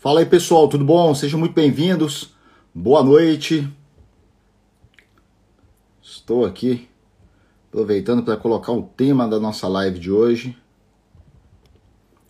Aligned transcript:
Fala 0.00 0.20
aí 0.20 0.26
pessoal, 0.26 0.68
tudo 0.68 0.84
bom? 0.84 1.12
Sejam 1.12 1.40
muito 1.40 1.54
bem-vindos. 1.54 2.32
Boa 2.72 3.02
noite. 3.02 3.68
Estou 6.00 6.44
aqui 6.44 6.88
aproveitando 7.66 8.22
para 8.22 8.36
colocar 8.36 8.70
o 8.70 8.84
tema 8.84 9.26
da 9.26 9.40
nossa 9.40 9.66
live 9.66 9.98
de 9.98 10.08
hoje. 10.08 10.56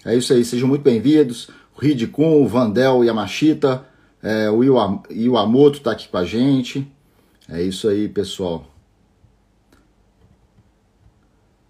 É 0.02 0.16
isso 0.16 0.32
aí, 0.32 0.46
sejam 0.46 0.66
muito 0.66 0.80
bem-vindos. 0.80 1.50
O 1.76 1.80
Ridicum, 1.82 2.42
o 2.42 2.48
Vandel 2.48 3.04
Yamashita, 3.04 3.86
é, 4.22 4.48
o 4.48 4.64
Iwamoto 5.10 5.76
está 5.76 5.92
aqui 5.92 6.08
com 6.08 6.16
a 6.16 6.24
gente. 6.24 6.90
É 7.46 7.60
isso 7.60 7.86
aí, 7.86 8.08
pessoal. 8.08 8.64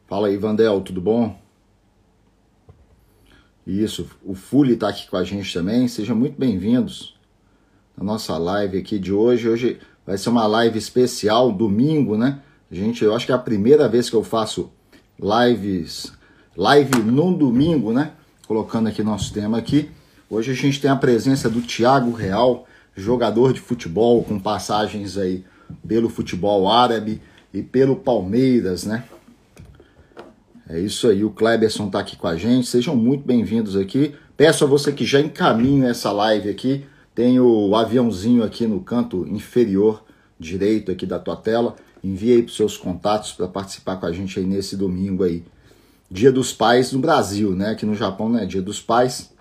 Fala 0.06 0.28
aí, 0.28 0.36
Vandel, 0.36 0.80
tudo 0.80 1.00
bom? 1.00 1.36
Isso, 3.68 4.08
o 4.24 4.34
Fully 4.34 4.72
está 4.72 4.88
aqui 4.88 5.06
com 5.06 5.18
a 5.18 5.22
gente 5.22 5.52
também. 5.52 5.86
Sejam 5.88 6.16
muito 6.16 6.40
bem-vindos 6.40 7.14
na 7.94 8.02
nossa 8.02 8.38
live 8.38 8.78
aqui 8.78 8.98
de 8.98 9.12
hoje. 9.12 9.46
Hoje 9.46 9.78
vai 10.06 10.16
ser 10.16 10.30
uma 10.30 10.46
live 10.46 10.78
especial, 10.78 11.52
domingo, 11.52 12.16
né? 12.16 12.40
Gente, 12.72 13.04
eu 13.04 13.14
acho 13.14 13.26
que 13.26 13.32
é 13.32 13.34
a 13.34 13.38
primeira 13.38 13.86
vez 13.86 14.08
que 14.08 14.16
eu 14.16 14.24
faço 14.24 14.70
lives, 15.20 16.10
live 16.56 16.98
num 17.02 17.30
domingo, 17.30 17.92
né? 17.92 18.12
Colocando 18.46 18.88
aqui 18.88 19.02
nosso 19.02 19.34
tema 19.34 19.58
aqui. 19.58 19.90
Hoje 20.30 20.50
a 20.50 20.54
gente 20.54 20.80
tem 20.80 20.90
a 20.90 20.96
presença 20.96 21.50
do 21.50 21.60
Thiago 21.60 22.12
Real, 22.12 22.66
jogador 22.96 23.52
de 23.52 23.60
futebol 23.60 24.24
com 24.24 24.40
passagens 24.40 25.18
aí 25.18 25.44
pelo 25.86 26.08
futebol 26.08 26.72
árabe 26.72 27.20
e 27.52 27.62
pelo 27.62 27.96
Palmeiras, 27.96 28.86
né? 28.86 29.04
É 30.70 30.78
isso 30.78 31.08
aí, 31.08 31.24
o 31.24 31.30
Kleberson 31.30 31.86
está 31.86 32.00
aqui 32.00 32.14
com 32.14 32.26
a 32.26 32.36
gente. 32.36 32.66
Sejam 32.66 32.94
muito 32.94 33.26
bem-vindos 33.26 33.74
aqui. 33.74 34.14
Peço 34.36 34.64
a 34.64 34.66
você 34.66 34.92
que 34.92 35.06
já 35.06 35.18
encaminhe 35.18 35.86
essa 35.86 36.12
live 36.12 36.50
aqui. 36.50 36.84
Tem 37.14 37.40
o 37.40 37.74
aviãozinho 37.74 38.44
aqui 38.44 38.66
no 38.66 38.80
canto 38.82 39.26
inferior 39.26 40.04
direito 40.38 40.92
aqui 40.92 41.06
da 41.06 41.18
tua 41.18 41.36
tela. 41.36 41.74
Envie 42.04 42.32
aí 42.32 42.42
para 42.42 42.52
seus 42.52 42.76
contatos 42.76 43.32
para 43.32 43.48
participar 43.48 43.96
com 43.96 44.04
a 44.04 44.12
gente 44.12 44.38
aí 44.38 44.44
nesse 44.44 44.76
domingo 44.76 45.24
aí. 45.24 45.42
Dia 46.10 46.30
dos 46.30 46.52
Pais 46.52 46.92
no 46.92 46.98
Brasil, 46.98 47.52
né? 47.54 47.70
Aqui 47.70 47.86
no 47.86 47.94
Japão 47.94 48.28
não 48.28 48.38
é 48.38 48.44
Dia 48.44 48.60
dos 48.60 48.78
Pais. 48.78 49.32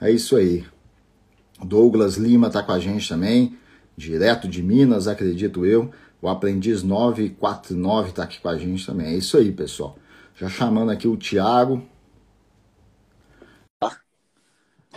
É 0.00 0.10
isso 0.10 0.36
aí. 0.36 0.64
Douglas 1.62 2.16
Lima 2.16 2.46
está 2.46 2.62
com 2.62 2.72
a 2.72 2.78
gente 2.78 3.06
também, 3.06 3.58
direto 3.94 4.48
de 4.48 4.62
Minas, 4.62 5.06
acredito 5.06 5.66
eu. 5.66 5.90
O 6.20 6.28
Aprendiz 6.28 6.82
949 6.82 8.08
está 8.08 8.22
aqui 8.22 8.40
com 8.40 8.48
a 8.48 8.56
gente 8.56 8.86
também. 8.86 9.08
É 9.08 9.14
isso 9.14 9.36
aí, 9.36 9.52
pessoal. 9.52 9.98
Já 10.34 10.48
chamando 10.48 10.90
aqui 10.90 11.06
o 11.06 11.16
Thiago. 11.16 11.86
Tá? 13.78 14.00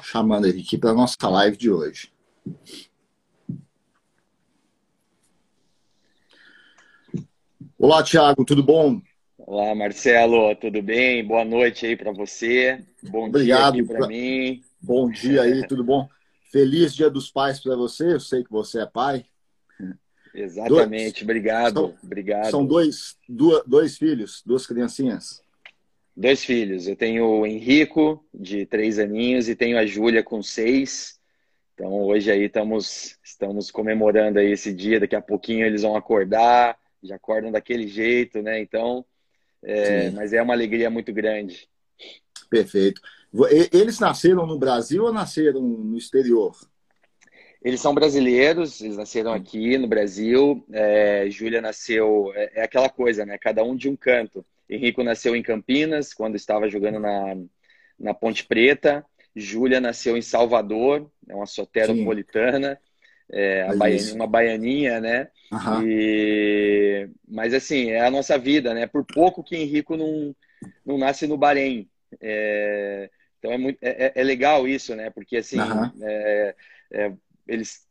Chamando 0.02 0.47
ele 0.47 0.61
aqui 0.61 0.77
para 0.77 0.92
a 0.92 0.94
nossa 0.94 1.17
live 1.27 1.58
de 1.58 1.69
hoje. 1.69 2.11
Olá, 7.77 8.02
Thiago, 8.03 8.45
tudo 8.45 8.64
bom? 8.64 9.02
Olá, 9.37 9.76
Marcelo, 9.76 10.55
tudo 10.55 10.82
bem? 10.82 11.23
Boa 11.26 11.43
noite 11.43 11.86
aí 11.86 11.95
para 11.95 12.11
você. 12.11 12.83
Bom 13.04 13.27
Obrigado 13.27 13.73
dia 13.76 13.86
para 13.86 14.08
mim. 14.08 14.61
Bom 14.81 15.10
dia 15.10 15.43
aí, 15.43 15.67
tudo 15.67 15.83
bom? 15.83 16.08
Feliz 16.52 16.95
Dia 16.95 17.10
dos 17.10 17.30
Pais 17.30 17.60
para 17.60 17.76
você. 17.76 18.14
Eu 18.14 18.20
sei 18.20 18.43
que 18.43 18.49
você 18.49 18.81
é 18.81 18.86
pai. 18.86 19.26
Exatamente, 20.36 21.14
dois, 21.14 21.23
obrigado, 21.23 21.80
são, 21.80 21.98
obrigado. 22.04 22.52
São 22.52 22.66
dois, 22.66 23.16
dois, 23.28 23.64
dois 23.66 23.98
filhos, 23.98 24.44
duas 24.46 24.68
criancinhas? 24.68 25.42
Dois 26.16 26.44
filhos. 26.44 26.88
Eu 26.88 26.96
tenho 26.96 27.26
o 27.26 27.46
Henrico, 27.46 28.26
de 28.34 28.66
três 28.66 29.00
aninhos, 29.00 29.50
e 29.50 29.56
tenho 29.56 29.78
a 29.78 29.86
Júlia, 29.86 30.23
com 30.23 30.42
seis. 30.42 31.20
Então, 31.73 31.92
hoje 32.04 32.32
aí 32.32 32.46
estamos, 32.46 33.18
estamos 33.23 33.70
comemorando 33.70 34.40
aí 34.40 34.52
esse 34.52 34.73
dia. 34.73 35.00
Daqui 35.00 35.16
a 35.16 35.22
pouquinho 35.22 35.66
eles 35.66 35.82
vão 35.82 35.96
acordar, 35.96 36.78
já 37.04 37.16
acordam 37.16 37.52
daquele 37.52 37.88
jeito, 37.88 38.42
né? 38.42 38.62
Então, 38.62 39.06
é, 39.62 40.10
mas 40.12 40.32
é 40.32 40.42
uma 40.42 40.54
alegria 40.54 40.90
muito 40.90 41.12
grande. 41.12 41.67
Perfeito. 42.50 43.02
Eles 43.73 44.00
nasceram 44.00 44.46
no 44.46 44.58
Brasil 44.58 45.04
ou 45.04 45.12
nasceram 45.12 45.62
no 45.62 45.98
exterior? 45.98 46.56
Eles 47.65 47.81
são 47.81 47.95
brasileiros, 47.95 48.80
eles 48.80 48.95
nasceram 48.95 49.33
aqui 49.33 49.76
no 49.76 49.87
Brasil. 49.87 50.64
É, 50.71 51.26
Júlia 51.31 51.59
nasceu. 51.59 52.31
É, 52.36 52.59
é, 52.59 52.64
aquela 52.64 52.87
coisa, 52.87 53.26
né? 53.26 53.39
Cada 53.39 53.64
um 53.64 53.76
de 53.76 53.89
um 53.89 53.95
canto. 53.95 54.45
Henrico 54.70 55.02
nasceu 55.02 55.36
em 55.36 55.42
Campinas, 55.42 56.14
quando 56.14 56.36
estava 56.36 56.70
jogando 56.70 56.99
na, 56.99 57.36
na 57.99 58.14
Ponte 58.14 58.45
Preta. 58.45 59.04
Júlia 59.36 59.81
nasceu 59.81 60.15
em 60.15 60.21
Salvador, 60.21 61.09
é 61.27 61.33
uma 61.33 61.48
soteropolitana, 61.48 62.80
é, 63.31 63.75
baianinha, 63.75 64.14
uma 64.14 64.27
baianinha, 64.27 65.02
né? 65.02 65.27
Uhum. 65.52 65.87
E, 65.87 67.09
mas 67.27 67.52
assim, 67.55 67.89
é 67.89 68.05
a 68.05 68.11
nossa 68.11 68.37
vida, 68.37 68.75
né? 68.75 68.86
Por 68.86 69.04
pouco 69.04 69.43
que 69.43 69.55
Henrico 69.55 69.98
não, 69.98 70.36
não 70.86 70.99
nasce 70.99 71.25
no 71.25 71.36
Bahrein. 71.36 71.89
É, 72.21 73.09
então 73.39 73.52
é, 73.52 73.58
muito, 73.58 73.80
é, 73.81 74.11
é, 74.14 74.23
legal 74.23 74.67
isso, 74.67 74.95
né? 74.95 75.09
Porque 75.09 75.37
assim, 75.37 75.59
uhum. 75.59 75.92
é, 76.04 76.55
eles 77.48 77.88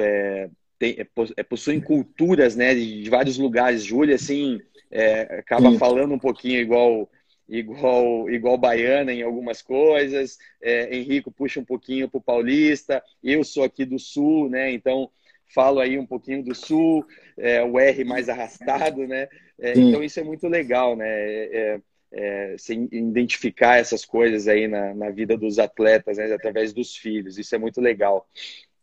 é, 0.00 0.50
tem, 0.78 0.96
é, 0.98 1.06
é, 1.36 1.42
possuem 1.42 1.80
culturas 1.80 2.56
né, 2.56 2.74
de, 2.74 3.08
vários 3.08 3.38
lugares. 3.38 3.84
Júlia, 3.84 4.16
assim, 4.16 4.60
é, 4.90 5.38
acaba 5.38 5.70
Sim. 5.70 5.78
falando 5.78 6.14
um 6.14 6.18
pouquinho 6.18 6.60
igual 6.60 7.10
igual 7.46 8.30
igual 8.30 8.56
baiana 8.56 9.12
em 9.12 9.22
algumas 9.22 9.60
coisas. 9.60 10.38
É, 10.62 10.96
Henrico 10.96 11.30
puxa 11.30 11.60
um 11.60 11.64
pouquinho 11.64 12.08
para 12.08 12.18
o 12.18 12.22
paulista. 12.22 13.02
Eu 13.22 13.44
sou 13.44 13.64
aqui 13.64 13.84
do 13.84 13.98
sul, 13.98 14.48
né? 14.48 14.72
Então 14.72 15.10
falo 15.54 15.78
aí 15.78 15.98
um 15.98 16.06
pouquinho 16.06 16.42
do 16.42 16.54
sul, 16.54 17.06
é, 17.36 17.62
o 17.62 17.78
R 17.78 18.04
mais 18.04 18.28
arrastado, 18.28 19.06
né? 19.06 19.28
É, 19.58 19.72
então 19.72 20.02
isso 20.02 20.18
é 20.18 20.24
muito 20.24 20.48
legal, 20.48 20.96
né? 20.96 21.06
É, 21.06 21.80
é, 22.16 22.56
identificar 22.92 23.76
essas 23.76 24.04
coisas 24.04 24.46
aí 24.46 24.68
na, 24.68 24.94
na 24.94 25.10
vida 25.10 25.36
dos 25.36 25.58
atletas, 25.58 26.16
né? 26.16 26.32
através 26.32 26.72
dos 26.72 26.96
filhos. 26.96 27.38
Isso 27.38 27.54
é 27.54 27.58
muito 27.58 27.80
legal. 27.80 28.28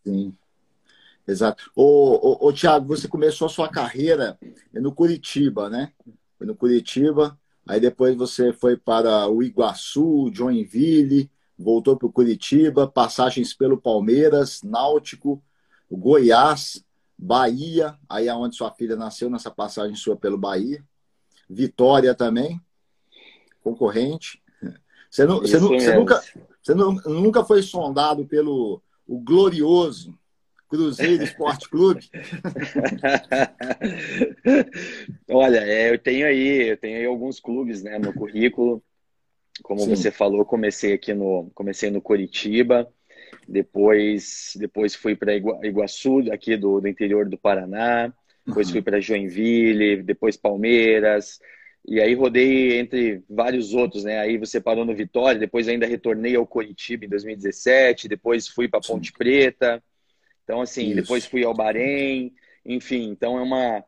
Sim. 0.03 0.35
Exato. 1.27 1.71
Ô, 1.75 1.83
ô, 1.83 2.47
ô, 2.47 2.53
Tiago, 2.53 2.87
você 2.87 3.07
começou 3.07 3.45
a 3.45 3.49
sua 3.49 3.69
carreira 3.69 4.37
no 4.73 4.91
Curitiba, 4.91 5.69
né? 5.69 5.93
Foi 6.37 6.47
no 6.47 6.55
Curitiba, 6.55 7.39
aí 7.67 7.79
depois 7.79 8.15
você 8.15 8.51
foi 8.51 8.75
para 8.75 9.27
o 9.27 9.43
Iguaçu, 9.43 10.31
Joinville, 10.33 11.29
voltou 11.57 11.95
para 11.95 12.07
o 12.07 12.11
Curitiba, 12.11 12.87
passagens 12.87 13.53
pelo 13.53 13.79
Palmeiras, 13.79 14.61
Náutico, 14.63 15.41
Goiás, 15.89 16.83
Bahia, 17.17 17.95
aí 18.09 18.27
é 18.27 18.33
onde 18.33 18.55
sua 18.55 18.71
filha 18.71 18.95
nasceu, 18.95 19.29
nessa 19.29 19.51
passagem 19.51 19.95
sua 19.95 20.15
pelo 20.15 20.37
Bahia. 20.37 20.83
Vitória 21.47 22.15
também, 22.15 22.59
concorrente. 23.63 24.41
Você, 25.09 25.25
não, 25.25 25.39
você, 25.39 25.59
nunca, 25.59 26.23
você 26.61 26.73
nunca 26.73 27.43
foi 27.43 27.61
sondado 27.61 28.25
pelo 28.25 28.81
o 29.11 29.19
glorioso 29.19 30.17
Cruzeiro 30.69 31.21
Esporte 31.21 31.69
Clube? 31.69 31.99
Olha, 35.29 35.59
é, 35.59 35.91
eu 35.91 35.99
tenho 35.99 36.25
aí, 36.25 36.69
eu 36.69 36.77
tenho 36.77 36.97
aí 36.97 37.05
alguns 37.05 37.41
clubes, 37.41 37.83
né, 37.83 37.99
no 37.99 38.13
currículo. 38.13 38.81
Como 39.61 39.81
Sim. 39.81 39.89
você 39.89 40.11
falou, 40.11 40.45
comecei 40.45 40.93
aqui 40.93 41.13
no, 41.13 41.51
comecei 41.53 41.91
no 41.91 42.01
Curitiba, 42.01 42.87
depois, 43.45 44.53
depois 44.55 44.95
fui 44.95 45.13
para 45.13 45.35
Iguaçu, 45.35 46.31
aqui 46.31 46.55
do, 46.55 46.79
do 46.79 46.87
interior 46.87 47.27
do 47.27 47.37
Paraná, 47.37 48.13
depois 48.47 48.67
uhum. 48.67 48.73
fui 48.73 48.81
para 48.81 49.01
Joinville, 49.01 50.01
depois 50.01 50.37
Palmeiras, 50.37 51.37
e 51.85 51.99
aí 51.99 52.13
rodei 52.13 52.79
entre 52.79 53.23
vários 53.29 53.73
outros, 53.73 54.03
né? 54.03 54.19
Aí 54.19 54.37
você 54.37 54.61
parou 54.61 54.85
no 54.85 54.95
Vitória, 54.95 55.39
depois 55.39 55.67
ainda 55.67 55.87
retornei 55.87 56.35
ao 56.35 56.45
Curitiba 56.45 57.05
em 57.05 57.09
2017, 57.09 58.07
depois 58.07 58.47
fui 58.47 58.67
para 58.67 58.79
Ponte 58.79 59.11
Preta. 59.11 59.83
Então, 60.43 60.61
assim, 60.61 60.87
Isso. 60.87 60.95
depois 60.95 61.25
fui 61.25 61.43
ao 61.43 61.53
Bahrein, 61.53 62.33
enfim, 62.65 63.09
então 63.09 63.37
é 63.37 63.41
uma 63.41 63.83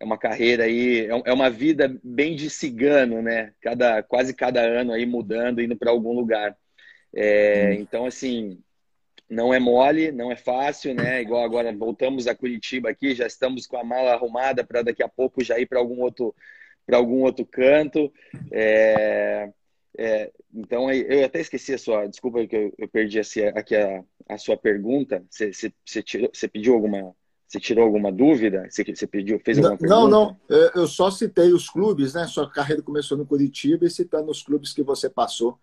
é 0.00 0.04
uma 0.04 0.16
carreira 0.16 0.64
aí, 0.64 1.06
é, 1.06 1.22
é 1.30 1.32
uma 1.32 1.50
vida 1.50 1.92
bem 2.04 2.36
de 2.36 2.48
cigano, 2.48 3.20
né? 3.20 3.52
Cada, 3.60 4.00
quase 4.02 4.32
cada 4.32 4.60
ano 4.60 4.92
aí 4.92 5.04
mudando, 5.04 5.60
indo 5.60 5.76
para 5.76 5.90
algum 5.90 6.12
lugar. 6.12 6.56
É, 7.12 7.70
hum. 7.70 7.80
Então, 7.80 8.06
assim, 8.06 8.62
não 9.28 9.52
é 9.52 9.58
mole, 9.58 10.12
não 10.12 10.30
é 10.30 10.36
fácil, 10.36 10.94
né? 10.94 11.20
Igual 11.20 11.42
agora 11.42 11.72
voltamos 11.76 12.28
a 12.28 12.34
Curitiba 12.34 12.90
aqui, 12.90 13.14
já 13.14 13.26
estamos 13.26 13.66
com 13.66 13.76
a 13.76 13.82
mala 13.82 14.12
arrumada 14.12 14.62
para 14.62 14.82
daqui 14.82 15.02
a 15.02 15.08
pouco 15.08 15.42
já 15.42 15.58
ir 15.58 15.66
para 15.66 15.80
algum 15.80 16.00
outro 16.00 16.34
para 16.88 16.96
algum 16.96 17.22
outro 17.22 17.44
canto. 17.44 18.10
É, 18.50 19.50
é, 19.96 20.32
então, 20.54 20.90
eu 20.90 21.24
até 21.24 21.40
esqueci 21.40 21.74
a 21.74 21.78
sua. 21.78 22.06
Desculpa 22.06 22.46
que 22.46 22.56
eu, 22.56 22.72
eu 22.78 22.88
perdi 22.88 23.20
aqui 23.54 23.76
a, 23.76 24.02
a, 24.26 24.38
sua 24.38 24.56
pergunta. 24.56 25.22
Você, 25.30 26.48
pediu 26.48 26.72
alguma. 26.72 27.14
Você 27.46 27.60
tirou 27.60 27.84
alguma 27.84 28.10
dúvida? 28.10 28.66
Você, 28.70 29.06
pediu, 29.06 29.38
fez 29.44 29.58
alguma 29.58 29.76
pergunta? 29.76 30.00
Não, 30.00 30.08
não. 30.08 30.36
Eu 30.74 30.86
só 30.86 31.10
citei 31.10 31.52
os 31.52 31.68
clubes, 31.68 32.14
né? 32.14 32.26
Sua 32.26 32.50
carreira 32.50 32.82
começou 32.82 33.18
no 33.18 33.26
Curitiba 33.26 33.84
e 33.84 33.90
citando 33.90 34.30
os 34.30 34.42
clubes 34.42 34.72
que 34.72 34.82
você 34.82 35.10
passou 35.10 35.58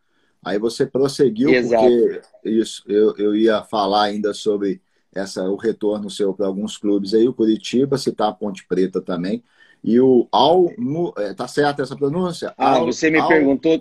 Aí 0.45 0.59
você 0.59 0.85
prosseguiu, 0.85 1.49
Exato. 1.49 1.83
porque 1.83 2.21
isso, 2.43 2.83
eu, 2.87 3.15
eu 3.17 3.35
ia 3.35 3.63
falar 3.63 4.03
ainda 4.03 4.31
sobre 4.31 4.79
essa, 5.11 5.43
o 5.49 5.55
retorno 5.55 6.07
seu 6.07 6.35
para 6.35 6.45
alguns 6.45 6.77
clubes 6.77 7.15
aí, 7.15 7.27
o 7.27 7.33
Curitiba, 7.33 7.97
citar 7.97 8.29
a 8.29 8.33
Ponte 8.33 8.63
Preta 8.67 9.01
também. 9.01 9.43
E 9.85 9.99
o 9.99 10.27
Al. 10.31 10.71
É, 11.19 11.35
tá 11.35 11.47
certo 11.47 11.83
essa 11.83 11.95
pronúncia? 11.95 12.51
Ah, 12.57 12.77
Al, 12.77 12.87
você 12.87 13.11
me 13.11 13.19
Al, 13.19 13.27
perguntou. 13.27 13.79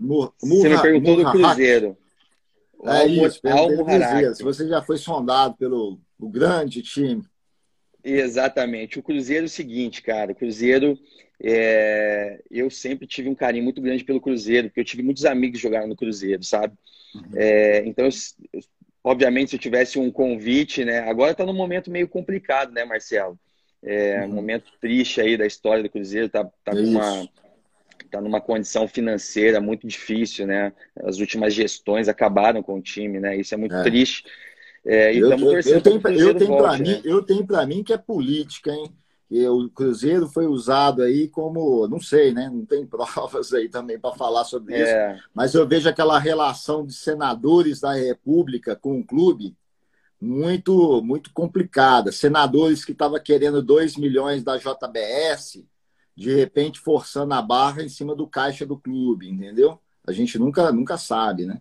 Mur, 0.00 0.34
você 0.36 0.68
me 0.68 0.82
perguntou 0.82 1.16
do 1.16 1.30
Cruzeiro. 1.30 1.96
É 2.82 3.06
isso, 3.06 3.40
Al 3.46 3.68
Cruzeiro. 3.68 4.34
Se 4.34 4.42
você 4.42 4.66
já 4.68 4.82
foi 4.82 4.98
sondado 4.98 5.54
pelo 5.54 6.00
o 6.18 6.28
grande 6.28 6.82
time. 6.82 7.22
Exatamente. 8.02 8.98
O 8.98 9.02
Cruzeiro 9.02 9.44
é 9.44 9.46
o 9.46 9.48
seguinte, 9.48 10.02
cara. 10.02 10.32
O 10.32 10.34
Cruzeiro, 10.34 10.98
é... 11.40 12.42
eu 12.50 12.68
sempre 12.68 13.06
tive 13.06 13.28
um 13.28 13.34
carinho 13.34 13.62
muito 13.62 13.80
grande 13.80 14.02
pelo 14.02 14.20
Cruzeiro, 14.20 14.68
porque 14.68 14.80
eu 14.80 14.84
tive 14.84 15.04
muitos 15.04 15.24
amigos 15.24 15.58
que 15.58 15.62
jogaram 15.62 15.86
no 15.86 15.96
Cruzeiro, 15.96 16.42
sabe? 16.42 16.74
Uhum. 17.14 17.22
É... 17.36 17.86
Então, 17.86 18.04
eu... 18.04 18.60
obviamente, 19.04 19.50
se 19.50 19.56
eu 19.56 19.60
tivesse 19.60 20.00
um 20.00 20.10
convite, 20.10 20.84
né? 20.84 20.98
Agora 21.08 21.30
está 21.30 21.46
num 21.46 21.54
momento 21.54 21.92
meio 21.92 22.08
complicado, 22.08 22.72
né, 22.72 22.84
Marcelo? 22.84 23.38
É 23.84 24.20
uhum. 24.20 24.30
um 24.30 24.34
momento 24.34 24.72
triste 24.80 25.20
aí 25.20 25.36
da 25.36 25.46
história 25.46 25.82
do 25.82 25.90
Cruzeiro, 25.90 26.28
tá, 26.28 26.44
tá 26.64 26.72
com 26.72 26.78
uma 26.78 27.28
tá 28.10 28.20
numa 28.20 28.40
condição 28.40 28.86
financeira 28.86 29.60
muito 29.60 29.86
difícil, 29.86 30.46
né? 30.46 30.72
As 31.04 31.18
últimas 31.18 31.52
gestões 31.52 32.08
acabaram 32.08 32.62
com 32.62 32.78
o 32.78 32.82
time, 32.82 33.18
né? 33.18 33.36
Isso 33.36 33.54
é 33.54 33.56
muito 33.56 33.74
é. 33.74 33.82
triste. 33.82 34.24
É, 34.86 35.12
eu, 35.14 35.30
eu, 35.30 35.52
eu, 35.52 35.80
tenho, 35.80 36.00
eu 36.18 36.34
tenho 36.34 36.56
para 36.56 36.78
mim, 36.78 36.90
né? 36.90 37.00
eu 37.04 37.22
tenho 37.22 37.46
para 37.46 37.66
mim 37.66 37.82
que 37.82 37.92
é 37.92 37.98
política, 37.98 38.70
hein? 38.70 38.90
E 39.30 39.44
o 39.48 39.68
Cruzeiro 39.70 40.28
foi 40.28 40.46
usado 40.46 41.02
aí 41.02 41.26
como, 41.28 41.88
não 41.88 41.98
sei, 41.98 42.32
né? 42.32 42.50
Não 42.52 42.64
tem 42.64 42.86
provas 42.86 43.52
aí 43.52 43.68
também 43.68 43.98
para 43.98 44.14
falar 44.14 44.44
sobre 44.44 44.74
isso. 44.74 44.92
É. 44.92 45.18
Mas 45.34 45.54
eu 45.54 45.66
vejo 45.66 45.88
aquela 45.88 46.18
relação 46.18 46.86
de 46.86 46.92
senadores 46.94 47.80
da 47.80 47.94
República 47.94 48.76
com 48.76 48.98
o 48.98 49.04
clube 49.04 49.56
muito 50.24 51.02
muito 51.02 51.32
complicada. 51.32 52.10
Senadores 52.10 52.84
que 52.84 52.92
estavam 52.92 53.20
querendo 53.20 53.62
2 53.62 53.96
milhões 53.96 54.42
da 54.42 54.56
JBS, 54.56 55.64
de 56.16 56.34
repente 56.34 56.80
forçando 56.80 57.34
a 57.34 57.42
barra 57.42 57.82
em 57.82 57.88
cima 57.88 58.14
do 58.14 58.26
caixa 58.26 58.64
do 58.64 58.78
clube, 58.78 59.28
entendeu? 59.28 59.78
A 60.06 60.12
gente 60.12 60.38
nunca, 60.38 60.72
nunca 60.72 60.96
sabe, 60.96 61.46
né? 61.46 61.60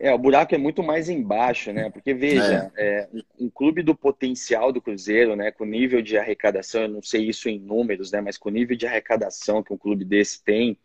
É, 0.00 0.12
o 0.12 0.18
buraco 0.18 0.54
é 0.54 0.58
muito 0.58 0.80
mais 0.80 1.08
embaixo, 1.08 1.72
né? 1.72 1.90
Porque, 1.90 2.14
veja, 2.14 2.70
é. 2.76 3.00
É, 3.00 3.08
um 3.38 3.50
clube 3.50 3.82
do 3.82 3.96
potencial 3.96 4.72
do 4.72 4.80
Cruzeiro, 4.80 5.34
né? 5.34 5.50
Com 5.50 5.64
nível 5.64 6.00
de 6.00 6.16
arrecadação, 6.16 6.82
eu 6.82 6.88
não 6.88 7.02
sei 7.02 7.28
isso 7.28 7.48
em 7.48 7.58
números, 7.58 8.12
né? 8.12 8.20
Mas 8.20 8.38
com 8.38 8.48
nível 8.48 8.76
de 8.76 8.86
arrecadação 8.86 9.60
que 9.60 9.72
um 9.72 9.76
clube 9.76 10.04
desse 10.04 10.42
tem, 10.44 10.78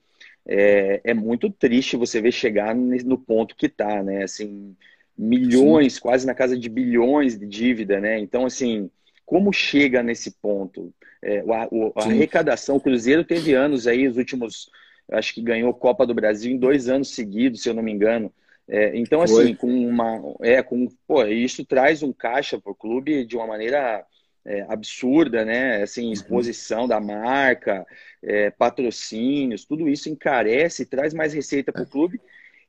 é, 0.47 0.99
é 1.03 1.13
muito 1.13 1.49
triste 1.51 1.95
você 1.95 2.19
ver 2.19 2.31
chegar 2.31 2.73
no 2.73 3.17
ponto 3.17 3.55
que 3.55 3.69
tá, 3.69 4.01
né? 4.01 4.23
Assim, 4.23 4.75
milhões, 5.17 5.93
Sim. 5.95 6.01
quase 6.01 6.25
na 6.25 6.33
casa 6.33 6.57
de 6.57 6.69
bilhões 6.69 7.37
de 7.37 7.45
dívida, 7.45 7.99
né? 7.99 8.19
Então, 8.19 8.45
assim, 8.45 8.89
como 9.25 9.53
chega 9.53 10.01
nesse 10.03 10.31
ponto? 10.31 10.93
É, 11.21 11.39
a, 11.39 11.69
a 11.95 12.05
arrecadação, 12.05 12.75
o 12.75 12.81
Cruzeiro 12.81 13.23
teve 13.23 13.53
anos 13.53 13.87
aí, 13.87 14.07
os 14.07 14.17
últimos, 14.17 14.69
acho 15.11 15.33
que 15.33 15.41
ganhou 15.41 15.73
Copa 15.73 16.05
do 16.05 16.13
Brasil 16.13 16.51
em 16.51 16.57
dois 16.57 16.89
anos 16.89 17.13
seguidos, 17.13 17.61
se 17.61 17.69
eu 17.69 17.73
não 17.73 17.83
me 17.83 17.91
engano. 17.91 18.31
É, 18.67 18.97
então, 18.97 19.25
Foi. 19.27 19.43
assim, 19.43 19.55
com 19.55 19.67
uma. 19.67 20.21
É, 20.41 20.63
com, 20.63 20.87
pô, 21.07 21.23
isso 21.25 21.65
traz 21.65 22.01
um 22.01 22.13
caixa 22.13 22.59
para 22.59 22.71
o 22.71 22.75
clube 22.75 23.25
de 23.25 23.35
uma 23.35 23.45
maneira 23.45 24.05
é, 24.45 24.65
absurda, 24.69 25.43
né? 25.45 25.83
Assim, 25.83 26.07
uhum. 26.07 26.13
exposição 26.13 26.81
uhum. 26.81 26.87
da 26.87 26.99
marca, 26.99 27.85
é, 28.21 28.49
patrocínios, 28.51 29.65
tudo 29.65 29.87
isso 29.89 30.09
encarece, 30.09 30.85
traz 30.85 31.13
mais 31.13 31.33
receita 31.33 31.71
para 31.71 31.83
o 31.83 31.85
é. 31.85 31.89
clube 31.89 32.21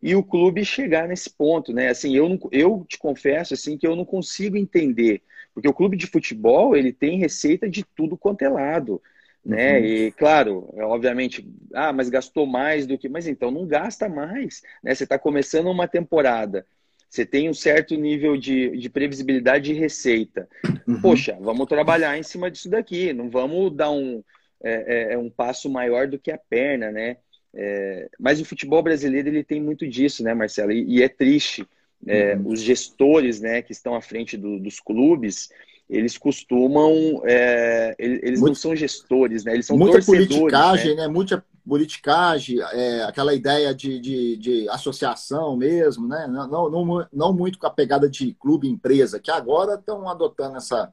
e 0.05 0.15
o 0.15 0.23
clube 0.23 0.65
chegar 0.65 1.09
nesse 1.09 1.31
ponto, 1.31 1.73
né? 1.73 1.89
Assim, 1.89 2.15
eu, 2.15 2.29
não, 2.29 2.39
eu 2.53 2.85
te 2.87 2.99
confesso 2.99 3.55
assim 3.55 3.79
que 3.79 3.87
eu 3.87 3.97
não 3.97 4.05
consigo 4.05 4.57
entender, 4.57 5.23
porque 5.55 5.69
o 5.69 5.75
clube 5.75 5.97
de 5.97 6.07
futebol 6.07 6.77
ele 6.77 6.93
tem 6.93 7.19
receita 7.19 7.69
de 7.69 7.83
tudo 7.97 8.17
quanto 8.17 8.43
é 8.43 8.49
lado 8.49 9.01
né? 9.45 9.79
Uhum. 9.79 9.85
E 9.85 10.13
claro, 10.13 10.71
é, 10.75 10.83
obviamente, 10.85 11.47
ah, 11.75 11.93
mas 11.93 12.09
gastou 12.09 12.47
mais 12.47 12.87
do 12.87 12.97
que, 12.97 13.09
mas 13.09 13.27
então 13.27 13.51
não 13.51 13.67
gasta 13.67 14.09
mais, 14.09 14.63
né? 14.83 14.95
Você 14.95 15.05
está 15.05 15.19
começando 15.19 15.71
uma 15.71 15.87
temporada, 15.87 16.67
você 17.11 17.27
tem 17.27 17.51
um 17.51 17.55
certo 17.55 17.95
nível 17.95 18.37
de, 18.37 18.71
de 18.71 18.89
previsibilidade 18.89 19.67
de 19.67 19.75
receita. 19.75 20.49
Uhum. 20.87 21.01
Poxa, 21.01 21.37
vamos 21.41 21.67
trabalhar 21.67 22.17
em 22.17 22.23
cima 22.23 22.51
disso 22.51 22.71
daqui, 22.71 23.13
não 23.13 23.29
vamos 23.29 23.75
dar 23.77 23.91
um, 23.91 24.25
é, 24.63 25.11
é, 25.11 25.15
é 25.15 25.19
um 25.19 25.29
passo 25.29 25.69
maior 25.69 26.09
do 26.09 26.19
que 26.19 26.31
a 26.31 26.39
perna, 26.39 26.91
né? 26.91 27.19
É, 27.55 28.11
mas 28.19 28.41
o 28.41 28.45
futebol 28.45 28.83
brasileiro 28.83 29.29
ele 29.29 29.45
tem 29.45 29.61
muito 29.61 29.87
disso, 29.87 30.23
né, 30.23 30.35
Marcelo? 30.35 30.73
E, 30.73 30.99
e 30.99 31.03
é 31.03 31.09
triste. 31.09 31.67
É, 32.07 32.37
uhum. 32.37 32.49
Os 32.49 32.61
gestores, 32.61 33.41
né, 33.41 33.63
que 33.63 33.73
estão 33.73 33.95
à 33.95 34.01
frente 34.01 34.37
do, 34.37 34.59
dos 34.59 34.79
clubes, 34.79 35.49
eles 35.89 36.17
costumam. 36.17 37.23
É, 37.25 37.95
eles 37.99 38.41
Muito, 38.41 38.49
não 38.49 38.55
são 38.55 38.75
gestores, 38.75 39.45
né? 39.45 39.55
Eles 39.55 39.67
são 39.67 39.77
muita 39.77 40.03
politicagem, 40.03 40.97
né? 40.97 41.03
né? 41.03 41.09
Muita 41.09 41.45
politicagem, 41.67 42.61
é, 42.61 43.05
aquela 43.05 43.35
ideia 43.35 43.75
de, 43.75 43.99
de, 43.99 44.37
de, 44.37 44.69
associação 44.69 45.57
mesmo, 45.57 46.07
né? 46.07 46.27
Não, 46.27 46.71
não, 46.71 47.07
não 47.11 47.33
muito 47.33 47.59
com 47.59 47.67
a 47.67 47.71
pegada 47.71 48.09
de 48.09 48.35
clube 48.35 48.69
empresa, 48.69 49.19
que 49.19 49.31
agora 49.31 49.75
estão 49.75 50.07
adotando 50.09 50.59
essa, 50.59 50.93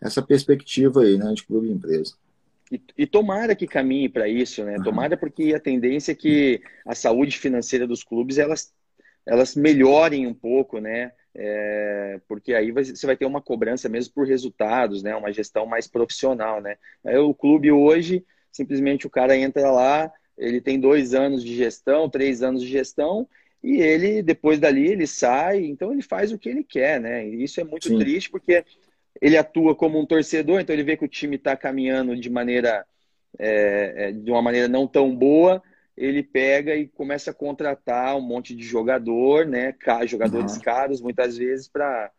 essa 0.00 0.22
perspectiva 0.22 1.02
aí, 1.02 1.18
né? 1.18 1.32
De 1.34 1.44
clube 1.44 1.70
empresa. 1.70 2.14
E, 2.70 2.80
e, 2.98 3.06
tomara 3.06 3.56
que 3.56 3.66
caminhe 3.66 4.08
para 4.08 4.28
isso, 4.28 4.64
né? 4.64 4.78
Tomara 4.84 5.16
porque 5.16 5.52
a 5.54 5.60
tendência 5.60 6.12
é 6.12 6.14
que 6.14 6.62
a 6.86 6.94
saúde 6.94 7.36
financeira 7.36 7.86
dos 7.86 8.04
clubes 8.04 8.38
elas, 8.38 8.72
elas 9.26 9.56
melhorem 9.56 10.26
um 10.26 10.34
pouco, 10.34 10.78
né? 10.78 11.10
é, 11.34 12.20
porque 12.26 12.54
aí 12.54 12.70
você 12.72 13.06
vai 13.06 13.16
ter 13.16 13.24
uma 13.24 13.40
cobrança 13.40 13.88
mesmo 13.88 14.14
por 14.14 14.26
resultados, 14.26 15.02
né? 15.02 15.14
Uma 15.14 15.32
gestão 15.32 15.64
mais 15.66 15.86
profissional, 15.86 16.60
né? 16.60 16.76
Aí 17.04 17.16
o 17.16 17.34
clube 17.34 17.70
hoje, 17.70 18.24
simplesmente 18.50 19.06
o 19.06 19.10
cara 19.10 19.36
entra 19.36 19.70
lá, 19.70 20.12
ele 20.36 20.60
tem 20.60 20.80
dois 20.80 21.14
anos 21.14 21.44
de 21.44 21.54
gestão, 21.54 22.10
três 22.10 22.42
anos 22.42 22.62
de 22.62 22.68
gestão, 22.68 23.28
e 23.62 23.80
ele, 23.80 24.22
depois 24.22 24.58
dali, 24.58 24.88
ele 24.88 25.06
sai, 25.06 25.64
então 25.66 25.92
ele 25.92 26.02
faz 26.02 26.32
o 26.32 26.38
que 26.38 26.48
ele 26.48 26.64
quer, 26.64 27.00
né? 27.00 27.26
E 27.26 27.44
isso 27.44 27.60
é 27.60 27.64
muito 27.64 27.88
Sim. 27.88 27.98
triste, 27.98 28.30
porque 28.30 28.64
ele 29.20 29.36
atua 29.36 29.74
como 29.74 29.98
um 29.98 30.06
torcedor, 30.06 30.60
então 30.60 30.74
ele 30.74 30.82
vê 30.82 30.96
que 30.96 31.04
o 31.04 31.08
time 31.08 31.36
está 31.36 31.56
caminhando 31.56 32.16
de 32.16 32.28
maneira, 32.28 32.84
é, 33.38 34.08
é, 34.08 34.12
de 34.12 34.30
uma 34.30 34.42
maneira 34.42 34.68
não 34.68 34.86
tão 34.86 35.14
boa, 35.14 35.62
ele 35.96 36.22
pega 36.22 36.74
e 36.74 36.88
começa 36.88 37.30
a 37.30 37.34
contratar 37.34 38.16
um 38.16 38.22
monte 38.22 38.54
de 38.54 38.62
jogador, 38.62 39.46
né? 39.46 39.74
Jogadores 40.06 40.56
uhum. 40.56 40.62
caros, 40.62 41.00
muitas 41.00 41.36
vezes, 41.36 41.68
para 41.68 42.10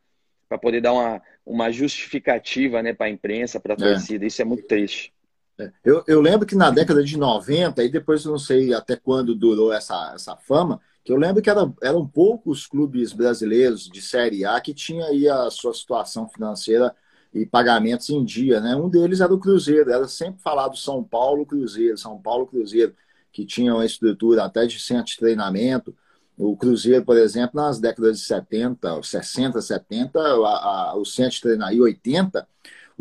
poder 0.62 0.81
dar 0.81 0.93
uma, 0.93 1.21
uma 1.45 1.71
justificativa 1.71 2.83
né, 2.83 2.93
para 2.93 3.07
a 3.07 3.10
imprensa, 3.10 3.60
para 3.60 3.74
a 3.74 3.77
é. 3.77 3.93
torcida. 3.93 4.25
Isso 4.25 4.41
é 4.41 4.45
muito 4.45 4.67
triste. 4.67 5.12
É. 5.60 5.71
Eu, 5.83 6.03
eu 6.07 6.21
lembro 6.21 6.45
que 6.45 6.55
na 6.55 6.69
década 6.69 7.03
de 7.03 7.17
90, 7.17 7.83
e 7.83 7.89
depois 7.89 8.24
eu 8.24 8.31
não 8.31 8.39
sei 8.39 8.74
até 8.74 8.95
quando 8.95 9.33
durou 9.33 9.74
essa, 9.74 10.12
essa 10.13 10.36
fama, 10.38 10.79
que 11.03 11.12
eu 11.12 11.17
lembro 11.17 11.41
que 11.41 11.50
era, 11.50 11.72
eram 11.81 12.08
poucos 12.08 12.67
clubes 12.67 13.13
brasileiros 13.13 13.89
de 13.89 14.01
Série 14.01 14.46
A 14.46 14.60
que 14.62 14.74
tinham 14.74 15.08
aí 15.08 15.27
a 15.27 15.50
sua 15.50 15.74
situação 15.74 16.27
financeira 16.27 16.96
e 17.34 17.46
pagamentos 17.46 18.10
em 18.10 18.24
dia, 18.24 18.60
né? 18.60 18.75
Um 18.75 18.89
deles 18.89 19.22
era 19.22 19.34
o 19.34 19.39
Cruzeiro, 19.39 19.91
era 19.91 20.08
sempre 20.08 20.41
falado 20.41 20.77
São 20.77 21.03
Paulo 21.03 21.46
Cruzeiro, 21.46 21.98
São 21.98 22.22
Paulo 22.22 22.46
Cruzeiro 22.46 22.93
que 23.31 23.46
tinham 23.46 23.77
uma 23.77 23.86
estrutura 23.86 24.43
até 24.43 24.65
de 24.65 24.79
centro 24.79 25.05
de 25.05 25.17
treinamento. 25.17 25.96
O 26.38 26.55
Cruzeiro, 26.58 27.05
por 27.05 27.17
exemplo, 27.17 27.62
nas 27.62 27.79
décadas 27.79 28.20
de 28.20 28.25
70, 28.25 29.01
60, 29.03 29.62
70, 29.62 30.20
a, 30.20 30.91
a, 30.91 30.96
o 30.96 31.05
centro 31.05 31.31
de 31.31 31.41
treinamento, 31.41 31.77
e 31.77 31.81
80, 31.81 32.48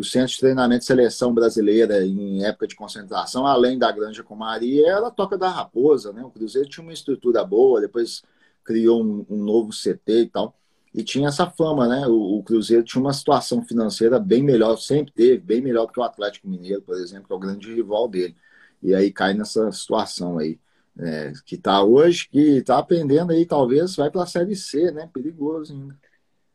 o 0.01 0.05
centro 0.05 0.33
de 0.33 0.39
treinamento 0.41 0.81
de 0.81 0.87
seleção 0.87 1.33
brasileira 1.35 2.05
em 2.05 2.45
época 2.45 2.67
de 2.67 2.75
concentração, 2.77 3.47
além 3.47 3.79
da 3.79 3.93
Granja 3.93 4.23
Comaria, 4.23 4.89
era 4.89 5.09
a 5.09 5.11
Toca 5.11 5.37
da 5.39 5.51
Raposa, 5.51 6.13
né? 6.13 6.23
O 6.25 6.31
Cruzeiro 6.31 6.69
tinha 6.69 6.83
uma 6.83 6.93
estrutura 6.93 7.45
boa, 7.45 7.81
depois 7.81 8.23
criou 8.65 9.03
um, 9.03 9.27
um 9.29 9.37
novo 9.45 9.71
CT 9.71 10.23
e 10.23 10.27
tal, 10.27 10.57
e 10.95 11.03
tinha 11.05 11.29
essa 11.29 11.49
fama, 11.51 11.87
né? 11.89 12.07
O, 12.07 12.39
o, 12.39 12.43
Cruzeiro 12.43 12.83
tinha 12.83 13.01
uma 13.01 13.13
situação 13.13 13.63
financeira 13.63 14.19
bem 14.19 14.43
melhor, 14.43 14.77
sempre 14.77 15.13
teve, 15.13 15.39
bem 15.39 15.61
melhor 15.61 15.87
do 15.87 15.93
que 15.93 16.01
o 16.01 16.03
Atlético 16.03 16.49
Mineiro, 16.49 16.83
por 16.83 16.97
exemplo, 16.97 17.27
que 17.27 17.33
é 17.33 17.37
o 17.37 17.39
grande 17.39 17.75
rival 17.75 18.09
dele 18.09 18.37
e 18.83 18.95
aí 18.95 19.13
cai 19.13 19.35
nessa 19.35 19.71
situação 19.73 20.39
aí. 20.39 20.59
É, 20.99 21.33
que 21.47 21.55
está 21.55 21.83
hoje, 21.83 22.29
que 22.29 22.59
está 22.59 22.79
aprendendo 22.79 23.33
aí, 23.33 23.47
talvez 23.47 23.97
vai 23.97 24.11
para 24.11 24.23
a 24.23 24.27
Série 24.27 24.57
C, 24.57 24.91
né? 24.91 25.09
Perigoso 25.13 25.73
ainda. 25.73 25.97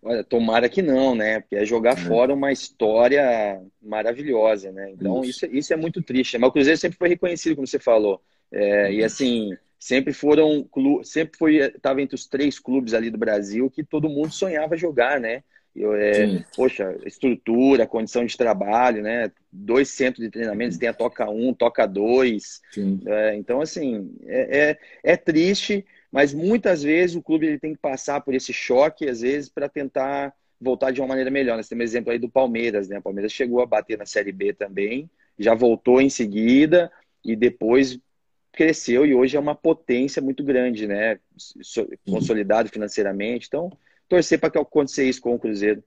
Olha, 0.08 0.24
tomara 0.24 0.70
que 0.70 0.84
não, 0.84 1.16
né? 1.16 1.40
Porque 1.40 1.56
é 1.56 1.66
jogar 1.66 1.94
é. 1.94 2.02
fora 2.02 2.32
uma 2.32 2.52
história 2.52 3.60
maravilhosa, 3.82 4.72
né? 4.72 4.92
Então 4.92 5.24
isso. 5.24 5.48
isso, 5.48 5.56
isso 5.56 5.74
é 5.74 5.76
muito 5.76 6.00
triste. 6.00 6.38
Mas 6.38 6.50
o 6.50 6.54
Cruzeiro 6.54 6.78
sempre 6.78 6.98
foi 6.98 7.10
reconhecido, 7.10 7.56
como 7.56 7.66
você 7.66 7.80
falou. 7.80 8.22
É, 8.52 8.94
e 8.94 9.04
assim, 9.04 9.58
sempre 9.80 10.14
foram, 10.14 10.70
sempre 11.04 11.36
foi, 11.36 11.56
estava 11.56 12.04
entre 12.04 12.14
os 12.14 12.28
três 12.28 12.60
clubes 12.60 12.94
ali 12.94 13.10
do 13.10 13.18
Brasil 13.18 13.68
que 13.68 13.84
todo 13.84 14.08
mundo 14.08 14.32
sonhava 14.32 14.78
jogar, 14.78 15.20
né? 15.20 15.44
É, 15.78 16.42
poxa, 16.56 16.96
estrutura, 17.04 17.88
condição 17.88 18.26
de 18.26 18.38
trabalho, 18.38 19.02
né? 19.02 19.32
Dois 19.52 19.90
centros 19.90 20.24
de 20.24 20.32
treinamento, 20.32 20.80
tem 20.80 20.88
a 20.88 20.94
Toca 20.94 21.30
1, 21.30 21.54
Toca 21.56 21.86
2. 21.86 22.62
É, 23.08 23.36
então, 23.36 23.60
assim, 23.60 24.16
é, 24.26 24.70
é, 24.70 24.78
é, 25.04 25.18
triste, 25.18 25.84
Mas 26.16 26.34
muitas 26.34 26.82
vezes 26.82 27.14
o 27.14 27.22
clube 27.22 27.46
ele 27.46 27.60
tem 27.60 27.74
que 27.74 27.82
passar 27.82 28.22
por 28.22 28.34
esse 28.34 28.54
choque, 28.54 29.10
às 29.10 29.20
vezes, 29.20 29.50
para 29.50 29.68
tentar 29.68 30.34
voltar 30.62 30.92
de 30.92 31.02
uma 31.02 31.10
maneira 31.10 31.30
melhor. 31.30 31.58
Nós 31.58 31.68
temos 31.68 31.84
exemplo 31.84 32.10
aí 32.10 32.18
do 32.18 32.30
Palmeiras, 32.30 32.88
né? 32.88 33.00
O 33.00 33.02
Palmeiras 33.02 33.34
chegou 33.34 33.62
a 33.62 33.66
bater 33.66 33.98
na 33.98 34.06
Série 34.06 34.32
B 34.32 34.54
também, 34.54 35.10
já 35.38 35.54
voltou 35.54 36.00
em 36.00 36.10
seguida 36.10 36.90
e 37.22 37.36
depois 37.36 38.00
cresceu 38.54 39.06
e 39.06 39.14
hoje 39.14 39.36
é 39.36 39.40
uma 39.42 39.54
potência 39.54 40.22
muito 40.22 40.42
grande, 40.42 40.88
né? 40.88 41.20
Consolidado 42.10 42.70
financeiramente. 42.70 43.48
Então, 43.50 43.70
torcer 44.08 44.40
para 44.40 44.50
que 44.50 44.58
aconteça 44.58 45.04
isso 45.04 45.20
com 45.20 45.36
o 45.36 45.40
Cruzeiro. 45.40 45.84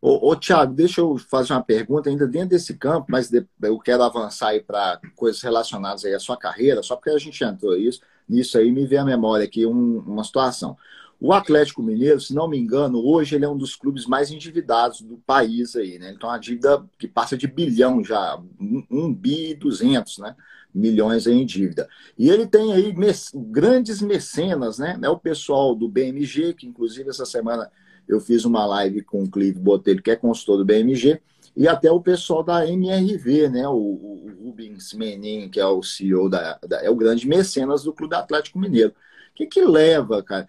Ô, 0.00 0.30
ô 0.30 0.36
Tiago, 0.36 0.72
deixa 0.74 1.00
eu 1.00 1.18
fazer 1.18 1.52
uma 1.52 1.62
pergunta 1.62 2.08
ainda 2.08 2.26
dentro 2.26 2.50
desse 2.50 2.76
campo, 2.76 3.06
mas 3.10 3.32
eu 3.32 3.78
quero 3.80 4.02
avançar 4.04 4.50
aí 4.50 4.60
para 4.60 5.00
coisas 5.16 5.42
relacionadas 5.42 6.04
aí 6.04 6.14
à 6.14 6.20
sua 6.20 6.36
carreira, 6.36 6.82
só 6.82 6.94
porque 6.94 7.10
a 7.10 7.18
gente 7.18 7.42
entrou 7.42 7.76
isso, 7.76 8.00
nisso 8.28 8.56
aí, 8.58 8.70
me 8.70 8.86
vem 8.86 8.98
à 8.98 9.04
memória 9.04 9.44
aqui 9.44 9.66
um, 9.66 9.98
uma 10.00 10.22
situação. 10.22 10.76
O 11.20 11.32
Atlético 11.32 11.82
Mineiro, 11.82 12.20
se 12.20 12.32
não 12.32 12.46
me 12.46 12.56
engano, 12.56 13.04
hoje 13.04 13.34
ele 13.34 13.44
é 13.44 13.48
um 13.48 13.56
dos 13.56 13.74
clubes 13.74 14.06
mais 14.06 14.30
endividados 14.30 15.00
do 15.00 15.16
país 15.26 15.74
aí, 15.74 15.98
né? 15.98 16.10
Ele 16.10 16.18
tem 16.18 16.28
uma 16.28 16.38
dívida 16.38 16.84
que 16.96 17.08
passa 17.08 17.36
de 17.36 17.48
bilhão 17.48 18.04
já, 18.04 18.40
um, 18.60 18.86
um 18.88 19.12
bi 19.12 19.50
e 19.50 19.54
duzentos, 19.54 20.18
né? 20.18 20.36
Milhões 20.72 21.26
em 21.26 21.44
dívida. 21.44 21.88
E 22.16 22.30
ele 22.30 22.46
tem 22.46 22.72
aí 22.72 22.94
grandes 23.34 24.00
mecenas, 24.00 24.78
né? 24.78 24.96
É 25.02 25.08
o 25.08 25.18
pessoal 25.18 25.74
do 25.74 25.88
BMG, 25.88 26.54
que 26.54 26.68
inclusive 26.68 27.10
essa 27.10 27.26
semana 27.26 27.68
eu 28.08 28.20
fiz 28.20 28.44
uma 28.44 28.64
live 28.64 29.02
com 29.02 29.22
o 29.22 29.30
Clive 29.30 29.58
Botelho, 29.58 30.02
que 30.02 30.10
é 30.10 30.16
consultor 30.16 30.58
do 30.58 30.64
BMG, 30.64 31.20
e 31.56 31.66
até 31.66 31.90
o 31.90 32.00
pessoal 32.00 32.42
da 32.42 32.66
MRV, 32.66 33.48
né? 33.48 33.68
O, 33.68 33.74
o 33.74 34.32
Rubens 34.44 34.92
Menin, 34.94 35.48
que 35.48 35.60
é 35.60 35.66
o 35.66 35.82
CEO 35.82 36.28
da, 36.28 36.58
da, 36.66 36.82
é 36.82 36.88
o 36.88 36.96
grande 36.96 37.26
mecenas 37.26 37.82
do 37.82 37.92
Clube 37.92 38.14
Atlético 38.14 38.58
Mineiro. 38.58 38.90
O 38.90 39.34
que, 39.34 39.46
que 39.46 39.64
leva, 39.64 40.22
cara? 40.22 40.48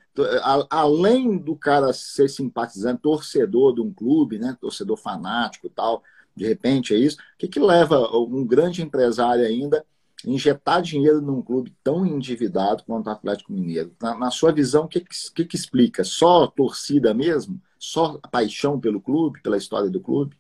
Além 0.70 1.38
do 1.38 1.56
cara 1.56 1.94
ser 1.94 2.30
simpatizante, 2.30 3.02
torcedor 3.02 3.76
de 3.76 3.82
um 3.82 3.92
clube, 3.92 4.40
né? 4.40 4.58
Torcedor 4.60 4.98
fanático 4.98 5.70
tal, 5.70 6.04
de 6.36 6.48
repente 6.48 6.94
é 6.94 6.98
isso. 6.98 7.18
O 7.18 7.38
que, 7.38 7.48
que 7.48 7.60
leva 7.60 8.10
um 8.16 8.46
grande 8.46 8.82
empresário 8.82 9.46
ainda 9.46 9.86
injetar 10.26 10.82
dinheiro 10.82 11.22
num 11.22 11.42
clube 11.42 11.74
tão 11.84 12.06
endividado 12.06 12.84
quanto 12.86 13.08
o 13.08 13.10
Atlético 13.10 13.54
Mineiro? 13.54 13.96
Na, 14.02 14.18
na 14.18 14.32
sua 14.32 14.52
visão, 14.52 14.86
o 14.86 14.88
que, 14.88 15.04
que, 15.36 15.46
que, 15.46 15.56
explica? 15.56 16.04
Só 16.04 16.48
torcida 16.48 17.14
mesmo? 17.14 17.60
Só 17.78 18.20
paixão 18.32 18.80
pelo 18.80 19.00
clube, 19.00 19.42
pela 19.42 19.58
história 19.58 19.90
do 19.90 20.02
clube? 20.02 20.36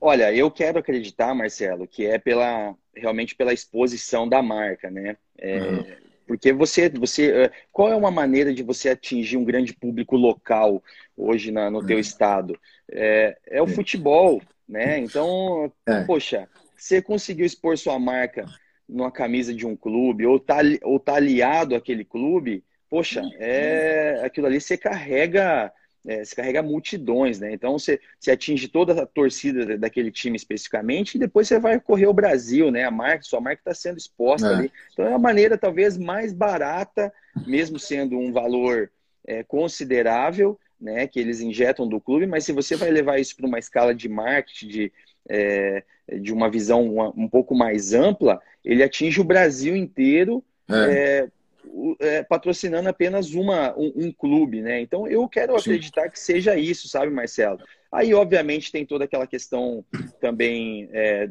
Olha, 0.00 0.34
eu 0.34 0.50
quero 0.50 0.78
acreditar, 0.78 1.34
Marcelo, 1.34 1.86
que 1.86 2.06
é 2.06 2.18
pela 2.18 2.74
realmente 2.94 3.34
pela 3.34 3.52
exposição 3.52 4.28
da 4.28 4.42
marca, 4.42 4.90
né? 4.90 5.16
É, 5.38 5.60
uhum. 5.60 5.84
Porque 6.26 6.52
você, 6.52 6.88
você, 6.88 7.30
é, 7.30 7.50
qual 7.70 7.90
é 7.90 7.96
uma 7.96 8.10
maneira 8.10 8.52
de 8.54 8.62
você 8.62 8.90
atingir 8.90 9.36
um 9.36 9.44
grande 9.44 9.74
público 9.74 10.16
local 10.16 10.82
hoje 11.16 11.50
na, 11.50 11.70
no 11.70 11.80
uhum. 11.80 11.86
teu 11.86 11.98
estado? 11.98 12.58
É, 12.90 13.36
é 13.46 13.62
o 13.62 13.66
futebol, 13.66 14.40
né? 14.68 14.98
Então, 14.98 15.72
é. 15.86 16.04
poxa, 16.04 16.48
você 16.82 17.00
conseguiu 17.00 17.46
expor 17.46 17.78
sua 17.78 17.96
marca 17.96 18.44
numa 18.88 19.12
camisa 19.12 19.54
de 19.54 19.64
um 19.64 19.76
clube 19.76 20.26
ou 20.26 20.38
tá, 20.38 20.58
ou 20.82 20.98
tá 20.98 21.14
aliado 21.14 21.76
àquele 21.76 22.04
clube, 22.04 22.64
poxa, 22.90 23.22
é, 23.38 24.20
aquilo 24.24 24.48
ali 24.48 24.60
você 24.60 24.76
carrega, 24.76 25.72
é, 26.04 26.24
você 26.24 26.34
carrega 26.34 26.60
multidões, 26.60 27.38
né? 27.38 27.52
Então 27.52 27.78
você, 27.78 28.00
você 28.18 28.32
atinge 28.32 28.66
toda 28.66 29.00
a 29.00 29.06
torcida 29.06 29.78
daquele 29.78 30.10
time 30.10 30.36
especificamente 30.36 31.14
e 31.14 31.20
depois 31.20 31.46
você 31.46 31.60
vai 31.60 31.78
correr 31.78 32.08
o 32.08 32.12
Brasil, 32.12 32.72
né? 32.72 32.84
A 32.84 32.90
marca, 32.90 33.22
sua 33.22 33.40
marca 33.40 33.60
está 33.60 33.74
sendo 33.74 33.98
exposta 33.98 34.48
é. 34.48 34.54
ali. 34.54 34.72
Então 34.92 35.06
é 35.06 35.14
a 35.14 35.18
maneira 35.18 35.56
talvez 35.56 35.96
mais 35.96 36.32
barata, 36.32 37.12
mesmo 37.46 37.78
sendo 37.78 38.18
um 38.18 38.32
valor 38.32 38.90
é, 39.24 39.44
considerável, 39.44 40.58
né? 40.80 41.06
Que 41.06 41.20
eles 41.20 41.40
injetam 41.40 41.88
do 41.88 42.00
clube, 42.00 42.26
mas 42.26 42.44
se 42.44 42.50
você 42.50 42.74
vai 42.74 42.90
levar 42.90 43.20
isso 43.20 43.36
para 43.36 43.46
uma 43.46 43.60
escala 43.60 43.94
de 43.94 44.08
marketing, 44.08 44.66
de 44.66 44.92
é, 45.28 45.82
de 46.20 46.32
uma 46.32 46.50
visão 46.50 47.12
um, 47.16 47.28
pouco 47.28 47.54
mais 47.54 47.92
ampla, 47.92 48.40
ele 48.64 48.82
atinge 48.82 49.20
o 49.20 49.24
Brasil 49.24 49.76
inteiro 49.76 50.44
é. 50.68 51.28
É, 52.00 52.18
é 52.18 52.22
patrocinando 52.22 52.88
apenas 52.88 53.34
uma, 53.34 53.76
um, 53.76 53.92
um, 53.96 54.12
clube, 54.12 54.60
né? 54.60 54.80
Então 54.80 55.06
eu 55.06 55.28
quero 55.28 55.56
acreditar 55.56 56.04
Sim. 56.04 56.10
que 56.10 56.18
seja 56.18 56.56
isso, 56.56 56.88
sabe, 56.88 57.12
Marcelo? 57.12 57.60
Aí, 57.90 58.14
obviamente, 58.14 58.72
tem 58.72 58.86
toda 58.86 59.04
aquela 59.04 59.26
questão 59.26 59.84
também 60.20 60.88
é, 60.92 61.28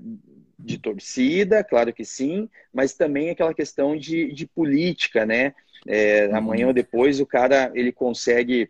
de 0.60 0.78
torcida, 0.78 1.64
claro 1.64 1.92
que 1.92 2.06
sim, 2.06 2.48
mas 2.74 2.94
também 2.94 3.30
aquela 3.30 3.54
questão 3.54 3.98
de, 3.98 4.32
de 4.32 4.46
política, 4.46 5.26
né? 5.26 5.54
É, 5.88 6.28
uhum. 6.28 6.36
Amanhã 6.36 6.68
ou 6.68 6.74
depois 6.74 7.20
o 7.20 7.26
cara 7.26 7.72
ele 7.74 7.92
consegue 7.92 8.70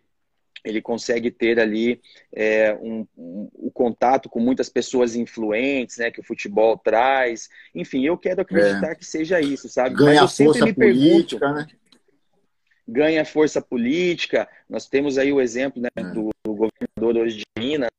ele 0.64 0.80
consegue 0.80 1.30
ter 1.30 1.58
ali 1.58 2.00
é, 2.32 2.74
um, 2.80 3.06
um, 3.16 3.48
o 3.54 3.70
contato 3.70 4.28
com 4.28 4.40
muitas 4.40 4.68
pessoas 4.68 5.16
influentes, 5.16 5.98
né, 5.98 6.10
que 6.10 6.20
o 6.20 6.24
futebol 6.24 6.78
traz. 6.78 7.48
Enfim, 7.74 8.04
eu 8.04 8.16
quero 8.16 8.42
acreditar 8.42 8.92
é. 8.92 8.94
que 8.94 9.04
seja 9.04 9.40
isso, 9.40 9.68
sabe? 9.68 9.96
Ganha 9.96 10.22
Mas 10.22 10.38
eu 10.38 10.46
força 10.46 10.64
me 10.64 10.72
política, 10.72 11.40
pergunto, 11.40 11.54
né? 11.54 11.66
Ganha 12.86 13.24
força 13.24 13.60
política. 13.60 14.48
Nós 14.68 14.88
temos 14.88 15.18
aí 15.18 15.32
o 15.32 15.40
exemplo 15.40 15.80
né, 15.80 15.88
é. 15.96 16.02
do, 16.02 16.30
do, 16.44 16.54
governador 16.54 17.24
hoje 17.24 17.38
de 17.38 17.44
Minas, 17.58 17.90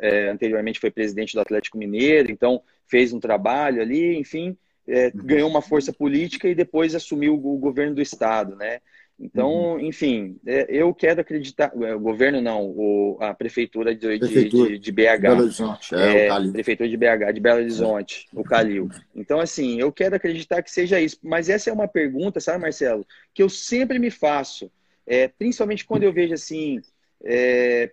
é, 0.00 0.28
anteriormente 0.28 0.80
foi 0.80 0.90
presidente 0.90 1.34
do 1.34 1.40
Atlético 1.40 1.78
Mineiro, 1.78 2.30
então 2.30 2.62
fez 2.86 3.12
um 3.12 3.20
trabalho 3.20 3.80
ali, 3.80 4.16
enfim, 4.16 4.56
é, 4.86 5.06
uhum. 5.06 5.12
ganhou 5.24 5.50
uma 5.50 5.62
força 5.62 5.92
política 5.92 6.48
e 6.48 6.54
depois 6.54 6.94
assumiu 6.94 7.34
o 7.34 7.58
governo 7.58 7.94
do 7.94 8.02
estado, 8.02 8.56
né? 8.56 8.80
Então, 9.20 9.72
uhum. 9.72 9.80
enfim, 9.80 10.38
é, 10.46 10.66
eu 10.68 10.94
quero 10.94 11.20
acreditar, 11.20 11.72
é, 11.82 11.94
o 11.94 11.98
governo 11.98 12.40
não, 12.40 12.64
o, 12.64 13.18
a 13.20 13.34
prefeitura 13.34 13.92
de, 13.92 14.18
prefeitura 14.18 14.70
de, 14.70 14.78
de, 14.78 14.92
BH. 14.92 15.20
Belo 15.20 15.42
Horizonte, 15.42 15.94
é, 15.94 16.26
é, 16.26 16.38
o 16.38 16.52
Prefeitura 16.52 16.88
de 16.88 16.96
BH, 16.96 17.32
de 17.34 17.40
Belo 17.40 17.58
Horizonte, 17.58 18.28
o 18.32 18.44
Calil. 18.44 18.88
Então, 19.14 19.40
assim, 19.40 19.80
eu 19.80 19.90
quero 19.90 20.14
acreditar 20.14 20.62
que 20.62 20.70
seja 20.70 21.00
isso. 21.00 21.18
Mas 21.20 21.48
essa 21.48 21.68
é 21.68 21.72
uma 21.72 21.88
pergunta, 21.88 22.38
sabe, 22.38 22.60
Marcelo, 22.60 23.04
que 23.34 23.42
eu 23.42 23.48
sempre 23.48 23.98
me 23.98 24.10
faço, 24.10 24.70
é, 25.04 25.26
principalmente 25.26 25.84
quando 25.84 26.04
eu 26.04 26.12
vejo, 26.12 26.34
assim, 26.34 26.80
é, 27.24 27.90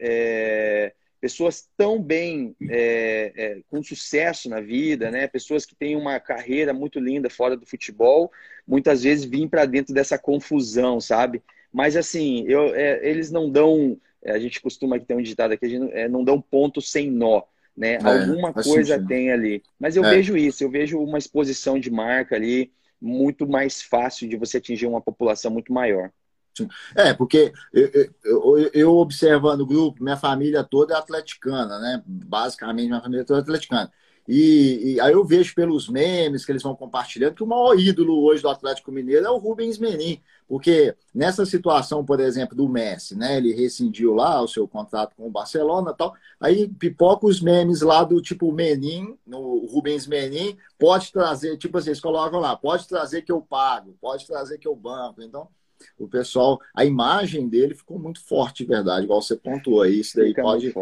é 0.00 0.92
pessoas 1.24 1.66
tão 1.74 2.02
bem, 2.02 2.54
é, 2.68 3.32
é, 3.34 3.60
com 3.70 3.82
sucesso 3.82 4.46
na 4.46 4.60
vida, 4.60 5.10
né? 5.10 5.26
Pessoas 5.26 5.64
que 5.64 5.74
têm 5.74 5.96
uma 5.96 6.20
carreira 6.20 6.74
muito 6.74 7.00
linda 7.00 7.30
fora 7.30 7.56
do 7.56 7.64
futebol, 7.64 8.30
muitas 8.68 9.04
vezes 9.04 9.24
vêm 9.24 9.48
para 9.48 9.64
dentro 9.64 9.94
dessa 9.94 10.18
confusão, 10.18 11.00
sabe? 11.00 11.42
Mas 11.72 11.96
assim, 11.96 12.44
eu, 12.46 12.74
é, 12.74 13.00
eles 13.08 13.30
não 13.30 13.50
dão, 13.50 13.98
é, 14.22 14.32
a 14.32 14.38
gente 14.38 14.60
costuma 14.60 15.00
ter 15.00 15.14
um 15.14 15.22
ditado 15.22 15.52
aqui, 15.52 15.64
a 15.64 15.68
gente 15.70 15.80
não, 15.80 15.88
é, 15.92 16.08
não 16.10 16.22
dão 16.22 16.38
ponto 16.38 16.82
sem 16.82 17.10
nó. 17.10 17.40
Né? 17.74 17.94
É, 17.94 18.04
Alguma 18.04 18.52
coisa 18.52 18.96
sentido. 18.96 19.08
tem 19.08 19.32
ali. 19.32 19.62
Mas 19.80 19.96
eu 19.96 20.02
vejo 20.02 20.36
isso, 20.36 20.62
eu 20.62 20.70
vejo 20.70 20.98
uma 21.00 21.16
exposição 21.16 21.80
de 21.80 21.90
marca 21.90 22.36
ali 22.36 22.70
muito 23.00 23.48
mais 23.48 23.80
fácil 23.80 24.28
de 24.28 24.36
você 24.36 24.58
atingir 24.58 24.86
uma 24.86 25.00
população 25.00 25.50
muito 25.50 25.72
maior. 25.72 26.12
É, 26.94 27.12
porque 27.12 27.52
eu, 27.72 27.90
eu, 28.24 28.70
eu, 28.72 28.96
observando 28.96 29.60
o 29.62 29.66
grupo, 29.66 30.02
minha 30.02 30.16
família 30.16 30.62
toda 30.62 30.94
é 30.94 30.96
atleticana, 30.96 31.78
né? 31.78 32.02
Basicamente, 32.06 32.88
minha 32.88 33.00
família 33.00 33.24
toda 33.24 33.40
é 33.40 33.42
atleticana. 33.42 33.90
E, 34.26 34.94
e, 34.94 35.00
aí 35.00 35.12
eu 35.12 35.24
vejo 35.24 35.54
pelos 35.54 35.86
memes 35.88 36.44
que 36.44 36.52
eles 36.52 36.62
vão 36.62 36.74
compartilhando 36.74 37.34
que 37.34 37.42
o 37.42 37.46
maior 37.46 37.78
ídolo 37.78 38.24
hoje 38.24 38.42
do 38.42 38.48
Atlético 38.48 38.90
Mineiro 38.90 39.26
é 39.26 39.30
o 39.30 39.36
Rubens 39.36 39.78
Menin. 39.78 40.20
Porque 40.48 40.94
nessa 41.14 41.44
situação, 41.44 42.04
por 42.04 42.20
exemplo, 42.20 42.56
do 42.56 42.68
Messi, 42.68 43.16
né? 43.16 43.36
Ele 43.36 43.52
rescindiu 43.52 44.14
lá 44.14 44.40
o 44.42 44.48
seu 44.48 44.66
contrato 44.66 45.14
com 45.16 45.26
o 45.26 45.30
Barcelona 45.30 45.90
e 45.90 45.96
tal. 45.96 46.14
Aí 46.40 46.68
pipoca 46.68 47.26
os 47.26 47.40
memes 47.40 47.82
lá 47.82 48.02
do 48.02 48.20
tipo 48.20 48.52
Menin, 48.52 49.16
no 49.26 49.66
Rubens 49.66 50.06
Menin, 50.06 50.56
pode 50.78 51.12
trazer, 51.12 51.56
tipo 51.58 51.76
assim, 51.78 51.90
eles 51.90 52.00
colocam 52.00 52.40
lá, 52.40 52.56
pode 52.56 52.86
trazer 52.88 53.22
que 53.22 53.32
eu 53.32 53.40
pago, 53.40 53.96
pode 54.00 54.26
trazer 54.26 54.58
que 54.58 54.68
eu 54.68 54.76
banco. 54.76 55.22
Então, 55.22 55.48
o 55.98 56.08
pessoal, 56.08 56.60
a 56.74 56.84
imagem 56.84 57.48
dele 57.48 57.74
ficou 57.74 57.98
muito 57.98 58.24
forte, 58.24 58.64
verdade, 58.64 59.04
igual 59.04 59.22
você 59.22 59.36
pontuou 59.36 59.82
aí. 59.82 60.00
Isso 60.00 60.16
daí 60.16 60.34
pode, 60.34 60.74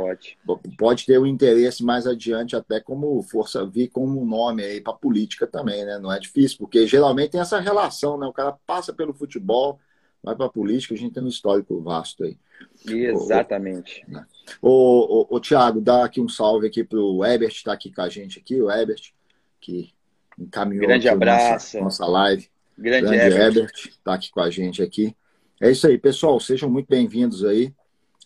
pode 0.78 1.06
ter 1.06 1.18
um 1.18 1.26
interesse 1.26 1.84
mais 1.84 2.06
adiante, 2.06 2.56
até 2.56 2.80
como 2.80 3.22
força, 3.22 3.66
vir 3.66 3.88
como 3.88 4.24
nome 4.24 4.62
aí 4.62 4.80
para 4.80 4.92
política 4.92 5.46
também, 5.46 5.84
né? 5.84 5.98
Não 5.98 6.12
é 6.12 6.18
difícil, 6.18 6.58
porque 6.58 6.86
geralmente 6.86 7.32
tem 7.32 7.40
essa 7.40 7.60
relação, 7.60 8.18
né? 8.18 8.26
O 8.26 8.32
cara 8.32 8.56
passa 8.66 8.92
pelo 8.92 9.12
futebol, 9.12 9.78
vai 10.22 10.36
para 10.36 10.46
a 10.46 10.50
política, 10.50 10.94
a 10.94 10.96
gente 10.96 11.14
tem 11.14 11.22
um 11.22 11.28
histórico 11.28 11.80
vasto 11.80 12.24
aí. 12.24 12.38
Exatamente. 12.86 14.04
O, 14.06 14.12
né? 14.12 14.26
o, 14.60 15.34
o, 15.34 15.36
o 15.36 15.40
Tiago, 15.40 15.80
dá 15.80 16.04
aqui 16.04 16.20
um 16.20 16.28
salve 16.28 16.66
aqui 16.66 16.84
para 16.84 17.00
o 17.00 17.24
Ebert, 17.24 17.52
está 17.52 17.72
aqui 17.72 17.92
com 17.92 18.02
a 18.02 18.08
gente 18.08 18.38
aqui, 18.38 18.60
o 18.60 18.70
Ebert, 18.70 19.12
que 19.60 19.92
encaminhou 20.38 20.86
Grande 20.86 21.08
abraço. 21.08 21.76
Nossa, 21.76 21.80
nossa 21.80 22.06
live. 22.06 22.51
Grande, 22.76 23.06
Grande 23.06 23.36
Herbert 23.36 23.72
está 23.74 24.14
aqui 24.14 24.30
com 24.30 24.40
a 24.40 24.50
gente 24.50 24.82
aqui. 24.82 25.14
É 25.60 25.70
isso 25.70 25.86
aí, 25.86 25.98
pessoal. 25.98 26.40
Sejam 26.40 26.68
muito 26.68 26.88
bem-vindos 26.88 27.44
aí. 27.44 27.72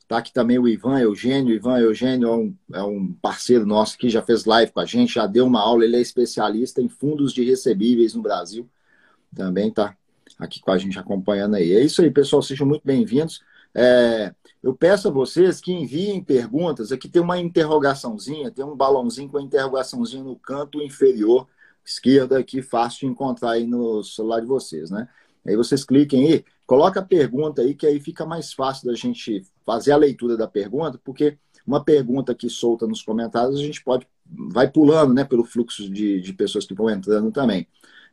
Está 0.01 0.19
aqui 0.19 0.33
também 0.33 0.59
o 0.59 0.69
Ivan 0.69 1.01
Eugênio. 1.01 1.55
Ivan 1.55 1.79
Eugênio 1.81 2.29
é 2.29 2.37
um, 2.37 2.55
é 2.75 2.83
um 2.83 3.13
parceiro 3.21 3.67
nosso 3.67 3.99
que 3.99 4.09
já 4.09 4.23
fez 4.23 4.45
live 4.45 4.71
com 4.71 4.81
a 4.81 4.85
gente, 4.85 5.15
já 5.15 5.27
deu 5.27 5.47
uma 5.47 5.61
aula. 5.61 5.85
Ele 5.85 5.97
é 5.97 6.01
especialista 6.01 6.81
em 6.81 6.89
fundos 6.89 7.33
de 7.33 7.45
recebíveis 7.45 8.15
no 8.15 8.23
Brasil. 8.23 8.69
Também 9.35 9.69
está 9.69 9.97
aqui 10.39 10.61
com 10.61 10.71
a 10.71 10.79
gente 10.79 10.99
acompanhando 10.99 11.57
aí. 11.57 11.75
É 11.75 11.81
isso 11.81 12.01
aí, 12.03 12.11
pessoal, 12.11 12.41
sejam 12.41 12.67
muito 12.67 12.83
bem-vindos. 12.85 13.43
É, 13.75 14.33
eu 14.63 14.75
peço 14.75 15.09
a 15.09 15.11
vocês 15.11 15.61
que 15.61 15.73
enviem 15.73 16.23
perguntas. 16.23 16.93
Aqui 16.93 17.09
tem 17.09 17.21
uma 17.21 17.39
interrogaçãozinha, 17.39 18.51
tem 18.51 18.65
um 18.65 18.77
balãozinho 18.77 19.29
com 19.29 19.39
a 19.39 19.43
interrogaçãozinha 19.43 20.23
no 20.23 20.37
canto 20.37 20.81
inferior 20.81 21.49
esquerdo 21.87 22.35
aqui, 22.35 22.61
fácil 22.61 23.01
de 23.01 23.07
encontrar 23.07 23.53
aí 23.53 23.67
no 23.67 24.03
celular 24.03 24.41
de 24.41 24.47
vocês, 24.47 24.91
né? 24.91 25.09
Aí 25.47 25.55
vocês 25.57 25.85
cliquem 25.85 26.27
aí, 26.27 26.45
coloca 26.67 26.99
a 26.99 27.05
pergunta 27.05 27.63
aí, 27.63 27.75
que 27.75 27.87
aí 27.87 28.01
fica 28.01 28.27
mais 28.27 28.53
fácil 28.53 28.89
da 28.89 28.95
gente 28.95 29.47
fazer 29.65 29.93
a 29.93 29.97
leitura 29.97 30.37
da 30.37 30.49
pergunta, 30.49 31.01
porque 31.05 31.39
uma 31.65 31.83
pergunta 31.83 32.33
aqui 32.33 32.51
solta 32.51 32.87
nos 32.87 33.03
comentários, 33.03 33.61
a 33.61 33.63
gente 33.63 33.83
pode, 33.83 34.07
vai 34.27 34.69
pulando, 34.69 35.15
né, 35.15 35.25
pelo 35.25 35.45
fluxo 35.45 35.89
de, 35.89 36.21
de 36.21 36.33
pessoas 36.33 36.67
que 36.67 36.75
vão 36.75 36.91
entrando 36.91 37.31
também. 37.31 37.69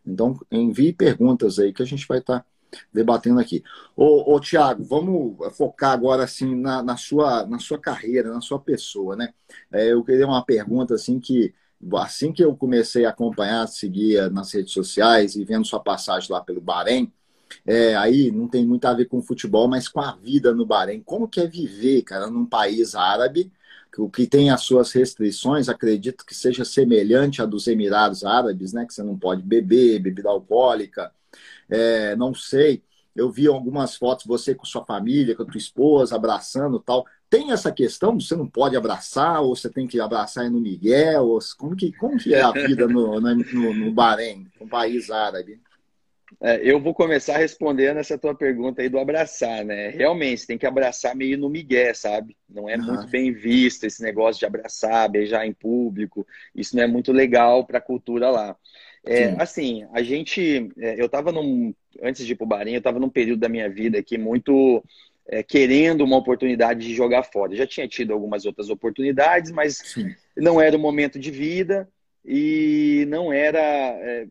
Então, 0.05 0.39
envie 0.51 0.93
perguntas 0.93 1.57
aí 1.57 1.73
que 1.73 1.81
a 1.81 1.85
gente 1.85 2.07
vai 2.07 2.19
estar 2.19 2.41
tá 2.41 2.45
debatendo 2.91 3.39
aqui. 3.39 3.63
Ô, 3.95 4.35
ô 4.35 4.39
Tiago, 4.39 4.83
vamos 4.83 5.35
focar 5.55 5.91
agora 5.91 6.23
assim 6.23 6.55
na, 6.55 6.83
na, 6.83 6.97
sua, 6.97 7.45
na 7.47 7.57
sua 7.57 7.79
carreira, 7.79 8.31
na 8.31 8.41
sua 8.41 8.59
pessoa, 8.59 9.15
né? 9.15 9.33
É, 9.71 9.91
eu 9.91 10.03
queria 10.03 10.27
uma 10.27 10.43
pergunta 10.43 10.93
assim 10.95 11.19
que 11.19 11.53
assim 11.95 12.31
que 12.31 12.43
eu 12.43 12.55
comecei 12.55 13.05
a 13.05 13.09
acompanhar, 13.09 13.67
seguir 13.67 14.31
nas 14.31 14.51
redes 14.53 14.73
sociais 14.73 15.35
e 15.35 15.43
vendo 15.43 15.65
sua 15.65 15.79
passagem 15.79 16.31
lá 16.31 16.41
pelo 16.41 16.61
Bahrein, 16.61 17.11
é, 17.65 17.95
aí 17.95 18.31
não 18.31 18.47
tem 18.47 18.65
muito 18.65 18.85
a 18.85 18.93
ver 18.93 19.05
com 19.05 19.21
futebol, 19.21 19.67
mas 19.67 19.87
com 19.87 20.01
a 20.01 20.13
vida 20.13 20.53
no 20.53 20.65
Bahrein. 20.65 21.01
Como 21.01 21.27
que 21.27 21.39
é 21.41 21.47
viver, 21.47 22.01
cara, 22.03 22.27
num 22.29 22.45
país 22.45 22.95
árabe, 22.95 23.51
o 23.97 24.09
que 24.09 24.25
tem 24.25 24.49
as 24.49 24.61
suas 24.61 24.91
restrições, 24.91 25.69
acredito 25.69 26.25
que 26.25 26.33
seja 26.33 26.65
semelhante 26.65 27.41
à 27.41 27.45
dos 27.45 27.67
Emirados 27.67 28.23
Árabes, 28.23 28.73
né? 28.73 28.85
Que 28.85 28.93
você 28.93 29.03
não 29.03 29.17
pode 29.17 29.43
beber, 29.43 29.99
bebida 29.99 30.29
alcoólica, 30.29 31.11
é, 31.69 32.15
não 32.15 32.33
sei. 32.33 32.83
Eu 33.15 33.31
vi 33.31 33.47
algumas 33.47 33.95
fotos, 33.95 34.25
você 34.25 34.55
com 34.55 34.65
sua 34.65 34.83
família, 34.85 35.35
com 35.35 35.43
a 35.43 35.45
tua 35.45 35.57
esposa, 35.57 36.15
abraçando 36.15 36.79
tal. 36.79 37.05
Tem 37.33 37.51
essa 37.51 37.71
questão, 37.71 38.19
você 38.19 38.35
não 38.35 38.47
pode 38.47 38.77
abraçar, 38.77 39.41
ou 39.41 39.55
você 39.55 39.67
tem 39.67 39.87
que 39.87 39.99
abraçar 39.99 40.51
no 40.51 40.59
Miguel? 40.59 41.23
Ou, 41.23 41.39
como, 41.57 41.75
que, 41.75 41.91
como 41.93 42.15
que 42.15 42.31
é 42.31 42.43
a 42.43 42.51
vida 42.51 42.87
no, 42.87 43.19
no, 43.19 43.73
no 43.73 43.91
Bahrein, 43.91 44.45
um 44.61 44.67
país 44.67 45.09
árabe? 45.09 45.59
É, 46.39 46.61
eu 46.63 46.79
vou 46.79 46.93
começar 46.93 47.37
respondendo 47.37 47.97
essa 47.97 48.19
tua 48.19 48.35
pergunta 48.35 48.83
aí 48.83 48.89
do 48.89 48.99
abraçar, 48.99 49.65
né? 49.65 49.89
Realmente, 49.89 50.41
você 50.41 50.45
tem 50.47 50.59
que 50.59 50.67
abraçar 50.67 51.15
meio 51.15 51.35
no 51.35 51.49
migué, 51.49 51.91
sabe? 51.95 52.37
Não 52.47 52.69
é 52.69 52.77
muito 52.77 53.07
bem 53.07 53.33
visto 53.33 53.85
esse 53.85 54.03
negócio 54.03 54.39
de 54.39 54.45
abraçar, 54.45 55.09
beijar 55.09 55.43
em 55.47 55.53
público. 55.53 56.27
Isso 56.55 56.75
não 56.75 56.83
é 56.83 56.87
muito 56.87 57.11
legal 57.11 57.65
para 57.65 57.79
a 57.79 57.81
cultura 57.81 58.29
lá. 58.29 58.55
É, 59.03 59.41
assim, 59.41 59.87
a 59.91 60.03
gente. 60.03 60.69
É, 60.77 61.01
eu 61.01 61.07
estava 61.07 61.31
num. 61.31 61.73
Antes 61.99 62.27
de 62.27 62.33
ir 62.33 62.35
para 62.35 62.45
o 62.45 62.47
Bahrein, 62.47 62.73
eu 62.73 62.77
estava 62.77 62.99
num 62.99 63.09
período 63.09 63.39
da 63.39 63.49
minha 63.49 63.67
vida 63.67 63.97
aqui 63.97 64.19
muito. 64.19 64.83
É, 65.25 65.41
querendo 65.41 66.03
uma 66.03 66.17
oportunidade 66.17 66.85
de 66.85 66.93
jogar 66.93 67.23
fora. 67.23 67.55
Já 67.55 67.65
tinha 67.65 67.87
tido 67.87 68.11
algumas 68.11 68.45
outras 68.45 68.69
oportunidades, 68.69 69.51
mas 69.51 69.77
Sim. 69.77 70.13
não 70.35 70.59
era 70.59 70.75
o 70.75 70.79
momento 70.79 71.17
de 71.17 71.31
vida 71.31 71.87
e 72.25 73.05
não 73.07 73.31
era 73.31 73.59
é, 73.59 74.27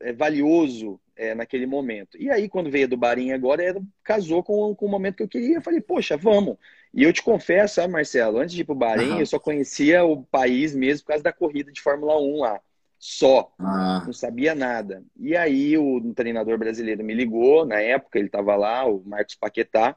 é 0.00 0.12
valioso 0.12 0.98
é, 1.16 1.34
naquele 1.34 1.66
momento. 1.66 2.16
E 2.18 2.30
aí, 2.30 2.48
quando 2.48 2.70
veio 2.70 2.88
do 2.88 2.96
Bahrein 2.96 3.32
agora, 3.32 3.62
era, 3.62 3.80
casou 4.02 4.42
com, 4.42 4.74
com 4.74 4.86
o 4.86 4.90
momento 4.90 5.16
que 5.16 5.22
eu 5.22 5.28
queria. 5.28 5.56
Eu 5.56 5.62
falei, 5.62 5.80
poxa, 5.80 6.16
vamos. 6.16 6.56
E 6.92 7.02
eu 7.02 7.12
te 7.12 7.22
confesso, 7.22 7.76
sabe, 7.76 7.92
Marcelo, 7.92 8.38
antes 8.38 8.54
de 8.54 8.62
ir 8.62 8.64
para 8.64 8.74
o 8.74 8.78
Bahrein, 8.78 9.12
uhum. 9.12 9.20
eu 9.20 9.26
só 9.26 9.38
conhecia 9.38 10.04
o 10.04 10.22
país 10.24 10.74
mesmo 10.74 11.04
por 11.04 11.08
causa 11.08 11.24
da 11.24 11.32
corrida 11.32 11.72
de 11.72 11.80
Fórmula 11.80 12.20
1 12.20 12.40
lá. 12.40 12.60
Só. 12.98 13.52
Ah. 13.58 14.02
Não 14.04 14.12
sabia 14.12 14.54
nada. 14.54 15.02
E 15.18 15.36
aí, 15.36 15.76
o 15.78 15.96
um 15.96 16.12
treinador 16.12 16.58
brasileiro 16.58 17.02
me 17.02 17.14
ligou, 17.14 17.64
na 17.64 17.80
época, 17.80 18.18
ele 18.18 18.26
estava 18.26 18.54
lá, 18.56 18.84
o 18.86 19.02
Marcos 19.04 19.34
Paquetá. 19.34 19.96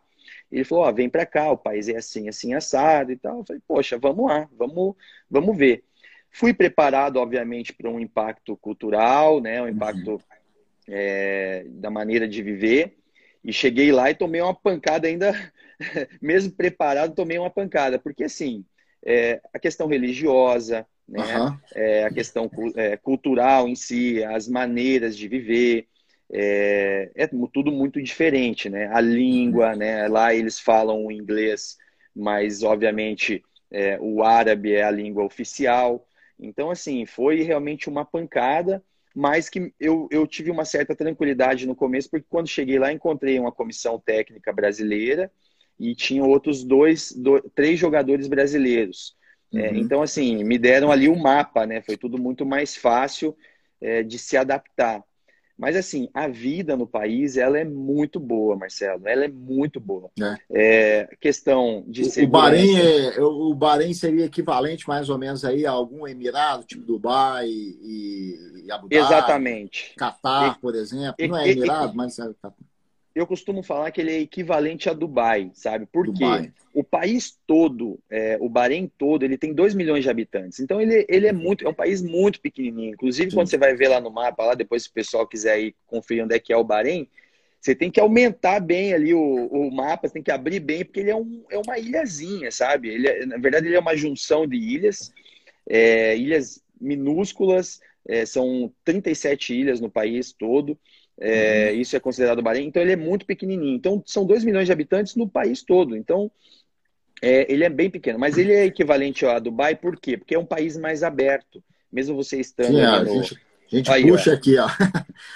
Ele 0.52 0.64
falou: 0.64 0.86
Ó, 0.86 0.92
vem 0.92 1.10
para 1.10 1.26
cá, 1.26 1.52
o 1.52 1.58
país 1.58 1.88
é 1.88 1.98
assim, 1.98 2.28
assim, 2.28 2.54
assado 2.54 3.12
e 3.12 3.18
tal. 3.18 3.40
Eu 3.40 3.46
falei: 3.46 3.62
Poxa, 3.68 3.98
vamos 3.98 4.28
lá, 4.28 4.50
vamos, 4.58 4.96
vamos 5.30 5.58
ver. 5.58 5.84
Fui 6.32 6.54
preparado, 6.54 7.18
obviamente, 7.18 7.74
para 7.74 7.90
um 7.90 8.00
impacto 8.00 8.58
cultural, 8.58 9.40
né, 9.40 9.62
um 9.62 9.70
impacto 9.70 10.12
uhum 10.12 10.20
é, 10.88 11.66
da 11.68 11.90
maneira 11.90 12.28
de 12.28 12.42
viver. 12.42 12.98
E 13.44 13.54
cheguei 13.54 13.92
lá 13.92 14.10
e 14.10 14.16
tomei 14.16 14.42
uma 14.42 14.54
pancada 14.54 15.08
ainda, 15.08 15.34
mesmo 16.22 16.52
preparado, 16.52 17.14
tomei 17.14 17.38
uma 17.38 17.50
pancada. 17.50 18.00
Porque, 18.00 18.24
assim, 18.24 18.66
é, 19.06 19.40
a 19.54 19.60
questão 19.60 19.88
religiosa, 19.88 20.86
né? 21.08 21.38
Uhum. 21.38 21.58
É, 21.76 22.06
a 22.06 22.12
questão 22.12 22.50
é, 22.76 22.98
cultural 22.98 23.68
em 23.68 23.76
si, 23.76 24.24
as 24.24 24.48
maneiras 24.48 25.16
de 25.16 25.28
viver, 25.28 25.88
é, 26.32 27.12
é, 27.16 27.28
tudo 27.54 27.72
muito 27.72 28.02
diferente, 28.02 28.70
né? 28.70 28.88
A 28.94 29.00
língua, 29.02 29.76
né? 29.76 30.08
Lá 30.08 30.34
eles 30.34 30.60
falam 30.60 31.12
inglês, 31.12 31.78
mas, 32.16 32.64
obviamente, 32.64 33.44
é, 33.72 33.98
o 34.00 34.24
árabe 34.24 34.74
é 34.74 34.84
a 34.84 34.92
língua 34.92 35.24
oficial. 35.24 36.08
Então, 36.40 36.70
assim, 36.72 37.06
foi 37.06 37.42
realmente 37.42 37.90
uma 37.90 38.06
pancada 38.06 38.84
mas 39.16 39.48
que 39.48 39.74
eu, 39.80 40.10
eu 40.12 40.28
tive 40.28 40.52
uma 40.52 40.66
certa 40.66 40.94
tranquilidade 40.94 41.66
no 41.66 41.74
começo, 41.74 42.10
porque 42.10 42.26
quando 42.30 42.50
cheguei 42.50 42.78
lá 42.78 42.92
encontrei 42.92 43.40
uma 43.40 43.52
comissão 43.52 43.98
técnica 43.98 44.52
brasileira 44.52 45.32
e 45.80 45.96
tinha 45.96 46.22
outros 46.22 46.66
dois, 46.66 47.14
dois 47.14 47.42
três 47.56 47.80
jogadores 47.80 48.28
brasileiros. 48.28 49.16
É, 49.54 49.58
uhum. 49.58 49.64
É, 49.64 49.78
então, 49.78 50.02
assim, 50.02 50.44
me 50.44 50.58
deram 50.58 50.92
ali 50.92 51.08
o 51.08 51.14
um 51.14 51.22
mapa, 51.22 51.66
né? 51.66 51.82
Foi 51.82 51.96
tudo 51.96 52.18
muito 52.18 52.46
mais 52.46 52.76
fácil 52.76 53.36
é, 53.80 54.04
de 54.04 54.20
se 54.20 54.36
adaptar. 54.36 55.02
Mas 55.58 55.76
assim, 55.76 56.10
a 56.13 56.28
vida 56.28 56.76
no 56.76 56.86
país 56.86 57.38
ela 57.38 57.58
é 57.58 57.63
muito 57.63 58.20
boa, 58.20 58.56
Marcelo. 58.56 59.08
Ela 59.08 59.26
é 59.26 59.28
muito 59.28 59.80
boa. 59.80 60.10
É. 60.20 60.38
é 60.52 61.15
questão 61.20 61.84
de 61.88 62.02
o, 62.02 62.06
segurança. 62.06 62.28
O 62.28 62.41
Bahrein, 62.41 62.78
é, 62.78 63.22
o 63.22 63.54
Bahrein 63.54 63.94
seria 63.94 64.26
equivalente 64.26 64.88
mais 64.88 65.10
ou 65.10 65.18
menos 65.18 65.46
aí 65.46 65.65
a 65.65 65.72
algum 65.72 66.06
Emirado, 66.08 66.65
tipo 66.65 66.84
Dubai 66.84 67.48
e, 67.48 68.63
e 68.65 68.72
Abu 68.72 68.89
Dhabi. 68.89 68.98
Exatamente. 68.98 69.94
Catar, 69.98 70.60
por 70.60 70.76
exemplo. 70.76 71.15
Não 71.28 71.38
é 71.38 71.50
Emirado, 71.50 71.96
mas 71.96 72.20
é 72.20 72.26
Catar 72.41 72.56
eu 73.15 73.25
costumo 73.25 73.63
falar 73.63 73.91
que 73.91 74.01
ele 74.01 74.12
é 74.12 74.19
equivalente 74.19 74.89
a 74.89 74.93
Dubai, 74.93 75.49
sabe? 75.54 75.86
Porque 75.86 76.19
Dubai. 76.19 76.51
o 76.73 76.84
país 76.84 77.39
todo, 77.47 77.97
é, 78.10 78.38
o 78.41 78.49
Bahrein 78.49 78.91
todo, 78.97 79.23
ele 79.23 79.38
tem 79.38 79.54
2 79.54 79.73
milhões 79.73 80.04
de 80.04 80.10
habitantes. 80.10 80.60
Então 80.60 80.82
ele, 80.82 81.06
ele 81.08 81.25
é 81.25 81.32
muito, 81.32 81.65
é 81.65 81.69
um 81.69 81.73
país 81.73 82.01
muito 82.01 82.41
pequenininho. 82.41 82.93
Inclusive, 82.93 83.32
Sim. 83.32 83.38
quando 83.38 83.47
você 83.47 83.58
vai 83.58 83.73
ver 83.73 83.88
lá 83.88 84.01
no 84.01 84.12
mapa, 84.12 84.43
lá 84.43 84.54
depois 84.54 84.84
se 84.84 84.89
o 84.89 84.93
pessoal 84.93 85.25
quiser 85.25 85.58
ir 85.62 85.75
conferir 85.88 86.25
onde 86.25 86.36
é 86.36 86.39
que 86.39 86.51
é 86.51 86.58
o 86.58 86.63
Bahrein, 86.63 87.08
você 87.62 87.73
tem 87.73 87.89
que 87.89 88.01
aumentar 88.01 88.60
bem 88.60 88.93
ali 88.93 89.13
o, 89.13 89.47
o 89.47 89.73
mapa, 89.73 90.08
você 90.08 90.15
tem 90.15 90.23
que 90.23 90.30
abrir 90.30 90.60
bem, 90.60 90.84
porque 90.84 90.99
ele 90.99 91.10
é, 91.10 91.15
um, 91.15 91.43
é 91.49 91.58
uma 91.58 91.80
ilhazinha, 91.80 92.51
sabe? 92.51 92.89
Ele 92.89 93.08
é, 93.08 93.25
na 93.25 93.38
verdade, 93.38 93.65
ele 93.65 93.78
é 93.78 93.80
uma 93.80 93.95
junção 93.95 94.45
de 94.45 94.58
ilhas, 94.58 95.12
é, 95.67 96.17
ilhas 96.17 96.62
minúsculas, 96.80 97.80
é, 98.08 98.25
são 98.25 98.71
37 98.84 99.54
ilhas 99.56 99.80
no 99.80 99.89
país 99.89 100.34
todo. 100.34 100.78
É, 101.19 101.71
uhum. 101.71 101.80
Isso 101.80 101.95
é 101.95 101.99
considerado 101.99 102.41
Bahrein. 102.41 102.67
Então, 102.67 102.82
ele 102.82 102.91
é 102.91 102.97
muito 102.97 103.25
pequenininho. 103.25 103.75
Então, 103.75 104.04
são 104.06 104.25
2 104.25 104.43
milhões 104.43 104.65
de 104.65 104.71
habitantes 104.71 105.15
no 105.15 105.28
país 105.28 105.63
todo. 105.63 105.95
Então, 105.95 106.30
é, 107.21 107.51
ele 107.51 107.63
é 107.63 107.69
bem 107.69 107.89
pequeno. 107.89 108.19
Mas 108.19 108.38
ele 108.38 108.54
é 108.54 108.65
equivalente 108.65 109.25
a 109.25 109.39
Dubai, 109.39 109.75
por 109.75 109.97
quê? 109.99 110.17
Porque 110.17 110.36
é 110.36 110.39
um 110.39 110.45
país 110.45 110.78
mais 110.78 111.04
aberto. 111.04 111.63
Mesmo 111.91 112.15
você 112.15 112.39
estando. 112.39 112.75
Sim, 112.75 112.82
a, 112.82 113.04
no... 113.04 113.23
gente, 113.23 113.41
a 113.71 113.75
gente 113.75 113.91
Aí, 113.91 114.08
puxa 114.08 114.32
ó. 114.32 114.34
aqui, 114.34 114.58
ó. 114.58 114.67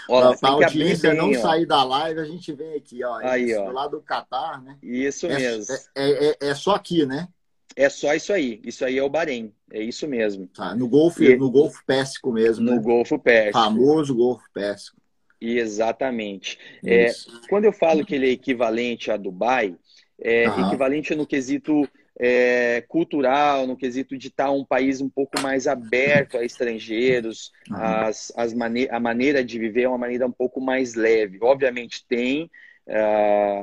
ó 0.10 0.36
a 0.42 0.50
audiência 0.50 1.12
bem, 1.12 1.18
não 1.18 1.32
ó. 1.32 1.42
sair 1.42 1.66
da 1.66 1.84
live, 1.84 2.20
a 2.20 2.26
gente 2.26 2.52
vem 2.54 2.76
aqui, 2.76 3.04
ó. 3.04 3.18
Aí, 3.24 3.56
ó. 3.56 3.66
Do 3.68 3.72
lado 3.72 3.92
do 3.92 4.02
Catar, 4.02 4.62
né? 4.62 4.78
Isso 4.84 5.26
é, 5.28 5.36
mesmo. 5.38 5.76
É, 5.96 6.28
é, 6.28 6.38
é, 6.50 6.56
só 6.56 6.76
aqui, 6.76 7.06
né? 7.06 7.28
É 7.76 7.88
só 7.88 8.14
isso 8.14 8.34
aí. 8.34 8.60
Isso 8.66 8.84
aí 8.84 8.98
é 8.98 9.04
o 9.04 9.10
Bahrein. 9.10 9.54
É 9.72 9.82
isso 9.82 10.06
mesmo. 10.06 10.48
Tá, 10.48 10.76
no 10.76 10.90
Golfo, 10.90 11.24
e... 11.24 11.38
no 11.38 11.50
Golfo 11.50 11.82
Pérsico 11.86 12.32
mesmo. 12.34 12.66
No 12.66 12.76
né? 12.76 12.82
Golfo 12.82 13.18
Pérsico. 13.18 13.58
Famoso 13.58 14.14
Golfo 14.14 14.44
Pérsico. 14.54 15.00
Exatamente. 15.42 16.60
É, 16.86 17.12
quando 17.50 17.66
eu 17.66 17.74
falo 17.74 18.06
que 18.06 18.16
ele 18.16 18.28
é 18.28 18.32
equivalente 18.32 19.10
a 19.10 19.18
Dubai, 19.18 19.76
é 20.22 20.50
uhum. 20.50 20.68
equivalente 20.68 21.16
no 21.16 21.26
quesito 21.26 21.88
é, 22.20 22.84
cultural, 22.88 23.66
no 23.66 23.78
quesito 23.78 24.18
de 24.18 24.28
estar 24.28 24.52
um 24.52 24.66
país 24.66 25.00
um 25.00 25.10
pouco 25.10 25.40
mais 25.40 25.68
aberto 25.68 26.38
a 26.38 26.44
estrangeiros, 26.44 27.52
uhum. 27.70 27.78
as, 27.78 28.34
as 28.36 28.54
mane 28.54 28.90
a 28.90 29.00
maneira 29.00 29.44
de 29.44 29.58
viver 29.58 29.84
é 29.84 29.90
uma 29.90 29.98
maneira 29.98 30.28
um 30.28 30.32
pouco 30.32 30.60
mais 30.60 30.96
leve. 30.96 31.40
Obviamente 31.42 32.06
tem 32.08 32.52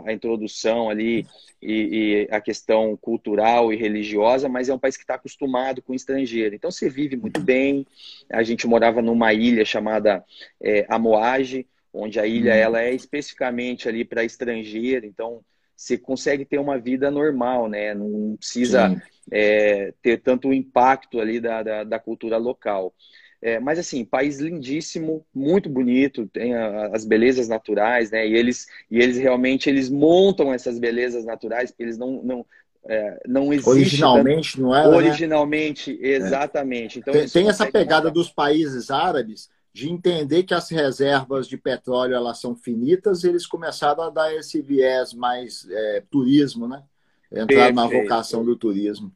a 0.06 0.12
introdução 0.12 0.88
ali 0.88 1.26
e, 1.60 2.26
e, 2.28 2.34
a 2.34 2.40
questão 2.40 2.96
cultural 2.96 3.72
e 3.72 3.76
religiosa, 3.76 4.48
mas 4.48 4.68
é 4.68 4.74
um 4.74 4.78
país 4.78 4.96
que 4.96 5.02
está 5.02 5.14
acostumado 5.14 5.82
com 5.82 5.94
estrangeiro. 5.94 6.54
Então 6.54 6.70
você 6.70 6.88
vive 6.88 7.16
muito 7.16 7.40
bem. 7.40 7.86
A 8.30 8.42
gente 8.42 8.66
morava 8.66 9.02
numa 9.02 9.32
ilha 9.32 9.64
chamada 9.64 10.24
é, 10.62 10.86
Amoage, 10.88 11.66
onde 11.92 12.20
a 12.20 12.26
ilha 12.26 12.52
uhum. 12.52 12.58
ela 12.58 12.82
é 12.82 12.94
especificamente 12.94 13.88
ali 13.88 14.04
para 14.04 14.24
estrangeiro. 14.24 15.06
Então 15.06 15.40
você 15.76 15.98
consegue 15.98 16.44
ter 16.44 16.58
uma 16.58 16.78
vida 16.78 17.10
normal, 17.10 17.68
né? 17.68 17.94
Não 17.94 18.36
precisa 18.36 19.00
é, 19.30 19.92
ter 20.00 20.22
tanto 20.22 20.52
impacto 20.52 21.20
ali 21.20 21.40
da, 21.40 21.62
da, 21.62 21.84
da 21.84 21.98
cultura 21.98 22.38
local. 22.38 22.94
É, 23.40 23.60
mas 23.60 23.78
assim, 23.78 24.04
país 24.04 24.40
lindíssimo, 24.40 25.24
muito 25.34 25.68
bonito, 25.68 26.26
tem 26.26 26.54
a, 26.54 26.88
as 26.88 27.04
belezas 27.04 27.48
naturais, 27.48 28.10
né? 28.10 28.26
E 28.26 28.34
eles, 28.34 28.66
e 28.90 28.98
eles 28.98 29.18
realmente 29.18 29.68
eles 29.68 29.90
montam 29.90 30.52
essas 30.52 30.78
belezas 30.78 31.24
naturais, 31.24 31.70
porque 31.70 31.82
eles 31.82 31.98
não, 31.98 32.22
não, 32.22 32.46
é, 32.84 33.22
não 33.26 33.52
existe. 33.52 33.68
Originalmente, 33.68 34.52
tanto... 34.52 34.62
não 34.62 34.74
era? 34.74 34.88
Né? 34.88 34.96
Originalmente, 34.96 35.92
né? 35.92 36.08
exatamente. 36.08 36.98
Então, 36.98 37.12
tem, 37.12 37.28
tem 37.28 37.48
essa 37.48 37.70
pegada 37.70 38.10
dos 38.10 38.30
países 38.30 38.90
árabes 38.90 39.50
de 39.72 39.90
entender 39.90 40.44
que 40.44 40.54
as 40.54 40.70
reservas 40.70 41.46
de 41.46 41.58
petróleo 41.58 42.14
elas 42.14 42.40
são 42.40 42.56
finitas 42.56 43.22
e 43.22 43.28
eles 43.28 43.46
começaram 43.46 44.04
a 44.04 44.10
dar 44.10 44.34
esse 44.34 44.62
viés 44.62 45.12
mais 45.12 45.66
é, 45.70 46.02
turismo, 46.10 46.66
né? 46.66 46.82
Entrar 47.30 47.72
na 47.74 47.86
vocação 47.86 48.42
do 48.42 48.56
turismo. 48.56 49.12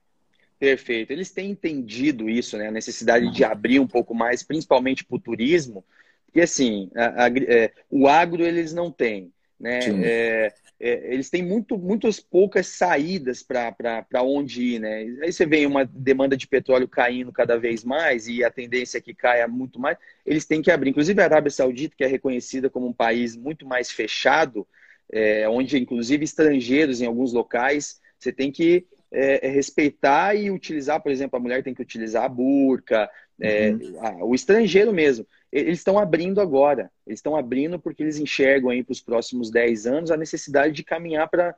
Perfeito. 0.60 1.10
Eles 1.10 1.30
têm 1.30 1.50
entendido 1.50 2.28
isso, 2.28 2.58
né? 2.58 2.68
A 2.68 2.70
necessidade 2.70 3.32
de 3.32 3.42
abrir 3.42 3.80
um 3.80 3.86
pouco 3.86 4.14
mais, 4.14 4.42
principalmente 4.42 5.02
para 5.02 5.16
o 5.16 5.20
turismo, 5.20 5.82
porque 6.26 6.42
assim, 6.42 6.90
a, 6.94 7.24
a, 7.24 7.28
é, 7.28 7.72
o 7.90 8.06
agro 8.06 8.44
eles 8.44 8.72
não 8.72 8.92
têm. 8.92 9.32
Né? 9.58 9.80
É, 10.02 10.54
é, 10.78 11.12
eles 11.12 11.28
têm 11.28 11.42
muito, 11.42 11.76
muitas 11.76 12.20
poucas 12.20 12.66
saídas 12.66 13.42
para 13.42 14.22
onde 14.22 14.74
ir. 14.74 14.78
Né? 14.78 14.98
Aí 15.22 15.32
você 15.32 15.44
vê 15.44 15.66
uma 15.66 15.84
demanda 15.84 16.36
de 16.36 16.46
petróleo 16.46 16.86
caindo 16.86 17.32
cada 17.32 17.58
vez 17.58 17.82
mais 17.82 18.28
e 18.28 18.44
a 18.44 18.50
tendência 18.50 18.98
é 18.98 19.00
que 19.00 19.14
caia 19.14 19.48
muito 19.48 19.80
mais. 19.80 19.96
Eles 20.24 20.44
têm 20.44 20.62
que 20.62 20.70
abrir. 20.70 20.90
Inclusive 20.90 21.20
a 21.20 21.24
Arábia 21.24 21.50
Saudita, 21.50 21.94
que 21.96 22.04
é 22.04 22.06
reconhecida 22.06 22.70
como 22.70 22.86
um 22.86 22.92
país 22.92 23.34
muito 23.34 23.66
mais 23.66 23.90
fechado, 23.90 24.66
é, 25.10 25.48
onde 25.48 25.78
inclusive 25.78 26.22
estrangeiros 26.22 27.00
em 27.00 27.06
alguns 27.06 27.32
locais, 27.32 28.00
você 28.18 28.30
tem 28.30 28.52
que 28.52 28.86
é, 29.12 29.46
é 29.46 29.50
respeitar 29.50 30.34
e 30.34 30.50
utilizar, 30.50 31.00
por 31.02 31.10
exemplo, 31.10 31.36
a 31.36 31.42
mulher 31.42 31.62
tem 31.62 31.74
que 31.74 31.82
utilizar 31.82 32.24
a 32.24 32.28
burca, 32.28 33.10
é, 33.40 33.70
uhum. 33.70 33.98
a, 34.00 34.24
o 34.24 34.34
estrangeiro 34.34 34.92
mesmo 34.92 35.26
eles 35.52 35.78
estão 35.78 35.98
abrindo 35.98 36.40
agora. 36.40 36.90
Eles 37.06 37.18
estão 37.18 37.36
abrindo 37.36 37.78
porque 37.78 38.02
eles 38.02 38.18
enxergam 38.18 38.70
aí 38.70 38.84
para 38.84 38.92
os 38.92 39.00
próximos 39.00 39.50
10 39.50 39.86
anos 39.86 40.10
a 40.10 40.16
necessidade 40.16 40.72
de 40.72 40.84
caminhar 40.84 41.28
para 41.28 41.54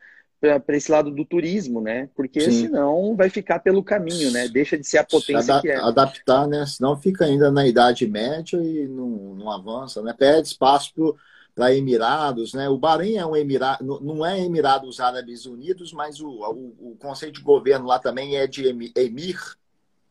para 0.66 0.76
esse 0.76 0.90
lado 0.90 1.08
do 1.08 1.24
turismo, 1.24 1.80
né? 1.80 2.08
Porque 2.16 2.40
Sim. 2.40 2.62
senão 2.62 3.14
vai 3.14 3.30
ficar 3.30 3.60
pelo 3.60 3.80
caminho, 3.80 4.32
né? 4.32 4.48
Deixa 4.48 4.76
de 4.76 4.84
ser 4.84 4.98
a 4.98 5.04
potência 5.04 5.60
que 5.60 5.68
é. 5.68 5.76
Adaptar, 5.76 6.48
né? 6.48 6.66
Senão 6.66 7.00
fica 7.00 7.24
ainda 7.24 7.48
na 7.48 7.64
Idade 7.64 8.08
Média 8.08 8.56
e 8.56 8.88
não, 8.88 9.36
não 9.36 9.48
avança, 9.48 10.02
né? 10.02 10.12
Perde 10.12 10.48
espaço 10.48 11.14
para 11.54 11.74
Emirados, 11.74 12.54
né? 12.54 12.68
O 12.68 12.78
Bahrein 12.78 13.16
é 13.16 13.26
um 13.26 13.36
Emirado, 13.36 14.00
não 14.00 14.24
é 14.24 14.40
Emirados 14.40 15.00
Árabes 15.00 15.46
Unidos, 15.46 15.92
mas 15.92 16.20
o, 16.20 16.28
o, 16.28 16.92
o 16.92 16.96
conceito 16.98 17.34
de 17.34 17.42
governo 17.42 17.86
lá 17.86 17.98
também 17.98 18.36
é 18.36 18.46
de 18.46 18.66
emir, 18.66 18.92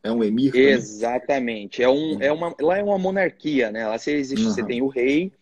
é 0.02 0.10
um 0.10 0.22
emir? 0.22 0.54
Exatamente. 0.54 1.82
É 1.82 1.88
um, 1.88 2.20
é 2.20 2.32
uma, 2.32 2.54
lá 2.60 2.78
é 2.78 2.82
uma 2.82 2.98
monarquia, 2.98 3.70
né? 3.70 3.86
Lá 3.86 3.96
você, 3.96 4.12
existe, 4.12 4.44
uhum. 4.44 4.52
você 4.52 4.64
tem 4.64 4.82
o 4.82 4.88
rei, 4.88 5.32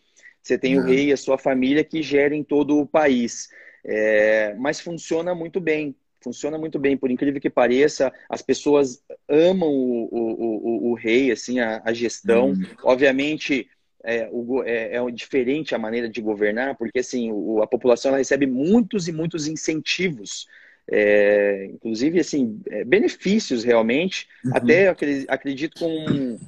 você 0.43 0.59
tem 0.59 0.77
uhum. 0.77 0.85
o 0.85 0.87
rei 0.87 1.07
e 1.09 1.13
a 1.13 1.17
sua 1.17 1.39
família 1.39 1.83
que 1.83 2.03
gerem 2.03 2.45
todo 2.45 2.79
o 2.79 2.87
país. 2.87 3.49
É, 3.85 4.55
mas 4.59 4.81
funciona 4.81 5.35
muito 5.35 5.61
bem. 5.61 5.95
Funciona 6.23 6.59
muito 6.59 6.79
bem, 6.79 6.99
por 6.99 7.11
incrível 7.11 7.41
que 7.41 7.49
pareça, 7.49 8.13
as 8.29 8.43
pessoas 8.43 9.03
amam 9.27 9.71
o, 9.71 10.05
o, 10.11 10.89
o, 10.89 10.91
o 10.91 10.95
rei, 10.95 11.33
assim, 11.33 11.61
a, 11.61 11.81
a 11.83 11.95
gestão. 11.95 12.51
Uhum. 12.51 12.67
Obviamente, 12.85 13.67
é, 14.05 14.29
o, 14.31 14.63
é, 14.65 14.97
é, 14.97 15.11
diferente 15.11 15.75
a 15.75 15.79
maneira 15.79 16.09
de 16.09 16.21
governar, 16.21 16.77
porque 16.77 17.01
assim, 17.01 17.31
o, 17.33 17.63
a 17.63 17.67
população 17.67 18.15
recebe 18.15 18.47
muitos 18.47 19.09
e 19.09 19.13
muitos 19.13 19.47
incentivos 19.47 20.47
é, 20.91 21.67
inclusive 21.67 22.19
assim 22.19 22.61
é, 22.69 22.85
benefícios 22.85 23.63
realmente 23.63 24.27
uhum. 24.45 24.53
até 24.55 24.89
acredito 25.29 25.79
com 25.79 26.39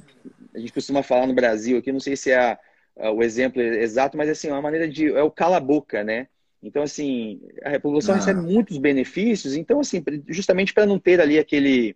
a 0.53 0.59
gente 0.59 0.73
costuma 0.73 1.01
falar 1.01 1.25
no 1.25 1.33
Brasil 1.33 1.77
aqui 1.77 1.91
não 1.91 1.99
sei 1.99 2.17
se 2.17 2.31
é 2.31 2.37
a, 2.37 2.59
a, 2.99 3.11
o 3.11 3.23
exemplo 3.23 3.61
exato 3.61 4.17
mas 4.17 4.29
assim 4.29 4.49
é 4.49 4.51
uma 4.51 4.61
maneira 4.61 4.87
de 4.87 5.07
é 5.07 5.23
o 5.23 5.31
cala 5.31 5.59
boca 5.61 6.03
né 6.03 6.27
então 6.61 6.83
assim 6.83 7.41
a 7.63 7.71
população 7.79 8.15
ah. 8.15 8.17
recebe 8.17 8.41
muitos 8.41 8.77
benefícios 8.77 9.55
então 9.55 9.79
assim 9.79 10.03
justamente 10.27 10.73
para 10.73 10.85
não 10.85 10.99
ter 10.99 11.21
ali 11.21 11.39
aquele 11.39 11.95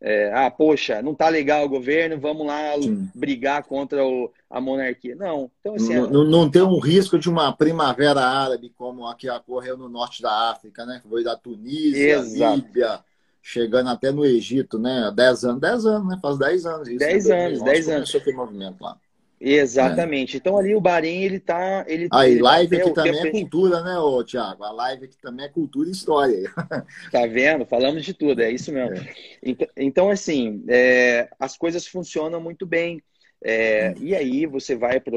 é, 0.00 0.30
ah, 0.34 0.50
poxa, 0.50 1.00
não 1.00 1.14
tá 1.14 1.28
legal 1.28 1.64
o 1.64 1.68
governo, 1.68 2.20
vamos 2.20 2.46
lá 2.46 2.74
Sim. 2.80 3.08
brigar 3.14 3.64
contra 3.64 4.04
o, 4.04 4.30
a 4.50 4.60
monarquia. 4.60 5.16
Não. 5.16 5.50
Então, 5.60 5.74
assim, 5.74 5.94
não, 5.94 6.06
é... 6.06 6.10
não, 6.10 6.24
não 6.24 6.50
tem 6.50 6.62
um 6.62 6.78
risco 6.78 7.18
de 7.18 7.30
uma 7.30 7.52
primavera 7.56 8.20
árabe 8.20 8.72
como 8.76 9.06
a 9.06 9.14
que 9.14 9.28
ocorreu 9.30 9.76
no 9.76 9.88
norte 9.88 10.20
da 10.20 10.50
África, 10.50 10.84
né? 10.84 11.00
Foi 11.08 11.24
da 11.24 11.34
Tunísia, 11.34 12.18
Exato. 12.18 12.56
Líbia, 12.56 13.00
chegando 13.40 13.88
até 13.88 14.12
no 14.12 14.24
Egito, 14.24 14.78
né? 14.78 15.10
Dez 15.14 15.44
anos, 15.44 15.60
dez 15.60 15.86
anos, 15.86 16.08
né? 16.08 16.18
Faz 16.20 16.38
dez 16.38 16.66
anos 16.66 16.88
isso. 16.88 16.98
Dez 16.98 17.26
né? 17.26 17.46
anos, 17.46 17.62
dez 17.62 17.88
anos. 17.88 18.10
Começou 18.12 18.20
aquele 18.20 18.36
movimento 18.36 18.82
lá. 18.82 18.98
Exatamente. 19.40 20.36
É. 20.36 20.38
Então 20.38 20.56
ali 20.56 20.74
o 20.74 20.80
Bahrein, 20.80 21.22
ele 21.22 21.38
tá. 21.38 21.84
Ele, 21.86 22.08
Aí, 22.12 22.32
ele 22.32 22.42
live 22.42 22.76
aqui 22.76 22.92
também 22.92 23.20
é 23.20 23.30
cultura, 23.30 23.82
né, 23.82 23.98
ô, 23.98 24.24
Tiago? 24.24 24.64
A 24.64 24.72
live 24.72 25.04
aqui 25.04 25.18
também 25.18 25.46
é 25.46 25.48
cultura 25.48 25.88
e 25.88 25.92
história. 25.92 26.50
Tá 27.12 27.26
vendo? 27.26 27.66
Falamos 27.66 28.04
de 28.04 28.14
tudo, 28.14 28.42
é 28.42 28.50
isso 28.50 28.72
mesmo. 28.72 28.96
É. 28.96 29.14
Então, 29.42 29.68
então, 29.76 30.10
assim, 30.10 30.64
é, 30.68 31.28
as 31.38 31.56
coisas 31.56 31.86
funcionam 31.86 32.40
muito 32.40 32.66
bem. 32.66 33.02
É. 33.44 33.94
E 34.00 34.14
aí 34.14 34.46
você 34.46 34.74
vai 34.74 34.98
para 34.98 35.16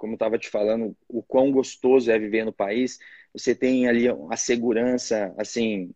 como 0.00 0.14
eu 0.14 0.16
estava 0.16 0.38
te 0.38 0.48
falando, 0.48 0.96
o 1.06 1.22
quão 1.22 1.52
gostoso 1.52 2.10
é 2.10 2.18
viver 2.18 2.42
no 2.42 2.54
país. 2.54 2.98
Você 3.34 3.54
tem 3.54 3.86
ali 3.86 4.06
a 4.08 4.36
segurança, 4.36 5.34
assim, 5.36 5.90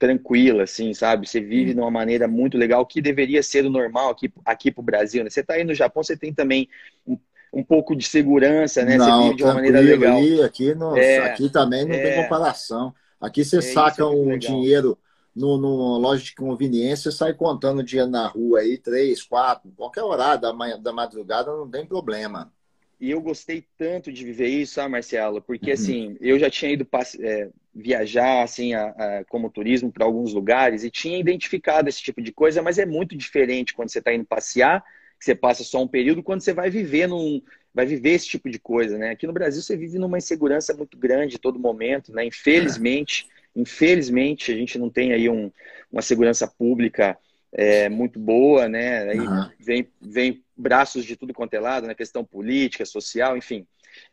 tranquila, 0.00 0.62
assim, 0.62 0.94
sabe? 0.94 1.28
Você 1.28 1.40
vive 1.42 1.74
de 1.74 1.78
uma 1.78 1.90
maneira 1.90 2.26
muito 2.26 2.56
legal, 2.56 2.84
que 2.86 3.02
deveria 3.02 3.42
ser 3.42 3.66
o 3.66 3.70
normal 3.70 4.08
aqui, 4.08 4.32
aqui 4.46 4.70
para 4.70 4.80
o 4.80 4.84
Brasil, 4.84 5.22
né? 5.22 5.28
Você 5.28 5.40
está 5.40 5.54
aí 5.54 5.62
no 5.62 5.74
Japão, 5.74 6.02
você 6.02 6.16
tem 6.16 6.32
também 6.32 6.66
um, 7.06 7.18
um 7.52 7.62
pouco 7.62 7.94
de 7.94 8.08
segurança, 8.08 8.82
né? 8.82 8.96
Não, 8.96 9.06
você 9.06 9.22
vive 9.24 9.36
de 9.36 9.44
uma 9.44 9.54
maneira 9.54 9.78
legal. 9.78 10.16
Aí, 10.16 10.42
aqui, 10.42 10.74
no, 10.74 10.96
é, 10.96 11.18
aqui 11.18 11.50
também 11.50 11.84
não 11.84 11.94
é, 11.94 12.02
tem 12.02 12.22
comparação. 12.22 12.94
Aqui 13.20 13.44
você 13.44 13.58
é 13.58 13.60
saca 13.60 14.06
um 14.06 14.38
dinheiro 14.38 14.98
no, 15.36 15.58
no 15.58 15.98
loja 15.98 16.24
de 16.24 16.34
conveniência, 16.34 17.10
sai 17.10 17.34
contando 17.34 17.82
dinheiro 17.82 18.10
na 18.10 18.26
rua 18.26 18.60
aí, 18.60 18.78
três, 18.78 19.22
quatro, 19.22 19.70
qualquer 19.76 20.02
horário 20.02 20.40
da, 20.40 20.52
manhã, 20.54 20.80
da 20.80 20.94
madrugada, 20.94 21.54
não 21.54 21.68
tem 21.68 21.84
problema. 21.84 22.50
E 22.98 23.10
eu 23.10 23.20
gostei 23.20 23.66
tanto 23.76 24.10
de 24.10 24.24
viver 24.24 24.48
isso, 24.48 24.74
sabe, 24.74 24.92
Marcelo? 24.92 25.42
Porque, 25.42 25.68
uhum. 25.68 25.74
assim, 25.74 26.16
eu 26.22 26.38
já 26.38 26.48
tinha 26.48 26.72
ido 26.72 26.86
é, 27.20 27.50
viajar, 27.74 28.42
assim, 28.42 28.74
a, 28.74 28.88
a, 28.88 29.24
como 29.28 29.50
turismo 29.50 29.92
para 29.92 30.04
alguns 30.04 30.32
lugares 30.32 30.82
e 30.82 30.90
tinha 30.90 31.18
identificado 31.18 31.88
esse 31.88 32.02
tipo 32.02 32.20
de 32.20 32.32
coisa, 32.32 32.62
mas 32.62 32.78
é 32.78 32.86
muito 32.86 33.16
diferente 33.16 33.74
quando 33.74 33.90
você 33.90 34.00
está 34.00 34.12
indo 34.12 34.24
passear, 34.24 34.82
que 35.18 35.24
você 35.24 35.34
passa 35.34 35.62
só 35.62 35.82
um 35.82 35.88
período, 35.88 36.22
quando 36.22 36.40
você 36.40 36.52
vai 36.52 36.70
viver 36.70 37.06
num, 37.06 37.42
vai 37.74 37.86
viver 37.86 38.10
esse 38.10 38.26
tipo 38.26 38.50
de 38.50 38.58
coisa, 38.58 38.98
né? 38.98 39.10
Aqui 39.10 39.26
no 39.26 39.32
Brasil 39.32 39.62
você 39.62 39.76
vive 39.76 39.98
numa 39.98 40.18
insegurança 40.18 40.74
muito 40.74 40.96
grande 40.96 41.38
todo 41.38 41.58
momento, 41.58 42.12
né? 42.12 42.24
Infelizmente, 42.24 43.28
é. 43.54 43.60
infelizmente 43.60 44.50
a 44.52 44.56
gente 44.56 44.78
não 44.78 44.90
tem 44.90 45.12
aí 45.12 45.28
um, 45.28 45.52
uma 45.92 46.02
segurança 46.02 46.48
pública 46.48 47.16
é, 47.52 47.88
muito 47.88 48.18
boa, 48.18 48.68
né? 48.68 49.10
Aí 49.10 49.20
uhum. 49.20 49.50
vem, 49.58 49.88
vem 50.00 50.44
braços 50.56 51.04
de 51.04 51.16
tudo 51.16 51.34
quanto 51.34 51.54
é 51.54 51.60
lado, 51.60 51.82
na 51.82 51.88
né? 51.88 51.94
questão 51.94 52.24
política, 52.24 52.84
social, 52.84 53.36
enfim. 53.36 53.66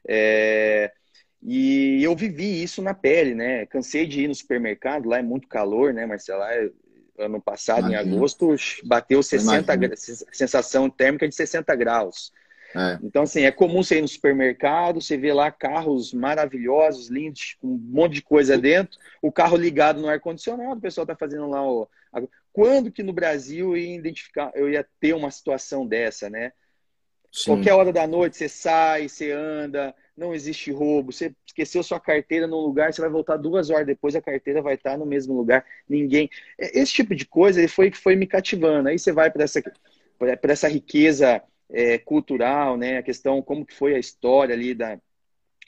É, 0.07 0.91
e 1.41 2.03
eu 2.03 2.15
vivi 2.15 2.63
isso 2.63 2.81
na 2.81 2.93
pele, 2.93 3.35
né? 3.35 3.65
Cansei 3.67 4.05
de 4.05 4.21
ir 4.21 4.27
no 4.27 4.35
supermercado, 4.35 5.07
lá 5.07 5.19
é 5.19 5.21
muito 5.21 5.47
calor, 5.47 5.93
né, 5.93 6.05
Marcelo? 6.05 6.43
ano 7.17 7.41
passado, 7.41 7.89
Imagina. 7.89 8.03
em 8.03 8.15
agosto, 8.15 8.55
bateu 8.83 9.23
60 9.23 9.95
sensação 10.31 10.87
térmica 10.87 11.27
de 11.27 11.33
60 11.33 11.75
graus. 11.75 12.31
É. 12.75 12.99
Então, 13.01 13.23
assim, 13.23 13.41
é 13.41 13.51
comum 13.51 13.81
você 13.81 13.97
ir 13.97 14.01
no 14.01 14.07
supermercado, 14.07 15.01
você 15.01 15.17
vê 15.17 15.33
lá 15.33 15.49
carros 15.49 16.13
maravilhosos, 16.13 17.09
lindos, 17.09 17.57
com 17.59 17.67
um 17.67 17.77
monte 17.77 18.15
de 18.15 18.21
coisa 18.21 18.57
dentro, 18.57 18.99
o 19.21 19.31
carro 19.31 19.57
ligado 19.57 19.99
no 19.99 20.07
ar-condicionado, 20.07 20.77
o 20.77 20.81
pessoal 20.81 21.03
está 21.03 21.15
fazendo 21.15 21.49
lá 21.49 21.65
o, 21.65 21.89
quando 22.51 22.91
que 22.91 23.03
no 23.03 23.13
Brasil 23.13 23.69
eu 23.69 23.77
ia 23.77 23.95
identificar, 23.95 24.51
eu 24.55 24.69
ia 24.69 24.85
ter 24.99 25.13
uma 25.13 25.31
situação 25.31 25.85
dessa, 25.85 26.29
né? 26.29 26.51
Sim. 27.31 27.51
Qualquer 27.51 27.73
hora 27.73 27.93
da 27.93 28.07
noite 28.07 28.37
você 28.37 28.49
sai, 28.49 29.07
você 29.07 29.31
anda, 29.31 29.93
não 30.17 30.33
existe 30.33 30.71
roubo. 30.71 31.11
Você 31.11 31.33
esqueceu 31.45 31.83
sua 31.83 31.99
carteira 31.99 32.47
num 32.47 32.59
lugar, 32.59 32.91
você 32.91 33.01
vai 33.01 33.09
voltar 33.09 33.37
duas 33.37 33.69
horas 33.69 33.85
depois, 33.85 34.15
a 34.15 34.21
carteira 34.21 34.61
vai 34.61 34.73
estar 34.73 34.97
no 34.97 35.05
mesmo 35.05 35.35
lugar. 35.35 35.63
Ninguém. 35.87 36.29
É, 36.57 36.79
esse 36.79 36.91
tipo 36.91 37.15
de 37.15 37.25
coisa 37.25 37.65
foi 37.67 37.91
que 37.91 37.97
foi 37.97 38.15
me 38.15 38.25
cativando. 38.25 38.89
Aí 38.89 38.97
você 38.97 39.11
vai 39.11 39.29
para 39.29 39.43
essa, 39.43 39.61
essa 40.43 40.67
riqueza 40.67 41.41
é, 41.69 41.97
cultural, 41.97 42.77
né? 42.77 42.97
A 42.97 43.03
questão 43.03 43.41
como 43.41 43.65
que 43.65 43.73
foi 43.73 43.95
a 43.95 43.99
história 43.99 44.55
ali 44.55 44.73
da, 44.73 44.99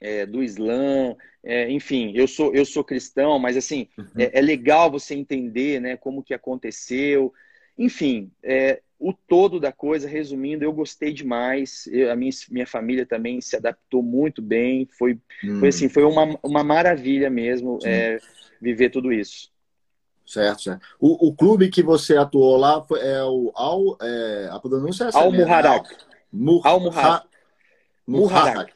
é, 0.02 0.26
do 0.26 0.42
Islã, 0.44 1.16
é, 1.44 1.70
enfim, 1.70 2.12
eu 2.16 2.28
sou 2.28 2.54
eu 2.54 2.66
sou 2.66 2.84
cristão, 2.84 3.38
mas 3.40 3.56
assim 3.58 3.88
uhum. 3.98 4.06
é, 4.18 4.40
é, 4.40 4.42
legal 4.42 4.90
você 4.92 5.14
entender, 5.16 5.80
né, 5.80 5.98
como 5.98 6.24
que 6.24 6.34
aconteceu, 6.34 7.34
enfim, 7.78 8.32
é, 8.44 8.82
o 9.00 9.14
todo 9.14 9.60
da 9.60 9.72
coisa, 9.72 10.08
resumindo, 10.08 10.64
eu 10.64 10.74
gostei 10.74 11.14
demais, 11.14 11.88
eu, 11.92 12.12
a 12.12 12.16
minha, 12.16 12.32
minha 12.52 12.68
família 12.68 13.06
também 13.06 13.40
se 13.40 13.56
adaptou 13.56 14.04
muito 14.04 14.42
bem, 14.42 14.88
foi, 14.98 15.18
hum. 15.44 15.60
foi 15.60 15.70
assim, 15.70 15.88
foi 15.88 16.04
uma, 16.04 16.38
uma 16.44 16.64
maravilha 16.64 17.30
mesmo 17.30 17.80
é, 17.86 18.18
viver 18.62 18.90
tudo 18.90 19.14
isso. 19.14 19.50
Certo, 20.26 20.62
certo. 20.62 20.86
O, 21.00 21.30
o 21.30 21.34
clube 21.34 21.70
que 21.70 21.82
você 21.82 22.16
atuou 22.16 22.56
lá 22.58 22.84
foi, 22.84 23.00
é 23.00 23.24
o 23.24 23.52
Al. 23.56 23.98
É, 24.00 24.50
a 24.52 24.60
pronúncia 24.60 25.06
é 25.06 25.08
essa? 25.08 25.18
Al 25.18 25.32
Muharak. 25.32 25.96
Al 26.64 26.80
Muharak. 26.80 27.28
Muharak. 28.06 28.74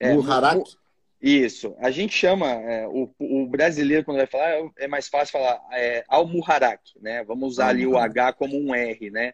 Muharak. 0.00 0.76
Isso. 1.20 1.74
A 1.80 1.90
gente 1.90 2.14
chama, 2.14 2.48
é, 2.48 2.86
o, 2.86 3.10
o, 3.18 3.46
brasileiro, 3.48 4.04
quando 4.04 4.18
vai 4.18 4.26
falar, 4.26 4.70
é 4.76 4.86
mais 4.86 5.08
fácil 5.08 5.32
falar 5.32 5.60
é, 5.72 6.04
Al 6.06 6.28
Muharak, 6.28 6.82
né? 7.00 7.24
Vamos 7.24 7.54
usar 7.54 7.68
ali 7.68 7.86
o 7.86 7.96
H 7.96 8.34
como 8.34 8.56
um 8.56 8.72
R, 8.72 9.10
né? 9.10 9.32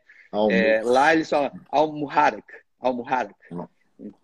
É, 0.51 0.83
lá 0.85 1.14
eles 1.14 1.29
falam 1.29 1.51
Al 1.71 1.93
Muharak. 1.93 2.47
Al 2.81 2.95
Muharak. 2.95 3.35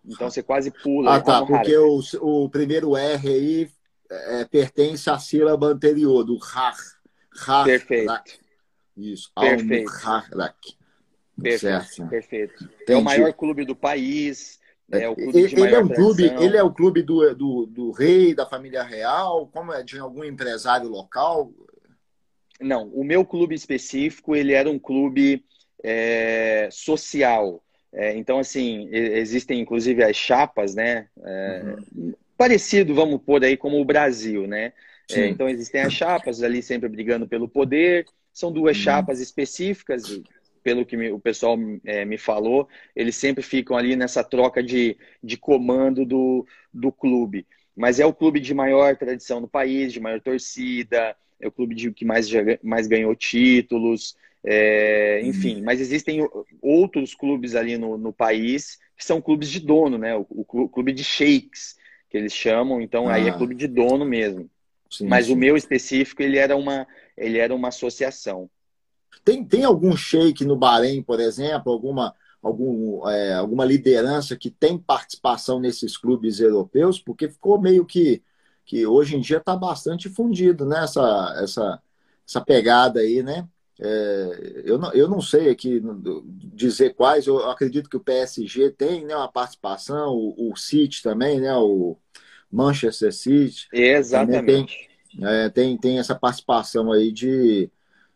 Então 0.05 0.31
você 0.31 0.42
quase 0.42 0.71
pula. 0.71 1.16
Ah, 1.16 1.21
tá. 1.21 1.45
Porque 1.45 1.77
o, 1.77 2.01
o 2.21 2.49
primeiro 2.49 2.97
R 2.97 3.29
aí 3.29 3.71
é, 4.11 4.45
pertence 4.45 5.11
à 5.11 5.19
sílaba 5.19 5.66
anterior, 5.66 6.25
do 6.25 6.38
Har. 6.42 6.77
Perfeito. 7.64 8.12
Isso. 8.97 9.31
Perfeito. 9.38 9.92
Perfeito. 11.40 11.61
Certo. 11.61 12.09
Perfeito. 12.09 12.71
É 12.88 12.97
o 12.97 13.03
maior 13.03 13.33
clube 13.35 13.64
do 13.64 13.77
país. 13.77 14.59
É 14.90 15.09
o 15.09 15.16
clube 15.16 15.38
ele, 15.38 15.49
de 15.49 15.57
maior 15.61 15.81
é 15.81 15.85
um 15.85 15.88
clube, 15.88 16.25
ele 16.25 16.57
é 16.57 16.62
o 16.62 16.73
clube 16.73 17.03
do, 17.03 17.35
do, 17.35 17.66
do 17.66 17.90
rei, 17.90 18.33
da 18.33 18.47
família 18.47 18.85
real, 18.85 19.49
como 19.53 19.73
é 19.73 19.83
de 19.83 19.99
algum 19.99 20.23
empresário 20.23 20.88
local? 20.88 21.53
Não, 22.61 22.88
o 22.90 23.05
meu 23.05 23.25
clube 23.25 23.55
específico, 23.55 24.37
ele 24.37 24.53
era 24.53 24.71
um 24.71 24.79
clube 24.79 25.45
é, 25.83 26.69
social. 26.71 27.62
É, 27.93 28.17
então, 28.17 28.39
assim, 28.39 28.89
existem 28.93 29.61
inclusive 29.61 30.03
as 30.03 30.17
chapas, 30.17 30.75
né? 30.75 31.09
É, 31.25 31.77
uhum. 31.95 32.15
Parecido, 32.37 32.95
vamos 32.95 33.21
pôr 33.23 33.43
aí, 33.43 33.57
como 33.57 33.81
o 33.81 33.85
Brasil, 33.85 34.47
né? 34.47 34.73
É, 35.11 35.29
então 35.29 35.49
existem 35.49 35.83
as 35.83 35.93
chapas 35.93 36.43
ali 36.43 36.62
sempre 36.62 36.89
brigando 36.89 37.27
pelo 37.27 37.49
poder. 37.49 38.05
São 38.33 38.53
duas 38.53 38.77
uhum. 38.77 38.83
chapas 38.83 39.21
específicas, 39.21 40.21
pelo 40.62 40.85
que 40.85 40.97
me, 40.97 41.11
o 41.11 41.19
pessoal 41.19 41.57
é, 41.85 42.05
me 42.05 42.19
falou, 42.19 42.69
eles 42.95 43.15
sempre 43.15 43.43
ficam 43.43 43.77
ali 43.77 43.95
nessa 43.95 44.25
troca 44.25 44.62
de, 44.62 44.97
de 45.23 45.37
comando 45.37 46.05
do, 46.05 46.45
do 46.75 46.91
clube. 46.91 47.47
Mas 47.75 48.01
é 48.01 48.05
o 48.05 48.12
clube 48.12 48.41
de 48.41 48.53
maior 48.53 48.97
tradição 48.97 49.41
no 49.41 49.47
país, 49.47 49.93
de 49.93 50.01
maior 50.01 50.21
torcida, 50.21 51.15
é 51.41 51.47
o 51.47 51.53
clube 51.53 51.75
de, 51.75 51.93
que 51.93 52.05
mais, 52.05 52.29
mais 52.62 52.87
ganhou 52.87 53.15
títulos, 53.15 54.17
é, 54.46 55.20
uhum. 55.22 55.28
enfim. 55.28 55.61
Mas 55.62 55.80
existem 55.80 56.26
outros 56.62 57.14
clubes 57.14 57.56
ali 57.56 57.76
no, 57.76 57.98
no 57.98 58.12
país 58.12 58.78
que 58.96 59.04
são 59.04 59.20
clubes 59.20 59.50
de 59.50 59.59
dono, 59.59 59.98
né? 59.98 60.16
O, 60.16 60.26
o 60.30 60.68
clube 60.68 60.92
de 60.92 61.02
sheiks, 61.02 61.76
que 62.09 62.16
eles 62.16 62.32
chamam, 62.32 62.80
então 62.80 63.09
ah. 63.09 63.14
aí 63.14 63.26
é 63.26 63.30
ah. 63.30 63.37
clube 63.37 63.56
de 63.56 63.66
dono 63.66 64.04
mesmo. 64.04 64.48
Sim, 64.88 65.09
Mas 65.09 65.26
sim. 65.26 65.32
o 65.32 65.37
meu 65.37 65.56
específico, 65.56 66.22
ele 66.22 66.38
era 66.38 66.56
uma, 66.56 66.87
ele 67.16 67.38
era 67.38 67.52
uma 67.52 67.68
associação. 67.68 68.48
Tem, 69.24 69.44
tem 69.44 69.64
algum 69.64 69.96
shake 69.96 70.44
no 70.44 70.56
Bahrein, 70.56 71.02
por 71.02 71.18
exemplo, 71.18 71.72
alguma, 71.72 72.14
algum, 72.40 73.06
é, 73.09 73.35
alguma 73.35 73.64
liderança 73.64 74.37
que 74.37 74.48
tem 74.48 74.78
participação 74.78 75.59
nesses 75.59 75.96
clubes 75.96 76.38
europeus? 76.38 77.00
Porque 77.00 77.28
ficou 77.28 77.61
meio 77.61 77.85
que, 77.85 78.22
que 78.64 78.87
hoje 78.87 79.16
em 79.16 79.20
dia 79.20 79.38
está 79.38 79.56
bastante 79.56 80.09
fundido, 80.09 80.64
né? 80.64 80.85
Essa, 80.85 81.35
essa, 81.42 81.82
essa 82.26 82.40
pegada 82.40 83.00
aí, 83.00 83.24
né? 83.24 83.48
É, 83.79 84.62
eu, 84.65 84.79
não, 84.79 84.93
eu 84.93 85.09
não 85.09 85.21
sei 85.21 85.51
aqui 85.51 85.83
dizer 86.55 86.95
quais, 86.95 87.27
eu 87.27 87.51
acredito 87.51 87.91
que 87.91 87.97
o 87.97 88.03
PSG 88.03 88.71
tem 88.71 89.05
né, 89.05 89.15
uma 89.15 89.31
participação, 89.31 90.15
o, 90.15 90.53
o 90.53 90.57
City 90.57 91.03
também, 91.03 91.41
né? 91.41 91.55
O, 91.57 91.99
Manchester 92.51 93.12
City. 93.12 93.69
Exatamente. 93.73 94.89
Tem, 95.11 95.27
é, 95.27 95.49
tem, 95.49 95.77
tem 95.77 95.99
essa 95.99 96.15
participação 96.15 96.93
aí 96.93 97.12
de, 97.12 97.71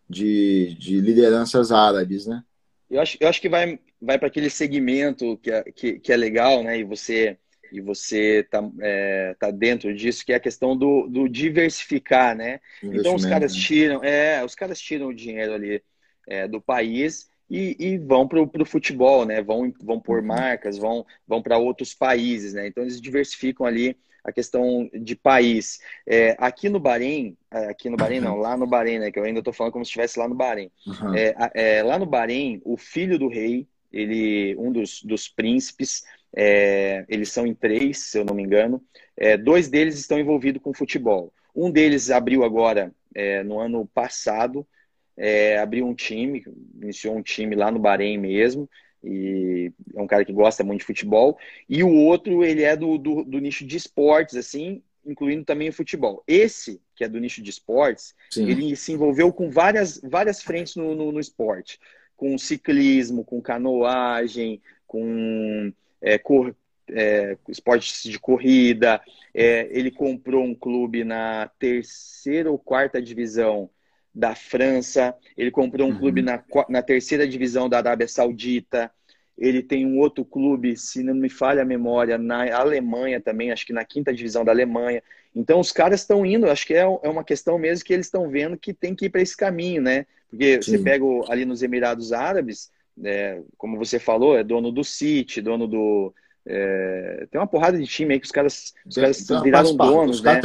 de, 0.08 0.74
de 0.78 1.00
lideranças 1.00 1.72
árabes, 1.72 2.26
né? 2.26 2.42
Eu 2.90 3.00
acho, 3.00 3.16
eu 3.20 3.28
acho 3.28 3.40
que 3.40 3.48
vai, 3.48 3.78
vai 4.00 4.18
para 4.18 4.28
aquele 4.28 4.50
segmento 4.50 5.36
que 5.38 5.50
é, 5.50 5.62
que, 5.64 5.98
que 6.00 6.12
é 6.12 6.16
legal, 6.16 6.62
né? 6.62 6.78
E 6.78 6.84
você 6.84 7.38
e 7.72 7.80
você 7.80 8.46
tá, 8.50 8.62
é, 8.80 9.34
tá 9.38 9.50
dentro 9.50 9.94
disso, 9.94 10.24
que 10.24 10.32
é 10.32 10.36
a 10.36 10.40
questão 10.40 10.76
do, 10.76 11.06
do 11.08 11.28
diversificar, 11.28 12.36
né? 12.36 12.60
Então 12.82 13.14
os 13.14 13.24
caras 13.24 13.54
tiram, 13.54 14.02
é, 14.02 14.44
os 14.44 14.54
caras 14.54 14.80
tiram 14.80 15.08
o 15.08 15.14
dinheiro 15.14 15.52
ali 15.52 15.82
é, 16.26 16.46
do 16.46 16.60
país 16.60 17.28
e, 17.48 17.76
e 17.78 17.98
vão 17.98 18.28
para 18.28 18.40
o 18.40 18.66
futebol, 18.66 19.24
né? 19.24 19.42
Vão, 19.42 19.72
vão 19.82 20.00
por 20.00 20.20
uhum. 20.20 20.26
marcas, 20.26 20.78
vão, 20.78 21.04
vão 21.26 21.42
para 21.42 21.58
outros 21.58 21.94
países, 21.94 22.54
né? 22.54 22.66
Então 22.66 22.82
eles 22.82 23.00
diversificam 23.00 23.66
ali 23.66 23.96
a 24.24 24.32
questão 24.32 24.88
de 24.92 25.16
país. 25.16 25.80
É, 26.06 26.36
aqui 26.38 26.68
no 26.68 26.78
Bahrein, 26.78 27.36
é, 27.50 27.66
aqui 27.66 27.88
no 27.88 27.96
Bahrein 27.96 28.20
não, 28.20 28.36
lá 28.36 28.56
no 28.56 28.66
Bahrein, 28.66 28.98
né, 28.98 29.10
que 29.10 29.18
eu 29.18 29.24
ainda 29.24 29.40
estou 29.40 29.52
falando 29.52 29.72
como 29.72 29.84
se 29.84 29.88
estivesse 29.88 30.18
lá 30.18 30.28
no 30.28 30.34
Bahrein. 30.34 30.70
Uhum. 30.86 31.14
É, 31.14 31.34
é, 31.54 31.82
lá 31.82 31.98
no 31.98 32.06
Bahrein, 32.06 32.60
o 32.64 32.76
filho 32.76 33.18
do 33.18 33.28
rei, 33.28 33.66
ele, 33.92 34.54
um 34.56 34.70
dos, 34.70 35.02
dos 35.02 35.28
príncipes, 35.28 36.04
é, 36.34 37.04
eles 37.08 37.30
são 37.30 37.46
em 37.46 37.54
três, 37.54 37.98
se 37.98 38.18
eu 38.18 38.24
não 38.24 38.34
me 38.34 38.42
engano, 38.42 38.82
é, 39.16 39.36
dois 39.36 39.68
deles 39.68 39.98
estão 39.98 40.18
envolvidos 40.18 40.62
com 40.62 40.72
futebol. 40.72 41.32
Um 41.54 41.70
deles 41.70 42.10
abriu 42.10 42.44
agora, 42.44 42.92
no 43.44 43.58
ano 43.58 43.84
passado, 43.92 44.64
abriu 45.60 45.84
um 45.84 45.94
time, 45.94 46.44
iniciou 46.80 47.16
um 47.16 47.22
time 47.22 47.56
lá 47.56 47.72
no 47.72 47.80
Bahrein 47.80 48.16
mesmo, 48.18 48.70
e 49.02 49.72
é 49.94 50.00
um 50.00 50.06
cara 50.06 50.24
que 50.24 50.32
gosta 50.32 50.62
muito 50.62 50.80
de 50.80 50.86
futebol. 50.86 51.38
E 51.68 51.82
o 51.82 51.92
outro, 51.92 52.44
ele 52.44 52.62
é 52.62 52.76
do, 52.76 52.98
do, 52.98 53.24
do 53.24 53.38
nicho 53.38 53.66
de 53.66 53.76
esportes, 53.76 54.36
assim, 54.36 54.82
incluindo 55.04 55.44
também 55.44 55.68
o 55.68 55.72
futebol. 55.72 56.22
Esse, 56.26 56.80
que 56.94 57.04
é 57.04 57.08
do 57.08 57.18
nicho 57.18 57.42
de 57.42 57.50
esportes, 57.50 58.14
Sim. 58.30 58.48
ele 58.48 58.76
se 58.76 58.92
envolveu 58.92 59.32
com 59.32 59.50
várias, 59.50 60.00
várias 60.02 60.42
frentes 60.42 60.76
no, 60.76 60.94
no, 60.94 61.12
no 61.12 61.20
esporte. 61.20 61.78
Com 62.16 62.36
ciclismo, 62.36 63.24
com 63.24 63.40
canoagem, 63.40 64.60
com 64.86 65.72
é, 66.00 66.18
cor, 66.18 66.54
é, 66.88 67.36
esportes 67.48 68.02
de 68.02 68.18
corrida. 68.18 69.00
É, 69.34 69.68
ele 69.70 69.90
comprou 69.90 70.44
um 70.44 70.54
clube 70.54 71.04
na 71.04 71.50
terceira 71.58 72.50
ou 72.50 72.58
quarta 72.58 73.00
divisão 73.00 73.70
da 74.14 74.34
França, 74.34 75.14
ele 75.36 75.50
comprou 75.50 75.88
um 75.88 75.92
uhum. 75.92 75.98
clube 75.98 76.20
na, 76.20 76.42
na 76.68 76.82
terceira 76.82 77.28
divisão 77.28 77.68
da 77.68 77.78
Arábia 77.78 78.08
Saudita, 78.08 78.90
ele 79.38 79.62
tem 79.62 79.86
um 79.86 79.98
outro 79.98 80.24
clube, 80.24 80.76
se 80.76 81.02
não 81.02 81.14
me 81.14 81.30
falha 81.30 81.62
a 81.62 81.64
memória, 81.64 82.18
na 82.18 82.54
Alemanha 82.54 83.20
também, 83.20 83.50
acho 83.50 83.64
que 83.64 83.72
na 83.72 83.84
quinta 83.84 84.12
divisão 84.12 84.44
da 84.44 84.52
Alemanha. 84.52 85.02
Então 85.34 85.58
os 85.58 85.72
caras 85.72 86.00
estão 86.00 86.26
indo, 86.26 86.50
acho 86.50 86.66
que 86.66 86.74
é, 86.74 86.80
é 86.80 87.08
uma 87.08 87.24
questão 87.24 87.58
mesmo 87.58 87.84
que 87.84 87.92
eles 87.94 88.06
estão 88.06 88.28
vendo 88.28 88.58
que 88.58 88.74
tem 88.74 88.94
que 88.94 89.06
ir 89.06 89.10
para 89.10 89.22
esse 89.22 89.36
caminho, 89.36 89.80
né? 89.80 90.04
Porque 90.28 90.62
Sim. 90.62 90.72
você 90.72 90.78
pega 90.78 91.04
ali 91.28 91.44
nos 91.44 91.62
Emirados 91.62 92.12
Árabes, 92.12 92.70
é, 93.04 93.40
como 93.56 93.78
você 93.78 93.98
falou, 93.98 94.36
é 94.36 94.44
dono 94.44 94.70
do 94.70 94.84
City, 94.84 95.40
dono 95.40 95.66
do. 95.66 96.14
É, 96.46 97.26
tem 97.30 97.40
uma 97.40 97.46
porrada 97.46 97.78
de 97.78 97.86
time 97.86 98.14
aí 98.14 98.20
que 98.20 98.26
os 98.26 98.32
caras, 98.32 98.74
os 98.86 98.94
caras 98.94 99.26
viraram 99.42 99.76
donos, 99.76 100.16
os 100.16 100.22
né? 100.22 100.40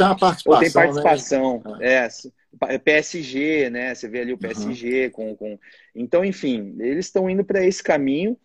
Ou 0.46 0.58
tem 0.58 0.70
participação. 0.70 1.62
Né? 1.64 2.04
É. 2.04 2.78
PSG, 2.78 3.70
né? 3.70 3.94
Você 3.94 4.08
vê 4.08 4.20
ali 4.20 4.32
o 4.32 4.38
PSG 4.38 5.06
uhum. 5.06 5.10
com, 5.10 5.36
com. 5.36 5.58
Então, 5.94 6.24
enfim, 6.24 6.76
eles 6.78 7.06
estão 7.06 7.28
indo 7.28 7.44
para 7.44 7.64
esse 7.64 7.82
caminho, 7.82 8.36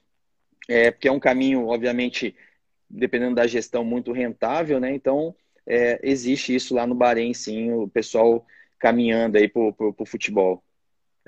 é, 0.67 0.91
porque 0.91 1.07
é 1.07 1.11
um 1.11 1.19
caminho, 1.19 1.67
obviamente, 1.67 2.35
dependendo 2.89 3.35
da 3.35 3.47
gestão, 3.47 3.83
muito 3.83 4.11
rentável, 4.11 4.79
né? 4.79 4.93
Então, 4.93 5.35
é, 5.65 5.99
existe 6.03 6.53
isso 6.53 6.73
lá 6.73 6.85
no 6.85 6.95
Bahrein, 6.95 7.33
sim, 7.33 7.71
o 7.71 7.87
pessoal 7.87 8.45
caminhando 8.79 9.37
aí 9.37 9.47
para 9.47 9.61
o 9.61 10.05
futebol. 10.05 10.63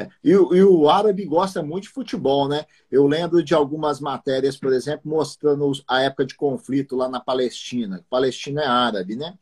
É. 0.04 0.10
E, 0.24 0.32
e, 0.32 0.63
o 0.63 0.89
árabe 0.89 1.26
gosta 1.26 1.62
muito 1.62 1.84
de 1.84 1.89
futebol, 1.89 2.48
né? 2.48 2.66
Eu 2.92 3.08
lembro 3.08 3.44
de 3.44 3.54
algumas 3.54 4.00
matérias, 4.00 4.58
por 4.58 4.74
exemplo, 4.74 5.10
mostrando 5.10 5.72
a 5.88 6.02
época 6.02 6.26
de 6.26 6.36
conflito 6.36 6.96
lá 6.96 7.10
na 7.10 7.20
Palestina. 7.20 8.06
Palestina 8.10 8.62
é 8.62 8.68
árabe, 8.68 9.16
né? 9.16 9.34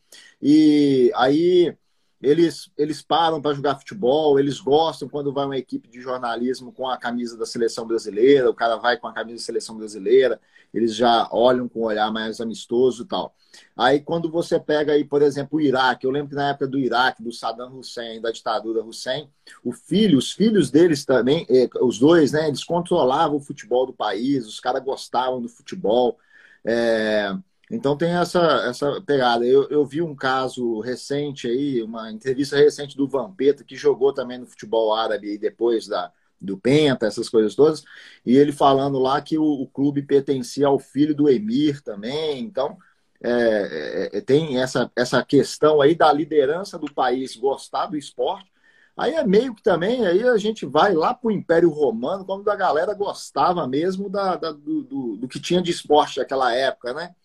E 0.41 1.11
aí 1.15 1.75
eles, 2.21 2.69
eles 2.77 3.01
param 3.01 3.41
para 3.41 3.53
jogar 3.55 3.79
futebol, 3.79 4.39
eles 4.39 4.59
gostam 4.59 5.09
quando 5.09 5.33
vai 5.33 5.45
uma 5.45 5.57
equipe 5.57 5.89
de 5.89 5.99
jornalismo 5.99 6.71
com 6.71 6.87
a 6.87 6.97
camisa 6.97 7.37
da 7.37 7.45
seleção 7.45 7.87
brasileira, 7.87 8.49
o 8.49 8.53
cara 8.53 8.75
vai 8.77 8.97
com 8.97 9.07
a 9.07 9.13
camisa 9.13 9.37
da 9.37 9.43
seleção 9.43 9.75
brasileira, 9.75 10.39
eles 10.73 10.95
já 10.95 11.27
olham 11.31 11.67
com 11.67 11.81
um 11.81 11.85
olhar 11.85 12.11
mais 12.11 12.39
amistoso 12.39 13.03
e 13.03 13.07
tal. 13.07 13.35
Aí 13.75 13.99
quando 13.99 14.29
você 14.29 14.59
pega 14.59 14.93
aí, 14.93 15.03
por 15.03 15.21
exemplo, 15.21 15.57
o 15.57 15.61
Iraque, 15.61 16.05
eu 16.05 16.11
lembro 16.11 16.29
que 16.29 16.35
na 16.35 16.49
época 16.49 16.67
do 16.67 16.77
Iraque, 16.77 17.23
do 17.23 17.31
Saddam 17.31 17.77
Hussein, 17.77 18.21
da 18.21 18.31
ditadura 18.31 18.83
Hussein, 18.83 19.29
o 19.63 19.71
filho, 19.71 20.17
os 20.17 20.31
filhos 20.31 20.69
deles 20.69 21.03
também, 21.03 21.45
eh, 21.49 21.69
os 21.81 21.97
dois, 21.97 22.31
né, 22.31 22.47
eles 22.47 22.63
controlavam 22.63 23.37
o 23.37 23.41
futebol 23.41 23.85
do 23.85 23.93
país, 23.93 24.47
os 24.47 24.59
caras 24.59 24.83
gostavam 24.83 25.41
do 25.41 25.49
futebol. 25.49 26.17
É, 26.63 27.35
então 27.71 27.95
tem 27.97 28.11
essa, 28.11 28.39
essa 28.67 29.01
pegada. 29.01 29.45
Eu, 29.45 29.69
eu 29.69 29.85
vi 29.85 30.01
um 30.01 30.15
caso 30.15 30.79
recente 30.81 31.47
aí, 31.47 31.81
uma 31.81 32.11
entrevista 32.11 32.57
recente 32.57 32.97
do 32.97 33.07
Vampeta, 33.07 33.63
que 33.63 33.75
jogou 33.75 34.13
também 34.13 34.37
no 34.37 34.45
futebol 34.45 34.93
árabe 34.93 35.37
depois 35.37 35.87
da, 35.87 36.11
do 36.39 36.57
Penta, 36.57 37.05
essas 37.07 37.29
coisas 37.29 37.55
todas, 37.55 37.83
e 38.25 38.35
ele 38.35 38.51
falando 38.51 38.99
lá 38.99 39.21
que 39.21 39.37
o, 39.37 39.43
o 39.43 39.67
clube 39.67 40.01
pertencia 40.01 40.67
ao 40.67 40.79
filho 40.79 41.15
do 41.15 41.29
Emir 41.29 41.81
também. 41.81 42.41
Então 42.43 42.77
é, 43.23 44.09
é, 44.11 44.17
é, 44.17 44.21
tem 44.21 44.59
essa, 44.61 44.91
essa 44.95 45.23
questão 45.23 45.81
aí 45.81 45.95
da 45.95 46.11
liderança 46.11 46.77
do 46.77 46.91
país 46.93 47.35
gostar 47.35 47.87
do 47.87 47.97
esporte, 47.97 48.51
Aí 48.95 49.13
é 49.15 49.25
meio 49.25 49.55
que 49.55 49.63
também, 49.63 50.05
aí 50.05 50.21
a 50.27 50.37
gente 50.37 50.65
vai 50.65 50.93
lá 50.93 51.13
para 51.13 51.29
o 51.29 51.31
Império 51.31 51.69
Romano, 51.69 52.25
quando 52.25 52.47
a 52.49 52.55
galera 52.55 52.93
gostava 52.93 53.65
mesmo 53.67 54.09
da, 54.09 54.35
da 54.35 54.51
do, 54.51 54.83
do, 54.83 55.17
do, 55.17 55.27
que 55.27 55.39
tinha 55.39 55.61
de 55.61 55.71
esporte 55.71 56.19
naquela 56.19 56.53
época, 56.53 56.93
né? 56.93 57.15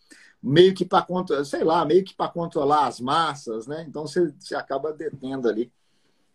Meio 0.48 0.74
que 0.74 0.84
para 0.84 1.02
controlar, 1.02 1.44
sei 1.44 1.64
lá, 1.64 1.84
meio 1.84 2.04
que 2.04 2.14
para 2.14 2.30
controlar 2.30 2.86
as 2.86 3.00
massas, 3.00 3.66
né? 3.66 3.84
Então 3.88 4.06
você, 4.06 4.32
você 4.38 4.54
acaba 4.54 4.92
detendo 4.92 5.48
ali 5.48 5.72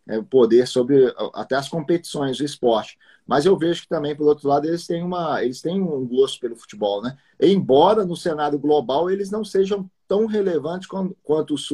é, 0.07 0.17
o 0.17 0.23
poder 0.23 0.67
sobre 0.67 1.13
até 1.33 1.55
as 1.55 1.69
competições 1.69 2.37
do 2.37 2.43
esporte. 2.43 2.97
Mas 3.25 3.45
eu 3.45 3.57
vejo 3.57 3.83
que 3.83 3.87
também, 3.87 4.15
por 4.15 4.27
outro 4.27 4.49
lado, 4.49 4.67
eles 4.67 4.85
têm, 4.85 5.01
uma, 5.03 5.41
eles 5.43 5.61
têm 5.61 5.81
um 5.81 6.05
gosto 6.05 6.39
pelo 6.39 6.57
futebol, 6.57 7.01
né? 7.01 7.17
Embora 7.39 8.03
no 8.03 8.15
cenário 8.15 8.59
global 8.59 9.09
eles 9.09 9.31
não 9.31 9.45
sejam 9.45 9.89
tão 10.07 10.25
relevantes 10.25 10.89
quanto 11.23 11.53
os 11.53 11.69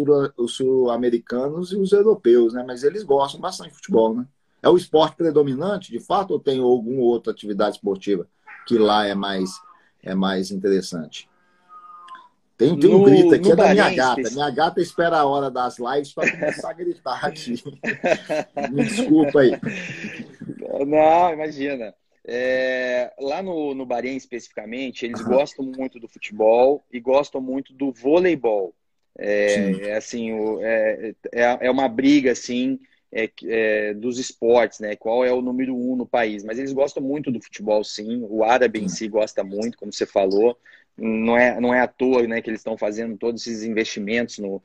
sul-americanos 0.55 1.71
e 1.71 1.77
os 1.77 1.91
europeus, 1.91 2.53
né? 2.53 2.63
Mas 2.67 2.83
eles 2.83 3.03
gostam 3.03 3.41
bastante 3.41 3.69
de 3.71 3.77
futebol, 3.77 4.15
né? 4.15 4.27
É 4.61 4.69
o 4.69 4.77
esporte 4.77 5.15
predominante, 5.15 5.91
de 5.91 5.99
fato, 5.99 6.31
ou 6.31 6.39
tem 6.39 6.59
alguma 6.59 7.01
outra 7.01 7.31
atividade 7.31 7.77
esportiva 7.77 8.27
que 8.67 8.77
lá 8.77 9.05
é 9.05 9.15
mais, 9.15 9.49
é 10.03 10.13
mais 10.13 10.51
interessante? 10.51 11.29
Tem, 12.57 12.77
tem 12.79 12.89
um 12.89 13.03
grito 13.03 13.35
aqui, 13.35 13.51
é 13.51 13.55
da 13.55 13.71
minha 13.71 13.93
gata. 13.93 14.29
Minha 14.31 14.49
gata 14.49 14.81
espera 14.81 15.17
a 15.17 15.25
hora 15.25 15.51
das 15.51 15.77
lives 15.77 16.11
para 16.11 16.31
começar 16.31 16.71
a 16.71 16.73
gritar 16.73 17.25
aqui. 17.25 17.63
Me 18.71 18.83
desculpa 18.83 19.41
aí. 19.41 19.51
Não, 20.87 21.33
imagina. 21.33 21.93
É, 22.25 23.13
lá 23.19 23.43
no, 23.43 23.75
no 23.75 23.85
Bahrein, 23.85 24.17
especificamente, 24.17 25.05
eles 25.05 25.21
uhum. 25.21 25.27
gostam 25.27 25.65
muito 25.65 25.99
do 25.99 26.07
futebol 26.07 26.83
e 26.91 26.99
gostam 26.99 27.39
muito 27.39 27.73
do 27.73 27.91
voleibol. 27.91 28.73
É, 29.17 29.89
é 29.89 29.95
assim, 29.95 30.33
o, 30.33 30.59
é, 30.61 31.13
é, 31.31 31.57
é 31.61 31.71
uma 31.71 31.87
briga, 31.87 32.31
assim, 32.31 32.79
é, 33.11 33.29
é, 33.45 33.93
dos 33.93 34.19
esportes, 34.19 34.79
né? 34.79 34.95
Qual 34.95 35.23
é 35.23 35.31
o 35.31 35.41
número 35.41 35.75
um 35.75 35.95
no 35.95 36.05
país. 36.05 36.43
Mas 36.43 36.57
eles 36.57 36.73
gostam 36.73 37.01
muito 37.01 37.31
do 37.31 37.41
futebol, 37.41 37.83
sim. 37.83 38.25
O 38.29 38.43
árabe 38.43 38.79
em 38.79 38.89
si 38.89 39.07
gosta 39.07 39.43
muito, 39.43 39.77
como 39.77 39.93
você 39.93 40.05
falou. 40.05 40.57
Não 40.97 41.37
é, 41.37 41.59
não 41.59 41.73
é 41.73 41.81
à 41.81 41.87
toa 41.87 42.25
né, 42.27 42.41
que 42.41 42.49
eles 42.49 42.59
estão 42.59 42.77
fazendo 42.77 43.17
todos 43.17 43.45
esses 43.45 43.63
investimentos 43.63 44.39
no, 44.39 44.61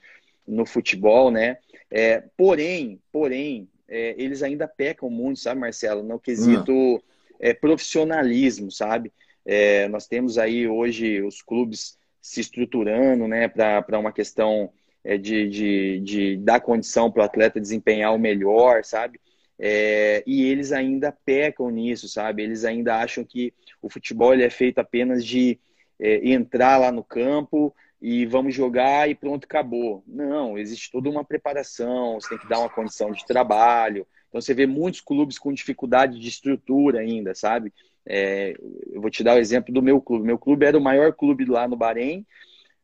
no 0.46 0.64
futebol, 0.64 1.30
né? 1.30 1.58
É, 1.90 2.22
porém, 2.36 3.00
porém, 3.12 3.68
é, 3.88 4.14
eles 4.16 4.42
ainda 4.42 4.66
pecam 4.66 5.10
muito, 5.10 5.40
sabe, 5.40 5.60
Marcelo, 5.60 6.02
no 6.02 6.18
quesito 6.18 7.02
é, 7.38 7.52
profissionalismo, 7.52 8.70
sabe? 8.70 9.12
É, 9.44 9.88
nós 9.88 10.06
temos 10.06 10.38
aí 10.38 10.66
hoje 10.66 11.20
os 11.20 11.42
clubes 11.42 11.98
se 12.20 12.40
estruturando, 12.40 13.26
né, 13.26 13.48
para 13.48 13.98
uma 13.98 14.12
questão 14.12 14.72
é, 15.04 15.18
de, 15.18 15.48
de, 15.48 16.00
de 16.00 16.36
dar 16.36 16.60
condição 16.60 17.10
para 17.10 17.22
o 17.22 17.24
atleta 17.24 17.60
desempenhar 17.60 18.14
o 18.14 18.18
melhor, 18.18 18.84
sabe? 18.84 19.20
É, 19.58 20.22
e 20.26 20.44
eles 20.44 20.72
ainda 20.72 21.12
pecam 21.24 21.70
nisso, 21.70 22.08
sabe? 22.08 22.42
Eles 22.42 22.64
ainda 22.64 22.96
acham 22.96 23.24
que 23.24 23.52
o 23.80 23.90
futebol 23.90 24.32
ele 24.32 24.44
é 24.44 24.50
feito 24.50 24.78
apenas 24.78 25.24
de 25.24 25.58
é, 26.02 26.28
entrar 26.28 26.78
lá 26.78 26.90
no 26.90 27.04
campo 27.04 27.72
e 28.00 28.26
vamos 28.26 28.52
jogar 28.52 29.08
e 29.08 29.14
pronto, 29.14 29.44
acabou. 29.44 30.02
Não, 30.04 30.58
existe 30.58 30.90
toda 30.90 31.08
uma 31.08 31.24
preparação, 31.24 32.20
você 32.20 32.30
tem 32.30 32.38
que 32.38 32.48
dar 32.48 32.58
uma 32.58 32.68
condição 32.68 33.12
de 33.12 33.24
trabalho. 33.24 34.04
Então 34.28 34.40
você 34.40 34.52
vê 34.52 34.66
muitos 34.66 35.00
clubes 35.00 35.38
com 35.38 35.52
dificuldade 35.52 36.18
de 36.18 36.28
estrutura 36.28 36.98
ainda, 36.98 37.32
sabe? 37.36 37.72
É, 38.04 38.56
eu 38.90 39.00
vou 39.00 39.08
te 39.08 39.22
dar 39.22 39.36
o 39.36 39.38
exemplo 39.38 39.72
do 39.72 39.80
meu 39.80 40.00
clube. 40.00 40.26
Meu 40.26 40.36
clube 40.36 40.66
era 40.66 40.76
o 40.76 40.82
maior 40.82 41.12
clube 41.12 41.44
lá 41.44 41.68
no 41.68 41.76
Bahrein, 41.76 42.26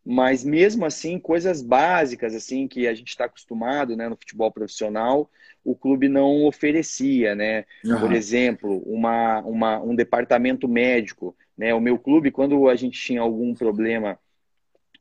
mas 0.07 0.45
mesmo 0.45 0.87
assim, 0.87 1.19
coisas 1.19 1.61
básicas 1.61 2.35
assim 2.37 2.69
que 2.69 2.87
a 2.87 2.95
gente 2.95 3.09
está 3.09 3.25
acostumado 3.25 3.97
né, 3.97 4.09
no 4.09 4.17
futebol 4.17 4.53
profissional, 4.53 5.29
o 5.65 5.75
clube 5.75 6.09
não 6.09 6.45
oferecia, 6.45 7.35
né? 7.35 7.65
Uhum. 7.85 7.99
Por 7.99 8.13
exemplo, 8.13 8.79
uma, 8.87 9.41
uma, 9.41 9.81
um 9.81 9.97
departamento 9.97 10.69
médico. 10.69 11.37
Né? 11.59 11.75
O 11.75 11.81
meu 11.81 11.99
clube, 11.99 12.31
quando 12.31 12.69
a 12.69 12.77
gente 12.77 13.01
tinha 13.01 13.21
algum 13.21 13.53
problema 13.53 14.17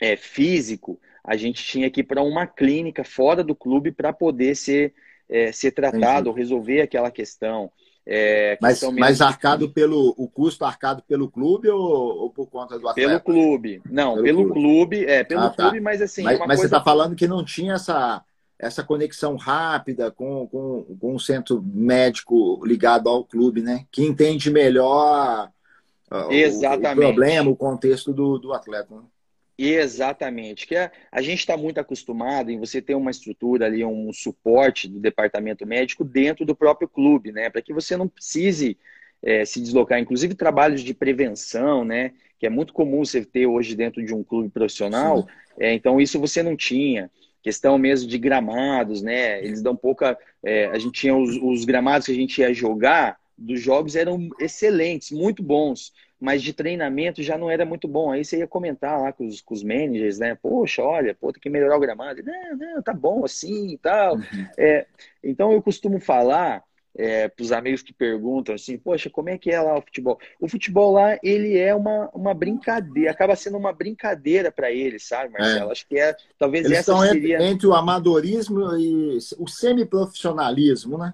é, 0.02 0.18
físico, 0.18 1.00
a 1.24 1.38
gente 1.38 1.64
tinha 1.64 1.90
que 1.92 2.02
ir 2.02 2.04
para 2.04 2.24
uma 2.24 2.48
clínica 2.48 3.04
fora 3.04 3.44
do 3.44 3.54
clube 3.54 3.92
para 3.92 4.12
poder 4.12 4.56
ser, 4.56 4.94
é, 5.30 5.52
ser 5.52 5.72
tratado, 5.72 6.30
ou 6.30 6.36
resolver 6.36 6.82
aquela 6.82 7.12
questão. 7.12 7.72
É, 8.10 8.58
mas, 8.62 8.82
mas 8.94 9.20
arcado 9.20 9.70
pelo 9.70 10.16
o 10.18 10.30
custo 10.30 10.64
arcado 10.64 11.04
pelo 11.06 11.30
clube 11.30 11.68
ou, 11.68 11.82
ou 11.82 12.30
por 12.30 12.48
conta 12.48 12.80
do 12.80 12.88
atleta? 12.88 13.10
Pelo 13.10 13.20
clube. 13.20 13.82
Não, 13.90 14.14
pelo, 14.14 14.24
pelo 14.24 14.44
clube. 14.54 14.60
clube. 14.62 15.06
é, 15.06 15.24
pelo 15.26 15.42
ah, 15.42 15.50
tá. 15.50 15.64
clube, 15.64 15.82
mas 15.82 16.02
assim. 16.02 16.24
Mas, 16.24 16.40
mas 16.40 16.48
coisa... 16.48 16.62
você 16.62 16.68
está 16.68 16.82
falando 16.82 17.18
que 17.18 17.28
não 17.28 17.44
tinha 17.44 17.74
essa, 17.74 18.24
essa 18.58 18.82
conexão 18.82 19.36
rápida 19.36 20.10
com, 20.10 20.48
com, 20.48 20.98
com 20.98 21.16
um 21.16 21.20
centro 21.20 21.62
médico 21.62 22.66
ligado 22.66 23.10
ao 23.10 23.26
clube, 23.26 23.62
né? 23.62 23.86
Que 23.92 24.06
entende 24.06 24.50
melhor 24.50 25.52
Exatamente. 26.30 26.88
o, 26.88 27.10
o 27.10 27.14
problema, 27.14 27.50
o 27.52 27.56
contexto 27.56 28.14
do, 28.14 28.38
do 28.38 28.54
atleta. 28.54 28.96
Né? 28.96 29.02
Exatamente, 29.58 30.68
que 30.68 30.76
a, 30.76 30.84
é, 30.84 30.92
a 31.12 31.22
gente 31.22 31.40
está 31.40 31.58
muito 31.58 31.80
acostumado 31.80 32.52
em 32.52 32.60
você 32.60 32.80
ter 32.80 32.94
uma 32.94 33.10
estrutura 33.10 33.66
ali, 33.66 33.84
um 33.84 34.14
suporte 34.14 34.88
do 34.88 35.00
departamento 35.00 35.66
médico 35.66 36.04
dentro 36.04 36.46
do 36.46 36.56
próprio 36.56 36.88
clube, 36.88 37.32
né? 37.32 37.50
Para 37.50 37.62
que 37.62 37.74
você 37.74 37.98
não 37.98 38.08
precise 38.08 38.78
é, 39.22 39.44
se 39.46 39.60
deslocar, 39.60 40.00
inclusive 40.00 40.36
trabalhos 40.36 40.82
de 40.82 40.94
prevenção, 40.94 41.84
né? 41.84 42.14
Que 42.40 42.46
é 42.46 42.50
muito 42.52 42.72
comum 42.72 43.04
você 43.04 43.26
ter 43.26 43.48
hoje 43.48 43.76
dentro 43.76 44.06
de 44.06 44.14
um 44.14 44.24
clube 44.24 44.50
profissional. 44.50 45.28
É, 45.58 45.74
então, 45.74 46.00
isso 46.00 46.20
você 46.20 46.44
não 46.44 46.56
tinha. 46.56 47.10
Questão 47.42 47.80
mesmo 47.80 48.08
de 48.08 48.18
gramados, 48.20 49.02
né? 49.02 49.44
Eles 49.44 49.64
dão 49.64 49.76
pouca. 49.76 50.16
É, 50.44 50.68
a 50.68 50.78
gente 50.78 51.00
tinha 51.00 51.16
os, 51.16 51.36
os 51.36 51.66
gramados 51.66 52.06
que 52.06 52.12
a 52.12 52.16
gente 52.16 52.42
ia 52.42 52.54
jogar, 52.54 53.18
dos 53.38 53.62
jogos 53.62 53.96
eram 53.96 54.30
excelentes, 54.40 55.12
muito 55.12 55.44
bons 55.44 55.94
mas 56.20 56.42
de 56.42 56.52
treinamento 56.52 57.22
já 57.22 57.38
não 57.38 57.50
era 57.50 57.66
muito 57.66 57.88
bom. 57.88 58.12
Aí 58.12 58.26
você 58.26 58.40
ia 58.40 58.48
comentar 58.48 59.00
lá 59.00 59.14
com 59.14 59.26
os, 59.28 59.42
com 59.42 59.54
os 59.54 59.64
managers, 59.64 60.18
né? 60.18 60.36
Poxa, 60.36 60.82
olha, 60.82 61.14
pô, 61.14 61.32
tem 61.32 61.42
que 61.42 61.50
melhorar 61.50 61.78
o 61.78 61.80
gramado. 61.80 62.24
Não, 62.24 62.58
não, 62.58 62.82
tá 62.82 62.94
bom 62.94 63.24
assim 63.24 63.74
e 63.74 63.78
tal. 63.78 64.16
Uhum. 64.16 64.48
É, 64.58 64.88
então 65.24 65.52
eu 65.52 65.62
costumo 65.62 66.00
falar 66.00 66.64
é, 66.96 67.28
para 67.28 67.44
os 67.44 67.52
amigos 67.52 67.84
que 67.84 67.94
perguntam 67.94 68.56
assim, 68.56 68.80
poxa, 68.80 69.12
como 69.12 69.30
é 69.30 69.38
que 69.38 69.52
é 69.52 69.62
lá 69.62 69.78
o 69.78 69.82
futebol? 69.82 70.20
O 70.42 70.48
futebol 70.48 70.94
lá, 70.94 71.20
ele 71.22 71.56
é 71.56 71.76
uma, 71.76 72.10
uma 72.12 72.34
brincadeira, 72.34 73.12
acaba 73.12 73.36
sendo 73.36 73.58
uma 73.58 73.72
brincadeira 73.72 74.52
para 74.52 74.72
eles, 74.72 75.08
sabe, 75.08 75.32
Marcelo? 75.32 75.70
É. 75.70 75.72
Acho 75.72 75.88
que 75.88 76.00
é, 76.00 76.16
talvez 76.40 76.66
eles 76.66 76.80
essa 76.80 76.94
estão 76.94 77.06
seria... 77.06 77.36
entre, 77.36 77.48
entre 77.48 77.68
o 77.68 77.76
amadorismo 77.76 78.76
e 78.76 79.20
o 79.38 79.48
semiprofissionalismo, 79.48 80.98
né? 80.98 81.14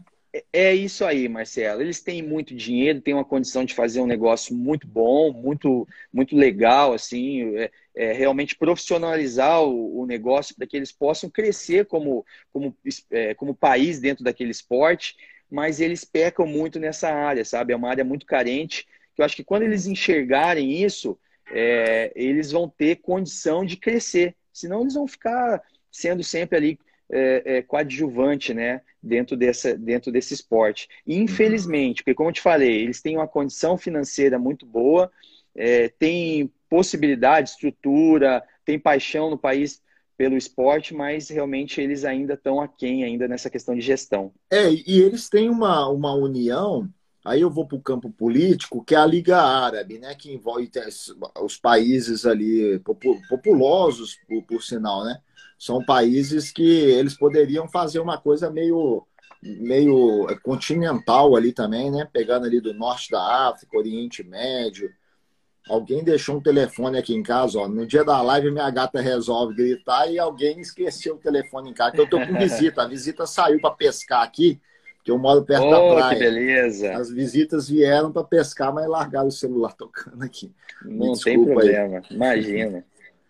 É 0.52 0.74
isso 0.74 1.06
aí, 1.06 1.30
Marcelo. 1.30 1.82
Eles 1.82 2.02
têm 2.02 2.24
muito 2.24 2.56
dinheiro, 2.56 3.00
têm 3.02 3.13
uma 3.13 3.24
condição 3.26 3.63
de 3.63 3.76
fazer 3.76 4.02
um 4.02 4.08
negócio 4.08 4.56
muito 4.56 4.88
bom, 4.88 5.32
muito, 5.32 5.88
muito 6.12 6.36
legal, 6.36 6.91
assim, 6.93 7.56
é, 7.56 7.72
é 7.96 8.13
realmente 8.13 8.56
profissionalizar 8.56 9.62
o, 9.62 10.00
o 10.02 10.06
negócio 10.08 10.56
para 10.56 10.65
que 10.65 10.76
eles 10.76 10.91
possam 10.91 11.30
crescer 11.30 11.86
como, 11.86 12.26
como, 12.52 12.76
é, 13.12 13.36
como 13.36 13.54
país 13.54 14.00
dentro 14.00 14.24
daquele 14.24 14.50
esporte, 14.50 15.15
mas 15.52 15.80
eles 15.80 16.04
pecam 16.04 16.48
muito 16.48 16.80
nessa 16.80 17.10
área, 17.13 17.46
sabe? 17.46 17.72
É 17.74 17.76
uma 17.76 17.89
área 17.89 18.04
muito 18.04 18.26
carente, 18.26 18.88
que 19.15 19.22
eu 19.22 19.26
acho 19.26 19.36
que 19.36 19.43
quando 19.43 19.63
eles 19.63 19.86
enxergarem 19.86 20.82
isso, 20.84 21.15
é, 21.52 22.12
eles 22.15 22.52
vão 22.52 22.67
ter 22.67 22.96
condição 22.98 23.64
de 23.64 23.78
crescer, 23.78 24.36
senão 24.51 24.82
eles 24.82 24.95
vão 24.95 25.07
ficar 25.07 25.62
sendo 25.91 26.24
sempre 26.24 26.57
ali 26.57 26.80
é, 27.12 27.57
é, 27.57 27.62
coadjuvante 27.62 28.51
né, 28.53 28.82
dentro, 29.04 29.36
dessa, 29.36 29.76
dentro 29.76 30.12
desse 30.12 30.34
esporte. 30.34 30.88
E, 31.06 31.18
infelizmente, 31.18 32.01
porque 32.01 32.16
como 32.16 32.30
eu 32.30 32.34
te 32.34 32.41
falei, 32.41 32.82
eles 32.82 33.01
têm 33.01 33.18
uma 33.18 33.28
condição 33.28 33.78
financeira 33.78 34.39
muito 34.39 34.66
boa, 34.66 35.12
é, 35.54 35.89
têm 35.89 36.51
possibilidade, 36.70 37.49
estrutura, 37.49 38.43
têm 38.66 38.80
paixão 38.80 39.30
no 39.30 39.38
país 39.38 39.82
pelo 40.18 40.38
esporte, 40.38 40.93
mas 40.93 41.30
realmente 41.30 41.82
eles 41.82 42.06
ainda 42.06 42.36
estão 42.36 42.62
aquém 42.62 43.04
ainda 43.04 43.28
nessa 43.28 43.49
questão 43.49 43.76
de 43.76 43.82
gestão. 43.82 44.32
É, 44.49 44.72
e 44.72 45.01
eles 45.01 45.28
têm 45.28 45.49
uma, 45.49 45.89
uma 45.89 46.14
união, 46.14 46.88
aí 47.26 47.41
eu 47.41 47.49
vou 47.49 47.68
para 47.68 47.78
o 47.78 47.82
campo 47.82 48.10
político, 48.10 48.84
que 48.84 48.95
é 48.95 48.97
a 48.97 49.06
Liga 49.06 49.38
Árabe, 49.38 49.99
né, 49.99 50.16
que 50.16 50.32
envolve 50.32 50.70
os 51.41 51.58
países 51.58 52.26
ali 52.26 52.80
populosos, 53.30 54.18
por, 54.28 54.43
por 54.43 54.64
sinal, 54.64 55.04
né? 55.04 55.20
São 55.58 55.84
países 55.84 56.51
que 56.51 56.64
eles 56.64 57.18
poderiam 57.18 57.68
fazer 57.68 57.99
uma 57.99 58.18
coisa 58.18 58.49
meio 58.49 59.06
meio 59.43 60.28
continental 60.41 61.36
ali 61.36 61.51
também, 61.51 61.91
né? 61.91 62.08
Pegando 62.12 62.45
ali 62.45 62.62
do 62.62 62.74
norte 62.74 63.12
da 63.12 63.49
África, 63.49 63.78
Oriente 63.78 64.24
Médio. 64.24 64.89
Alguém 65.70 66.04
deixou 66.04 66.38
um 66.38 66.41
telefone 66.41 66.97
aqui 66.97 67.14
em 67.14 67.24
casa, 67.24 67.60
ó. 67.60 67.68
No 67.68 67.86
dia 67.86 68.04
da 68.04 68.22
live, 68.22 68.51
minha 68.51 68.70
gata 68.70 69.01
resolve 69.01 69.56
gritar 69.56 70.12
e 70.12 70.20
alguém 70.20 70.60
esqueceu 70.60 71.16
o 71.16 71.20
telefone 71.20 71.70
em 71.70 71.74
casa. 71.74 71.91
Então, 71.93 72.06
eu 72.06 72.10
tô 72.10 72.20
com 72.20 72.38
visita. 72.38 72.84
A 72.84 72.88
visita 72.88 73.26
saiu 73.26 73.60
para 73.62 73.72
pescar 73.72 74.24
aqui, 74.24 74.60
porque 74.97 75.12
eu 75.12 75.18
moro 75.18 75.43
perto 75.43 75.66
oh, 75.66 75.72
da 75.72 75.95
praia. 75.95 76.18
Que 76.18 76.24
beleza! 76.24 76.93
As 76.93 77.10
visitas 77.10 77.70
vieram 77.70 78.12
para 78.12 78.26
pescar, 78.26 78.74
mas 78.74 78.88
largaram 78.88 79.28
o 79.28 79.32
celular 79.32 79.74
tocando 79.74 80.22
aqui. 80.24 80.51
Não 80.84 81.14
tem 81.14 81.41
problema, 81.41 81.99
aí. 81.99 82.16
imagina. 82.16 82.86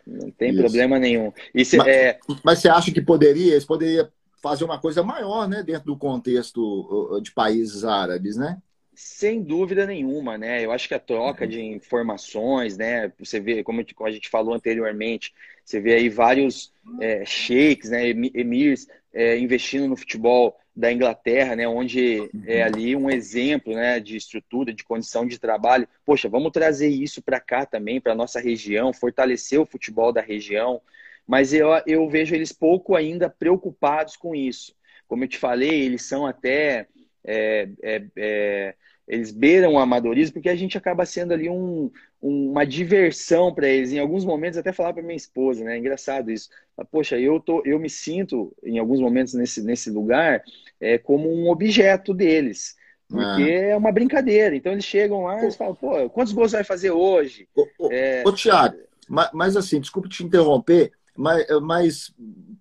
Não 0.06 0.30
tem 0.32 0.52
Isso. 0.52 0.60
problema 0.60 1.00
nenhum. 1.00 1.32
Isso, 1.54 1.78
mas, 1.78 1.88
é... 1.88 2.20
mas 2.44 2.60
você 2.60 2.70
acha 2.70 2.92
que 2.92 3.02
poderia, 3.02 3.54
eles 3.54 3.66
poderiam 3.66 4.08
fazer 4.42 4.66
uma 4.66 4.80
coisa 4.80 5.02
maior, 5.02 5.48
né, 5.48 5.64
dentro 5.64 5.86
do 5.86 5.98
contexto 5.98 7.20
de 7.24 7.32
países 7.32 7.86
árabes, 7.86 8.36
né? 8.36 8.58
Sem 8.94 9.42
dúvida 9.42 9.88
nenhuma, 9.88 10.38
né? 10.38 10.64
Eu 10.64 10.72
acho 10.72 10.88
que 10.88 10.94
a 10.94 11.00
troca 11.00 11.48
de 11.48 11.60
informações, 11.60 12.78
né? 12.78 13.12
Você 13.18 13.40
vê, 13.40 13.64
como 13.64 13.82
a 13.82 14.12
gente 14.12 14.30
falou 14.30 14.54
anteriormente, 14.54 15.34
você 15.66 15.80
vê 15.80 15.96
aí 15.96 16.10
vários 16.10 16.72
é, 17.00 17.26
sheiks, 17.26 17.90
né? 17.90 18.10
Emirs 18.10 18.88
é, 19.12 19.38
investindo 19.40 19.88
no 19.88 19.96
futebol 19.96 20.56
da 20.76 20.92
Inglaterra, 20.92 21.56
né? 21.56 21.68
Onde 21.68 22.30
é 22.46 22.64
ali 22.64 22.96
um 22.96 23.10
exemplo, 23.10 23.74
né? 23.74 24.00
De 24.00 24.16
estrutura, 24.16 24.74
de 24.74 24.84
condição 24.84 25.26
de 25.26 25.40
trabalho. 25.40 25.88
Poxa, 26.06 26.28
vamos 26.28 26.52
trazer 26.52 26.88
isso 26.88 27.22
para 27.22 27.40
cá 27.40 27.66
também, 27.66 28.02
para 28.02 28.16
nossa 28.16 28.40
região, 28.40 28.94
fortalecer 28.94 29.60
o 29.60 29.66
futebol 29.66 30.12
da 30.12 30.22
região. 30.22 30.82
Mas 31.28 31.54
eu, 31.54 31.70
eu 31.86 32.10
vejo 32.10 32.36
eles 32.36 32.52
pouco 32.52 32.96
ainda 32.96 33.30
preocupados 33.30 34.16
com 34.18 34.36
isso. 34.36 34.76
Como 35.08 35.24
eu 35.24 35.28
te 35.28 35.38
falei, 35.38 35.84
eles 35.84 36.04
são 36.04 36.26
até 36.26 36.88
é, 37.24 37.70
é, 37.82 38.04
é, 38.16 38.76
eles 39.08 39.32
beiram 39.32 39.74
o 39.74 39.80
amadorismo 39.80 40.34
porque 40.34 40.50
a 40.50 40.56
gente 40.56 40.78
acaba 40.78 41.06
sendo 41.06 41.34
ali 41.34 41.50
um, 41.50 41.92
uma 42.22 42.66
diversão 42.66 43.54
para 43.54 43.68
eles. 43.68 43.92
Em 43.92 44.00
alguns 44.00 44.24
momentos, 44.26 44.58
até 44.58 44.72
falar 44.72 44.94
para 44.94 45.04
minha 45.04 45.16
esposa, 45.16 45.64
né? 45.64 45.76
É 45.76 45.78
engraçado 45.78 46.32
isso. 46.32 46.50
Poxa, 46.90 47.20
eu, 47.20 47.40
tô, 47.40 47.62
eu 47.66 47.80
me 47.80 47.90
sinto, 47.90 48.56
em 48.64 48.80
alguns 48.80 49.00
momentos, 49.00 49.34
nesse, 49.34 49.62
nesse 49.62 49.90
lugar, 49.90 50.42
é, 50.84 50.98
como 50.98 51.32
um 51.32 51.50
objeto 51.50 52.14
deles. 52.14 52.76
Porque 53.08 53.44
é. 53.44 53.70
é 53.70 53.78
uma 53.78 53.92
brincadeira. 53.92 54.56
Então 54.56 54.72
eles 54.72 54.86
chegam 54.86 55.24
lá 55.24 55.46
e 55.46 55.52
falam, 55.52 55.76
pô, 55.76 56.10
quantos 56.10 56.34
gols 56.34 56.52
vai 56.52 56.64
fazer 56.64 56.92
hoje? 56.92 57.48
Ô, 57.56 57.68
ô, 57.80 57.92
é... 57.92 58.24
ô 58.26 58.32
Tiago, 58.32 58.76
mas, 59.08 59.30
mas, 59.34 59.58
assim, 59.58 59.80
desculpe 59.80 60.10
te 60.10 60.24
interromper, 60.24 60.92
mas, 61.16 61.46
mas 61.62 62.14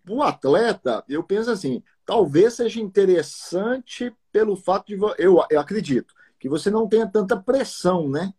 o 0.09 0.23
atleta, 0.23 1.05
eu 1.09 1.23
penso 1.23 1.51
assim, 1.51 1.83
talvez 2.05 2.55
seja 2.55 2.81
interessante 2.81 4.13
pelo 4.31 4.57
fato 4.57 4.87
de. 4.87 4.99
Eu, 5.19 5.45
eu 5.51 5.61
acredito 5.61 6.15
que 6.39 6.49
você 6.49 6.71
não 6.71 6.89
tenha 6.89 7.07
tanta 7.07 7.37
pressão, 7.37 8.09
né? 8.09 8.33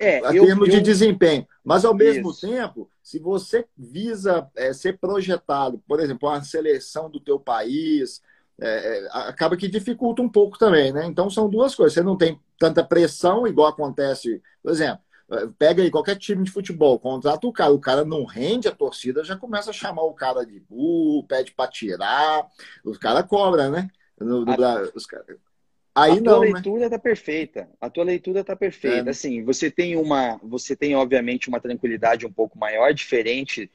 É, 0.00 0.26
a 0.26 0.34
eu, 0.34 0.46
termos 0.46 0.68
eu... 0.68 0.74
de 0.74 0.80
desempenho. 0.80 1.46
Mas, 1.62 1.84
ao 1.84 1.94
mesmo 1.94 2.30
Isso. 2.30 2.40
tempo, 2.40 2.90
se 3.02 3.18
você 3.18 3.66
visa 3.76 4.50
é, 4.56 4.72
ser 4.72 4.98
projetado, 4.98 5.82
por 5.86 6.00
exemplo, 6.00 6.28
uma 6.28 6.42
seleção 6.42 7.10
do 7.10 7.20
teu 7.20 7.38
país, 7.38 8.22
é, 8.60 8.98
é, 8.98 9.08
acaba 9.12 9.56
que 9.56 9.68
dificulta 9.68 10.22
um 10.22 10.28
pouco 10.28 10.58
também, 10.58 10.92
né? 10.92 11.04
Então, 11.06 11.28
são 11.28 11.48
duas 11.48 11.74
coisas. 11.74 11.94
Você 11.94 12.02
não 12.02 12.16
tem 12.16 12.38
tanta 12.58 12.84
pressão, 12.84 13.46
igual 13.46 13.68
acontece, 13.68 14.40
por 14.62 14.70
exemplo, 14.70 15.04
Pega 15.58 15.82
aí 15.82 15.90
qualquer 15.90 16.16
time 16.16 16.44
de 16.44 16.50
futebol, 16.50 16.98
contrata 16.98 17.46
o 17.46 17.52
cara, 17.52 17.72
o 17.72 17.80
cara 17.80 18.04
não 18.04 18.24
rende, 18.24 18.68
a 18.68 18.74
torcida 18.74 19.24
já 19.24 19.34
começa 19.34 19.70
a 19.70 19.72
chamar 19.72 20.02
o 20.02 20.12
cara 20.12 20.44
de 20.44 20.60
burro, 20.60 21.24
pede 21.26 21.52
para 21.52 21.70
tirar, 21.70 22.46
os 22.84 22.98
caras 22.98 23.26
cobram, 23.26 23.70
né? 23.70 23.88
No, 24.20 24.44
a, 24.48 24.82
os 24.94 25.06
cara... 25.06 25.24
Aí 25.94 26.12
a 26.12 26.14
não, 26.16 26.22
tua 26.22 26.40
né? 26.40 26.52
leitura 26.52 26.90
tá 26.90 26.98
perfeita. 26.98 27.68
A 27.80 27.88
tua 27.88 28.04
leitura 28.04 28.44
tá 28.44 28.54
perfeita. 28.54 29.08
É. 29.08 29.10
Assim, 29.10 29.42
você 29.44 29.70
tem 29.70 29.96
uma, 29.96 30.38
você 30.42 30.76
tem 30.76 30.94
obviamente 30.94 31.48
uma 31.48 31.60
tranquilidade 31.60 32.26
um 32.26 32.32
pouco 32.32 32.58
maior, 32.58 32.92
diferente 32.92 33.70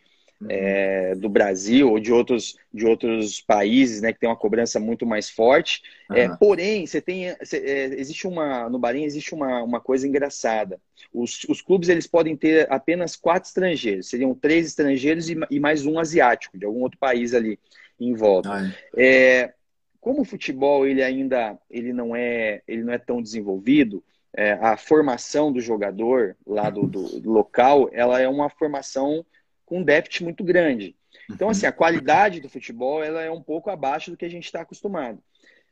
é, 0.47 1.15
do 1.15 1.27
Brasil 1.27 1.89
ou 1.89 1.99
de 1.99 2.13
outros, 2.13 2.57
de 2.73 2.85
outros 2.85 3.41
países, 3.41 4.01
né, 4.01 4.13
que 4.13 4.19
tem 4.19 4.29
uma 4.29 4.35
cobrança 4.35 4.79
muito 4.79 5.05
mais 5.05 5.29
forte. 5.29 5.81
Uhum. 6.09 6.15
É, 6.15 6.37
porém, 6.37 6.85
você 6.85 7.01
tem, 7.01 7.35
você, 7.37 7.57
é, 7.57 7.85
existe 7.99 8.27
uma 8.27 8.69
no 8.69 8.79
Bahrein 8.79 9.03
existe 9.03 9.33
uma, 9.33 9.61
uma 9.61 9.81
coisa 9.81 10.07
engraçada. 10.07 10.79
Os, 11.13 11.43
os 11.49 11.61
clubes 11.61 11.89
eles 11.89 12.07
podem 12.07 12.37
ter 12.37 12.71
apenas 12.71 13.15
quatro 13.15 13.47
estrangeiros, 13.47 14.09
seriam 14.09 14.33
três 14.33 14.67
estrangeiros 14.67 15.29
e, 15.29 15.37
e 15.49 15.59
mais 15.59 15.85
um 15.85 15.99
asiático 15.99 16.57
de 16.57 16.65
algum 16.65 16.81
outro 16.81 16.99
país 16.99 17.33
ali 17.33 17.59
em 17.99 18.13
volta. 18.13 18.53
Ah, 18.53 18.71
é. 18.95 19.53
como 19.99 20.21
o 20.21 20.25
futebol 20.25 20.87
ele 20.87 21.03
ainda 21.03 21.57
ele 21.69 21.91
não 21.91 22.15
é 22.15 22.61
ele 22.67 22.83
não 22.83 22.93
é 22.93 22.97
tão 22.97 23.21
desenvolvido, 23.21 24.01
é, 24.33 24.53
a 24.53 24.77
formação 24.77 25.51
do 25.51 25.59
jogador 25.59 26.37
lá 26.45 26.69
do, 26.69 26.83
do, 26.83 27.19
do 27.19 27.31
local 27.31 27.89
ela 27.91 28.21
é 28.21 28.27
uma 28.27 28.49
formação 28.49 29.25
com 29.69 29.79
um 29.79 29.83
déficit 29.83 30.23
muito 30.23 30.43
grande. 30.43 30.95
Então, 31.29 31.47
uhum. 31.47 31.51
assim, 31.51 31.67
a 31.67 31.71
qualidade 31.71 32.41
do 32.41 32.49
futebol 32.49 33.03
ela 33.03 33.21
é 33.21 33.29
um 33.29 33.41
pouco 33.41 33.69
abaixo 33.69 34.09
do 34.09 34.17
que 34.17 34.25
a 34.25 34.29
gente 34.29 34.45
está 34.45 34.61
acostumado. 34.61 35.19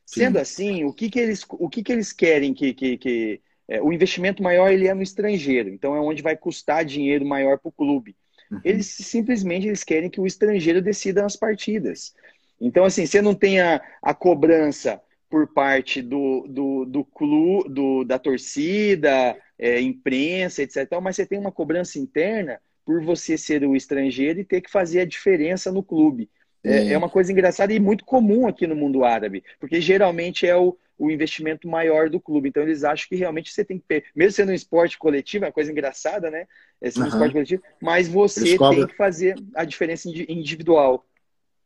Sim. 0.05 0.21
Sendo 0.21 0.37
assim, 0.37 0.83
o 0.85 0.93
que, 0.93 1.09
que 1.09 1.19
eles, 1.19 1.43
o 1.49 1.67
que, 1.67 1.83
que 1.83 1.91
eles 1.91 2.13
querem 2.13 2.53
que, 2.53 2.73
que, 2.73 2.97
que 2.97 3.41
é, 3.67 3.81
o 3.81 3.91
investimento 3.91 4.41
maior 4.41 4.71
ele 4.71 4.87
é 4.87 4.93
no 4.93 5.01
estrangeiro, 5.01 5.69
então 5.69 5.95
é 5.95 5.99
onde 5.99 6.21
vai 6.21 6.37
custar 6.37 6.85
dinheiro 6.85 7.25
maior 7.25 7.57
para 7.57 7.69
o 7.69 7.71
clube. 7.71 8.15
Uhum. 8.51 8.61
Eles 8.63 8.85
simplesmente 8.85 9.67
eles 9.67 9.83
querem 9.83 10.09
que 10.09 10.21
o 10.21 10.27
estrangeiro 10.27 10.81
decida 10.81 11.25
as 11.25 11.35
partidas. 11.35 12.13
Então, 12.61 12.85
assim, 12.85 13.05
você 13.05 13.21
não 13.21 13.35
tem 13.35 13.59
a, 13.59 13.81
a 14.01 14.13
cobrança 14.13 15.01
por 15.29 15.47
parte 15.47 16.01
do, 16.01 16.47
do, 16.47 16.85
do 16.85 17.03
clube, 17.03 17.69
do, 17.69 18.03
da 18.05 18.17
torcida, 18.17 19.37
é, 19.59 19.81
imprensa, 19.81 20.61
etc. 20.63 20.87
Mas 21.01 21.15
você 21.15 21.25
tem 21.25 21.37
uma 21.37 21.51
cobrança 21.51 21.99
interna 21.99 22.61
por 22.87 23.03
você 23.03 23.37
ser 23.37 23.65
o 23.65 23.75
estrangeiro 23.75 24.39
e 24.39 24.45
ter 24.45 24.61
que 24.61 24.71
fazer 24.71 25.01
a 25.01 25.05
diferença 25.05 25.69
no 25.73 25.83
clube. 25.83 26.29
É, 26.63 26.93
é, 26.93 26.97
uma 26.97 27.09
coisa 27.09 27.33
engraçada 27.33 27.73
e 27.73 27.81
muito 27.81 28.05
comum 28.05 28.47
aqui 28.47 28.65
no 28.65 28.77
mundo 28.77 29.03
árabe, 29.03 29.43
porque 29.59 29.81
geralmente 29.81 30.47
é 30.47 30.55
o, 30.55 30.77
o 30.97 31.11
investimento 31.11 31.67
maior 31.67 32.09
do 32.09 32.17
clube. 32.17 32.47
Então 32.47 32.63
eles 32.63 32.85
acham 32.85 33.09
que 33.09 33.15
realmente 33.17 33.51
você 33.51 33.65
tem 33.65 33.77
que, 33.77 34.03
mesmo 34.15 34.31
sendo 34.31 34.51
um 34.53 34.55
esporte 34.55 34.97
coletivo, 34.97 35.43
é 35.43 35.47
uma 35.49 35.53
coisa 35.53 35.69
engraçada, 35.69 36.31
né? 36.31 36.45
É 36.79 36.89
sendo 36.89 37.01
uhum. 37.01 37.07
um 37.07 37.11
esporte 37.11 37.33
coletivo, 37.33 37.63
mas 37.81 38.07
você 38.07 38.57
cobram... 38.57 38.79
tem 38.79 38.87
que 38.87 38.95
fazer 38.95 39.35
a 39.53 39.65
diferença 39.65 40.07
individual. 40.07 41.05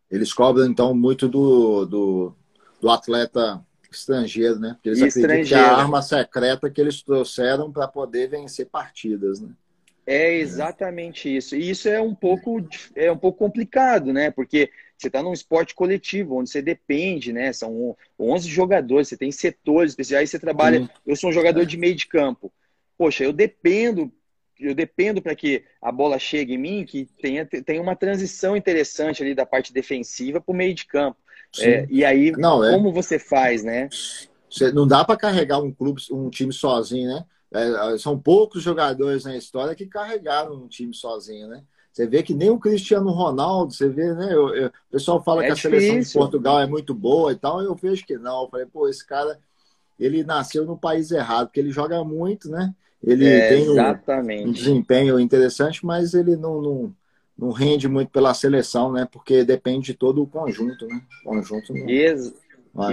Eles 0.10 0.34
cobram, 0.34 0.66
então, 0.66 0.96
muito 0.96 1.28
do, 1.28 1.86
do, 1.86 2.36
do 2.82 2.90
atleta 2.90 3.64
estrangeiro, 3.92 4.58
né? 4.58 4.74
Porque 4.74 4.90
eles 4.90 5.02
acreditam 5.04 5.44
que 5.44 5.54
é 5.54 5.60
a 5.60 5.78
arma 5.78 6.02
secreta 6.02 6.70
que 6.70 6.82
eles 6.82 7.04
trouxeram 7.04 7.72
para 7.72 7.88
poder 7.88 8.28
vencer 8.28 8.66
partidas, 8.66 9.40
né? 9.40 9.52
É 10.06 10.34
exatamente 10.34 11.34
isso. 11.36 11.56
E 11.56 11.70
isso 11.70 11.88
é 11.88 12.02
um 12.02 12.16
pouco, 12.16 12.66
é 12.96 13.12
um 13.12 13.18
pouco 13.18 13.38
complicado, 13.38 14.12
né? 14.12 14.32
Porque 14.32 14.70
você 14.98 15.08
está 15.08 15.22
num 15.22 15.34
esporte 15.34 15.74
coletivo, 15.74 16.38
onde 16.38 16.50
você 16.50 16.62
depende, 16.62 17.32
né? 17.34 17.52
São 17.54 17.96
11 18.20 18.48
jogadores, 18.48 19.08
você 19.08 19.18
tem 19.18 19.32
setores 19.32 19.92
especiais, 19.92 20.30
você 20.30 20.40
trabalha. 20.40 20.90
Eu 21.06 21.16
sou 21.16 21.30
um 21.30 21.34
jogador 21.34 21.66
de 21.66 21.78
meio 21.78 21.96
de 21.96 22.08
campo. 22.08 22.52
Poxa, 22.98 23.24
eu 23.24 23.34
dependo, 23.34 24.12
eu 24.60 24.76
dependo 24.76 25.22
para 25.22 25.36
que 25.36 25.64
a 25.82 25.92
bola 25.92 26.20
chegue 26.20 26.54
em 26.54 26.58
mim, 26.58 26.86
que 26.86 27.08
tenha, 27.22 27.46
tenha 27.46 27.82
uma 27.82 27.96
transição 27.96 28.56
interessante 28.56 29.24
ali 29.24 29.34
da 29.34 29.46
parte 29.46 29.74
defensiva 29.74 30.40
para 30.40 30.52
o 30.52 30.56
meio 30.56 30.74
de 30.74 30.86
campo. 30.86 31.18
É, 31.60 31.86
e 31.90 32.06
aí, 32.06 32.32
Não, 32.32 32.64
é... 32.64 32.72
como 32.72 32.94
você 32.94 33.20
faz, 33.20 33.64
né? 33.64 33.90
Você, 34.50 34.72
não 34.72 34.88
dá 34.88 35.04
para 35.04 35.18
carregar 35.18 35.60
um 35.60 35.72
clube, 35.72 36.02
um 36.12 36.30
time 36.30 36.54
sozinho, 36.54 37.10
né? 37.10 37.26
É, 37.54 37.98
são 37.98 38.18
poucos 38.18 38.64
jogadores 38.64 39.26
na 39.26 39.36
história 39.36 39.76
que 39.76 39.86
carregaram 39.86 40.54
um 40.54 40.68
time 40.68 40.94
sozinho, 40.94 41.48
né? 41.48 41.64
Você 41.92 42.08
vê 42.08 42.24
que 42.24 42.34
nem 42.34 42.50
o 42.50 42.58
Cristiano 42.58 43.12
Ronaldo, 43.12 43.74
você 43.74 43.90
vê, 43.90 44.14
né? 44.14 44.34
Eu, 44.34 44.56
eu, 44.56 44.68
o 44.68 44.92
pessoal 44.92 45.22
fala 45.22 45.44
é 45.44 45.48
que 45.48 45.52
a 45.52 45.56
seleção 45.58 46.00
de 46.00 46.14
Portugal 46.14 46.62
é 46.62 46.66
muito 46.66 46.94
boa 46.94 47.34
e 47.34 47.36
tal, 47.36 47.62
eu 47.62 47.76
vejo 47.76 48.06
que 48.06 48.18
não. 48.18 48.44
Eu 48.44 48.50
falei, 48.50 48.66
pô, 48.66 48.88
esse 48.88 49.06
cara, 49.06 49.38
ele 50.00 50.24
nasceu 50.24 50.66
no 50.66 50.78
país 50.78 51.12
errado, 51.12 51.48
porque 51.48 51.60
ele 51.60 51.72
joga 51.72 52.02
muito, 52.06 52.50
né? 52.50 52.74
Ele 53.04 53.28
é, 53.28 53.50
tem 53.50 53.70
um, 53.70 54.48
um, 54.48 54.52
desempenho 54.52 55.20
interessante, 55.20 55.86
mas 55.86 56.14
ele 56.14 56.38
não, 56.38 56.62
não, 56.62 56.96
não, 57.38 57.52
rende 57.52 57.90
muito 57.90 58.10
pela 58.10 58.34
seleção, 58.34 58.94
né? 58.94 59.06
Porque 59.12 59.44
depende 59.44 59.88
de 59.88 59.94
todo 59.96 60.22
o 60.22 60.28
conjunto, 60.28 60.86
né? 60.86 61.02
O 61.26 61.30
conjunto 61.30 61.74
não... 61.74 61.90
Ex 61.90 62.32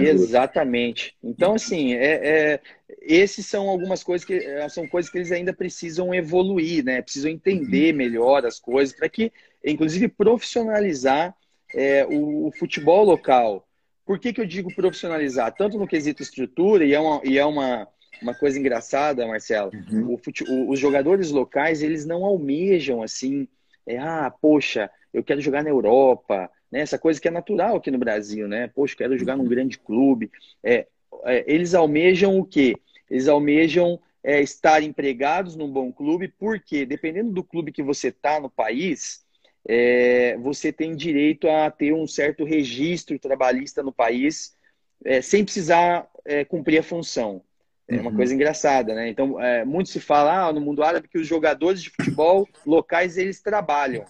Exatamente. 0.01 1.15
Então, 1.23 1.53
assim, 1.53 1.93
é, 1.93 2.13
é, 2.13 2.61
esses 3.01 3.45
são 3.45 3.69
algumas 3.69 4.03
coisas 4.03 4.25
que 4.25 4.33
é, 4.33 4.67
são 4.67 4.87
coisas 4.87 5.09
que 5.09 5.17
eles 5.17 5.31
ainda 5.31 5.53
precisam 5.53 6.13
evoluir, 6.13 6.83
né? 6.83 7.01
Precisam 7.01 7.31
entender 7.31 7.91
uhum. 7.91 7.97
melhor 7.97 8.45
as 8.45 8.59
coisas 8.59 8.95
para 8.95 9.07
que, 9.07 9.31
inclusive, 9.63 10.07
profissionalizar 10.07 11.35
é, 11.73 12.05
o, 12.05 12.47
o, 12.47 12.51
futebol 12.51 13.05
local. 13.05 13.65
Por 14.05 14.19
que, 14.19 14.33
que 14.33 14.41
eu 14.41 14.45
digo 14.45 14.73
profissionalizar? 14.73 15.53
Tanto 15.55 15.77
no 15.77 15.87
quesito 15.87 16.21
estrutura, 16.21 16.83
e 16.83 16.93
é 16.93 16.99
uma, 16.99 17.21
e 17.23 17.37
é 17.37 17.45
uma, 17.45 17.87
uma 18.21 18.33
coisa 18.33 18.59
engraçada, 18.59 19.27
Marcelo, 19.27 19.71
uhum. 19.91 20.13
o 20.13 20.17
fute, 20.17 20.43
o, 20.43 20.69
os 20.69 20.79
jogadores 20.79 21.31
locais, 21.31 21.81
eles 21.81 22.05
não 22.05 22.25
almejam 22.25 23.01
assim, 23.01 23.47
é, 23.85 23.97
ah, 23.97 24.33
poxa, 24.41 24.89
eu 25.13 25.23
quero 25.23 25.41
jogar 25.41 25.63
na 25.63 25.69
Europa, 25.69 26.49
né? 26.71 26.79
Essa 26.81 26.97
coisa 26.97 27.19
que 27.19 27.27
é 27.27 27.31
natural 27.31 27.75
aqui 27.75 27.91
no 27.91 27.97
Brasil, 27.97 28.47
né? 28.47 28.67
Poxa, 28.67 28.95
quero 28.95 29.17
jogar 29.17 29.35
num 29.35 29.45
grande 29.45 29.77
clube. 29.77 30.31
É, 30.63 30.87
é, 31.23 31.43
eles 31.47 31.73
almejam 31.73 32.37
o 32.39 32.45
quê? 32.45 32.75
Eles 33.09 33.27
almejam 33.27 33.99
é, 34.23 34.41
estar 34.41 34.83
empregados 34.83 35.55
num 35.55 35.71
bom 35.71 35.91
clube, 35.91 36.27
porque 36.27 36.85
dependendo 36.85 37.31
do 37.31 37.43
clube 37.43 37.71
que 37.71 37.83
você 37.83 38.09
está 38.09 38.39
no 38.39 38.49
país, 38.49 39.25
é, 39.67 40.37
você 40.37 40.71
tem 40.71 40.95
direito 40.95 41.49
a 41.49 41.69
ter 41.69 41.93
um 41.93 42.07
certo 42.07 42.43
registro 42.43 43.19
trabalhista 43.19 43.83
no 43.83 43.91
país, 43.91 44.55
é, 45.03 45.21
sem 45.21 45.43
precisar 45.43 46.07
é, 46.25 46.43
cumprir 46.45 46.79
a 46.79 46.83
função. 46.83 47.41
É 47.87 47.99
uma 47.99 48.11
uhum. 48.11 48.17
coisa 48.17 48.35
engraçada, 48.35 48.93
né? 48.93 49.09
Então, 49.09 49.41
é, 49.41 49.65
muito 49.65 49.89
se 49.89 49.99
fala 49.99 50.47
ah, 50.47 50.53
no 50.53 50.61
mundo 50.61 50.83
árabe 50.83 51.07
que 51.07 51.17
os 51.17 51.25
jogadores 51.25 51.81
de 51.81 51.89
futebol 51.89 52.47
locais 52.63 53.17
eles 53.17 53.41
trabalham. 53.41 54.05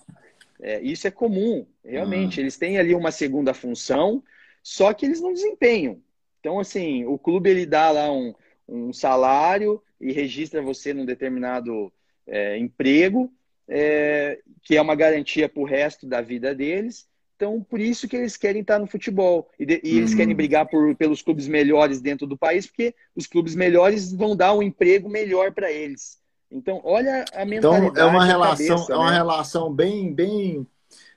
É, 0.62 0.82
isso 0.82 1.08
é 1.08 1.12
comum, 1.12 1.66
realmente. 1.84 2.38
Uhum. 2.38 2.44
Eles 2.44 2.58
têm 2.58 2.78
ali 2.78 2.94
uma 2.94 3.12
segunda 3.12 3.54
função, 3.54 4.24
só 4.62 4.94
que 4.94 5.06
eles 5.06 5.22
não 5.22 5.34
desempenham. 5.34 6.02
Então, 6.40 6.60
assim, 6.60 7.06
o 7.06 7.18
clube 7.18 7.50
ele 7.50 7.66
dá 7.66 7.92
lá 7.92 8.12
um, 8.12 8.34
um 8.68 8.94
salário 8.94 9.82
e 10.00 10.12
registra 10.12 10.62
você 10.62 10.94
num 10.94 11.06
determinado 11.06 11.92
é, 12.26 12.58
emprego, 12.58 13.32
é, 13.68 14.40
que 14.62 14.76
é 14.76 14.82
uma 14.82 14.96
garantia 14.96 15.48
para 15.50 15.62
o 15.62 15.66
resto 15.66 16.06
da 16.08 16.22
vida 16.22 16.54
deles. 16.54 17.08
Então, 17.36 17.64
por 17.64 17.80
isso 17.80 18.08
que 18.08 18.18
eles 18.18 18.36
querem 18.36 18.62
estar 18.62 18.80
no 18.80 18.88
futebol. 18.88 19.50
E, 19.58 19.66
de, 19.66 19.82
e 19.82 19.98
eles 19.98 20.14
querem 20.14 20.32
uhum. 20.32 20.38
brigar 20.38 20.68
por, 20.68 20.94
pelos 20.96 21.22
clubes 21.22 21.48
melhores 21.48 22.02
dentro 22.02 22.28
do 22.28 22.38
país, 22.38 22.68
porque 22.68 22.94
os 23.16 23.26
clubes 23.26 23.56
melhores 23.56 24.12
vão 24.12 24.36
dar 24.36 24.54
um 24.54 24.62
emprego 24.62 25.08
melhor 25.08 25.54
para 25.54 25.72
eles. 25.72 26.19
Então, 26.52 26.82
olha 26.84 27.26
a 27.34 27.46
mentalidade. 27.46 27.92
Então, 27.92 28.04
é 28.04 28.06
uma 28.06 28.26
relação, 28.26 28.76
cabeça, 28.76 28.94
é 28.94 28.96
uma 28.96 29.12
né? 29.12 29.18
relação 29.18 29.74
bem, 29.74 30.14
bem 30.14 30.68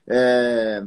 é, 0.06 0.84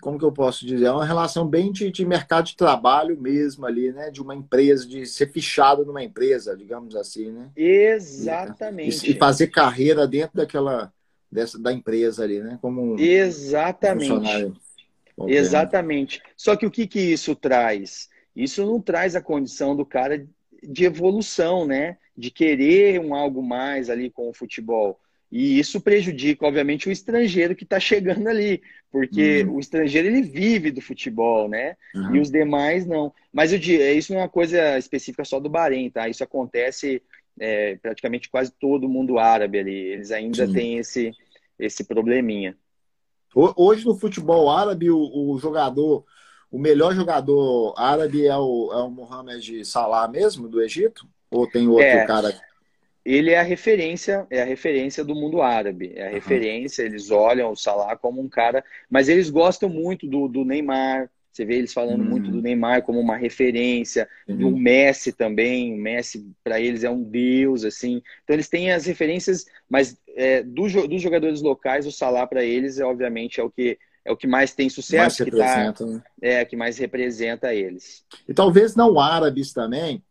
como 0.00 0.18
que 0.18 0.24
eu 0.24 0.32
posso 0.32 0.64
dizer? 0.64 0.86
É 0.86 0.92
uma 0.92 1.04
relação 1.04 1.46
bem 1.46 1.70
de, 1.70 1.90
de, 1.90 2.04
mercado 2.04 2.46
de 2.46 2.56
trabalho 2.56 3.20
mesmo 3.20 3.66
ali, 3.66 3.92
né? 3.92 4.10
De 4.10 4.22
uma 4.22 4.34
empresa, 4.34 4.86
de 4.86 5.04
ser 5.06 5.30
fichado 5.30 5.84
numa 5.84 6.02
empresa, 6.02 6.56
digamos 6.56 6.96
assim, 6.96 7.30
né? 7.30 7.50
Exatamente. 7.56 9.06
E, 9.06 9.12
e 9.12 9.18
fazer 9.18 9.48
carreira 9.48 10.06
dentro 10.06 10.36
daquela 10.36 10.92
dessa, 11.30 11.58
da 11.58 11.72
empresa 11.72 12.22
ali, 12.24 12.40
né? 12.40 12.58
Como 12.62 12.94
um 12.94 12.98
Exatamente. 12.98 14.52
Exatamente. 15.26 16.22
Só 16.36 16.56
que 16.56 16.66
o 16.66 16.70
que, 16.70 16.86
que 16.86 17.00
isso 17.00 17.34
traz? 17.34 18.08
Isso 18.34 18.64
não 18.64 18.80
traz 18.80 19.14
a 19.14 19.20
condição 19.20 19.76
do 19.76 19.84
cara 19.84 20.26
de 20.62 20.84
evolução, 20.84 21.66
né? 21.66 21.98
De 22.16 22.30
querer 22.30 23.00
um 23.00 23.14
algo 23.14 23.42
mais 23.42 23.88
ali 23.88 24.10
com 24.10 24.28
o 24.28 24.34
futebol. 24.34 24.98
E 25.32 25.58
isso 25.58 25.80
prejudica, 25.80 26.46
obviamente, 26.46 26.90
o 26.90 26.92
estrangeiro 26.92 27.56
que 27.56 27.64
está 27.64 27.80
chegando 27.80 28.28
ali, 28.28 28.60
porque 28.90 29.42
uhum. 29.44 29.54
o 29.54 29.60
estrangeiro 29.60 30.08
ele 30.08 30.20
vive 30.20 30.70
do 30.70 30.82
futebol, 30.82 31.48
né? 31.48 31.74
Uhum. 31.94 32.16
E 32.16 32.20
os 32.20 32.30
demais 32.30 32.84
não. 32.84 33.14
Mas 33.32 33.50
eu 33.50 33.58
digo, 33.58 33.82
isso 33.82 34.12
não 34.12 34.20
é 34.20 34.24
uma 34.24 34.28
coisa 34.28 34.76
específica 34.76 35.24
só 35.24 35.40
do 35.40 35.48
Bahrein, 35.48 35.88
tá? 35.88 36.06
Isso 36.06 36.22
acontece 36.22 37.02
é, 37.40 37.76
praticamente 37.76 38.28
quase 38.28 38.52
todo 38.52 38.90
mundo 38.90 39.18
árabe 39.18 39.58
ali. 39.58 39.74
Eles 39.74 40.10
ainda 40.10 40.46
Sim. 40.46 40.52
têm 40.52 40.76
esse, 40.76 41.12
esse 41.58 41.82
probleminha. 41.82 42.54
Hoje 43.34 43.86
no 43.86 43.98
futebol 43.98 44.50
árabe, 44.50 44.90
o, 44.90 44.98
o, 44.98 45.38
jogador, 45.38 46.04
o 46.50 46.58
melhor 46.58 46.94
jogador 46.94 47.72
árabe 47.78 48.26
é 48.26 48.36
o, 48.36 48.70
é 48.70 48.82
o 48.82 48.90
Mohamed 48.90 49.64
Salah 49.64 50.06
mesmo, 50.06 50.46
do 50.46 50.60
Egito? 50.60 51.08
Ou 51.32 51.46
tem 51.46 51.66
outro 51.68 51.84
é, 51.84 52.06
cara? 52.06 52.34
Ele 53.04 53.30
é 53.30 53.38
a 53.38 53.42
referência, 53.42 54.26
é 54.30 54.42
a 54.42 54.44
referência 54.44 55.04
do 55.04 55.14
mundo 55.14 55.42
árabe. 55.42 55.92
É 55.96 56.04
a 56.04 56.06
uhum. 56.08 56.14
referência, 56.14 56.82
eles 56.82 57.10
olham 57.10 57.50
o 57.50 57.56
Salah 57.56 57.96
como 57.96 58.20
um 58.20 58.28
cara, 58.28 58.64
mas 58.88 59.08
eles 59.08 59.28
gostam 59.30 59.68
muito 59.68 60.06
do, 60.06 60.28
do 60.28 60.44
Neymar, 60.44 61.10
você 61.32 61.46
vê 61.46 61.54
eles 61.54 61.72
falando 61.72 62.04
muito 62.04 62.30
do. 62.30 62.42
Neymar 62.42 62.82
como 62.82 63.00
uma 63.00 63.16
referência, 63.16 64.06
uhum. 64.28 64.36
do 64.36 64.50
Messi 64.50 65.12
também. 65.12 65.72
O 65.72 65.78
Messi, 65.78 66.30
para 66.44 66.60
eles, 66.60 66.84
é 66.84 66.90
um 66.90 67.02
deus, 67.02 67.64
assim. 67.64 68.02
Então, 68.22 68.34
eles 68.34 68.50
têm 68.50 68.70
as 68.70 68.84
referências, 68.84 69.46
mas 69.68 69.96
é, 70.14 70.42
do, 70.42 70.68
dos 70.86 71.00
jogadores 71.00 71.40
locais, 71.40 71.86
o 71.86 71.92
Salah, 71.92 72.26
para 72.26 72.44
eles, 72.44 72.78
é, 72.78 72.84
obviamente, 72.84 73.40
é 73.40 73.42
o 73.42 73.50
que 73.50 73.78
é 74.04 74.10
o 74.10 74.16
que 74.16 74.26
mais 74.26 74.52
tem 74.52 74.68
sucesso, 74.68 75.22
mais 75.22 75.30
que, 75.30 75.36
tá, 75.36 75.86
né? 75.86 76.02
é 76.20 76.44
que 76.44 76.56
mais 76.56 76.76
representa 76.76 77.54
eles. 77.54 78.04
E 78.28 78.34
talvez 78.34 78.74
não 78.74 78.98
árabes 78.98 79.52
também, 79.52 80.02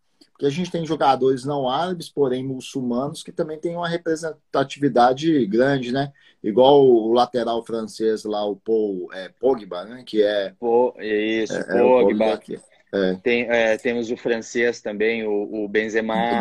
porque 0.41 0.47
a 0.47 0.49
gente 0.49 0.71
tem 0.71 0.83
jogadores 0.83 1.45
não 1.45 1.69
árabes, 1.69 2.09
porém 2.09 2.43
muçulmanos, 2.43 3.21
que 3.21 3.31
também 3.31 3.59
têm 3.59 3.75
uma 3.75 3.87
representatividade 3.87 5.45
grande, 5.45 5.91
né? 5.91 6.11
Igual 6.43 6.83
o 6.83 7.13
lateral 7.13 7.63
francês 7.63 8.23
lá, 8.23 8.43
o 8.43 8.55
Paul 8.55 9.07
é, 9.13 9.29
Pogba, 9.39 9.85
né? 9.85 10.01
Que 10.03 10.23
é. 10.23 10.51
Pô, 10.59 10.95
isso, 10.99 11.55
é, 11.55 11.63
Pogba. 11.63 12.25
É 12.25 13.11
é. 13.11 13.13
Tem, 13.21 13.43
é, 13.51 13.77
temos 13.77 14.09
o 14.09 14.17
francês 14.17 14.81
também, 14.81 15.27
o, 15.27 15.63
o 15.63 15.67
Benzema. 15.67 16.39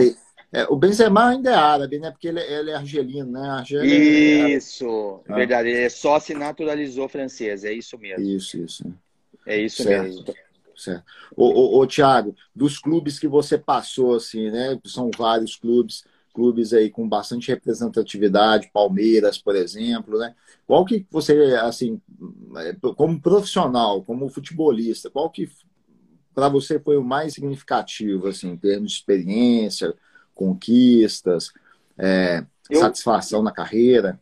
É, 0.50 0.64
o 0.70 0.76
Benzema 0.76 1.28
ainda 1.28 1.50
é 1.50 1.54
árabe, 1.54 1.98
né? 1.98 2.10
Porque 2.10 2.28
ele, 2.28 2.40
ele 2.40 2.70
é 2.70 2.76
argelino, 2.76 3.30
né? 3.30 3.50
Argelino 3.50 4.48
isso, 4.48 5.20
é 5.28 5.34
verdade. 5.34 5.68
Ele 5.68 5.90
só 5.90 6.18
se 6.18 6.32
naturalizou 6.32 7.06
francês, 7.06 7.64
é 7.64 7.72
isso 7.74 7.98
mesmo. 7.98 8.24
Isso, 8.24 8.56
isso. 8.56 8.94
É 9.46 9.58
isso 9.58 9.82
certo. 9.82 10.04
mesmo. 10.04 10.24
Certo. 10.80 11.04
Ô, 11.36 11.44
ô, 11.44 11.78
ô, 11.80 11.86
Thiago, 11.86 12.34
dos 12.54 12.78
clubes 12.78 13.18
que 13.18 13.28
você 13.28 13.58
passou, 13.58 14.14
assim, 14.14 14.50
né? 14.50 14.78
São 14.86 15.10
vários 15.16 15.56
clubes 15.56 16.04
clubes 16.32 16.72
aí 16.72 16.88
com 16.88 17.08
bastante 17.08 17.48
representatividade, 17.48 18.70
Palmeiras, 18.72 19.36
por 19.36 19.56
exemplo, 19.56 20.18
né? 20.18 20.34
Qual 20.66 20.84
que 20.84 21.04
você, 21.10 21.56
assim, 21.60 22.00
como 22.96 23.20
profissional, 23.20 24.02
como 24.04 24.28
futebolista, 24.28 25.10
qual 25.10 25.28
que 25.28 25.50
para 26.32 26.48
você 26.48 26.78
foi 26.78 26.96
o 26.96 27.04
mais 27.04 27.34
significativo, 27.34 28.28
assim, 28.28 28.50
em 28.50 28.56
termos 28.56 28.92
de 28.92 28.98
experiência, 28.98 29.92
conquistas, 30.34 31.52
é, 31.98 32.46
eu, 32.70 32.80
satisfação 32.80 33.42
na 33.42 33.52
carreira? 33.52 34.18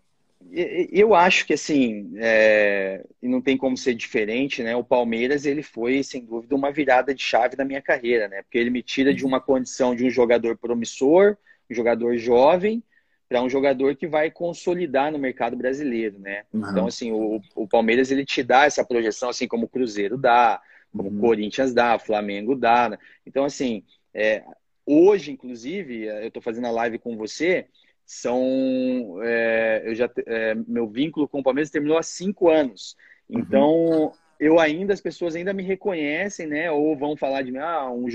Eu 0.50 1.14
acho 1.14 1.46
que, 1.46 1.52
assim, 1.52 2.12
é, 2.16 3.04
e 3.22 3.28
não 3.28 3.40
tem 3.40 3.56
como 3.56 3.76
ser 3.76 3.94
diferente, 3.94 4.62
né? 4.62 4.74
O 4.74 4.84
Palmeiras, 4.84 5.44
ele 5.44 5.62
foi, 5.62 6.02
sem 6.02 6.24
dúvida, 6.24 6.54
uma 6.54 6.72
virada 6.72 7.14
de 7.14 7.22
chave 7.22 7.54
da 7.54 7.64
minha 7.64 7.82
carreira, 7.82 8.28
né? 8.28 8.42
Porque 8.42 8.56
ele 8.56 8.70
me 8.70 8.82
tira 8.82 9.12
de 9.12 9.26
uma 9.26 9.40
condição 9.40 9.94
de 9.94 10.04
um 10.04 10.10
jogador 10.10 10.56
promissor, 10.56 11.36
um 11.70 11.74
jogador 11.74 12.16
jovem 12.16 12.82
para 13.28 13.42
um 13.42 13.48
jogador 13.48 13.94
que 13.94 14.06
vai 14.06 14.30
consolidar 14.30 15.12
no 15.12 15.18
mercado 15.18 15.54
brasileiro, 15.54 16.18
né? 16.18 16.44
Uhum. 16.52 16.70
Então, 16.70 16.86
assim, 16.86 17.12
o, 17.12 17.42
o, 17.54 17.68
Palmeiras 17.68 18.10
ele 18.10 18.24
te 18.24 18.42
dá 18.42 18.64
essa 18.64 18.84
projeção, 18.84 19.28
assim 19.28 19.46
como 19.46 19.66
o 19.66 19.68
Cruzeiro 19.68 20.16
dá, 20.16 20.60
como 20.90 21.10
uhum. 21.10 21.18
o 21.18 21.20
Corinthians 21.20 21.74
dá, 21.74 21.96
o 21.96 22.00
Flamengo 22.00 22.56
dá. 22.56 22.88
Né? 22.88 22.98
Então, 23.26 23.44
assim, 23.44 23.84
é, 24.14 24.42
hoje, 24.86 25.30
inclusive, 25.30 26.06
eu 26.06 26.28
estou 26.28 26.42
fazendo 26.42 26.66
a 26.66 26.70
live 26.70 26.98
com 26.98 27.16
você, 27.16 27.66
são, 28.10 29.18
é, 29.22 29.82
eu 29.84 29.94
já, 29.94 30.10
é, 30.26 30.54
meu 30.66 30.88
vínculo 30.88 31.28
com 31.28 31.40
o 31.40 31.42
Palmeiras 31.42 31.68
terminou 31.68 31.98
há 31.98 32.02
cinco 32.02 32.48
anos. 32.48 32.96
Uhum. 33.28 33.38
Então, 33.38 33.74
uhum. 33.74 34.12
eu 34.40 34.58
ainda, 34.58 34.94
as 34.94 35.00
pessoas 35.00 35.36
ainda 35.36 35.52
me 35.52 35.62
reconhecem, 35.62 36.46
né? 36.46 36.70
Ou 36.70 36.96
vão 36.96 37.18
falar 37.18 37.42
de 37.42 37.52
mim, 37.52 37.58
ah, 37.58 37.90
um, 37.90 38.06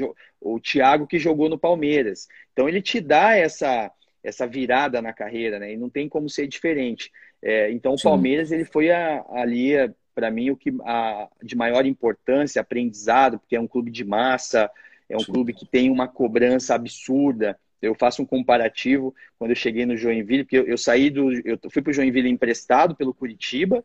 o 0.41 0.59
Thiago 0.59 1.05
que 1.05 1.19
jogou 1.19 1.47
no 1.47 1.59
Palmeiras. 1.59 2.27
Então, 2.51 2.67
ele 2.67 2.81
te 2.81 2.99
dá 2.99 3.35
essa 3.35 3.91
essa 4.23 4.47
virada 4.47 5.01
na 5.01 5.11
carreira, 5.11 5.59
né? 5.59 5.73
E 5.73 5.77
não 5.77 5.89
tem 5.89 6.07
como 6.09 6.29
ser 6.29 6.47
diferente. 6.47 7.11
É, 7.41 7.69
então, 7.71 7.93
o 7.93 8.01
Palmeiras 8.01 8.51
ele 8.51 8.63
foi 8.63 8.89
a, 8.89 9.23
ali 9.31 9.73
para 10.15 10.31
mim 10.31 10.49
o 10.49 10.57
que 10.57 10.73
a, 10.85 11.27
de 11.43 11.55
maior 11.55 11.85
importância, 11.85 12.61
aprendizado, 12.61 13.37
porque 13.37 13.55
é 13.55 13.59
um 13.59 13.67
clube 13.67 13.91
de 13.91 14.03
massa, 14.03 14.71
é 15.09 15.15
um 15.15 15.19
Sim. 15.19 15.33
clube 15.33 15.53
que 15.53 15.67
tem 15.67 15.91
uma 15.91 16.07
cobrança 16.07 16.73
absurda. 16.73 17.59
Eu 17.85 17.95
faço 17.95 18.21
um 18.21 18.25
comparativo 18.25 19.13
quando 19.37 19.51
eu 19.51 19.55
cheguei 19.55 19.85
no 19.85 19.97
Joinville, 19.97 20.43
porque 20.43 20.57
eu, 20.57 20.65
eu 20.65 20.77
saí 20.77 21.09
do, 21.09 21.31
eu 21.45 21.59
fui 21.69 21.81
para 21.81 21.91
o 21.91 21.93
Joinville 21.93 22.29
emprestado 22.29 22.95
pelo 22.95 23.13
Curitiba 23.13 23.83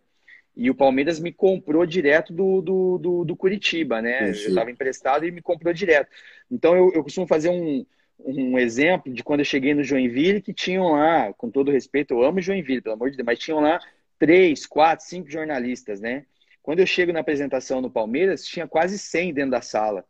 e 0.56 0.70
o 0.70 0.74
Palmeiras 0.74 1.20
me 1.20 1.32
comprou 1.32 1.86
direto 1.86 2.32
do, 2.32 2.60
do, 2.60 2.98
do, 2.98 3.24
do 3.24 3.36
Curitiba, 3.36 4.02
né? 4.02 4.32
Sim. 4.32 4.42
Eu 4.42 4.48
estava 4.48 4.70
emprestado 4.70 5.24
e 5.24 5.30
me 5.30 5.40
comprou 5.40 5.72
direto. 5.72 6.10
Então 6.50 6.74
eu, 6.74 6.92
eu 6.94 7.02
costumo 7.02 7.26
fazer 7.26 7.48
um, 7.48 7.86
um 8.18 8.58
exemplo 8.58 9.12
de 9.12 9.22
quando 9.22 9.40
eu 9.40 9.44
cheguei 9.44 9.74
no 9.74 9.84
Joinville, 9.84 10.42
que 10.42 10.52
tinham 10.52 10.92
lá, 10.92 11.32
com 11.34 11.50
todo 11.50 11.70
respeito, 11.70 12.14
eu 12.14 12.24
amo 12.24 12.40
Joinville, 12.40 12.80
pelo 12.80 12.96
amor 12.96 13.10
de 13.10 13.16
Deus, 13.16 13.26
mas 13.26 13.38
tinham 13.38 13.60
lá 13.60 13.78
três, 14.18 14.66
quatro, 14.66 15.06
cinco 15.06 15.30
jornalistas, 15.30 16.00
né? 16.00 16.24
Quando 16.60 16.80
eu 16.80 16.86
chego 16.86 17.12
na 17.12 17.20
apresentação 17.20 17.80
no 17.80 17.90
Palmeiras, 17.90 18.44
tinha 18.44 18.66
quase 18.66 18.98
100 18.98 19.32
dentro 19.32 19.52
da 19.52 19.62
sala. 19.62 20.04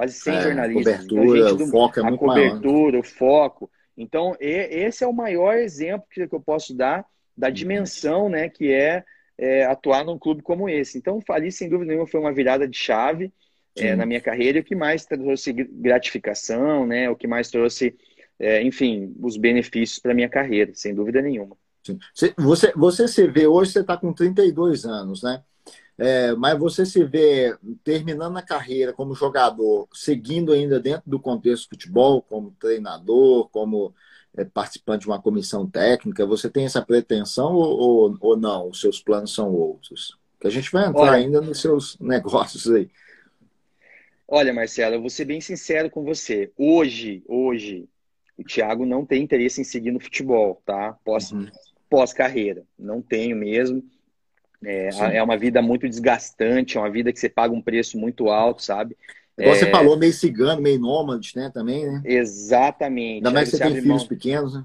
Quase 0.00 0.14
100 0.14 0.34
é, 0.34 0.40
jornalistas. 0.40 1.04
Então, 1.04 1.16
cobertura, 1.18 1.38
então, 1.40 1.56
do, 1.58 1.64
o 1.64 1.66
foco 1.68 2.00
é 2.00 2.02
a 2.02 2.06
muito 2.06 2.18
cobertura, 2.18 2.92
maior. 2.92 3.00
o 3.00 3.02
foco. 3.02 3.70
Então, 3.98 4.36
esse 4.40 5.04
é 5.04 5.06
o 5.06 5.12
maior 5.12 5.56
exemplo 5.56 6.06
que 6.08 6.22
eu 6.22 6.40
posso 6.40 6.74
dar 6.74 7.04
da 7.36 7.48
uhum. 7.48 7.52
dimensão 7.52 8.28
né, 8.30 8.48
que 8.48 8.72
é, 8.72 9.04
é 9.36 9.66
atuar 9.66 10.02
num 10.02 10.18
clube 10.18 10.40
como 10.40 10.70
esse. 10.70 10.96
Então, 10.96 11.20
ali, 11.28 11.52
sem 11.52 11.68
dúvida 11.68 11.90
nenhuma, 11.90 12.06
foi 12.06 12.18
uma 12.18 12.32
virada 12.32 12.66
de 12.66 12.78
chave 12.78 13.30
é, 13.76 13.94
na 13.94 14.06
minha 14.06 14.22
carreira 14.22 14.56
e 14.56 14.60
o 14.62 14.64
que 14.64 14.74
mais 14.74 15.04
trouxe 15.04 15.52
gratificação, 15.52 16.86
né? 16.86 17.10
O 17.10 17.14
que 17.14 17.26
mais 17.26 17.50
trouxe, 17.50 17.94
é, 18.38 18.62
enfim, 18.62 19.14
os 19.20 19.36
benefícios 19.36 19.98
para 19.98 20.14
minha 20.14 20.30
carreira, 20.30 20.72
sem 20.74 20.94
dúvida 20.94 21.20
nenhuma. 21.20 21.58
Sim. 21.84 21.98
Você, 22.38 22.72
você 22.74 23.06
se 23.06 23.26
vê, 23.26 23.46
hoje 23.46 23.72
você 23.72 23.80
está 23.80 23.98
com 23.98 24.14
32 24.14 24.86
anos, 24.86 25.22
né? 25.22 25.42
É, 26.02 26.34
mas 26.34 26.58
você 26.58 26.86
se 26.86 27.04
vê 27.04 27.54
terminando 27.84 28.34
a 28.38 28.42
carreira 28.42 28.90
como 28.90 29.14
jogador, 29.14 29.86
seguindo 29.92 30.50
ainda 30.50 30.80
dentro 30.80 31.02
do 31.04 31.20
contexto 31.20 31.64
do 31.66 31.68
futebol, 31.74 32.22
como 32.22 32.56
treinador, 32.58 33.50
como 33.50 33.94
é, 34.34 34.42
participante 34.42 35.02
de 35.02 35.08
uma 35.08 35.20
comissão 35.20 35.68
técnica, 35.68 36.24
você 36.24 36.48
tem 36.48 36.64
essa 36.64 36.80
pretensão 36.80 37.52
ou, 37.52 37.78
ou, 37.78 38.18
ou 38.18 38.34
não? 38.34 38.70
Os 38.70 38.80
seus 38.80 38.98
planos 38.98 39.34
são 39.34 39.52
outros? 39.52 40.18
Que 40.40 40.46
a 40.46 40.50
gente 40.50 40.72
vai 40.72 40.86
entrar 40.86 41.02
Olha, 41.02 41.12
ainda 41.16 41.38
nos 41.42 41.60
seus 41.60 41.98
negócios 42.00 42.66
aí. 42.70 42.88
Olha, 44.26 44.54
Marcelo, 44.54 44.94
eu 44.94 45.02
vou 45.02 45.10
ser 45.10 45.26
bem 45.26 45.42
sincero 45.42 45.90
com 45.90 46.02
você. 46.02 46.50
Hoje, 46.56 47.22
hoje, 47.28 47.86
o 48.38 48.42
Thiago 48.42 48.86
não 48.86 49.04
tem 49.04 49.22
interesse 49.22 49.60
em 49.60 49.64
seguir 49.64 49.90
no 49.90 50.00
futebol, 50.00 50.62
tá? 50.64 50.96
Pós, 51.04 51.30
uhum. 51.30 51.46
pós 51.90 52.14
carreira, 52.14 52.64
não 52.78 53.02
tenho 53.02 53.36
mesmo. 53.36 53.84
É, 54.64 55.16
é 55.16 55.22
uma 55.22 55.36
vida 55.36 55.62
muito 55.62 55.88
desgastante, 55.88 56.76
é 56.76 56.80
uma 56.80 56.90
vida 56.90 57.12
que 57.12 57.18
você 57.18 57.28
paga 57.28 57.54
um 57.54 57.62
preço 57.62 57.98
muito 57.98 58.28
alto, 58.28 58.62
sabe? 58.62 58.96
Igual 59.38 59.54
é... 59.54 59.58
você 59.58 59.70
falou, 59.70 59.96
meio 59.96 60.12
cigano, 60.12 60.60
meio 60.60 60.78
nômade, 60.78 61.32
né? 61.34 61.50
Também, 61.52 61.86
né? 61.86 62.02
Exatamente. 62.04 63.16
Ainda 63.16 63.30
mais 63.30 63.50
que 63.50 63.56
você 63.56 63.62
tem 63.62 63.74
filhos 63.74 63.86
mão... 63.86 64.08
pequenos, 64.08 64.54
né? 64.54 64.64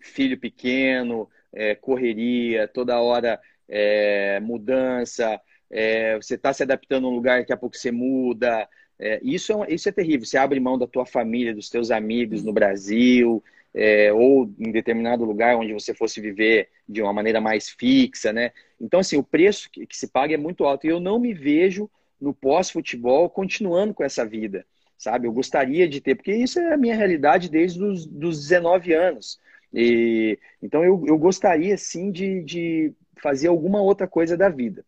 Filho 0.00 0.38
pequeno, 0.38 1.28
é, 1.52 1.74
correria, 1.74 2.68
toda 2.68 3.00
hora 3.00 3.40
é, 3.68 4.40
mudança, 4.40 5.40
é, 5.70 6.16
você 6.16 6.34
está 6.34 6.52
se 6.52 6.62
adaptando 6.62 7.06
a 7.06 7.10
um 7.10 7.14
lugar, 7.14 7.40
daqui 7.40 7.52
a 7.52 7.56
pouco 7.56 7.76
você 7.76 7.90
muda. 7.90 8.68
É, 8.98 9.20
isso, 9.22 9.64
é, 9.64 9.72
isso 9.74 9.88
é 9.88 9.92
terrível. 9.92 10.26
Você 10.26 10.36
abre 10.38 10.60
mão 10.60 10.78
da 10.78 10.86
tua 10.86 11.06
família, 11.06 11.54
dos 11.54 11.68
teus 11.68 11.90
amigos 11.90 12.42
no 12.42 12.52
Brasil, 12.52 13.42
é, 13.74 14.12
ou 14.12 14.48
em 14.58 14.70
determinado 14.70 15.24
lugar 15.24 15.56
onde 15.56 15.72
você 15.72 15.92
fosse 15.92 16.20
viver 16.20 16.68
de 16.88 17.02
uma 17.02 17.12
maneira 17.12 17.40
mais 17.40 17.68
fixa, 17.68 18.32
né? 18.32 18.52
Então, 18.80 19.00
assim, 19.00 19.16
o 19.16 19.24
preço 19.24 19.68
que, 19.70 19.86
que 19.86 19.96
se 19.96 20.08
paga 20.08 20.34
é 20.34 20.36
muito 20.36 20.64
alto. 20.64 20.86
E 20.86 20.90
eu 20.90 21.00
não 21.00 21.18
me 21.18 21.34
vejo 21.34 21.90
no 22.20 22.32
pós-futebol 22.32 23.28
continuando 23.28 23.92
com 23.92 24.04
essa 24.04 24.24
vida, 24.24 24.64
sabe? 24.96 25.26
Eu 25.26 25.32
gostaria 25.32 25.88
de 25.88 26.00
ter, 26.00 26.14
porque 26.14 26.34
isso 26.34 26.60
é 26.60 26.72
a 26.72 26.76
minha 26.76 26.94
realidade 26.94 27.50
desde 27.50 27.82
os 27.82 28.06
dos 28.06 28.40
19 28.40 28.92
anos. 28.92 29.40
E, 29.72 30.38
então, 30.62 30.84
eu, 30.84 31.02
eu 31.06 31.18
gostaria, 31.18 31.76
sim, 31.76 32.12
de, 32.12 32.42
de 32.44 32.92
fazer 33.20 33.48
alguma 33.48 33.82
outra 33.82 34.06
coisa 34.06 34.36
da 34.36 34.48
vida. 34.48 34.84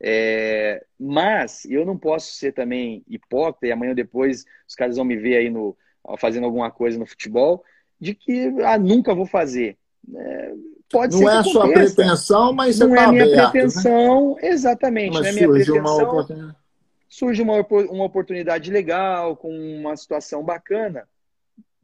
É, 0.00 0.84
mas 0.98 1.64
eu 1.66 1.84
não 1.84 1.96
posso 1.96 2.32
ser 2.34 2.52
também 2.52 3.04
hipócrita, 3.06 3.66
e 3.66 3.72
amanhã 3.72 3.90
ou 3.90 3.94
depois 3.94 4.44
os 4.66 4.74
caras 4.74 4.96
vão 4.96 5.04
me 5.04 5.16
ver 5.16 5.36
aí 5.36 5.50
no, 5.50 5.76
fazendo 6.18 6.44
alguma 6.44 6.70
coisa 6.70 6.98
no 6.98 7.06
futebol, 7.06 7.62
de 8.02 8.16
que 8.16 8.52
ah, 8.64 8.76
nunca 8.76 9.14
vou 9.14 9.26
fazer. 9.26 9.76
É, 10.12 10.54
pode 10.90 11.12
não 11.12 11.20
ser 11.20 11.26
é 11.26 11.38
a 11.38 11.44
sua 11.44 11.72
pretensão, 11.72 12.52
mas 12.52 12.74
você 12.74 12.84
não 12.84 12.96
tá 12.96 13.02
é 13.02 13.04
a 13.04 13.12
minha 13.12 13.24
aberto, 13.24 13.52
pretensão, 13.52 14.34
né? 14.34 14.48
exatamente. 14.48 15.12
Mas 15.12 15.22
não 15.22 15.28
é 15.28 15.32
minha 15.32 15.46
surge 15.46 15.64
pretensão. 15.64 15.96
uma 15.96 16.10
oportunidade. 16.10 16.56
Surge 17.08 17.42
uma, 17.42 17.66
uma 17.70 18.04
oportunidade 18.04 18.70
legal, 18.72 19.36
com 19.36 19.56
uma 19.56 19.96
situação 19.96 20.42
bacana. 20.42 21.06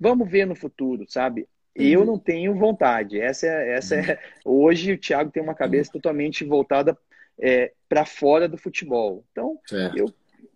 Vamos 0.00 0.28
ver 0.28 0.44
no 0.44 0.56
futuro, 0.56 1.04
sabe? 1.08 1.46
Eu 1.72 2.04
não 2.04 2.18
tenho 2.18 2.52
vontade. 2.56 3.20
Essa 3.20 3.46
é, 3.46 3.76
essa 3.76 3.94
é. 3.94 4.18
Hoje 4.44 4.94
o 4.94 4.98
Thiago 4.98 5.30
tem 5.30 5.40
uma 5.40 5.54
cabeça 5.54 5.92
totalmente 5.92 6.44
voltada 6.44 6.98
é, 7.40 7.70
para 7.88 8.04
fora 8.04 8.48
do 8.48 8.58
futebol. 8.58 9.22
Então, 9.30 9.56
eu, 9.94 10.12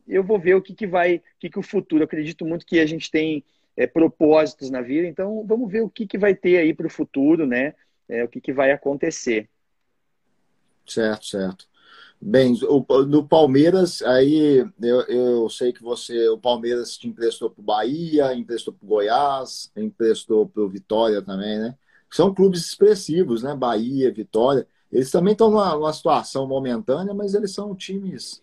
eu 0.09 0.25
vou 0.25 0.41
ver 0.41 0.57
o 0.57 0.63
que, 0.63 0.75
que 0.75 0.89
vai, 0.89 1.17
o 1.17 1.23
que, 1.39 1.51
que 1.51 1.59
o 1.59 1.63
futuro. 1.63 2.03
Eu 2.03 2.07
acredito 2.07 2.45
muito 2.45 2.67
que 2.67 2.81
a 2.81 2.87
gente 2.87 3.09
tem 3.13 3.45
é, 3.77 3.87
propósitos 3.87 4.71
na 4.71 4.81
vida, 4.81 5.07
então 5.07 5.45
vamos 5.47 5.71
ver 5.71 5.83
o 5.83 5.89
que, 5.89 6.07
que 6.07 6.19
vai 6.19 6.35
ter 6.35 6.59
aí 6.59 6.75
para 6.75 6.87
o 6.87 6.91
futuro, 6.91 7.47
né? 7.47 7.75
É, 8.09 8.25
o 8.25 8.29
que, 8.29 8.41
que 8.41 8.53
vai 8.53 8.73
acontecer. 8.73 9.49
Certo, 10.87 11.27
certo. 11.27 11.73
Bem, 12.21 12.57
o, 12.69 12.85
no 13.05 13.27
Palmeiras, 13.27 14.01
aí 14.03 14.65
eu, 14.81 15.01
eu 15.03 15.49
sei 15.49 15.73
que 15.73 15.83
você, 15.83 16.29
o 16.29 16.39
Palmeiras 16.39 16.97
te 16.97 17.09
emprestou 17.09 17.51
para 17.51 17.61
o 17.61 17.65
Bahia, 17.65 18.33
emprestou 18.33 18.73
para 18.73 18.85
o 18.85 18.89
Goiás, 18.89 19.73
emprestou 19.77 20.47
para 20.47 20.63
o 20.63 20.69
Vitória 20.69 21.21
também, 21.21 21.59
né? 21.59 21.75
São 22.09 22.33
clubes 22.33 22.61
expressivos, 22.61 23.43
né? 23.43 23.55
Bahia, 23.57 24.13
Vitória. 24.13 24.67
Eles 24.93 25.11
também 25.11 25.33
estão 25.33 25.51
numa, 25.51 25.75
numa 25.75 25.93
situação 25.93 26.47
momentânea, 26.47 27.13
mas 27.15 27.35
eles 27.35 27.53
são 27.53 27.75
times. 27.75 28.43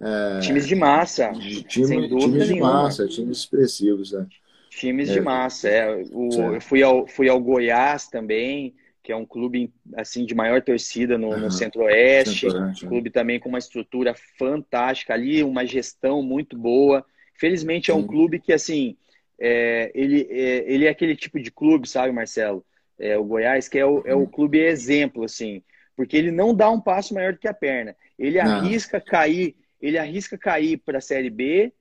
É, 0.00 0.40
times 0.40 0.66
de 0.66 0.74
massa. 0.74 1.30
De, 1.30 1.62
time, 1.62 2.08
times 2.08 2.48
de 2.48 2.58
massa, 2.58 3.06
times 3.06 3.38
expressivos, 3.38 4.10
né? 4.10 4.26
Times 4.76 5.10
é, 5.10 5.14
de 5.14 5.20
massa, 5.20 5.68
é. 5.68 6.04
O, 6.12 6.54
eu 6.54 6.60
fui 6.60 6.82
ao, 6.82 7.06
fui 7.06 7.28
ao 7.28 7.40
Goiás 7.40 8.08
também 8.08 8.74
que 9.04 9.12
é 9.12 9.16
um 9.16 9.26
clube 9.26 9.70
assim 9.96 10.24
de 10.24 10.34
maior 10.34 10.62
torcida 10.62 11.18
no, 11.18 11.28
uhum. 11.28 11.40
no 11.40 11.50
Centro-Oeste, 11.50 12.50
Centro 12.50 12.88
clube 12.88 13.10
também 13.10 13.38
com 13.38 13.50
uma 13.50 13.58
estrutura 13.58 14.14
fantástica 14.38 15.12
ali, 15.12 15.44
uma 15.44 15.66
gestão 15.66 16.22
muito 16.22 16.56
boa. 16.56 17.04
Felizmente 17.34 17.90
é 17.90 17.94
um 17.94 18.06
clube 18.06 18.40
que 18.40 18.50
assim 18.50 18.96
é, 19.38 19.92
ele, 19.94 20.26
é, 20.30 20.64
ele 20.72 20.86
é 20.86 20.88
aquele 20.88 21.14
tipo 21.14 21.38
de 21.38 21.50
clube, 21.50 21.86
sabe, 21.86 22.12
Marcelo? 22.14 22.64
É, 22.98 23.18
o 23.18 23.24
Goiás 23.24 23.68
que 23.68 23.78
é 23.78 23.84
o, 23.84 24.02
é 24.06 24.14
o 24.14 24.20
uhum. 24.20 24.26
clube 24.26 24.58
exemplo, 24.58 25.24
assim, 25.24 25.62
porque 25.94 26.16
ele 26.16 26.30
não 26.30 26.54
dá 26.54 26.70
um 26.70 26.80
passo 26.80 27.12
maior 27.12 27.34
do 27.34 27.38
que 27.38 27.48
a 27.48 27.52
perna. 27.52 27.94
Ele 28.18 28.42
não. 28.42 28.52
arrisca 28.52 28.98
cair, 29.02 29.54
ele 29.82 29.98
arrisca 29.98 30.38
cair 30.38 30.78
para 30.78 30.96
a 30.96 31.02
Série 31.02 31.28
B, 31.28 31.74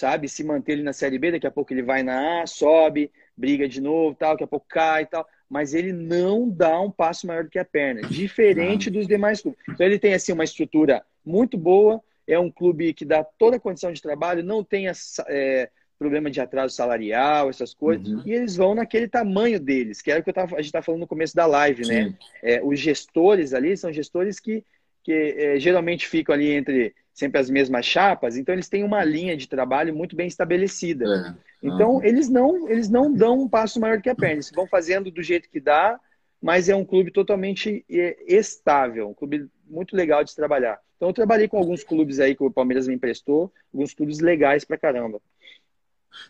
sabe? 0.00 0.28
Se 0.28 0.42
manter 0.42 0.72
ele 0.72 0.82
na 0.82 0.92
Série 0.92 1.18
B, 1.18 1.32
daqui 1.32 1.46
a 1.46 1.50
pouco 1.50 1.72
ele 1.72 1.82
vai 1.82 2.02
na 2.02 2.42
A, 2.42 2.46
sobe, 2.46 3.10
briga 3.36 3.68
de 3.68 3.80
novo, 3.80 4.14
tal, 4.14 4.32
daqui 4.32 4.44
a 4.44 4.48
pouco 4.48 4.66
cai 4.68 5.02
e 5.02 5.06
tal 5.06 5.26
mas 5.50 5.74
ele 5.74 5.92
não 5.92 6.48
dá 6.48 6.80
um 6.80 6.92
passo 6.92 7.26
maior 7.26 7.42
do 7.42 7.50
que 7.50 7.58
a 7.58 7.64
perna, 7.64 8.02
diferente 8.02 8.88
dos 8.88 9.08
demais 9.08 9.42
clubes. 9.42 9.60
Então 9.68 9.84
ele 9.84 9.98
tem 9.98 10.14
assim 10.14 10.32
uma 10.32 10.44
estrutura 10.44 11.04
muito 11.26 11.58
boa, 11.58 12.00
é 12.24 12.38
um 12.38 12.48
clube 12.48 12.94
que 12.94 13.04
dá 13.04 13.24
toda 13.24 13.56
a 13.56 13.60
condição 13.60 13.92
de 13.92 14.00
trabalho, 14.00 14.44
não 14.44 14.62
tem 14.62 14.86
é, 15.28 15.68
problema 15.98 16.30
de 16.30 16.40
atraso 16.40 16.76
salarial, 16.76 17.50
essas 17.50 17.74
coisas, 17.74 18.06
uhum. 18.06 18.22
e 18.24 18.32
eles 18.32 18.54
vão 18.54 18.76
naquele 18.76 19.08
tamanho 19.08 19.58
deles, 19.58 20.00
que 20.00 20.12
era 20.12 20.20
o 20.20 20.22
que 20.22 20.32
tava, 20.32 20.54
a 20.54 20.58
gente 20.58 20.66
está 20.66 20.80
falando 20.80 21.00
no 21.00 21.08
começo 21.08 21.34
da 21.34 21.46
live, 21.46 21.84
né? 21.84 22.04
Sim. 22.04 22.10
né? 22.10 22.14
É, 22.44 22.62
os 22.62 22.78
gestores 22.78 23.52
ali 23.52 23.76
são 23.76 23.92
gestores 23.92 24.38
que, 24.38 24.64
que 25.02 25.12
é, 25.12 25.58
geralmente 25.58 26.06
ficam 26.06 26.32
ali 26.32 26.52
entre 26.52 26.94
sempre 27.20 27.38
as 27.38 27.50
mesmas 27.50 27.84
chapas, 27.84 28.36
então 28.36 28.54
eles 28.54 28.68
têm 28.68 28.82
uma 28.82 29.04
linha 29.04 29.36
de 29.36 29.46
trabalho 29.46 29.94
muito 29.94 30.16
bem 30.16 30.26
estabelecida. 30.26 31.04
É. 31.04 31.34
Então, 31.62 31.96
uhum. 31.96 32.04
eles 32.04 32.30
não 32.30 32.68
eles 32.68 32.88
não 32.88 33.12
dão 33.12 33.42
um 33.42 33.48
passo 33.48 33.78
maior 33.78 34.00
que 34.00 34.08
a 34.08 34.14
perna. 34.14 34.36
Eles 34.36 34.50
vão 34.50 34.66
fazendo 34.66 35.10
do 35.10 35.22
jeito 35.22 35.50
que 35.50 35.60
dá, 35.60 36.00
mas 36.40 36.70
é 36.70 36.74
um 36.74 36.84
clube 36.84 37.10
totalmente 37.10 37.84
é, 37.90 38.16
estável, 38.26 39.10
um 39.10 39.14
clube 39.14 39.46
muito 39.68 39.94
legal 39.94 40.24
de 40.24 40.30
se 40.30 40.36
trabalhar. 40.36 40.78
Então, 40.96 41.10
eu 41.10 41.14
trabalhei 41.14 41.46
com 41.46 41.58
alguns 41.58 41.84
clubes 41.84 42.18
aí 42.20 42.34
que 42.34 42.42
o 42.42 42.50
Palmeiras 42.50 42.88
me 42.88 42.94
emprestou, 42.94 43.52
alguns 43.72 43.94
clubes 43.94 44.20
legais 44.20 44.64
pra 44.64 44.78
caramba. 44.78 45.20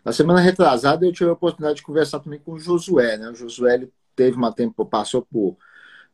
Na 0.04 0.12
semana 0.12 0.40
retrasada, 0.40 1.06
eu 1.06 1.12
tive 1.12 1.30
a 1.30 1.32
oportunidade 1.32 1.76
de 1.76 1.82
conversar 1.82 2.20
também 2.20 2.38
com 2.38 2.52
o 2.52 2.58
Josué, 2.58 3.16
né? 3.16 3.30
O 3.30 3.34
Josué 3.34 3.74
ele 3.74 3.92
teve 4.14 4.36
uma 4.36 4.52
tempo, 4.52 4.84
passou 4.84 5.22
por 5.22 5.56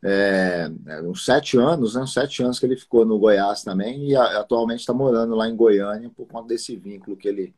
é, 0.03 0.71
uns 1.05 1.25
sete 1.25 1.57
anos, 1.57 1.95
né? 1.95 2.03
Uns 2.03 2.13
sete 2.13 2.43
anos 2.43 2.59
que 2.59 2.67
ele 2.67 2.77
ficou 2.77 3.05
no 3.05 3.19
Goiás 3.19 3.63
também 3.63 4.11
e 4.11 4.17
atualmente 4.17 4.81
está 4.81 4.93
morando 4.93 5.35
lá 5.35 5.49
em 5.49 5.57
Goiânia 5.57 6.11
por 6.15 6.27
conta 6.27 6.49
desse 6.49 6.77
vínculo 6.77 7.17
que 7.17 7.29
ele 7.29 7.55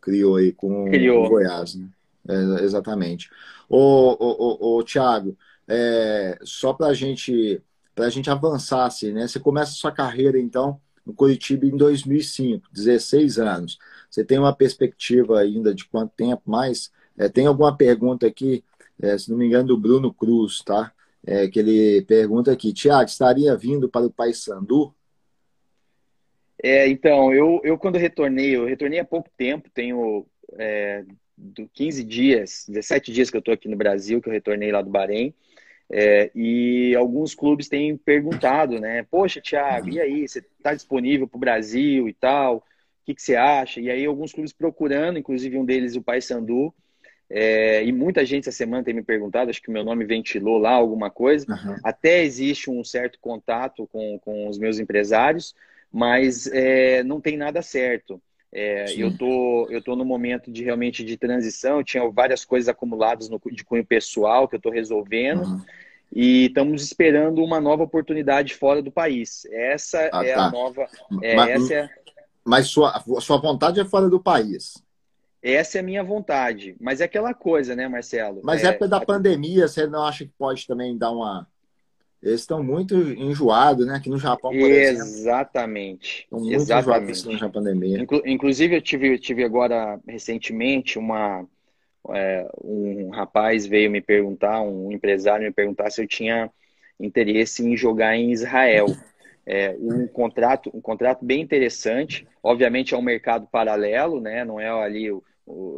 criou 0.00 0.36
aí 0.36 0.52
com 0.52 0.90
criou. 0.90 1.26
o 1.26 1.28
Goiás. 1.28 1.74
Né? 1.76 1.88
É, 2.28 2.64
exatamente. 2.64 3.30
Ô, 3.68 4.16
ô, 4.18 4.58
ô, 4.60 4.78
ô 4.78 4.82
Thiago, 4.82 5.36
é, 5.68 6.38
só 6.42 6.72
para 6.72 6.92
gente, 6.92 7.62
a 7.96 8.08
gente 8.08 8.28
avançar, 8.30 8.86
assim, 8.86 9.12
né? 9.12 9.26
Você 9.26 9.38
começa 9.38 9.70
a 9.70 9.74
sua 9.74 9.92
carreira, 9.92 10.38
então, 10.38 10.80
no 11.06 11.14
Curitiba 11.14 11.66
em 11.66 11.76
2005, 11.76 12.68
16 12.72 13.38
anos. 13.38 13.78
Você 14.10 14.24
tem 14.24 14.38
uma 14.38 14.54
perspectiva 14.54 15.38
ainda 15.38 15.74
de 15.74 15.84
quanto 15.86 16.12
tempo 16.14 16.42
mais? 16.46 16.90
É, 17.16 17.28
tem 17.28 17.46
alguma 17.46 17.76
pergunta 17.76 18.26
aqui, 18.26 18.64
é, 19.00 19.16
se 19.16 19.30
não 19.30 19.38
me 19.38 19.46
engano, 19.46 19.68
do 19.68 19.78
Bruno 19.78 20.12
Cruz, 20.12 20.62
tá? 20.62 20.92
É, 21.24 21.48
que 21.48 21.60
ele 21.60 22.02
pergunta 22.02 22.50
aqui, 22.50 22.72
Tiago, 22.72 23.04
estaria 23.04 23.56
vindo 23.56 23.88
para 23.88 24.06
o 24.06 24.10
Paysandu? 24.10 24.92
É, 26.62 26.88
então, 26.88 27.32
eu, 27.32 27.60
eu 27.64 27.78
quando 27.78 27.96
retornei, 27.96 28.56
eu 28.56 28.66
retornei 28.66 28.98
há 28.98 29.04
pouco 29.04 29.28
tempo, 29.36 29.70
tenho 29.72 30.26
é, 30.58 31.04
15 31.72 32.04
dias, 32.04 32.64
17 32.68 33.12
dias 33.12 33.30
que 33.30 33.36
eu 33.36 33.40
estou 33.40 33.54
aqui 33.54 33.68
no 33.68 33.76
Brasil, 33.76 34.20
que 34.20 34.28
eu 34.28 34.32
retornei 34.32 34.70
lá 34.70 34.82
do 34.82 34.90
Bahrein, 34.90 35.34
é, 35.90 36.30
e 36.34 36.94
alguns 36.96 37.34
clubes 37.34 37.68
têm 37.68 37.96
perguntado, 37.96 38.80
né? 38.80 39.02
Poxa, 39.10 39.40
Thiago, 39.40 39.90
e 39.90 40.00
aí, 40.00 40.26
você 40.26 40.38
está 40.38 40.72
disponível 40.74 41.28
para 41.28 41.36
o 41.36 41.40
Brasil 41.40 42.08
e 42.08 42.14
tal? 42.14 42.56
O 42.56 42.62
que, 43.04 43.14
que, 43.14 43.22
você 43.22 43.36
acha? 43.36 43.80
E 43.80 43.90
aí 43.90 44.06
alguns 44.06 44.32
clubes 44.32 44.52
procurando, 44.52 45.18
inclusive 45.18 45.58
um 45.58 45.64
deles 45.64 45.96
o 45.96 46.02
Paysandu, 46.02 46.72
é, 47.34 47.82
e 47.82 47.90
muita 47.92 48.26
gente 48.26 48.46
essa 48.46 48.58
semana 48.58 48.84
tem 48.84 48.92
me 48.92 49.02
perguntado, 49.02 49.48
acho 49.48 49.62
que 49.62 49.70
o 49.70 49.72
meu 49.72 49.82
nome 49.82 50.04
ventilou 50.04 50.58
lá 50.58 50.72
alguma 50.72 51.10
coisa. 51.10 51.46
Uhum. 51.48 51.76
Até 51.82 52.22
existe 52.22 52.68
um 52.68 52.84
certo 52.84 53.18
contato 53.18 53.88
com, 53.90 54.18
com 54.18 54.48
os 54.48 54.58
meus 54.58 54.78
empresários, 54.78 55.54
mas 55.90 56.46
é, 56.48 57.02
não 57.02 57.22
tem 57.22 57.38
nada 57.38 57.62
certo. 57.62 58.20
É, 58.54 58.84
eu 58.98 59.16
tô 59.16 59.66
eu 59.70 59.82
tô 59.82 59.96
no 59.96 60.04
momento 60.04 60.52
de 60.52 60.62
realmente 60.62 61.02
de 61.02 61.16
transição. 61.16 61.78
Eu 61.78 61.84
tinha 61.84 62.06
várias 62.10 62.44
coisas 62.44 62.68
acumuladas 62.68 63.30
no, 63.30 63.40
de 63.50 63.64
cunho 63.64 63.84
pessoal 63.84 64.46
que 64.46 64.54
eu 64.54 64.58
estou 64.58 64.70
resolvendo. 64.70 65.46
Uhum. 65.46 65.62
E 66.14 66.46
estamos 66.48 66.84
esperando 66.84 67.42
uma 67.42 67.62
nova 67.62 67.84
oportunidade 67.84 68.54
fora 68.54 68.82
do 68.82 68.92
país. 68.92 69.46
Essa 69.50 70.10
ah, 70.12 70.22
é 70.22 70.34
tá. 70.34 70.48
a 70.48 70.50
nova. 70.50 70.86
É, 71.22 71.34
mas, 71.34 71.62
essa 71.62 71.74
é... 71.74 71.90
mas 72.44 72.66
sua, 72.66 73.02
sua 73.22 73.38
vontade 73.38 73.80
é 73.80 73.86
fora 73.86 74.10
do 74.10 74.20
país. 74.20 74.74
Essa 75.42 75.78
é 75.78 75.80
a 75.80 75.84
minha 75.84 76.04
vontade. 76.04 76.76
Mas 76.80 77.00
é 77.00 77.04
aquela 77.04 77.34
coisa, 77.34 77.74
né, 77.74 77.88
Marcelo? 77.88 78.40
Mas 78.44 78.62
é, 78.62 78.68
época 78.68 78.86
da 78.86 79.00
pandemia, 79.00 79.66
você 79.66 79.86
não 79.86 80.04
acha 80.04 80.24
que 80.24 80.32
pode 80.38 80.66
também 80.66 80.96
dar 80.96 81.10
uma 81.10 81.48
eles 82.22 82.42
estão 82.42 82.62
muito 82.62 82.94
enjoados, 82.94 83.84
né? 83.84 83.96
Aqui 83.96 84.08
no 84.08 84.16
Japão, 84.16 84.52
por 84.52 84.70
Exatamente. 84.70 86.20
Estão 86.22 86.38
muito 86.38 86.54
Exatamente. 86.54 87.18
enjoados 87.18 87.40
na 87.40 87.48
pandemia. 87.48 87.98
Inclu 87.98 88.22
inclusive, 88.24 88.76
eu 88.76 88.80
tive, 88.80 89.18
tive 89.18 89.42
agora, 89.42 89.98
recentemente, 90.06 91.00
uma, 91.00 91.44
é, 92.10 92.48
um 92.62 93.10
rapaz 93.10 93.66
veio 93.66 93.90
me 93.90 94.00
perguntar, 94.00 94.62
um 94.62 94.92
empresário 94.92 95.44
me 95.44 95.52
perguntar 95.52 95.90
se 95.90 96.00
eu 96.00 96.06
tinha 96.06 96.48
interesse 97.00 97.64
em 97.64 97.76
jogar 97.76 98.16
em 98.16 98.30
Israel. 98.30 98.86
é, 99.44 99.76
um 99.80 100.06
contrato 100.06 100.70
um 100.72 100.80
contrato 100.80 101.24
bem 101.24 101.40
interessante. 101.40 102.24
Obviamente 102.40 102.94
é 102.94 102.96
um 102.96 103.02
mercado 103.02 103.48
paralelo, 103.50 104.20
né? 104.20 104.44
Não 104.44 104.60
é 104.60 104.70
ali 104.70 105.10
o 105.10 105.24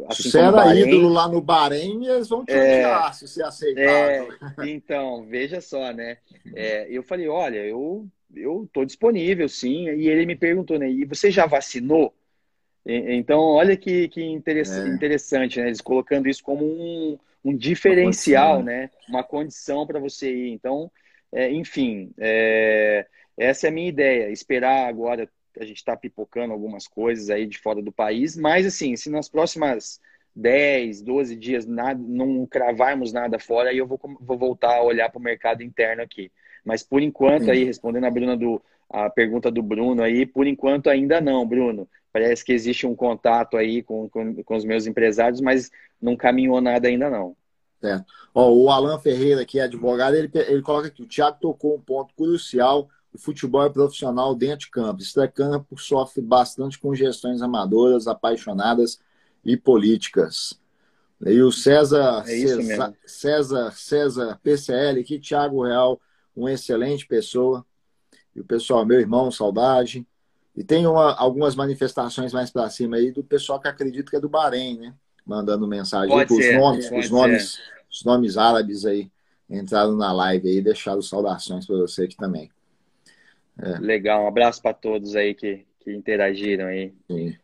assim 0.07 0.23
se 0.23 0.31
você 0.31 0.39
era 0.39 0.51
Bahrein, 0.51 0.87
ídolo 0.87 1.09
lá 1.09 1.27
no 1.27 1.41
Bahrein, 1.41 2.05
eles 2.05 2.29
vão 2.29 2.45
te 2.45 2.53
é, 2.53 2.79
odiar 2.79 3.13
se 3.13 3.27
você 3.27 3.43
aceitar. 3.43 3.81
É, 3.81 4.27
então, 4.67 5.25
veja 5.25 5.59
só, 5.61 5.91
né? 5.91 6.17
É, 6.53 6.87
eu 6.89 7.03
falei, 7.03 7.27
olha, 7.27 7.59
eu 7.59 8.07
eu 8.35 8.69
tô 8.73 8.83
disponível, 8.85 9.47
sim. 9.47 9.89
E 9.89 10.07
ele 10.07 10.25
me 10.25 10.35
perguntou, 10.35 10.77
né? 10.77 10.89
E 10.89 11.05
você 11.05 11.31
já 11.31 11.45
vacinou? 11.45 12.13
Então, 12.85 13.39
olha 13.39 13.75
que, 13.75 14.07
que 14.09 14.21
interessante, 14.23 14.89
é. 14.91 14.93
interessante, 14.93 15.59
né? 15.59 15.67
Eles 15.67 15.81
colocando 15.81 16.29
isso 16.29 16.43
como 16.43 16.63
um, 16.63 17.17
um 17.43 17.57
diferencial, 17.57 18.61
né? 18.61 18.91
Uma 19.09 19.23
condição 19.23 19.87
para 19.87 19.99
você 19.99 20.31
ir. 20.31 20.51
Então, 20.51 20.91
é, 21.31 21.51
enfim, 21.51 22.11
é, 22.19 23.07
essa 23.35 23.67
é 23.67 23.69
a 23.69 23.73
minha 23.73 23.89
ideia. 23.89 24.29
Esperar 24.29 24.87
agora, 24.87 25.27
a 25.59 25.65
gente 25.65 25.77
está 25.77 25.95
pipocando 25.95 26.53
algumas 26.53 26.87
coisas 26.87 27.29
aí 27.29 27.45
de 27.45 27.57
fora 27.57 27.81
do 27.81 27.91
país, 27.91 28.35
mas 28.35 28.65
assim, 28.65 28.95
se 28.95 29.09
nas 29.09 29.29
próximas 29.29 29.99
10, 30.35 31.01
12 31.01 31.35
dias 31.35 31.65
nada, 31.65 31.99
não 32.01 32.45
cravarmos 32.45 33.13
nada 33.13 33.39
fora, 33.39 33.69
aí 33.69 33.77
eu 33.77 33.87
vou, 33.87 33.99
vou 34.19 34.37
voltar 34.37 34.75
a 34.75 34.83
olhar 34.83 35.09
para 35.09 35.19
o 35.19 35.23
mercado 35.23 35.63
interno 35.63 36.01
aqui. 36.01 36.31
Mas 36.63 36.83
por 36.83 37.01
enquanto, 37.01 37.51
aí, 37.51 37.63
respondendo 37.63 38.05
a 38.05 38.11
Bruna 38.11 38.35
do, 38.35 38.61
a 38.89 39.09
pergunta 39.09 39.49
do 39.51 39.61
Bruno 39.61 40.01
aí, 40.01 40.25
por 40.25 40.47
enquanto 40.47 40.89
ainda 40.89 41.21
não, 41.21 41.45
Bruno. 41.47 41.87
Parece 42.11 42.43
que 42.43 42.53
existe 42.53 42.87
um 42.87 42.95
contato 42.95 43.57
aí 43.57 43.83
com, 43.83 44.09
com, 44.09 44.43
com 44.43 44.55
os 44.55 44.65
meus 44.65 44.87
empresários, 44.87 45.41
mas 45.41 45.69
não 46.01 46.15
caminhou 46.15 46.61
nada 46.61 46.87
ainda 46.87 47.09
não. 47.09 47.35
Certo. 47.79 48.05
Ó, 48.33 48.51
o 48.51 48.69
Alan 48.69 48.97
Ferreira, 48.99 49.45
que 49.45 49.59
é 49.59 49.63
advogado, 49.63 50.15
ele, 50.15 50.29
ele 50.33 50.61
coloca 50.61 50.87
aqui, 50.87 51.03
o 51.03 51.07
Thiago 51.07 51.37
tocou 51.39 51.75
um 51.75 51.81
ponto 51.81 52.13
crucial, 52.15 52.89
o 53.15 53.17
futebol 53.17 53.63
é 53.63 53.69
profissional 53.69 54.35
dentro 54.35 54.65
de 54.65 54.71
campo. 54.71 55.01
Extra-campo 55.01 55.79
sofre 55.79 56.21
bastante 56.21 56.77
com 56.77 56.93
gestões 56.93 57.41
amadoras, 57.41 58.07
apaixonadas 58.07 58.99
e 59.43 59.55
políticas. 59.55 60.59
E 61.25 61.41
o 61.41 61.49
César, 61.49 62.23
é 62.27 62.37
César, 62.37 62.93
César, 63.05 63.71
César 63.71 64.39
PCL 64.43 64.99
aqui, 64.99 65.17
Thiago 65.17 65.63
Real, 65.63 65.99
uma 66.35 66.51
excelente 66.51 67.07
pessoa. 67.07 67.65
E 68.35 68.41
o 68.41 68.43
pessoal, 68.43 68.85
meu 68.85 68.99
irmão, 68.99 69.31
saudade. 69.31 70.05
E 70.53 70.61
tem 70.61 70.85
uma, 70.85 71.15
algumas 71.15 71.55
manifestações 71.55 72.33
mais 72.33 72.51
para 72.51 72.69
cima 72.69 72.97
aí 72.97 73.11
do 73.11 73.23
pessoal 73.23 73.61
que 73.61 73.69
acredita 73.69 74.09
que 74.09 74.17
é 74.17 74.19
do 74.19 74.29
Bahrein, 74.29 74.77
né? 74.77 74.93
Mandando 75.25 75.65
mensagem 75.65 76.09
pode 76.09 76.33
os 76.33 76.53
nomes, 76.53 76.91
os 76.91 77.09
nomes, 77.09 77.59
os 77.89 78.03
nomes 78.03 78.37
árabes 78.37 78.85
aí 78.85 79.09
entraram 79.49 79.95
na 79.95 80.11
live 80.11 80.49
aí, 80.49 80.61
deixaram 80.61 81.01
saudações 81.01 81.65
para 81.65 81.77
você 81.77 82.03
aqui 82.03 82.17
também. 82.17 82.51
É. 83.61 83.77
Legal, 83.79 84.23
um 84.23 84.27
abraço 84.27 84.61
para 84.61 84.73
todos 84.73 85.15
aí 85.15 85.33
que, 85.33 85.65
que 85.79 85.93
interagiram 85.93 86.65
aí. 86.65 86.93
Sim. 87.09 87.35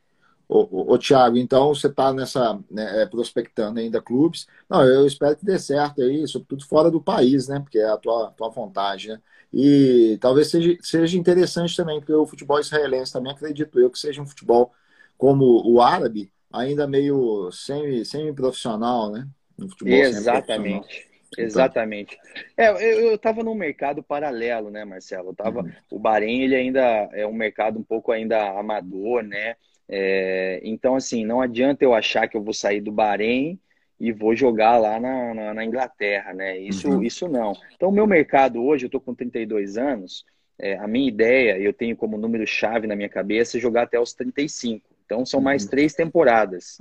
Ô, 0.47 0.68
ô, 0.70 0.93
ô 0.93 0.97
Thiago, 0.97 1.38
então 1.38 1.74
você 1.74 1.88
está 1.88 2.14
nessa 2.14 2.59
né, 2.70 3.03
é, 3.03 3.05
prospectando 3.05 3.80
ainda 3.80 4.01
clubes. 4.01 4.47
Não, 4.70 4.84
eu 4.84 5.07
espero 5.07 5.38
que 5.38 5.45
dê 5.45 5.57
certo 5.57 6.01
aí, 6.01 6.28
sobretudo 6.28 6.66
fora 6.66 6.91
do 6.91 7.01
país, 7.01 7.47
né? 7.47 7.59
Porque 7.59 7.80
é 7.80 7.89
a 7.89 7.97
tua, 7.97 8.32
tua 8.32 8.49
vontade, 8.49 9.07
né? 9.07 9.22
E 9.53 10.18
talvez 10.20 10.49
seja, 10.49 10.78
seja 10.82 11.18
interessante 11.18 11.76
também, 11.76 11.99
porque 11.99 12.14
o 12.14 12.26
futebol 12.26 12.59
israelense 12.59 13.14
também 13.14 13.32
acredito 13.32 13.80
eu 13.80 13.89
que 13.89 13.99
seja 13.99 14.22
um 14.22 14.28
futebol 14.28 14.74
como 15.18 15.62
o 15.66 15.82
árabe, 15.82 16.32
ainda 16.51 16.88
meio 16.88 17.49
semi-profissional, 17.51 19.07
semi 19.12 19.20
né? 19.20 19.28
Um 19.59 19.70
futebol 19.70 19.93
Exatamente. 19.93 21.11
Então. 21.34 21.45
Exatamente. 21.45 22.17
É, 22.57 22.69
eu 22.69 23.15
estava 23.15 23.43
num 23.43 23.55
mercado 23.55 24.03
paralelo, 24.03 24.69
né, 24.69 24.84
Marcelo? 24.84 25.29
Eu 25.29 25.36
tava, 25.36 25.61
uhum. 25.61 25.71
O 25.89 25.99
Bahrein 25.99 26.41
ele 26.41 26.55
ainda 26.55 26.82
é 27.13 27.25
um 27.25 27.34
mercado 27.34 27.79
um 27.79 27.84
pouco 27.84 28.11
ainda 28.11 28.59
amador, 28.59 29.23
né? 29.23 29.55
É, 29.88 30.61
então, 30.63 30.95
assim, 30.95 31.25
não 31.25 31.41
adianta 31.41 31.84
eu 31.84 31.93
achar 31.93 32.27
que 32.27 32.38
eu 32.38 32.43
vou 32.43 32.53
sair 32.53 32.82
do 32.82 32.91
Bahrein 32.91 33.59
e 33.99 34.11
vou 34.11 34.36
jogar 34.36 34.77
lá 34.77 34.99
na, 34.99 35.34
na, 35.34 35.53
na 35.53 35.65
Inglaterra, 35.65 36.34
né? 36.34 36.57
Isso, 36.57 36.89
uhum. 36.89 37.03
isso 37.03 37.27
não. 37.27 37.53
Então, 37.75 37.89
o 37.89 37.91
meu 37.91 38.07
mercado 38.07 38.63
hoje, 38.63 38.86
eu 38.86 38.88
estou 38.88 39.01
com 39.01 39.13
32 39.13 39.77
anos, 39.77 40.25
é, 40.57 40.77
a 40.77 40.88
minha 40.88 41.07
ideia, 41.07 41.57
eu 41.59 41.73
tenho 41.73 41.95
como 41.95 42.17
número-chave 42.17 42.88
na 42.88 42.95
minha 42.95 43.09
cabeça, 43.09 43.59
jogar 43.59 43.84
até 43.84 43.99
os 43.99 44.13
35. 44.13 44.89
Então, 45.05 45.25
são 45.25 45.41
mais 45.41 45.63
uhum. 45.63 45.69
três 45.69 45.93
temporadas. 45.93 46.77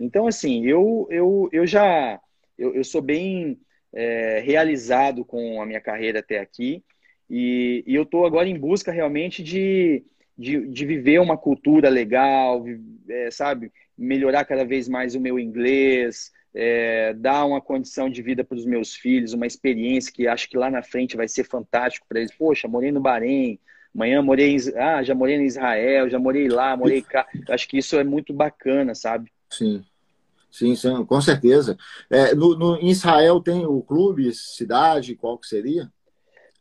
Então, 0.00 0.26
assim, 0.26 0.64
eu, 0.66 1.06
eu, 1.10 1.48
eu 1.52 1.66
já... 1.66 2.18
Eu, 2.58 2.74
eu 2.74 2.82
sou 2.82 3.02
bem 3.02 3.60
é, 3.92 4.40
realizado 4.40 5.24
com 5.24 5.60
a 5.60 5.66
minha 5.66 5.80
carreira 5.80 6.20
até 6.20 6.38
aqui 6.38 6.82
e, 7.28 7.82
e 7.86 7.94
eu 7.94 8.02
estou 8.02 8.26
agora 8.26 8.48
em 8.48 8.58
busca 8.58 8.92
realmente 8.92 9.42
de 9.42 10.04
de, 10.36 10.66
de 10.68 10.84
viver 10.84 11.18
uma 11.18 11.36
cultura 11.36 11.88
legal, 11.88 12.64
é, 13.08 13.30
sabe? 13.30 13.72
Melhorar 13.96 14.44
cada 14.44 14.64
vez 14.64 14.88
mais 14.88 15.14
o 15.14 15.20
meu 15.20 15.38
inglês, 15.38 16.30
é, 16.54 17.14
dar 17.14 17.46
uma 17.46 17.60
condição 17.60 18.10
de 18.10 18.20
vida 18.20 18.44
para 18.44 18.56
os 18.56 18.66
meus 18.66 18.94
filhos, 18.94 19.32
uma 19.32 19.46
experiência 19.46 20.12
que 20.12 20.28
acho 20.28 20.48
que 20.48 20.56
lá 20.56 20.70
na 20.70 20.82
frente 20.82 21.16
vai 21.16 21.26
ser 21.26 21.44
fantástico 21.44 22.06
para 22.08 22.20
eles. 22.20 22.32
Poxa, 22.36 22.68
morei 22.68 22.92
no 22.92 23.00
Bahrein, 23.00 23.58
amanhã 23.94 24.20
morei 24.20 24.54
em, 24.54 24.58
ah, 24.76 25.02
já 25.02 25.14
morei 25.14 25.36
em 25.36 25.46
Israel, 25.46 26.10
já 26.10 26.18
morei 26.18 26.48
lá, 26.48 26.76
morei 26.76 27.00
cá. 27.00 27.26
Acho 27.48 27.66
que 27.66 27.78
isso 27.78 27.96
é 27.98 28.04
muito 28.04 28.34
bacana, 28.34 28.94
sabe? 28.94 29.32
Sim. 29.50 29.82
Sim, 30.56 30.74
sim 30.74 31.04
com 31.04 31.20
certeza. 31.20 31.76
É, 32.08 32.34
no, 32.34 32.56
no, 32.56 32.76
em 32.76 32.88
Israel 32.88 33.42
tem 33.42 33.66
o 33.66 33.82
clube, 33.82 34.32
cidade, 34.32 35.14
qual 35.14 35.36
que 35.36 35.46
seria? 35.46 35.92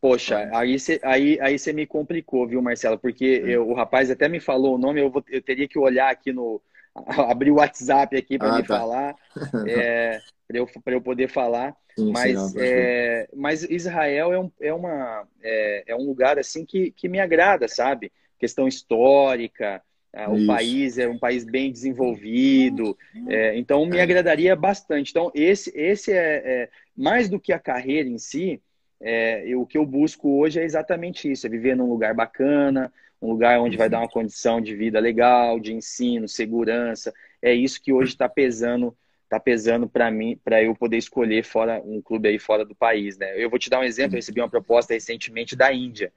Poxa, 0.02 0.50
aí 0.54 0.78
você 0.78 1.00
aí, 1.02 1.40
aí 1.40 1.56
me 1.74 1.88
complicou, 1.88 2.46
viu, 2.46 2.62
Marcelo? 2.62 3.00
Porque 3.00 3.42
eu, 3.46 3.70
o 3.70 3.74
rapaz 3.74 4.12
até 4.12 4.28
me 4.28 4.42
falou 4.42 4.76
o 4.76 4.78
nome, 4.78 5.00
eu, 5.00 5.10
vou, 5.10 5.24
eu 5.30 5.42
teria 5.42 5.66
que 5.66 5.80
olhar 5.80 6.12
aqui 6.12 6.34
no. 6.34 6.62
abrir 7.30 7.52
o 7.52 7.56
WhatsApp 7.56 8.18
aqui 8.18 8.38
para 8.38 8.56
ah, 8.56 8.58
me 8.58 8.64
tá. 8.64 8.78
falar, 8.78 9.16
é, 9.66 10.20
para 10.46 10.58
eu, 10.58 10.70
eu 10.88 11.02
poder 11.02 11.30
falar. 11.30 11.74
Sim, 11.98 12.12
mas, 12.12 12.52
sim, 12.52 12.58
é, 12.60 13.30
mas 13.34 13.64
Israel 13.64 14.34
é 14.34 14.40
um, 14.40 14.52
é, 14.60 14.74
uma, 14.74 15.26
é, 15.42 15.84
é, 15.88 15.96
um 15.96 16.06
lugar 16.06 16.38
assim 16.38 16.66
que, 16.66 16.92
que 16.92 17.08
me 17.08 17.22
agrada, 17.22 17.70
sabe? 17.70 18.12
Questão 18.38 18.68
histórica, 18.68 19.82
o 20.28 20.46
país 20.46 20.98
é 20.98 21.08
um 21.08 21.20
país 21.20 21.44
bem 21.44 21.72
desenvolvido, 21.72 22.98
é, 23.28 23.58
então 23.58 23.86
me 23.86 23.98
é. 23.98 24.02
agradaria 24.02 24.56
bastante. 24.56 25.12
Então, 25.12 25.32
esse, 25.36 25.72
esse 25.76 26.12
é, 26.12 26.42
é 26.46 26.70
mais 26.96 27.30
do 27.30 27.40
que 27.40 27.52
a 27.52 27.60
carreira 27.60 28.08
em 28.08 28.18
si 28.18 28.62
é, 29.00 29.44
eu, 29.46 29.62
o 29.62 29.66
que 29.66 29.78
eu 29.78 29.86
busco 29.86 30.40
hoje 30.40 30.60
é 30.60 30.64
exatamente 30.64 31.32
isso: 31.32 31.46
é 31.46 31.50
viver 31.50 31.76
num 31.76 31.90
lugar 31.90 32.14
bacana, 32.14 32.92
um 33.22 33.30
lugar 33.30 33.60
onde 33.60 33.78
vai 33.78 33.90
dar 33.90 34.00
uma 34.00 34.10
condição 34.10 34.62
de 34.62 34.76
vida 34.76 35.00
legal, 35.00 35.60
de 35.60 35.74
ensino, 35.74 36.28
segurança. 36.28 37.14
É 37.42 37.54
isso 37.54 37.82
que 37.82 37.94
hoje 37.94 38.12
está 38.12 38.28
pesando 38.30 38.96
está 39.24 39.40
pesando 39.40 39.90
para 39.90 40.12
mim, 40.12 40.40
para 40.44 40.62
eu 40.62 40.76
poder 40.76 40.98
escolher 40.98 41.44
fora 41.44 41.82
um 41.84 42.00
clube 42.00 42.30
aí 42.30 42.38
fora 42.38 42.64
do 42.64 42.76
país, 42.76 43.18
né? 43.18 43.34
Eu 43.36 43.50
vou 43.50 43.58
te 43.58 43.72
dar 43.72 43.80
um 43.80 43.84
exemplo. 43.84 44.16
Eu 44.16 44.20
recebi 44.20 44.40
uma 44.40 44.50
proposta 44.50 44.94
recentemente 44.94 45.56
da 45.56 45.74
Índia, 45.74 46.14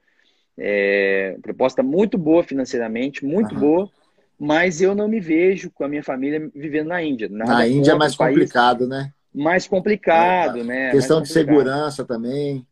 é, 0.59 1.37
proposta 1.41 1.81
muito 1.81 2.17
boa 2.17 2.43
financeiramente, 2.43 3.25
muito 3.25 3.53
uhum. 3.55 3.59
boa, 3.59 3.89
mas 4.37 4.81
eu 4.81 4.93
não 4.93 5.07
me 5.07 5.19
vejo 5.19 5.71
com 5.71 5.85
a 5.85 5.87
minha 5.87 6.03
família 6.03 6.51
vivendo 6.53 6.87
na 6.87 7.01
Índia. 7.01 7.29
Na 7.29 7.67
Índia 7.67 7.93
é 7.93 7.95
mais 7.95 8.15
complicado, 8.15 8.87
né? 8.87 9.13
Mais 9.33 9.67
complicado, 9.67 10.59
é, 10.59 10.63
né? 10.63 10.91
Questão 10.91 11.17
mais 11.17 11.27
de 11.29 11.33
segurança 11.33 12.03
também. 12.03 12.65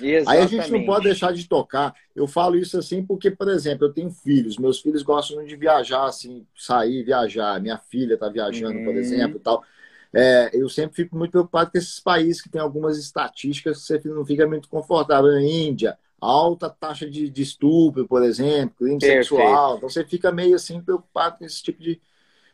Exatamente. 0.00 0.28
Aí 0.28 0.42
a 0.42 0.46
gente 0.46 0.70
não 0.70 0.84
pode 0.84 1.04
deixar 1.04 1.32
de 1.32 1.48
tocar. 1.48 1.94
Eu 2.14 2.26
falo 2.26 2.56
isso 2.56 2.78
assim 2.78 3.04
porque, 3.04 3.30
por 3.30 3.48
exemplo, 3.48 3.86
eu 3.86 3.92
tenho 3.92 4.10
filhos. 4.10 4.56
Meus 4.56 4.80
filhos 4.80 5.02
gostam 5.02 5.44
de 5.44 5.56
viajar, 5.56 6.04
assim, 6.04 6.46
sair, 6.56 7.02
viajar. 7.02 7.60
Minha 7.60 7.78
filha 7.78 8.14
está 8.14 8.28
viajando, 8.28 8.78
por 8.84 8.94
uhum. 8.94 9.00
exemplo, 9.00 9.40
tal. 9.40 9.62
É, 10.14 10.50
eu 10.52 10.68
sempre 10.68 10.96
fico 10.96 11.16
muito 11.16 11.32
preocupado 11.32 11.70
com 11.70 11.78
esses 11.78 12.00
países 12.00 12.40
que 12.40 12.48
tem 12.48 12.60
algumas 12.60 12.96
estatísticas 12.96 13.78
que 13.78 13.84
você 13.86 14.08
não 14.08 14.24
fica 14.24 14.46
muito 14.46 14.68
confortável. 14.68 15.32
Na 15.32 15.42
Índia, 15.42 15.98
alta 16.20 16.68
taxa 16.70 17.08
de, 17.08 17.30
de 17.30 17.42
estupro, 17.42 18.06
por 18.08 18.22
exemplo, 18.22 18.76
crime 18.76 19.00
Perfeito. 19.00 19.24
sexual. 19.24 19.76
Então 19.76 19.88
você 19.88 20.04
fica 20.04 20.32
meio 20.32 20.56
assim 20.56 20.82
preocupado 20.82 21.38
com 21.38 21.44
esse 21.44 21.62
tipo 21.62 21.80
de, 21.82 22.00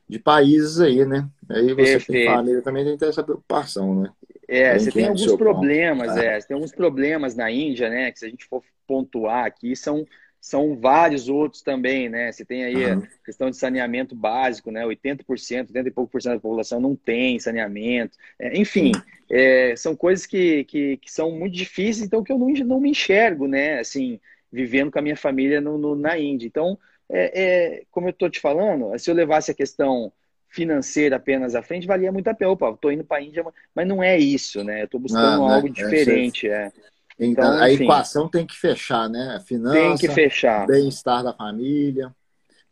de 0.09 0.19
países 0.19 0.81
aí, 0.81 1.05
né? 1.07 1.29
Aí 1.51 1.75
você 1.75 1.99
Perfeito. 1.99 2.07
tem 2.07 2.25
família 2.25 2.63
também 2.63 2.85
tem 2.85 2.95
que 2.95 3.01
ter 3.01 3.09
essa 3.09 3.25
preocupação, 3.25 4.03
né? 4.03 4.13
É, 4.47 4.79
você 4.79 4.93
tem 4.93 5.07
alguns 5.07 5.35
problemas, 5.35 6.09
ponto. 6.09 6.19
é, 6.19 6.41
você 6.41 6.49
tem 6.49 6.55
alguns 6.55 6.73
problemas 6.73 7.35
na 7.35 7.51
Índia, 7.51 7.89
né? 7.89 8.13
Que 8.13 8.19
se 8.19 8.27
a 8.27 8.29
gente 8.29 8.45
for 8.45 8.63
pontuar 8.87 9.47
aqui, 9.47 9.75
são, 9.75 10.07
são 10.45 10.77
vários 10.77 11.31
outros 11.31 11.63
também, 11.63 12.11
né? 12.11 12.31
Você 12.31 12.45
tem 12.45 12.65
aí 12.65 12.85
uhum. 12.85 12.99
a 12.99 13.25
questão 13.25 13.49
de 13.49 13.57
saneamento 13.57 14.15
básico, 14.15 14.71
né? 14.71 14.85
80%, 14.85 15.69
80 15.69 15.89
e 15.89 15.91
pouco 15.91 16.13
por 16.13 16.21
cento 16.21 16.35
da 16.35 16.39
população 16.39 16.79
não 16.79 16.95
tem 16.95 17.41
saneamento. 17.41 18.19
É, 18.39 18.55
enfim, 18.55 18.93
é, 19.31 19.75
são 19.75 19.97
coisas 19.97 20.27
que, 20.27 20.65
que, 20.65 20.99
que, 20.99 21.11
são 21.11 21.31
muito 21.31 21.55
difíceis, 21.55 22.03
então 22.05 22.23
que 22.23 22.31
eu 22.31 22.37
não, 22.39 22.51
não 22.51 22.79
me 22.79 22.91
enxergo, 22.91 23.49
né? 23.49 23.79
Assim, 23.79 24.21
vivendo 24.53 24.91
com 24.91 24.99
a 24.99 25.03
minha 25.03 25.17
família 25.17 25.63
no, 25.63 25.79
no 25.79 25.97
na 25.97 26.19
Índia. 26.19 26.47
Então, 26.47 26.79
é, 27.09 27.43
é 27.43 27.83
como 27.91 28.09
eu 28.09 28.11
estou 28.11 28.29
te 28.29 28.39
falando, 28.39 28.99
se 28.99 29.11
eu 29.11 29.15
levasse 29.15 29.51
a 29.51 29.55
questão 29.55 30.13
financeira 30.51 31.17
apenas 31.17 31.55
à 31.55 31.63
frente, 31.63 31.87
valia 31.87 32.13
muito 32.13 32.29
a 32.29 32.35
pena. 32.35 32.51
Opa, 32.51 32.69
estou 32.69 32.93
indo 32.93 33.03
para 33.03 33.17
a 33.17 33.23
Índia, 33.23 33.43
mas 33.75 33.89
não 33.89 34.03
é 34.03 34.19
isso, 34.19 34.63
né? 34.63 34.83
Eu 34.83 34.85
estou 34.85 35.01
buscando 35.01 35.43
ah, 35.43 35.55
algo 35.55 35.69
né? 35.69 35.73
diferente. 35.73 36.51
É, 36.51 36.71
Então, 37.19 37.45
então 37.45 37.63
a 37.63 37.73
enfim, 37.73 37.85
equação 37.85 38.29
tem 38.29 38.47
que 38.47 38.57
fechar, 38.57 39.09
né? 39.09 39.41
Finança, 39.47 39.79
tem 39.79 39.97
que 39.97 40.09
fechar. 40.09 40.67
bem-estar 40.67 41.23
da 41.23 41.33
família. 41.33 42.15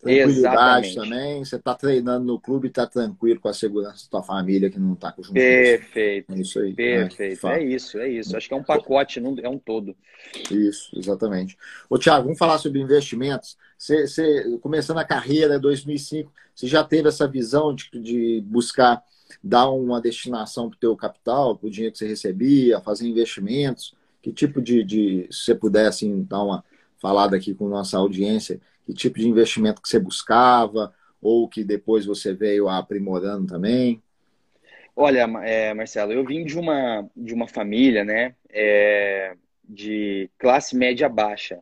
Tranquilidade 0.03 0.88
Exatamente. 0.88 0.95
também. 0.97 1.45
Você 1.45 1.57
está 1.57 1.74
treinando 1.76 2.26
no 2.26 2.40
clube 2.40 2.66
e 2.66 2.70
está 2.70 2.84
tranquilo 2.84 3.38
com 3.38 3.49
a 3.49 3.55
segurança 3.55 4.05
da 4.05 4.18
sua 4.18 4.22
família 4.22 4.68
que 4.68 4.78
não 4.80 4.95
está 4.95 5.12
com 5.12 5.22
junto. 5.22 5.34
Perfeito. 5.34 6.32
É 6.32 6.40
isso 6.40 6.59
aí. 6.59 6.70
Né? 6.70 6.74
Perfeito. 6.74 7.47
É, 7.47 7.59
é, 7.59 7.64
isso, 7.64 7.99
é 7.99 8.09
isso. 8.09 8.36
Acho 8.36 8.49
que 8.49 8.55
é 8.55 8.57
um 8.57 8.64
pacote, 8.64 9.20
não 9.20 9.36
é 9.40 9.49
um 9.49 9.59
todo. 9.59 9.95
Isso, 10.51 10.90
exatamente. 10.99 11.57
Ô, 11.88 11.97
Tiago, 11.99 12.24
vamos 12.24 12.38
falar 12.38 12.59
sobre 12.59 12.80
investimentos. 12.80 13.57
Você, 13.78 14.09
você, 14.09 14.59
começando 14.61 14.99
a 14.99 15.05
carreira 15.05 15.55
em 15.55 15.61
2005, 15.61 16.32
você 16.53 16.66
já 16.66 16.82
teve 16.82 17.09
essa 17.09 17.28
visão 17.28 17.72
de, 17.72 17.88
de 17.93 18.43
buscar 18.45 19.01
dar 19.43 19.70
uma 19.70 20.01
destinação 20.01 20.68
para 20.68 20.76
o 20.76 20.80
teu 20.80 20.97
capital, 20.97 21.57
para 21.57 21.68
o 21.68 21.70
dinheiro 21.70 21.93
que 21.93 21.99
você 21.99 22.09
recebia, 22.09 22.80
fazer 22.80 23.07
investimentos? 23.07 23.95
Que 24.23 24.33
tipo 24.33 24.62
de, 24.62 24.85
de 24.85 25.29
se 25.31 25.45
você 25.45 25.55
pudesse 25.55 26.07
assim, 26.07 26.23
dar 26.23 26.43
uma 26.43 26.64
falada 26.99 27.37
aqui 27.37 27.53
com 27.53 27.68
nossa 27.68 27.99
audiência, 27.99 28.61
que 28.87 28.95
tipo 28.95 29.18
de 29.18 29.29
investimento 29.29 29.83
que 29.83 29.89
você 29.89 29.99
buscava 29.99 30.95
ou 31.20 31.49
que 31.49 31.64
depois 31.64 32.07
você 32.07 32.33
veio 32.33 32.68
aprimorando 32.68 33.47
também? 33.47 34.01
Olha, 34.95 35.29
é, 35.43 35.75
Marcelo, 35.75 36.12
eu 36.12 36.25
vim 36.25 36.45
de 36.45 36.59
uma, 36.59 37.09
de 37.16 37.35
uma 37.35 37.49
família, 37.49 38.05
né, 38.05 38.35
é, 38.51 39.35
de 39.64 40.31
classe 40.39 40.77
média 40.77 41.09
baixa. 41.09 41.59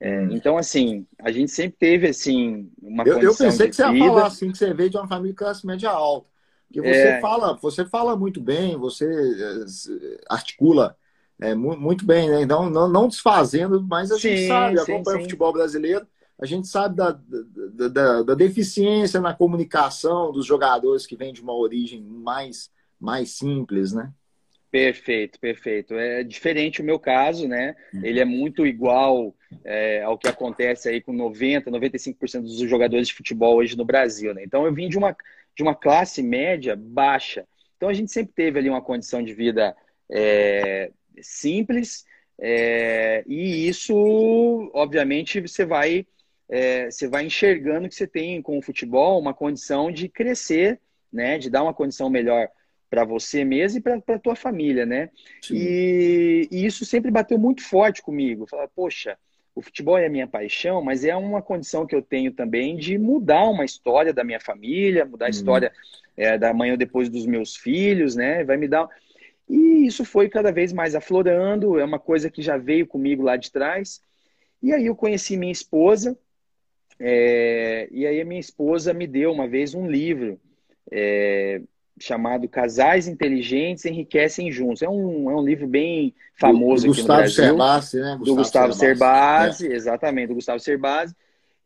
É, 0.00 0.20
hum. 0.20 0.28
Então, 0.30 0.56
assim, 0.56 1.06
a 1.18 1.32
gente 1.32 1.50
sempre 1.50 1.76
teve, 1.76 2.08
assim, 2.08 2.70
uma 2.80 3.02
eu, 3.04 3.20
eu 3.20 3.36
pensei 3.36 3.68
que 3.68 3.74
você 3.74 3.82
ia 3.82 3.98
falar, 3.98 4.26
assim, 4.26 4.52
que 4.52 4.58
você 4.58 4.72
veio 4.72 4.90
de 4.90 4.96
uma 4.96 5.08
família 5.08 5.32
de 5.32 5.36
classe 5.36 5.66
média 5.66 5.90
alta. 5.90 6.28
Porque 6.66 6.80
você, 6.80 7.08
é... 7.08 7.20
fala, 7.20 7.54
você 7.54 7.84
fala 7.84 8.16
muito 8.16 8.40
bem, 8.40 8.76
você 8.76 9.04
é, 9.06 10.20
articula 10.28 10.96
é, 11.40 11.54
muito 11.54 12.04
bem, 12.04 12.28
né? 12.28 12.42
Então, 12.42 12.68
não, 12.68 12.88
não 12.88 13.08
desfazendo, 13.08 13.82
mas 13.82 14.10
a 14.10 14.16
sim, 14.16 14.28
gente 14.30 14.48
sabe, 14.48 14.80
acompanha 14.80 15.18
o 15.18 15.22
futebol 15.22 15.52
brasileiro 15.52 16.06
a 16.40 16.46
gente 16.46 16.68
sabe 16.68 16.96
da, 16.96 17.10
da, 17.10 17.88
da, 17.88 18.22
da, 18.22 18.34
deficiência 18.34 19.20
na 19.20 19.34
comunicação 19.34 20.30
dos 20.30 20.46
jogadores 20.46 21.04
que 21.04 21.16
vêm 21.16 21.32
de 21.32 21.42
uma 21.42 21.52
origem 21.52 22.00
mais, 22.00 22.70
mais 22.98 23.30
simples, 23.30 23.92
né? 23.92 24.12
Perfeito, 24.70 25.40
perfeito. 25.40 25.94
É 25.94 26.22
diferente 26.22 26.80
o 26.80 26.84
meu 26.84 26.98
caso, 26.98 27.48
né? 27.48 27.74
Uhum. 27.92 28.04
Ele 28.04 28.20
é 28.20 28.24
muito 28.24 28.66
igual 28.66 29.34
é, 29.64 30.02
ao 30.02 30.16
que 30.16 30.28
acontece 30.28 30.88
aí 30.88 31.00
com 31.00 31.12
90, 31.12 31.70
95% 31.70 32.42
dos 32.42 32.58
jogadores 32.58 33.08
de 33.08 33.14
futebol 33.14 33.56
hoje 33.56 33.76
no 33.76 33.84
Brasil, 33.84 34.32
né? 34.32 34.44
Então 34.44 34.64
eu 34.64 34.72
vim 34.72 34.88
de 34.88 34.96
uma, 34.96 35.16
de 35.56 35.62
uma 35.62 35.74
classe 35.74 36.22
média 36.22 36.76
baixa. 36.76 37.46
Então 37.76 37.88
a 37.88 37.94
gente 37.94 38.12
sempre 38.12 38.32
teve 38.34 38.58
ali 38.60 38.68
uma 38.68 38.82
condição 38.82 39.24
de 39.24 39.34
vida 39.34 39.74
é, 40.08 40.92
simples, 41.20 42.04
é, 42.40 43.24
e 43.26 43.68
isso, 43.68 44.70
obviamente, 44.72 45.40
você 45.40 45.64
vai 45.64 46.06
é, 46.48 46.90
você 46.90 47.06
vai 47.06 47.26
enxergando 47.26 47.88
que 47.88 47.94
você 47.94 48.06
tem 48.06 48.40
com 48.40 48.56
o 48.56 48.62
futebol 48.62 49.20
uma 49.20 49.34
condição 49.34 49.92
de 49.92 50.08
crescer, 50.08 50.80
né? 51.12 51.36
De 51.36 51.50
dar 51.50 51.62
uma 51.62 51.74
condição 51.74 52.08
melhor 52.08 52.48
para 52.88 53.04
você 53.04 53.44
mesmo 53.44 53.78
e 53.78 53.82
para 53.82 54.00
a 54.14 54.18
tua 54.18 54.34
família, 54.34 54.86
né? 54.86 55.10
E, 55.50 56.48
e, 56.50 56.64
isso 56.64 56.86
sempre 56.86 57.10
bateu 57.10 57.38
muito 57.38 57.62
forte 57.62 58.00
comigo. 58.00 58.46
Falar, 58.46 58.66
poxa, 58.68 59.18
o 59.54 59.60
futebol 59.60 59.98
é 59.98 60.06
a 60.06 60.10
minha 60.10 60.26
paixão, 60.26 60.80
mas 60.82 61.04
é 61.04 61.14
uma 61.14 61.42
condição 61.42 61.86
que 61.86 61.94
eu 61.94 62.00
tenho 62.00 62.32
também 62.32 62.76
de 62.76 62.96
mudar 62.96 63.44
uma 63.50 63.64
história 63.64 64.12
da 64.12 64.24
minha 64.24 64.40
família, 64.40 65.04
mudar 65.04 65.26
a 65.26 65.28
uhum. 65.28 65.30
história 65.30 65.72
é, 66.16 66.38
da 66.38 66.54
manhã 66.54 66.78
depois 66.78 67.10
dos 67.10 67.26
meus 67.26 67.56
filhos, 67.56 68.16
né? 68.16 68.42
Vai 68.42 68.56
me 68.56 68.68
dar. 68.68 68.88
E 69.48 69.86
isso 69.86 70.04
foi 70.04 70.28
cada 70.28 70.52
vez 70.52 70.72
mais 70.72 70.94
aflorando, 70.94 71.78
é 71.78 71.84
uma 71.84 71.98
coisa 71.98 72.30
que 72.30 72.42
já 72.42 72.56
veio 72.56 72.86
comigo 72.86 73.22
lá 73.22 73.36
de 73.36 73.50
trás. 73.50 74.00
E 74.62 74.72
aí 74.72 74.86
eu 74.86 74.96
conheci 74.96 75.36
minha 75.36 75.52
esposa, 75.52 76.18
é, 77.00 77.88
e 77.90 78.06
aí 78.06 78.20
a 78.20 78.24
minha 78.24 78.40
esposa 78.40 78.92
me 78.92 79.06
deu 79.06 79.32
uma 79.32 79.46
vez 79.46 79.74
um 79.74 79.88
livro 79.88 80.38
é, 80.90 81.60
chamado 82.00 82.48
Casais 82.48 83.06
Inteligentes 83.06 83.84
Enriquecem 83.84 84.50
Juntos. 84.50 84.82
É 84.82 84.88
um, 84.88 85.30
é 85.30 85.34
um 85.34 85.44
livro 85.44 85.66
bem 85.66 86.14
famoso 86.34 86.86
do, 86.86 86.92
aqui 86.92 87.00
Gustavo 87.00 87.18
no 87.18 87.24
Brasil. 87.24 87.44
Cerbasi, 87.44 88.00
né? 88.00 88.02
Gustavo 88.02 88.24
do 88.24 88.34
Gustavo 88.34 88.72
Cerbasi, 88.72 89.68
é. 89.68 89.74
exatamente, 89.74 90.28
do 90.28 90.34
Gustavo 90.34 90.60
Cerbasi. 90.60 91.14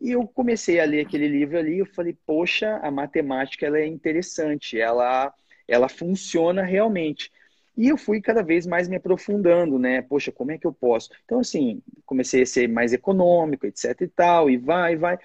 E 0.01 0.11
eu 0.11 0.27
comecei 0.27 0.81
a 0.81 0.85
ler 0.85 1.07
aquele 1.07 1.29
livro 1.29 1.59
ali, 1.59 1.79
eu 1.79 1.87
falei, 1.87 2.17
poxa, 2.27 2.81
a 2.83 2.91
matemática 2.91 3.67
ela 3.67 3.79
é 3.79 3.87
interessante, 3.87 4.79
ela, 4.79 5.33
ela 5.69 5.89
funciona 5.89 6.63
realmente. 6.63 7.31
E 7.77 7.89
eu 7.89 7.97
fui 7.97 8.21
cada 8.21 8.43
vez 8.43 8.67
mais 8.67 8.89
me 8.89 8.97
aprofundando, 8.97 9.79
né? 9.79 10.03
Poxa, 10.03 10.31
como 10.31 10.51
é 10.51 10.59
que 10.59 10.67
eu 10.67 10.73
posso? 10.73 11.11
Então, 11.25 11.41
assim, 11.41 11.83
comecei 12.05 12.43
a 12.43 12.47
ser 12.47 12.69
mais 12.69 12.93
econômico, 12.93 13.67
etc 13.67 14.01
e 14.03 14.09
tal, 14.09 14.51
e 14.51 14.57
vai, 14.57 14.97
vai. 14.97 15.19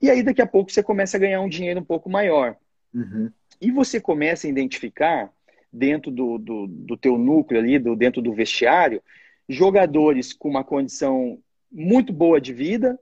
E 0.00 0.08
aí, 0.08 0.22
daqui 0.22 0.40
a 0.40 0.46
pouco, 0.46 0.70
você 0.70 0.82
começa 0.82 1.16
a 1.16 1.20
ganhar 1.20 1.40
um 1.40 1.48
dinheiro 1.48 1.80
um 1.80 1.84
pouco 1.84 2.08
maior. 2.08 2.56
Uhum. 2.94 3.30
E 3.60 3.70
você 3.70 4.00
começa 4.00 4.46
a 4.46 4.50
identificar, 4.50 5.32
dentro 5.72 6.10
do, 6.10 6.38
do, 6.38 6.66
do 6.66 6.96
teu 6.96 7.16
núcleo 7.18 7.60
ali, 7.60 7.78
do, 7.78 7.94
dentro 7.94 8.20
do 8.20 8.32
vestiário, 8.32 9.02
jogadores 9.48 10.32
com 10.32 10.48
uma 10.48 10.64
condição 10.64 11.38
muito 11.70 12.12
boa 12.12 12.40
de 12.40 12.52
vida, 12.52 12.98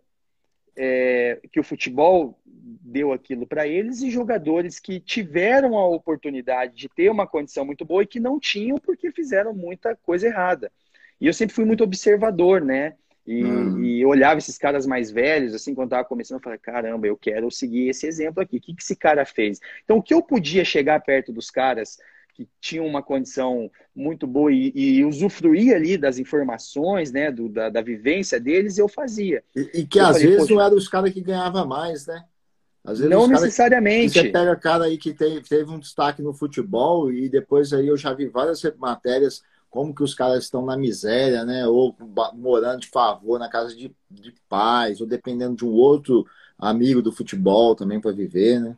é, 0.78 1.40
que 1.52 1.58
o 1.58 1.64
futebol 1.64 2.38
deu 2.44 3.12
aquilo 3.12 3.46
para 3.46 3.66
eles 3.66 4.00
e 4.00 4.10
jogadores 4.10 4.78
que 4.78 5.00
tiveram 5.00 5.76
a 5.76 5.86
oportunidade 5.86 6.74
de 6.74 6.88
ter 6.88 7.10
uma 7.10 7.26
condição 7.26 7.64
muito 7.64 7.84
boa 7.84 8.02
e 8.02 8.06
que 8.06 8.20
não 8.20 8.38
tinham 8.38 8.78
porque 8.78 9.10
fizeram 9.10 9.52
muita 9.52 9.94
coisa 9.96 10.26
errada. 10.26 10.70
E 11.20 11.26
eu 11.26 11.32
sempre 11.32 11.54
fui 11.54 11.64
muito 11.64 11.84
observador, 11.84 12.64
né? 12.64 12.94
E, 13.26 13.44
hum. 13.44 13.84
e 13.84 14.06
olhava 14.06 14.38
esses 14.38 14.56
caras 14.56 14.86
mais 14.86 15.10
velhos, 15.10 15.54
assim, 15.54 15.74
quando 15.74 15.88
estava 15.88 16.04
começando, 16.04 16.38
eu 16.38 16.42
falei, 16.42 16.58
caramba, 16.58 17.06
eu 17.06 17.16
quero 17.16 17.50
seguir 17.50 17.88
esse 17.88 18.06
exemplo 18.06 18.42
aqui. 18.42 18.56
O 18.56 18.60
que, 18.60 18.74
que 18.74 18.82
esse 18.82 18.96
cara 18.96 19.26
fez? 19.26 19.60
Então, 19.84 19.98
o 19.98 20.02
que 20.02 20.14
eu 20.14 20.22
podia 20.22 20.64
chegar 20.64 20.98
perto 21.00 21.30
dos 21.30 21.50
caras 21.50 21.98
que 22.38 22.48
tinham 22.60 22.86
uma 22.86 23.02
condição 23.02 23.68
muito 23.92 24.24
boa 24.24 24.52
e, 24.52 24.70
e 24.72 25.04
usufruir 25.04 25.74
ali 25.74 25.98
das 25.98 26.18
informações, 26.18 27.10
né, 27.10 27.32
do, 27.32 27.48
da, 27.48 27.68
da 27.68 27.82
vivência 27.82 28.38
deles, 28.38 28.78
eu 28.78 28.86
fazia. 28.88 29.42
E, 29.56 29.80
e 29.80 29.86
que 29.86 29.98
eu 29.98 30.06
às 30.06 30.12
falei, 30.18 30.28
vezes 30.28 30.48
não 30.48 30.60
eram 30.60 30.76
os 30.76 30.86
caras 30.86 31.12
que 31.12 31.20
ganhavam 31.20 31.66
mais, 31.66 32.06
né? 32.06 32.24
Às 32.84 33.00
vezes 33.00 33.10
não 33.10 33.26
necessariamente. 33.26 34.14
Cara, 34.14 34.26
você 34.26 34.32
pega 34.32 34.56
cara 34.56 34.84
aí 34.84 34.96
que 34.96 35.12
teve, 35.12 35.40
teve 35.40 35.68
um 35.68 35.80
destaque 35.80 36.22
no 36.22 36.32
futebol 36.32 37.12
e 37.12 37.28
depois 37.28 37.72
aí 37.72 37.88
eu 37.88 37.96
já 37.96 38.14
vi 38.14 38.28
várias 38.28 38.62
matérias 38.78 39.42
como 39.68 39.92
que 39.92 40.02
os 40.04 40.14
caras 40.14 40.44
estão 40.44 40.64
na 40.64 40.76
miséria, 40.76 41.44
né? 41.44 41.66
Ou 41.66 41.94
morando 42.34 42.80
de 42.80 42.88
favor 42.88 43.36
na 43.40 43.48
casa 43.48 43.74
de, 43.74 43.92
de 44.08 44.32
pais, 44.48 45.00
ou 45.00 45.08
dependendo 45.08 45.56
de 45.56 45.64
um 45.64 45.72
outro 45.72 46.24
amigo 46.56 47.02
do 47.02 47.10
futebol 47.10 47.74
também 47.74 48.00
para 48.00 48.12
viver, 48.12 48.60
né? 48.60 48.76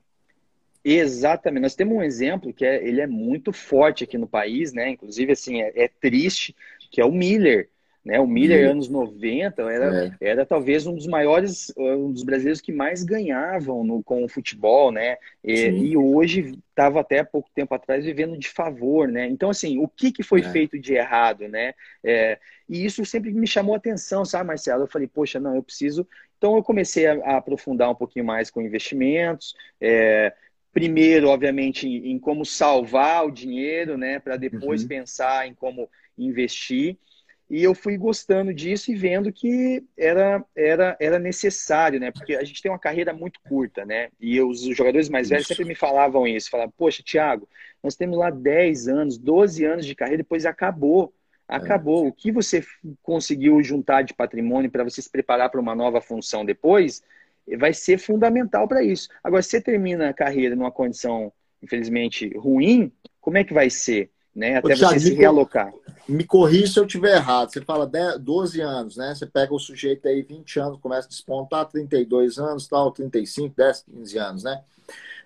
Exatamente. 0.84 1.62
Nós 1.62 1.74
temos 1.74 1.96
um 1.96 2.02
exemplo 2.02 2.52
que 2.52 2.64
é, 2.64 2.82
ele 2.86 3.00
é 3.00 3.06
muito 3.06 3.52
forte 3.52 4.04
aqui 4.04 4.16
no 4.16 4.26
país, 4.26 4.72
né? 4.72 4.90
Inclusive, 4.90 5.32
assim, 5.32 5.60
é, 5.60 5.72
é 5.74 5.88
triste, 5.88 6.54
que 6.90 7.00
é 7.00 7.04
o 7.04 7.12
Miller. 7.12 7.68
Né? 8.04 8.18
O 8.18 8.26
Miller, 8.26 8.64
uhum. 8.64 8.72
anos 8.72 8.88
90, 8.88 9.62
era, 9.62 10.06
é. 10.06 10.12
era 10.20 10.46
talvez 10.46 10.86
um 10.86 10.94
dos 10.94 11.06
maiores, 11.06 11.70
um 11.76 12.10
dos 12.10 12.22
brasileiros 12.22 12.60
que 12.60 12.72
mais 12.72 13.02
ganhavam 13.02 13.84
no, 13.84 14.02
com 14.02 14.24
o 14.24 14.28
futebol, 14.28 14.90
né? 14.90 15.18
E, 15.44 15.66
e 15.68 15.96
hoje 15.98 16.58
estava 16.70 17.00
até 17.00 17.22
pouco 17.22 17.50
tempo 17.54 17.74
atrás 17.74 18.02
vivendo 18.02 18.38
de 18.38 18.48
favor, 18.48 19.06
né? 19.06 19.28
Então, 19.28 19.50
assim, 19.50 19.78
o 19.78 19.86
que, 19.86 20.10
que 20.10 20.22
foi 20.22 20.40
é. 20.40 20.50
feito 20.50 20.78
de 20.78 20.94
errado, 20.94 21.46
né? 21.46 21.74
É, 22.02 22.38
e 22.66 22.86
isso 22.86 23.04
sempre 23.04 23.32
me 23.34 23.46
chamou 23.46 23.74
a 23.74 23.78
atenção, 23.78 24.24
sabe, 24.24 24.46
Marcelo? 24.46 24.84
Eu 24.84 24.88
falei, 24.88 25.06
poxa, 25.06 25.38
não, 25.38 25.54
eu 25.54 25.62
preciso. 25.62 26.08
Então, 26.38 26.56
eu 26.56 26.62
comecei 26.62 27.06
a, 27.06 27.12
a 27.12 27.36
aprofundar 27.36 27.90
um 27.90 27.94
pouquinho 27.94 28.24
mais 28.24 28.50
com 28.50 28.62
investimentos. 28.62 29.54
É, 30.70 30.72
primeiro, 30.72 31.28
obviamente, 31.28 31.86
em, 31.86 32.18
como 32.18 32.44
salvar 32.44 33.26
o 33.26 33.30
dinheiro, 33.30 33.96
né? 33.96 34.18
Para 34.18 34.36
depois 34.36 34.82
uhum. 34.82 34.88
pensar 34.88 35.46
em 35.46 35.54
como 35.54 35.88
investir. 36.16 36.96
E 37.48 37.64
eu 37.64 37.74
fui 37.74 37.98
gostando 37.98 38.54
disso 38.54 38.92
e 38.92 38.94
vendo 38.94 39.32
que 39.32 39.82
era, 39.98 40.44
era, 40.54 40.96
era 41.00 41.18
necessário, 41.18 41.98
né? 41.98 42.12
Porque 42.12 42.36
a 42.36 42.44
gente 42.44 42.62
tem 42.62 42.70
uma 42.70 42.78
carreira 42.78 43.12
muito 43.12 43.40
curta, 43.40 43.84
né? 43.84 44.08
E 44.20 44.40
os 44.40 44.60
jogadores 44.60 45.08
mais 45.08 45.28
velhos 45.28 45.48
sempre 45.48 45.64
me 45.64 45.74
falavam 45.74 46.28
isso. 46.28 46.48
Falavam, 46.48 46.72
poxa, 46.76 47.02
Thiago, 47.04 47.48
nós 47.82 47.96
temos 47.96 48.16
lá 48.16 48.30
10 48.30 48.86
anos, 48.86 49.18
12 49.18 49.64
anos 49.64 49.84
de 49.84 49.96
carreira, 49.96 50.22
depois 50.22 50.46
acabou. 50.46 51.12
Acabou. 51.48 52.06
É. 52.06 52.08
O 52.10 52.12
que 52.12 52.30
você 52.30 52.64
conseguiu 53.02 53.60
juntar 53.64 54.02
de 54.02 54.14
patrimônio 54.14 54.70
para 54.70 54.84
você 54.84 55.02
se 55.02 55.10
preparar 55.10 55.50
para 55.50 55.60
uma 55.60 55.74
nova 55.74 56.00
função 56.00 56.44
depois 56.44 57.02
vai 57.58 57.72
ser 57.72 57.98
fundamental 57.98 58.66
para 58.68 58.82
isso. 58.82 59.08
Agora, 59.22 59.42
se 59.42 59.50
você 59.50 59.60
termina 59.60 60.08
a 60.08 60.14
carreira 60.14 60.56
numa 60.56 60.70
condição, 60.70 61.32
infelizmente, 61.62 62.28
ruim, 62.36 62.92
como 63.20 63.38
é 63.38 63.44
que 63.44 63.54
vai 63.54 63.68
ser? 63.68 64.10
né? 64.34 64.56
Até 64.56 64.76
você 64.76 65.00
se 65.00 65.14
realocar. 65.14 65.72
Me 66.08 66.24
corrija 66.24 66.66
se 66.72 66.78
eu 66.78 66.86
estiver 66.86 67.16
errado. 67.16 67.52
Você 67.52 67.60
fala 67.60 67.86
10, 67.86 68.18
12 68.18 68.60
anos, 68.60 68.96
né? 68.96 69.14
Você 69.14 69.26
pega 69.26 69.54
o 69.54 69.58
sujeito 69.58 70.08
aí, 70.08 70.22
20 70.22 70.60
anos, 70.60 70.80
começa 70.80 71.06
a 71.06 71.10
despontar, 71.10 71.66
32 71.66 72.38
anos, 72.38 72.66
tal, 72.66 72.90
35, 72.90 73.54
10, 73.56 73.82
15 73.82 74.18
anos, 74.18 74.44
né? 74.44 74.62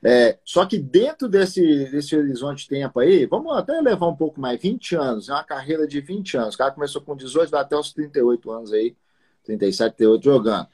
É, 0.02 0.38
só 0.44 0.66
que 0.66 0.76
dentro 0.78 1.28
desse, 1.28 1.62
desse 1.90 2.14
horizonte 2.14 2.64
de 2.64 2.68
tempo 2.68 3.00
aí, 3.00 3.24
vamos 3.24 3.56
até 3.56 3.80
levar 3.80 4.06
um 4.08 4.16
pouco 4.16 4.38
mais, 4.38 4.60
20 4.60 4.96
anos, 4.96 5.28
é 5.30 5.32
uma 5.32 5.44
carreira 5.44 5.86
de 5.86 5.98
20 6.00 6.36
anos. 6.36 6.54
O 6.54 6.58
cara 6.58 6.72
começou 6.72 7.00
com 7.00 7.16
18, 7.16 7.50
vai 7.50 7.62
até 7.62 7.74
os 7.74 7.92
38 7.92 8.50
anos 8.50 8.72
aí, 8.72 8.94
37, 9.44 9.96
38 9.96 10.24
jogando. 10.24 10.68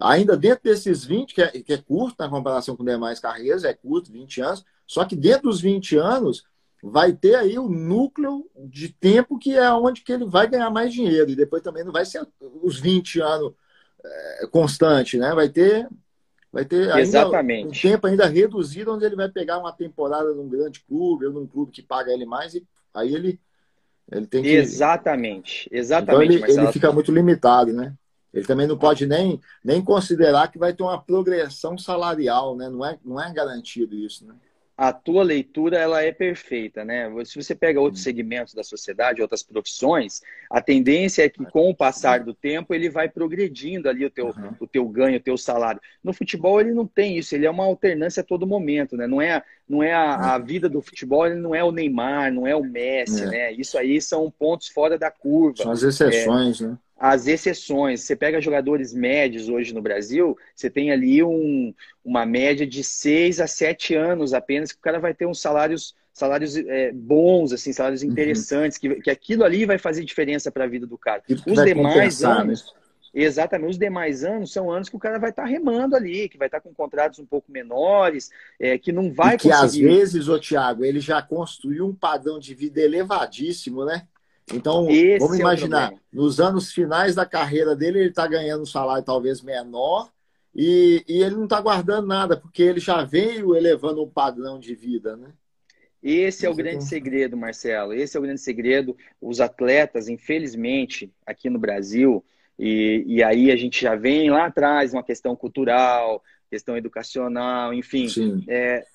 Ainda 0.00 0.36
dentro 0.36 0.64
desses 0.64 1.04
20, 1.04 1.34
que 1.34 1.42
é, 1.42 1.48
que 1.48 1.72
é 1.72 1.78
curto 1.78 2.16
na 2.18 2.28
comparação 2.28 2.76
com 2.76 2.84
demais 2.84 3.18
carreiras, 3.18 3.64
é 3.64 3.72
curto, 3.72 4.12
20 4.12 4.40
anos, 4.42 4.64
só 4.86 5.04
que 5.04 5.16
dentro 5.16 5.48
dos 5.48 5.60
20 5.60 5.96
anos, 5.96 6.44
vai 6.82 7.12
ter 7.12 7.34
aí 7.34 7.58
o 7.58 7.68
núcleo 7.68 8.48
de 8.56 8.88
tempo 8.88 9.38
que 9.38 9.56
é 9.56 9.70
onde 9.72 10.02
que 10.02 10.12
ele 10.12 10.24
vai 10.24 10.48
ganhar 10.48 10.70
mais 10.70 10.92
dinheiro. 10.92 11.30
E 11.30 11.36
depois 11.36 11.62
também 11.62 11.84
não 11.84 11.92
vai 11.92 12.04
ser 12.04 12.26
os 12.62 12.78
20 12.78 13.20
anos 13.20 13.52
é, 14.04 14.46
constante, 14.50 15.18
né? 15.18 15.34
Vai 15.34 15.48
ter 15.48 15.88
vai 16.52 16.64
ter 16.64 16.88
um 17.66 17.70
tempo 17.70 18.06
ainda 18.06 18.26
reduzido 18.26 18.94
onde 18.94 19.04
ele 19.04 19.16
vai 19.16 19.28
pegar 19.28 19.58
uma 19.58 19.72
temporada 19.72 20.32
num 20.32 20.48
grande 20.48 20.80
clube 20.80 21.26
ou 21.26 21.32
num 21.32 21.46
clube 21.46 21.70
que 21.70 21.82
paga 21.82 22.10
ele 22.12 22.24
mais 22.24 22.54
e 22.54 22.66
aí 22.94 23.14
ele 23.14 23.38
ele 24.10 24.26
tem 24.26 24.42
que 24.42 24.48
Exatamente. 24.48 25.68
Exatamente. 25.70 26.36
Então 26.36 26.48
ele, 26.48 26.60
ele 26.60 26.72
fica 26.72 26.92
muito 26.92 27.10
limitado, 27.12 27.72
né? 27.72 27.92
Ele 28.36 28.46
também 28.46 28.66
não 28.66 28.76
pode 28.76 29.06
nem, 29.06 29.40
nem 29.64 29.82
considerar 29.82 30.50
que 30.50 30.58
vai 30.58 30.72
ter 30.72 30.82
uma 30.82 31.00
progressão 31.00 31.78
salarial, 31.78 32.54
né? 32.56 32.68
Não 32.68 32.84
é, 32.84 32.98
não 33.04 33.20
é 33.20 33.32
garantido 33.32 33.96
isso, 33.96 34.26
né? 34.26 34.34
a 34.76 34.92
tua 34.92 35.22
leitura 35.22 35.78
ela 35.78 36.02
é 36.02 36.12
perfeita, 36.12 36.84
né? 36.84 37.10
Se 37.24 37.42
você 37.42 37.54
pega 37.54 37.80
outros 37.80 38.02
segmentos 38.02 38.52
da 38.52 38.62
sociedade, 38.62 39.22
outras 39.22 39.42
profissões, 39.42 40.20
a 40.50 40.60
tendência 40.60 41.24
é 41.24 41.30
que 41.30 41.42
com 41.46 41.70
o 41.70 41.74
passar 41.74 42.20
do 42.20 42.34
tempo 42.34 42.74
ele 42.74 42.90
vai 42.90 43.08
progredindo 43.08 43.88
ali 43.88 44.04
o 44.04 44.10
teu, 44.10 44.26
uhum. 44.26 44.54
o 44.60 44.66
teu 44.66 44.86
ganho, 44.86 45.16
o 45.16 45.22
teu 45.22 45.38
salário. 45.38 45.80
No 46.04 46.12
futebol 46.12 46.60
ele 46.60 46.74
não 46.74 46.86
tem 46.86 47.16
isso, 47.16 47.34
ele 47.34 47.46
é 47.46 47.50
uma 47.50 47.64
alternância 47.64 48.20
a 48.20 48.24
todo 48.24 48.46
momento, 48.46 48.98
né? 48.98 49.06
Não 49.06 49.22
é, 49.22 49.42
não 49.66 49.82
é 49.82 49.94
a, 49.94 50.34
a 50.34 50.38
vida 50.38 50.68
do 50.68 50.82
futebol, 50.82 51.26
ele 51.26 51.36
não 51.36 51.54
é 51.54 51.64
o 51.64 51.72
Neymar, 51.72 52.30
não 52.30 52.46
é 52.46 52.54
o 52.54 52.62
Messi, 52.62 53.22
é. 53.22 53.26
né? 53.26 53.52
Isso 53.52 53.78
aí 53.78 53.98
são 54.02 54.30
pontos 54.30 54.68
fora 54.68 54.98
da 54.98 55.10
curva. 55.10 55.62
São 55.62 55.72
as 55.72 55.82
exceções, 55.82 56.60
é, 56.60 56.66
né? 56.66 56.78
As 56.98 57.26
exceções. 57.26 58.02
Você 58.02 58.16
pega 58.16 58.40
jogadores 58.40 58.94
médios 58.94 59.48
hoje 59.48 59.74
no 59.74 59.82
Brasil, 59.82 60.36
você 60.54 60.70
tem 60.70 60.90
ali 60.90 61.22
um, 61.22 61.74
uma 62.04 62.24
média 62.24 62.66
de 62.66 62.82
6 62.82 63.40
a 63.40 63.46
7 63.46 63.94
anos 63.94 64.32
apenas, 64.32 64.72
que 64.72 64.78
o 64.78 64.82
cara 64.82 64.98
vai 64.98 65.14
ter 65.14 65.26
uns 65.26 65.40
salários 65.40 65.94
salários 66.12 66.56
é, 66.56 66.92
bons, 66.92 67.52
assim, 67.52 67.74
salários 67.74 68.02
uhum. 68.02 68.08
interessantes, 68.08 68.78
uhum. 68.82 68.94
que, 68.94 69.02
que 69.02 69.10
aquilo 69.10 69.44
ali 69.44 69.66
vai 69.66 69.76
fazer 69.76 70.02
diferença 70.02 70.50
para 70.50 70.64
a 70.64 70.66
vida 70.66 70.86
do 70.86 70.96
cara. 70.96 71.22
Os 71.28 71.62
demais 71.62 72.24
anos. 72.24 72.64
Né? 72.64 72.80
Exatamente, 73.12 73.70
os 73.70 73.78
demais 73.78 74.24
anos 74.24 74.52
são 74.52 74.70
anos 74.70 74.88
que 74.88 74.96
o 74.96 74.98
cara 74.98 75.18
vai 75.18 75.28
estar 75.30 75.42
tá 75.42 75.48
remando 75.48 75.94
ali, 75.94 76.28
que 76.28 76.38
vai 76.38 76.48
estar 76.48 76.60
tá 76.60 76.68
com 76.68 76.74
contratos 76.74 77.18
um 77.18 77.26
pouco 77.26 77.52
menores, 77.52 78.30
é, 78.58 78.78
que 78.78 78.92
não 78.92 79.12
vai 79.12 79.34
e 79.34 79.38
que 79.38 79.48
conseguir... 79.48 79.88
às 79.88 79.96
vezes, 79.96 80.28
ô 80.28 80.38
Thiago, 80.38 80.84
ele 80.84 81.00
já 81.00 81.20
construiu 81.20 81.86
um 81.86 81.94
padrão 81.94 82.38
de 82.38 82.54
vida 82.54 82.80
elevadíssimo, 82.80 83.84
né? 83.84 84.06
Então, 84.52 84.88
Esse 84.88 85.18
vamos 85.18 85.38
é 85.38 85.40
imaginar, 85.40 85.92
é 85.92 85.96
nos 86.12 86.38
anos 86.40 86.72
finais 86.72 87.14
da 87.14 87.26
carreira 87.26 87.74
dele, 87.74 87.98
ele 87.98 88.08
está 88.10 88.26
ganhando 88.26 88.62
um 88.62 88.66
salário 88.66 89.04
talvez 89.04 89.42
menor 89.42 90.10
e, 90.54 91.04
e 91.08 91.22
ele 91.22 91.34
não 91.34 91.44
está 91.44 91.60
guardando 91.60 92.06
nada, 92.06 92.36
porque 92.36 92.62
ele 92.62 92.80
já 92.80 93.02
veio 93.04 93.56
elevando 93.56 94.02
um 94.02 94.08
padrão 94.08 94.58
de 94.58 94.74
vida, 94.74 95.16
né? 95.16 95.32
Esse 96.02 96.46
é 96.46 96.50
o 96.50 96.54
grande 96.54 96.84
segredo, 96.84 97.36
Marcelo. 97.36 97.92
Esse 97.92 98.16
é 98.16 98.20
o 98.20 98.22
grande 98.22 98.40
segredo. 98.40 98.96
Os 99.20 99.40
atletas, 99.40 100.08
infelizmente, 100.08 101.12
aqui 101.26 101.50
no 101.50 101.58
Brasil, 101.58 102.24
e, 102.56 103.02
e 103.06 103.22
aí 103.24 103.50
a 103.50 103.56
gente 103.56 103.82
já 103.82 103.96
vem 103.96 104.30
lá 104.30 104.46
atrás, 104.46 104.92
uma 104.92 105.02
questão 105.02 105.34
cultural, 105.34 106.22
questão 106.48 106.76
educacional, 106.76 107.74
enfim. 107.74 108.08
É, 108.46 108.86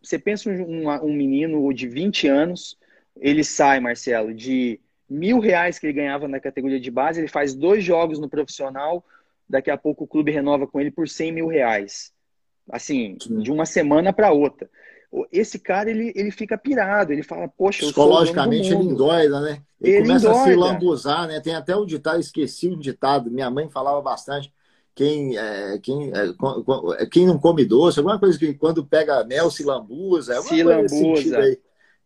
você 0.00 0.18
pensa 0.18 0.48
um, 0.48 0.88
um 0.88 1.12
menino 1.12 1.72
de 1.74 1.88
20 1.88 2.28
anos 2.28 2.78
ele 3.18 3.42
sai, 3.44 3.80
Marcelo, 3.80 4.34
de 4.34 4.80
mil 5.08 5.38
reais 5.38 5.78
que 5.78 5.86
ele 5.86 5.92
ganhava 5.92 6.26
na 6.28 6.40
categoria 6.40 6.80
de 6.80 6.90
base, 6.90 7.20
ele 7.20 7.28
faz 7.28 7.54
dois 7.54 7.84
jogos 7.84 8.18
no 8.18 8.28
profissional, 8.28 9.04
daqui 9.48 9.70
a 9.70 9.76
pouco 9.76 10.04
o 10.04 10.06
clube 10.06 10.30
renova 10.30 10.66
com 10.66 10.80
ele 10.80 10.90
por 10.90 11.08
100 11.08 11.32
mil 11.32 11.46
reais. 11.46 12.12
Assim, 12.70 13.16
Sim. 13.20 13.38
de 13.38 13.50
uma 13.52 13.64
semana 13.64 14.12
para 14.12 14.32
outra. 14.32 14.68
Esse 15.30 15.58
cara, 15.58 15.88
ele, 15.88 16.12
ele 16.16 16.32
fica 16.32 16.58
pirado, 16.58 17.12
ele 17.12 17.22
fala, 17.22 17.48
poxa, 17.48 17.84
eu 17.84 17.86
Psicologicamente 17.86 18.72
ele 18.72 18.82
endoida, 18.82 19.40
né? 19.40 19.62
Ele, 19.80 19.96
ele 19.96 20.06
começa 20.08 20.26
endoida. 20.26 20.42
a 20.42 20.44
se 20.44 20.54
lambuzar, 20.56 21.28
né? 21.28 21.40
Tem 21.40 21.54
até 21.54 21.76
o 21.76 21.86
ditado, 21.86 22.18
esqueci 22.18 22.68
o 22.68 22.76
ditado, 22.76 23.30
minha 23.30 23.48
mãe 23.48 23.70
falava 23.70 24.02
bastante, 24.02 24.52
quem, 24.96 25.38
é, 25.38 25.78
quem, 25.78 26.10
é, 26.10 27.06
quem 27.06 27.24
não 27.24 27.38
come 27.38 27.64
doce, 27.64 28.00
alguma 28.00 28.18
coisa 28.18 28.36
que 28.38 28.52
quando 28.54 28.84
pega 28.84 29.24
mel 29.24 29.50
se 29.50 29.62
lambuza, 29.62 30.34
é 30.34 30.42
se 30.42 30.62
lambuza. 30.62 31.56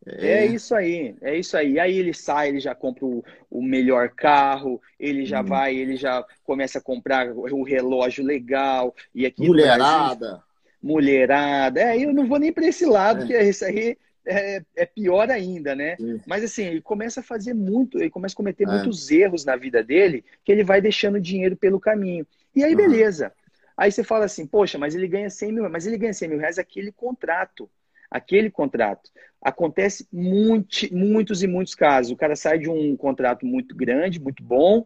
É. 0.06 0.44
é. 0.44 0.46
isso 0.46 0.74
aí, 0.74 1.14
é 1.20 1.36
isso 1.36 1.56
aí. 1.56 1.78
Aí 1.78 1.98
ele 1.98 2.14
sai, 2.14 2.48
ele 2.48 2.60
já 2.60 2.74
compra 2.74 3.04
o, 3.04 3.24
o 3.50 3.62
melhor 3.62 4.10
carro, 4.10 4.80
ele 4.98 5.26
já 5.26 5.40
hum. 5.40 5.44
vai, 5.44 5.76
ele 5.76 5.96
já 5.96 6.24
começa 6.44 6.78
a 6.78 6.82
comprar 6.82 7.28
o 7.30 7.62
relógio 7.62 8.24
legal 8.24 8.94
e 9.14 9.26
aqui 9.26 9.46
mulherada, 9.46 10.26
Brasil, 10.26 10.44
mulherada. 10.82 11.80
É, 11.80 11.98
eu 11.98 12.12
não 12.12 12.26
vou 12.26 12.38
nem 12.38 12.52
para 12.52 12.66
esse 12.66 12.86
lado, 12.86 13.24
é. 13.24 13.26
que 13.26 13.42
isso 13.42 13.64
aí 13.64 13.96
é, 14.24 14.62
é, 14.76 14.86
pior 14.86 15.30
ainda, 15.30 15.74
né? 15.74 15.96
Sim. 15.96 16.20
Mas 16.26 16.44
assim, 16.44 16.64
ele 16.64 16.80
começa 16.80 17.20
a 17.20 17.22
fazer 17.22 17.54
muito, 17.54 17.98
ele 17.98 18.10
começa 18.10 18.34
a 18.34 18.36
cometer 18.36 18.64
é. 18.64 18.66
muitos 18.66 19.10
erros 19.10 19.44
na 19.44 19.56
vida 19.56 19.82
dele, 19.82 20.24
que 20.44 20.50
ele 20.52 20.64
vai 20.64 20.80
deixando 20.80 21.20
dinheiro 21.20 21.56
pelo 21.56 21.80
caminho. 21.80 22.26
E 22.54 22.64
aí, 22.64 22.74
beleza. 22.74 23.32
Aí 23.76 23.90
você 23.90 24.04
fala 24.04 24.26
assim, 24.26 24.46
poxa, 24.46 24.76
mas 24.76 24.94
ele 24.94 25.08
ganha 25.08 25.30
100 25.30 25.52
mil, 25.52 25.70
mas 25.70 25.86
ele 25.86 25.96
ganha 25.96 26.12
100 26.12 26.28
mil 26.28 26.38
reais 26.38 26.58
aquele 26.58 26.92
contrato 26.92 27.70
aquele 28.10 28.50
contrato. 28.50 29.10
Acontece 29.40 30.06
muito, 30.12 30.92
muitos 30.92 31.42
e 31.42 31.46
muitos 31.46 31.74
casos. 31.74 32.12
O 32.12 32.16
cara 32.16 32.36
sai 32.36 32.58
de 32.58 32.68
um 32.68 32.96
contrato 32.96 33.46
muito 33.46 33.74
grande, 33.74 34.20
muito 34.20 34.42
bom, 34.42 34.84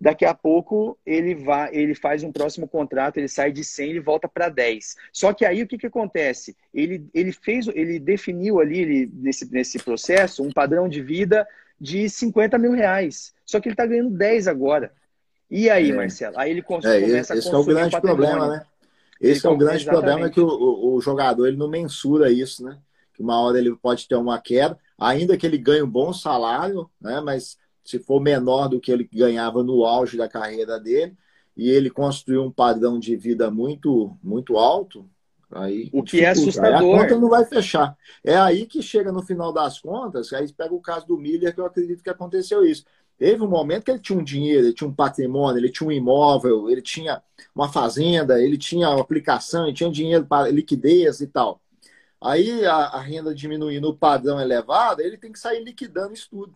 daqui 0.00 0.24
a 0.24 0.32
pouco 0.32 0.98
ele 1.04 1.34
vai, 1.34 1.68
ele 1.74 1.94
faz 1.94 2.22
um 2.22 2.32
próximo 2.32 2.66
contrato, 2.66 3.18
ele 3.18 3.28
sai 3.28 3.52
de 3.52 3.62
100, 3.62 3.90
ele 3.90 4.00
volta 4.00 4.26
para 4.26 4.48
10. 4.48 4.96
Só 5.12 5.34
que 5.34 5.44
aí 5.44 5.62
o 5.62 5.66
que, 5.66 5.76
que 5.76 5.86
acontece? 5.86 6.56
Ele, 6.72 7.06
ele 7.12 7.32
fez, 7.32 7.68
ele 7.68 7.98
definiu 7.98 8.60
ali 8.60 8.78
ele, 8.78 9.10
nesse, 9.12 9.52
nesse 9.52 9.78
processo 9.78 10.42
um 10.42 10.50
padrão 10.50 10.88
de 10.88 11.02
vida 11.02 11.46
de 11.78 12.08
50 12.08 12.56
mil 12.56 12.72
reais. 12.72 13.34
Só 13.44 13.60
que 13.60 13.68
ele 13.68 13.74
está 13.74 13.84
ganhando 13.84 14.10
10 14.10 14.48
agora. 14.48 14.92
E 15.50 15.68
aí, 15.68 15.90
é. 15.90 15.94
Marcelo? 15.94 16.38
Aí 16.38 16.50
ele 16.50 16.60
é, 16.60 16.62
começa 16.62 16.88
é, 16.88 17.36
a 17.36 17.38
Esse 17.38 17.52
é 17.52 17.56
o 17.56 17.64
grande 17.64 18.00
problema, 18.00 18.56
né? 18.56 18.62
Esse 19.20 19.46
é 19.46 19.50
o 19.50 19.56
grande 19.56 19.82
exatamente. 19.82 20.00
problema 20.00 20.26
é 20.26 20.30
que 20.30 20.40
o, 20.40 20.48
o, 20.48 20.94
o, 20.94 21.00
jogador 21.00 21.46
ele 21.46 21.56
não 21.56 21.68
mensura 21.68 22.32
isso, 22.32 22.64
né? 22.64 22.78
Que 23.12 23.22
uma 23.22 23.38
hora 23.38 23.58
ele 23.58 23.74
pode 23.76 24.08
ter 24.08 24.16
uma 24.16 24.40
queda, 24.40 24.78
ainda 24.98 25.36
que 25.36 25.46
ele 25.46 25.58
ganhe 25.58 25.82
um 25.82 25.90
bom 25.90 26.12
salário, 26.12 26.90
né? 27.00 27.20
Mas 27.20 27.58
se 27.84 27.98
for 27.98 28.20
menor 28.20 28.68
do 28.68 28.80
que 28.80 28.90
ele 28.90 29.08
ganhava 29.12 29.62
no 29.62 29.84
auge 29.84 30.16
da 30.16 30.28
carreira 30.28 30.80
dele 30.80 31.16
e 31.56 31.68
ele 31.68 31.90
construiu 31.90 32.42
um 32.42 32.50
padrão 32.50 32.98
de 32.98 33.14
vida 33.16 33.50
muito 33.50 34.16
muito 34.22 34.56
alto, 34.56 35.08
aí 35.50 35.90
o 35.92 36.02
que 36.02 36.20
é 36.20 36.30
assustador. 36.30 36.76
a 36.76 36.80
conta 36.80 37.18
não 37.18 37.28
vai 37.28 37.44
fechar. 37.44 37.94
É 38.24 38.36
aí 38.36 38.64
que 38.64 38.80
chega 38.80 39.12
no 39.12 39.22
final 39.22 39.52
das 39.52 39.78
contas, 39.78 40.32
aí 40.32 40.50
pega 40.50 40.72
o 40.72 40.80
caso 40.80 41.06
do 41.06 41.18
Miller 41.18 41.54
que 41.54 41.60
eu 41.60 41.66
acredito 41.66 42.02
que 42.02 42.10
aconteceu 42.10 42.64
isso. 42.64 42.84
Teve 43.20 43.42
um 43.42 43.48
momento 43.50 43.84
que 43.84 43.90
ele 43.90 43.98
tinha 43.98 44.18
um 44.18 44.24
dinheiro, 44.24 44.64
ele 44.64 44.72
tinha 44.72 44.88
um 44.88 44.94
patrimônio, 44.94 45.60
ele 45.60 45.68
tinha 45.68 45.86
um 45.86 45.92
imóvel, 45.92 46.70
ele 46.70 46.80
tinha 46.80 47.22
uma 47.54 47.70
fazenda, 47.70 48.42
ele 48.42 48.56
tinha 48.56 48.88
uma 48.88 49.02
aplicação, 49.02 49.66
ele 49.66 49.74
tinha 49.74 49.90
dinheiro 49.90 50.24
para 50.24 50.48
liquidez 50.48 51.20
e 51.20 51.26
tal. 51.26 51.60
Aí 52.18 52.64
a, 52.64 52.76
a 52.76 53.00
renda 53.02 53.34
diminuindo, 53.34 53.90
o 53.90 53.94
padrão 53.94 54.40
elevado, 54.40 55.02
ele 55.02 55.18
tem 55.18 55.30
que 55.30 55.38
sair 55.38 55.62
liquidando 55.62 56.14
isso 56.14 56.30
tudo. 56.30 56.54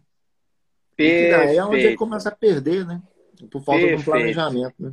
Perfeito. 0.96 1.34
É 1.54 1.62
onde 1.62 1.80
ele 1.80 1.96
começa 1.96 2.30
a 2.30 2.34
perder, 2.34 2.86
né? 2.86 3.02
Por 3.50 3.62
falta 3.62 3.82
Perfeito. 3.82 3.96
de 3.96 4.00
um 4.00 4.04
planejamento. 4.04 4.74
Né? 4.78 4.92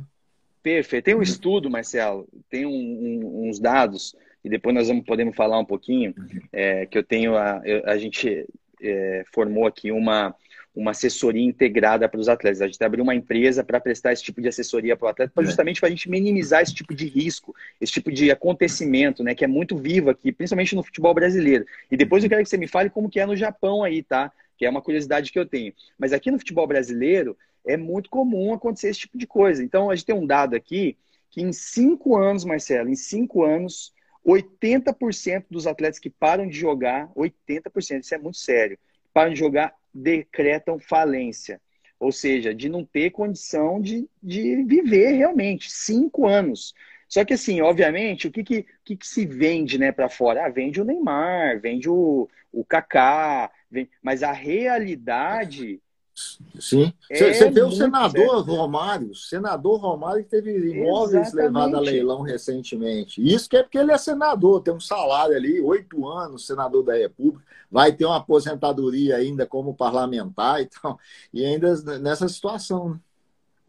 Perfeito. 0.62 1.04
Tem 1.06 1.14
um 1.14 1.22
estudo, 1.22 1.70
Marcelo, 1.70 2.28
tem 2.50 2.66
um, 2.66 2.70
um, 2.70 3.48
uns 3.48 3.58
dados, 3.58 4.14
e 4.44 4.50
depois 4.50 4.74
nós 4.74 4.88
vamos 4.88 5.06
podemos 5.06 5.34
falar 5.34 5.58
um 5.58 5.64
pouquinho, 5.64 6.12
uhum. 6.18 6.40
é, 6.52 6.84
que 6.84 6.98
eu 6.98 7.02
tenho, 7.02 7.34
a, 7.34 7.62
a 7.86 7.96
gente 7.96 8.46
é, 8.82 9.24
formou 9.32 9.66
aqui 9.66 9.90
uma 9.90 10.34
uma 10.74 10.92
assessoria 10.92 11.44
integrada 11.44 12.08
para 12.08 12.18
os 12.18 12.28
atletas. 12.28 12.62
A 12.62 12.66
gente 12.66 12.82
abriu 12.82 13.04
uma 13.04 13.14
empresa 13.14 13.62
para 13.62 13.80
prestar 13.80 14.12
esse 14.12 14.22
tipo 14.22 14.40
de 14.40 14.48
assessoria 14.48 14.96
para 14.96 15.06
o 15.06 15.08
atleta, 15.08 15.32
é. 15.36 15.44
justamente 15.44 15.80
para 15.80 15.88
a 15.88 15.90
gente 15.90 16.08
minimizar 16.08 16.62
esse 16.62 16.74
tipo 16.74 16.94
de 16.94 17.06
risco, 17.06 17.54
esse 17.80 17.92
tipo 17.92 18.10
de 18.10 18.30
acontecimento, 18.30 19.22
né, 19.22 19.34
que 19.34 19.44
é 19.44 19.48
muito 19.48 19.76
vivo 19.76 20.10
aqui, 20.10 20.32
principalmente 20.32 20.74
no 20.74 20.82
futebol 20.82 21.12
brasileiro. 21.12 21.66
E 21.90 21.96
depois 21.96 22.24
eu 22.24 22.30
quero 22.30 22.42
que 22.42 22.48
você 22.48 22.56
me 22.56 22.66
fale 22.66 22.88
como 22.88 23.10
que 23.10 23.20
é 23.20 23.26
no 23.26 23.36
Japão 23.36 23.84
aí, 23.84 24.02
tá? 24.02 24.32
Que 24.56 24.64
é 24.64 24.70
uma 24.70 24.80
curiosidade 24.80 25.30
que 25.30 25.38
eu 25.38 25.46
tenho. 25.46 25.74
Mas 25.98 26.12
aqui 26.12 26.30
no 26.30 26.38
futebol 26.38 26.66
brasileiro 26.66 27.36
é 27.66 27.76
muito 27.76 28.08
comum 28.08 28.54
acontecer 28.54 28.88
esse 28.88 29.00
tipo 29.00 29.18
de 29.18 29.26
coisa. 29.26 29.62
Então 29.62 29.90
a 29.90 29.94
gente 29.94 30.06
tem 30.06 30.14
um 30.14 30.26
dado 30.26 30.56
aqui 30.56 30.96
que 31.30 31.42
em 31.42 31.52
cinco 31.52 32.16
anos, 32.16 32.44
Marcelo, 32.44 32.88
em 32.88 32.96
cinco 32.96 33.42
anos, 33.42 33.92
80% 34.26 35.46
dos 35.50 35.66
atletas 35.66 35.98
que 35.98 36.10
param 36.10 36.46
de 36.46 36.56
jogar, 36.56 37.08
80%, 37.16 38.02
isso 38.02 38.14
é 38.14 38.18
muito 38.18 38.38
sério, 38.38 38.78
param 39.12 39.32
de 39.32 39.38
jogar 39.38 39.74
decretam 39.94 40.78
falência. 40.78 41.60
Ou 41.98 42.10
seja, 42.10 42.54
de 42.54 42.68
não 42.68 42.84
ter 42.84 43.10
condição 43.10 43.80
de, 43.80 44.08
de 44.22 44.64
viver 44.64 45.12
realmente. 45.12 45.70
Cinco 45.70 46.26
anos. 46.26 46.74
Só 47.08 47.24
que 47.24 47.34
assim, 47.34 47.60
obviamente, 47.60 48.26
o 48.26 48.32
que, 48.32 48.42
que, 48.42 48.66
que, 48.84 48.96
que 48.96 49.06
se 49.06 49.26
vende 49.26 49.78
né, 49.78 49.92
para 49.92 50.08
fora? 50.08 50.46
Ah, 50.46 50.48
vende 50.48 50.80
o 50.80 50.84
Neymar, 50.84 51.60
vende 51.60 51.88
o, 51.88 52.28
o 52.50 52.64
Kaká, 52.64 53.50
vende... 53.70 53.90
mas 54.02 54.22
a 54.22 54.32
realidade 54.32 55.80
Sim. 56.14 56.92
Você 57.10 57.44
é 57.44 57.50
vê 57.50 57.62
o 57.62 57.72
senador 57.72 58.44
certo. 58.44 58.54
Romário, 58.54 59.14
senador 59.14 59.80
Romário 59.80 60.22
que 60.22 60.30
teve 60.30 60.70
imóveis 60.70 61.32
levados 61.32 61.74
a 61.74 61.80
leilão 61.80 62.22
recentemente. 62.22 63.22
Isso 63.22 63.48
que 63.48 63.56
é 63.56 63.62
porque 63.62 63.78
ele 63.78 63.92
é 63.92 63.98
senador, 63.98 64.62
tem 64.62 64.74
um 64.74 64.80
salário 64.80 65.34
ali, 65.34 65.60
oito 65.60 66.06
anos, 66.06 66.46
senador 66.46 66.84
da 66.84 66.94
República, 66.94 67.44
vai 67.70 67.92
ter 67.92 68.04
uma 68.04 68.18
aposentadoria 68.18 69.16
ainda 69.16 69.46
como 69.46 69.74
parlamentar 69.74 70.60
e 70.60 70.66
tal, 70.66 70.98
e 71.32 71.44
ainda 71.44 71.98
nessa 71.98 72.28
situação. 72.28 72.90
Né? 72.90 73.00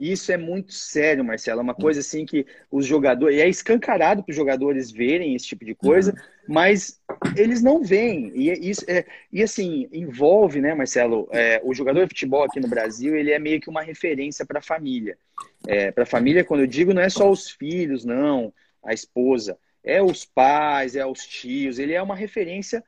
Isso 0.03 0.33
é 0.33 0.37
muito 0.37 0.73
sério, 0.73 1.23
Marcelo. 1.23 1.61
É 1.61 1.63
uma 1.63 1.73
coisa 1.73 2.01
assim 2.01 2.25
que 2.25 2.45
os 2.69 2.85
jogadores. 2.85 3.37
E 3.37 3.41
é 3.41 3.47
escancarado 3.47 4.21
para 4.21 4.31
os 4.31 4.35
jogadores 4.35 4.91
verem 4.91 5.33
esse 5.33 5.47
tipo 5.47 5.63
de 5.63 5.73
coisa, 5.73 6.11
uhum. 6.11 6.53
mas 6.53 6.99
eles 7.37 7.61
não 7.61 7.81
veem. 7.81 8.29
E, 8.35 8.49
é 8.49 8.59
isso, 8.59 8.83
é, 8.85 9.05
e 9.31 9.41
assim, 9.41 9.87
envolve, 9.93 10.59
né, 10.59 10.75
Marcelo? 10.75 11.29
É, 11.31 11.61
o 11.63 11.73
jogador 11.73 12.01
de 12.01 12.09
futebol 12.09 12.43
aqui 12.43 12.59
no 12.59 12.67
Brasil, 12.67 13.15
ele 13.15 13.31
é 13.31 13.39
meio 13.39 13.61
que 13.61 13.69
uma 13.69 13.81
referência 13.81 14.45
para 14.45 14.59
a 14.59 14.61
família. 14.61 15.17
É, 15.65 15.89
para 15.89 16.03
a 16.03 16.07
família, 16.07 16.43
quando 16.43 16.59
eu 16.59 16.67
digo, 16.67 16.93
não 16.93 17.01
é 17.01 17.09
só 17.09 17.31
os 17.31 17.49
filhos, 17.49 18.03
não, 18.03 18.53
a 18.83 18.93
esposa. 18.93 19.57
É 19.81 20.03
os 20.03 20.25
pais, 20.25 20.97
é 20.97 21.05
os 21.05 21.25
tios. 21.25 21.79
Ele 21.79 21.93
é 21.93 22.01
uma 22.01 22.15
referência 22.15 22.83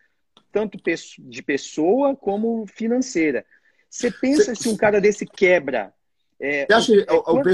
tanto 0.51 0.77
de 1.19 1.41
pessoa 1.41 2.13
como 2.13 2.67
financeira. 2.67 3.45
Você 3.89 4.11
pensa 4.11 4.53
se 4.53 4.67
um 4.67 4.75
cara 4.75 4.99
desse 4.99 5.25
quebra 5.25 5.94
é, 6.39 6.65
Você 6.65 6.73
acha 6.73 6.93
é, 6.93 7.13
o, 7.13 7.23
quando... 7.23 7.51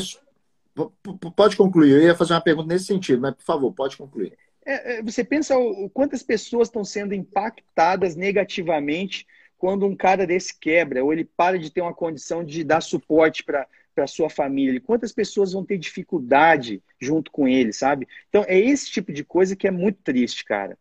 o 0.76 1.32
Pode 1.36 1.56
concluir. 1.56 1.92
Eu 1.92 2.02
ia 2.02 2.16
fazer 2.16 2.34
uma 2.34 2.42
pergunta 2.42 2.68
nesse 2.74 2.86
sentido, 2.86 3.22
mas 3.22 3.36
por 3.36 3.44
favor, 3.44 3.74
pode 3.74 3.98
concluir. 3.98 4.38
É, 4.66 4.98
é 4.98 5.04
você 5.04 5.24
pensa 5.24 5.58
o, 5.58 5.90
quantas 5.90 6.24
pessoas 6.24 6.68
estão 6.68 6.84
sendo 6.84 7.14
impactadas 7.14 8.16
negativamente 8.16 9.28
quando 9.58 9.86
um 9.86 9.96
cara 9.96 10.26
desse 10.26 10.58
quebra, 10.58 11.04
ou 11.04 11.14
ele 11.14 11.24
para 11.24 11.60
de 11.60 11.70
ter 11.70 11.82
uma 11.82 11.94
condição 11.94 12.44
de 12.44 12.64
dar 12.64 12.82
suporte 12.82 13.44
para 13.44 13.68
para 13.94 14.08
sua 14.08 14.30
família, 14.30 14.80
quantas 14.80 15.12
pessoas 15.12 15.52
vão 15.52 15.66
ter 15.66 15.78
dificuldade 15.78 16.82
junto 17.00 17.32
com 17.32 17.48
ele, 17.48 17.74
sabe? 17.74 18.08
Então 18.30 18.46
é 18.48 18.58
esse 18.58 18.90
tipo 18.90 19.12
de 19.12 19.24
coisa 19.24 19.56
que 19.56 19.68
é 19.68 19.72
muito 19.72 20.00
triste, 20.02 20.46
cara. 20.46 20.78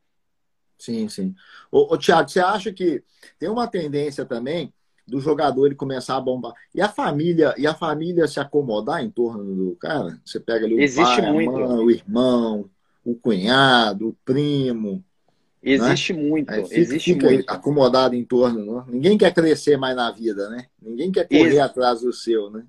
Sim, 0.78 1.08
sim. 1.08 1.34
Ô, 1.70 1.92
ô 1.92 1.98
Tiago, 1.98 2.28
você 2.28 2.40
acha 2.40 2.72
que 2.72 3.02
tem 3.38 3.48
uma 3.48 3.66
tendência 3.66 4.24
também 4.24 4.72
do 5.10 5.20
jogador 5.20 5.66
ele 5.66 5.74
começar 5.74 6.16
a 6.16 6.20
bombar. 6.20 6.54
E 6.74 6.80
a 6.80 6.88
família, 6.88 7.52
e 7.58 7.66
a 7.66 7.74
família 7.74 8.28
se 8.28 8.38
acomodar 8.38 9.04
em 9.04 9.10
torno 9.10 9.44
do 9.44 9.76
cara, 9.76 10.18
você 10.24 10.38
pega 10.38 10.64
ali 10.64 10.76
o 10.76 10.80
Existe 10.80 11.20
pai, 11.20 11.32
muito. 11.32 11.52
Mãe, 11.52 11.78
o 11.78 11.90
irmão, 11.90 12.70
o 13.04 13.14
cunhado, 13.14 14.08
o 14.08 14.16
primo. 14.24 15.04
Existe 15.62 16.12
né? 16.12 16.22
muito, 16.22 16.52
fica, 16.52 16.78
existe 16.78 17.14
fica 17.14 17.26
muito. 17.26 17.50
acomodado 17.50 18.14
em 18.14 18.24
torno. 18.24 18.76
Né? 18.76 18.84
Ninguém 18.88 19.18
quer 19.18 19.34
crescer 19.34 19.76
mais 19.76 19.94
na 19.94 20.10
vida, 20.10 20.48
né? 20.48 20.66
Ninguém 20.80 21.12
quer 21.12 21.28
correr 21.28 21.50
Ex 21.50 21.58
atrás 21.58 22.00
do 22.00 22.12
seu, 22.12 22.48
né? 22.50 22.64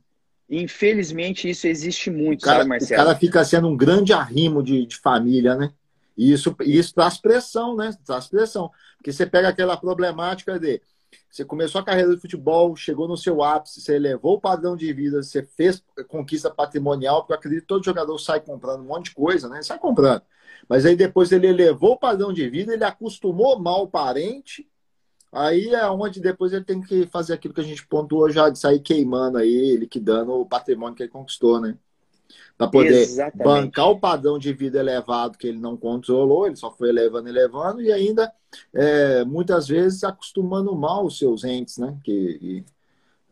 Infelizmente, 0.50 1.50
isso 1.50 1.66
existe 1.66 2.10
muito, 2.10 2.42
o 2.42 2.46
cara, 2.46 2.58
sabe, 2.58 2.70
Marcelo? 2.70 3.02
O 3.02 3.06
cara 3.06 3.18
fica 3.18 3.46
sendo 3.46 3.70
um 3.70 3.78
grande 3.78 4.12
arrimo 4.12 4.62
de, 4.62 4.86
de 4.86 4.98
família, 4.98 5.56
né? 5.56 5.72
E 6.18 6.34
isso, 6.34 6.54
isso 6.62 6.94
traz 6.94 7.18
pressão, 7.18 7.78
né? 7.78 7.96
Traz 8.06 8.28
pressão. 8.28 8.70
Porque 8.98 9.14
você 9.14 9.26
pega 9.26 9.48
aquela 9.48 9.78
problemática 9.78 10.60
de 10.60 10.82
você 11.30 11.45
começou 11.45 11.80
a 11.80 11.84
carreira 11.84 12.14
de 12.14 12.22
futebol, 12.22 12.76
chegou 12.76 13.07
no 13.07 13.18
seu 13.18 13.41
ápice, 13.41 13.82
você 13.82 13.95
elevou 13.95 14.36
o 14.36 14.41
padrão 14.41 14.76
de 14.76 14.91
vida, 14.93 15.24
você 15.24 15.43
fez 15.43 15.84
conquista 16.07 16.49
patrimonial, 16.49 17.22
porque 17.22 17.34
eu 17.34 17.38
acredito 17.38 17.62
que 17.62 17.68
todo 17.68 17.86
jogador 17.86 18.18
sai 18.20 18.41
comprando 18.41 18.82
um 18.82 18.88
monte 18.88 19.05
de 19.05 19.16
coisa, 19.16 19.47
né? 19.49 19.62
Sai 19.62 19.80
comprando. 19.80 20.24
Mas 20.68 20.86
aí 20.86 20.95
depois 20.95 21.32
ele 21.32 21.47
elevou 21.47 21.93
o 21.93 21.99
padrão 21.99 22.34
de 22.34 22.49
vida, 22.49 22.74
ele 22.74 22.84
acostumou 22.84 23.59
mal 23.59 23.84
o 23.84 23.88
parente, 23.88 24.70
aí 25.32 25.70
é 25.70 25.89
onde 25.89 26.20
depois 26.20 26.53
ele 26.53 26.66
tem 26.66 26.82
que 26.82 27.07
fazer 27.07 27.34
aquilo 27.34 27.53
que 27.53 27.62
a 27.62 27.64
gente 27.64 27.88
pontuou 27.88 28.30
já, 28.30 28.49
de 28.49 28.59
sair 28.59 28.80
queimando 28.80 29.38
aí, 29.38 29.78
liquidando 29.78 30.34
o 30.34 30.45
patrimônio 30.45 30.95
que 30.95 31.03
ele 31.03 31.12
conquistou, 31.12 31.59
né? 31.62 31.78
Para 32.58 32.68
poder 32.68 33.02
Exatamente. 33.02 33.44
bancar 33.44 33.90
o 33.90 34.00
padrão 34.00 34.38
de 34.38 34.54
vida 34.54 34.80
elevado 34.80 35.38
que 35.38 35.48
ele 35.48 35.60
não 35.60 35.76
controlou, 35.76 36.46
ele 36.46 36.56
só 36.56 36.72
foi 36.72 36.90
elevando, 36.90 37.30
elevando, 37.30 37.82
e 37.82 37.92
ainda 37.92 38.32
é, 38.74 39.24
muitas 39.24 39.68
vezes 39.68 40.04
acostumando 40.04 40.76
mal 40.76 41.06
os 41.06 41.18
seus 41.18 41.44
entes, 41.44 41.78
né? 41.78 41.98
Que, 42.04 42.40
e, 42.42 42.66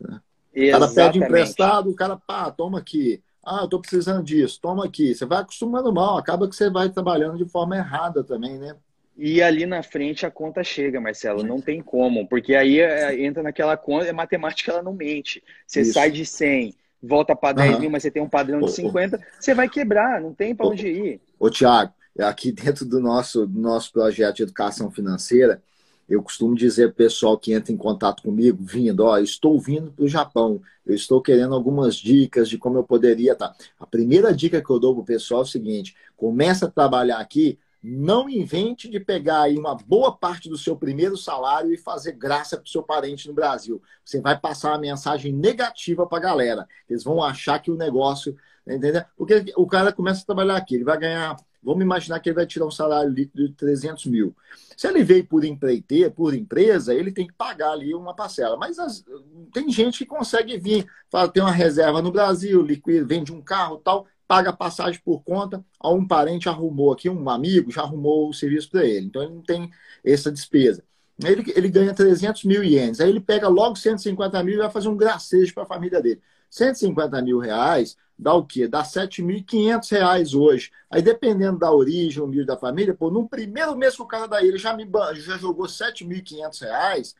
né? 0.00 0.20
O 0.52 0.70
cara 0.72 0.88
pede 0.88 1.18
emprestado, 1.18 1.90
o 1.90 1.94
cara, 1.94 2.16
pá, 2.16 2.50
toma 2.50 2.78
aqui. 2.78 3.22
Ah, 3.44 3.60
eu 3.62 3.68
tô 3.68 3.80
precisando 3.80 4.22
disso, 4.22 4.58
toma 4.60 4.84
aqui. 4.84 5.14
Você 5.14 5.24
vai 5.24 5.40
acostumando 5.40 5.92
mal, 5.92 6.18
acaba 6.18 6.48
que 6.48 6.54
você 6.54 6.68
vai 6.68 6.90
trabalhando 6.90 7.38
de 7.38 7.48
forma 7.48 7.76
errada 7.76 8.22
também, 8.22 8.58
né? 8.58 8.76
E 9.16 9.42
ali 9.42 9.66
na 9.66 9.82
frente 9.82 10.24
a 10.24 10.30
conta 10.30 10.64
chega, 10.64 11.00
Marcelo, 11.00 11.42
não 11.42 11.60
tem 11.60 11.82
como, 11.82 12.26
porque 12.26 12.54
aí 12.54 12.80
é, 12.80 13.22
entra 13.22 13.42
naquela 13.42 13.76
conta, 13.76 14.08
a 14.08 14.14
matemática 14.14 14.72
ela 14.72 14.82
não 14.82 14.94
mente. 14.94 15.42
Você 15.66 15.82
Isso. 15.82 15.92
sai 15.92 16.10
de 16.10 16.24
100, 16.24 16.74
volta 17.02 17.34
para 17.34 17.54
10 17.54 17.74
uhum. 17.74 17.80
mil, 17.80 17.90
mas 17.90 18.02
você 18.02 18.10
tem 18.10 18.22
um 18.22 18.28
padrão 18.28 18.60
de 18.60 18.72
50, 18.72 19.20
você 19.38 19.54
vai 19.54 19.68
quebrar, 19.68 20.20
não 20.20 20.34
tem 20.34 20.54
para 20.54 20.66
onde 20.66 20.88
ir. 20.88 21.20
Ô, 21.38 21.48
Tiago, 21.48 21.92
aqui 22.18 22.52
dentro 22.52 22.84
do 22.84 23.00
nosso, 23.00 23.46
do 23.46 23.60
nosso 23.60 23.92
projeto 23.92 24.36
de 24.36 24.42
educação 24.42 24.90
financeira, 24.90 25.62
eu 26.08 26.22
costumo 26.22 26.56
dizer 26.56 26.88
para 26.88 26.92
o 26.92 26.96
pessoal 26.96 27.38
que 27.38 27.52
entra 27.52 27.72
em 27.72 27.76
contato 27.76 28.24
comigo, 28.24 28.58
vindo, 28.60 29.04
ó, 29.04 29.18
estou 29.18 29.60
vindo 29.60 29.92
para 29.92 30.04
o 30.04 30.08
Japão, 30.08 30.60
eu 30.84 30.94
estou 30.94 31.22
querendo 31.22 31.54
algumas 31.54 31.94
dicas 31.94 32.48
de 32.48 32.58
como 32.58 32.76
eu 32.76 32.82
poderia 32.82 33.32
estar. 33.32 33.50
Tá. 33.50 33.54
A 33.78 33.86
primeira 33.86 34.34
dica 34.34 34.60
que 34.60 34.70
eu 34.70 34.80
dou 34.80 34.94
para 34.94 35.02
o 35.02 35.06
pessoal 35.06 35.42
é 35.42 35.44
o 35.44 35.46
seguinte: 35.46 35.94
começa 36.16 36.66
a 36.66 36.70
trabalhar 36.70 37.18
aqui 37.18 37.58
não 37.82 38.28
invente 38.28 38.88
de 38.88 39.00
pegar 39.00 39.42
aí 39.42 39.56
uma 39.56 39.74
boa 39.74 40.14
parte 40.14 40.48
do 40.48 40.58
seu 40.58 40.76
primeiro 40.76 41.16
salário 41.16 41.72
e 41.72 41.78
fazer 41.78 42.12
graça 42.12 42.56
para 42.56 42.66
o 42.66 42.68
seu 42.68 42.82
parente 42.82 43.26
no 43.26 43.34
Brasil. 43.34 43.82
Você 44.04 44.20
vai 44.20 44.38
passar 44.38 44.72
uma 44.72 44.78
mensagem 44.78 45.32
negativa 45.32 46.06
para 46.06 46.18
a 46.18 46.22
galera. 46.22 46.68
Eles 46.88 47.02
vão 47.02 47.22
achar 47.22 47.58
que 47.58 47.70
o 47.70 47.76
negócio. 47.76 48.36
Entendeu? 48.66 49.02
Porque 49.16 49.52
o 49.56 49.66
cara 49.66 49.92
começa 49.92 50.22
a 50.22 50.26
trabalhar 50.26 50.56
aqui, 50.56 50.74
ele 50.74 50.84
vai 50.84 50.98
ganhar. 50.98 51.36
Vamos 51.62 51.82
imaginar 51.82 52.20
que 52.20 52.28
ele 52.28 52.36
vai 52.36 52.46
tirar 52.46 52.66
um 52.66 52.70
salário 52.70 53.10
líquido 53.10 53.48
de 53.48 53.54
300 53.54 54.06
mil. 54.06 54.34
Se 54.76 54.86
ele 54.86 55.02
veio 55.02 55.26
por 55.26 55.44
empreiteiro, 55.44 56.10
por 56.10 56.34
empresa, 56.34 56.94
ele 56.94 57.12
tem 57.12 57.26
que 57.26 57.34
pagar 57.34 57.72
ali 57.72 57.94
uma 57.94 58.14
parcela. 58.14 58.56
Mas 58.56 58.78
as, 58.78 59.04
tem 59.52 59.70
gente 59.70 59.98
que 59.98 60.06
consegue 60.06 60.56
vir, 60.58 60.86
fala, 61.10 61.28
tem 61.28 61.42
uma 61.42 61.52
reserva 61.52 62.00
no 62.00 62.10
Brasil, 62.12 62.62
liquida, 62.62 63.04
vende 63.04 63.30
um 63.30 63.42
carro 63.42 63.76
tal, 63.76 64.06
paga 64.30 64.52
passagem 64.52 65.00
por 65.04 65.24
conta, 65.24 65.60
a 65.80 65.90
um 65.90 66.06
parente 66.06 66.48
arrumou 66.48 66.92
aqui, 66.92 67.10
um 67.10 67.28
amigo 67.28 67.68
já 67.72 67.82
arrumou 67.82 68.28
o 68.28 68.32
serviço 68.32 68.70
para 68.70 68.84
ele. 68.84 69.06
Então 69.06 69.20
ele 69.20 69.34
não 69.34 69.42
tem 69.42 69.68
essa 70.04 70.30
despesa. 70.30 70.84
Ele, 71.20 71.52
ele 71.56 71.68
ganha 71.68 71.92
300 71.92 72.44
mil 72.44 72.62
ienes. 72.62 73.00
Aí 73.00 73.08
ele 73.08 73.18
pega 73.18 73.48
logo 73.48 73.74
150 73.74 74.40
mil 74.44 74.54
e 74.54 74.58
vai 74.58 74.70
fazer 74.70 74.88
um 74.88 74.96
gracejo 74.96 75.52
para 75.52 75.64
a 75.64 75.66
família 75.66 76.00
dele. 76.00 76.22
150 76.48 77.20
mil 77.22 77.40
reais 77.40 77.96
dá 78.16 78.32
o 78.32 78.46
quê? 78.46 78.68
Dá 78.68 78.84
7.500 78.84 79.90
reais 79.90 80.32
hoje. 80.32 80.70
Aí, 80.88 81.02
dependendo 81.02 81.58
da 81.58 81.72
origem, 81.72 82.22
humilde 82.22 82.46
da 82.46 82.56
família, 82.56 82.94
pô, 82.94 83.10
no 83.10 83.28
primeiro 83.28 83.74
mês 83.74 83.96
que 83.96 84.02
o 84.02 84.06
cara 84.06 84.28
daí 84.28 84.46
ele 84.46 84.58
já, 84.58 84.76
me, 84.76 84.88
já 85.14 85.38
jogou 85.38 85.66
7.500 85.66 86.60
reais, 86.60 87.16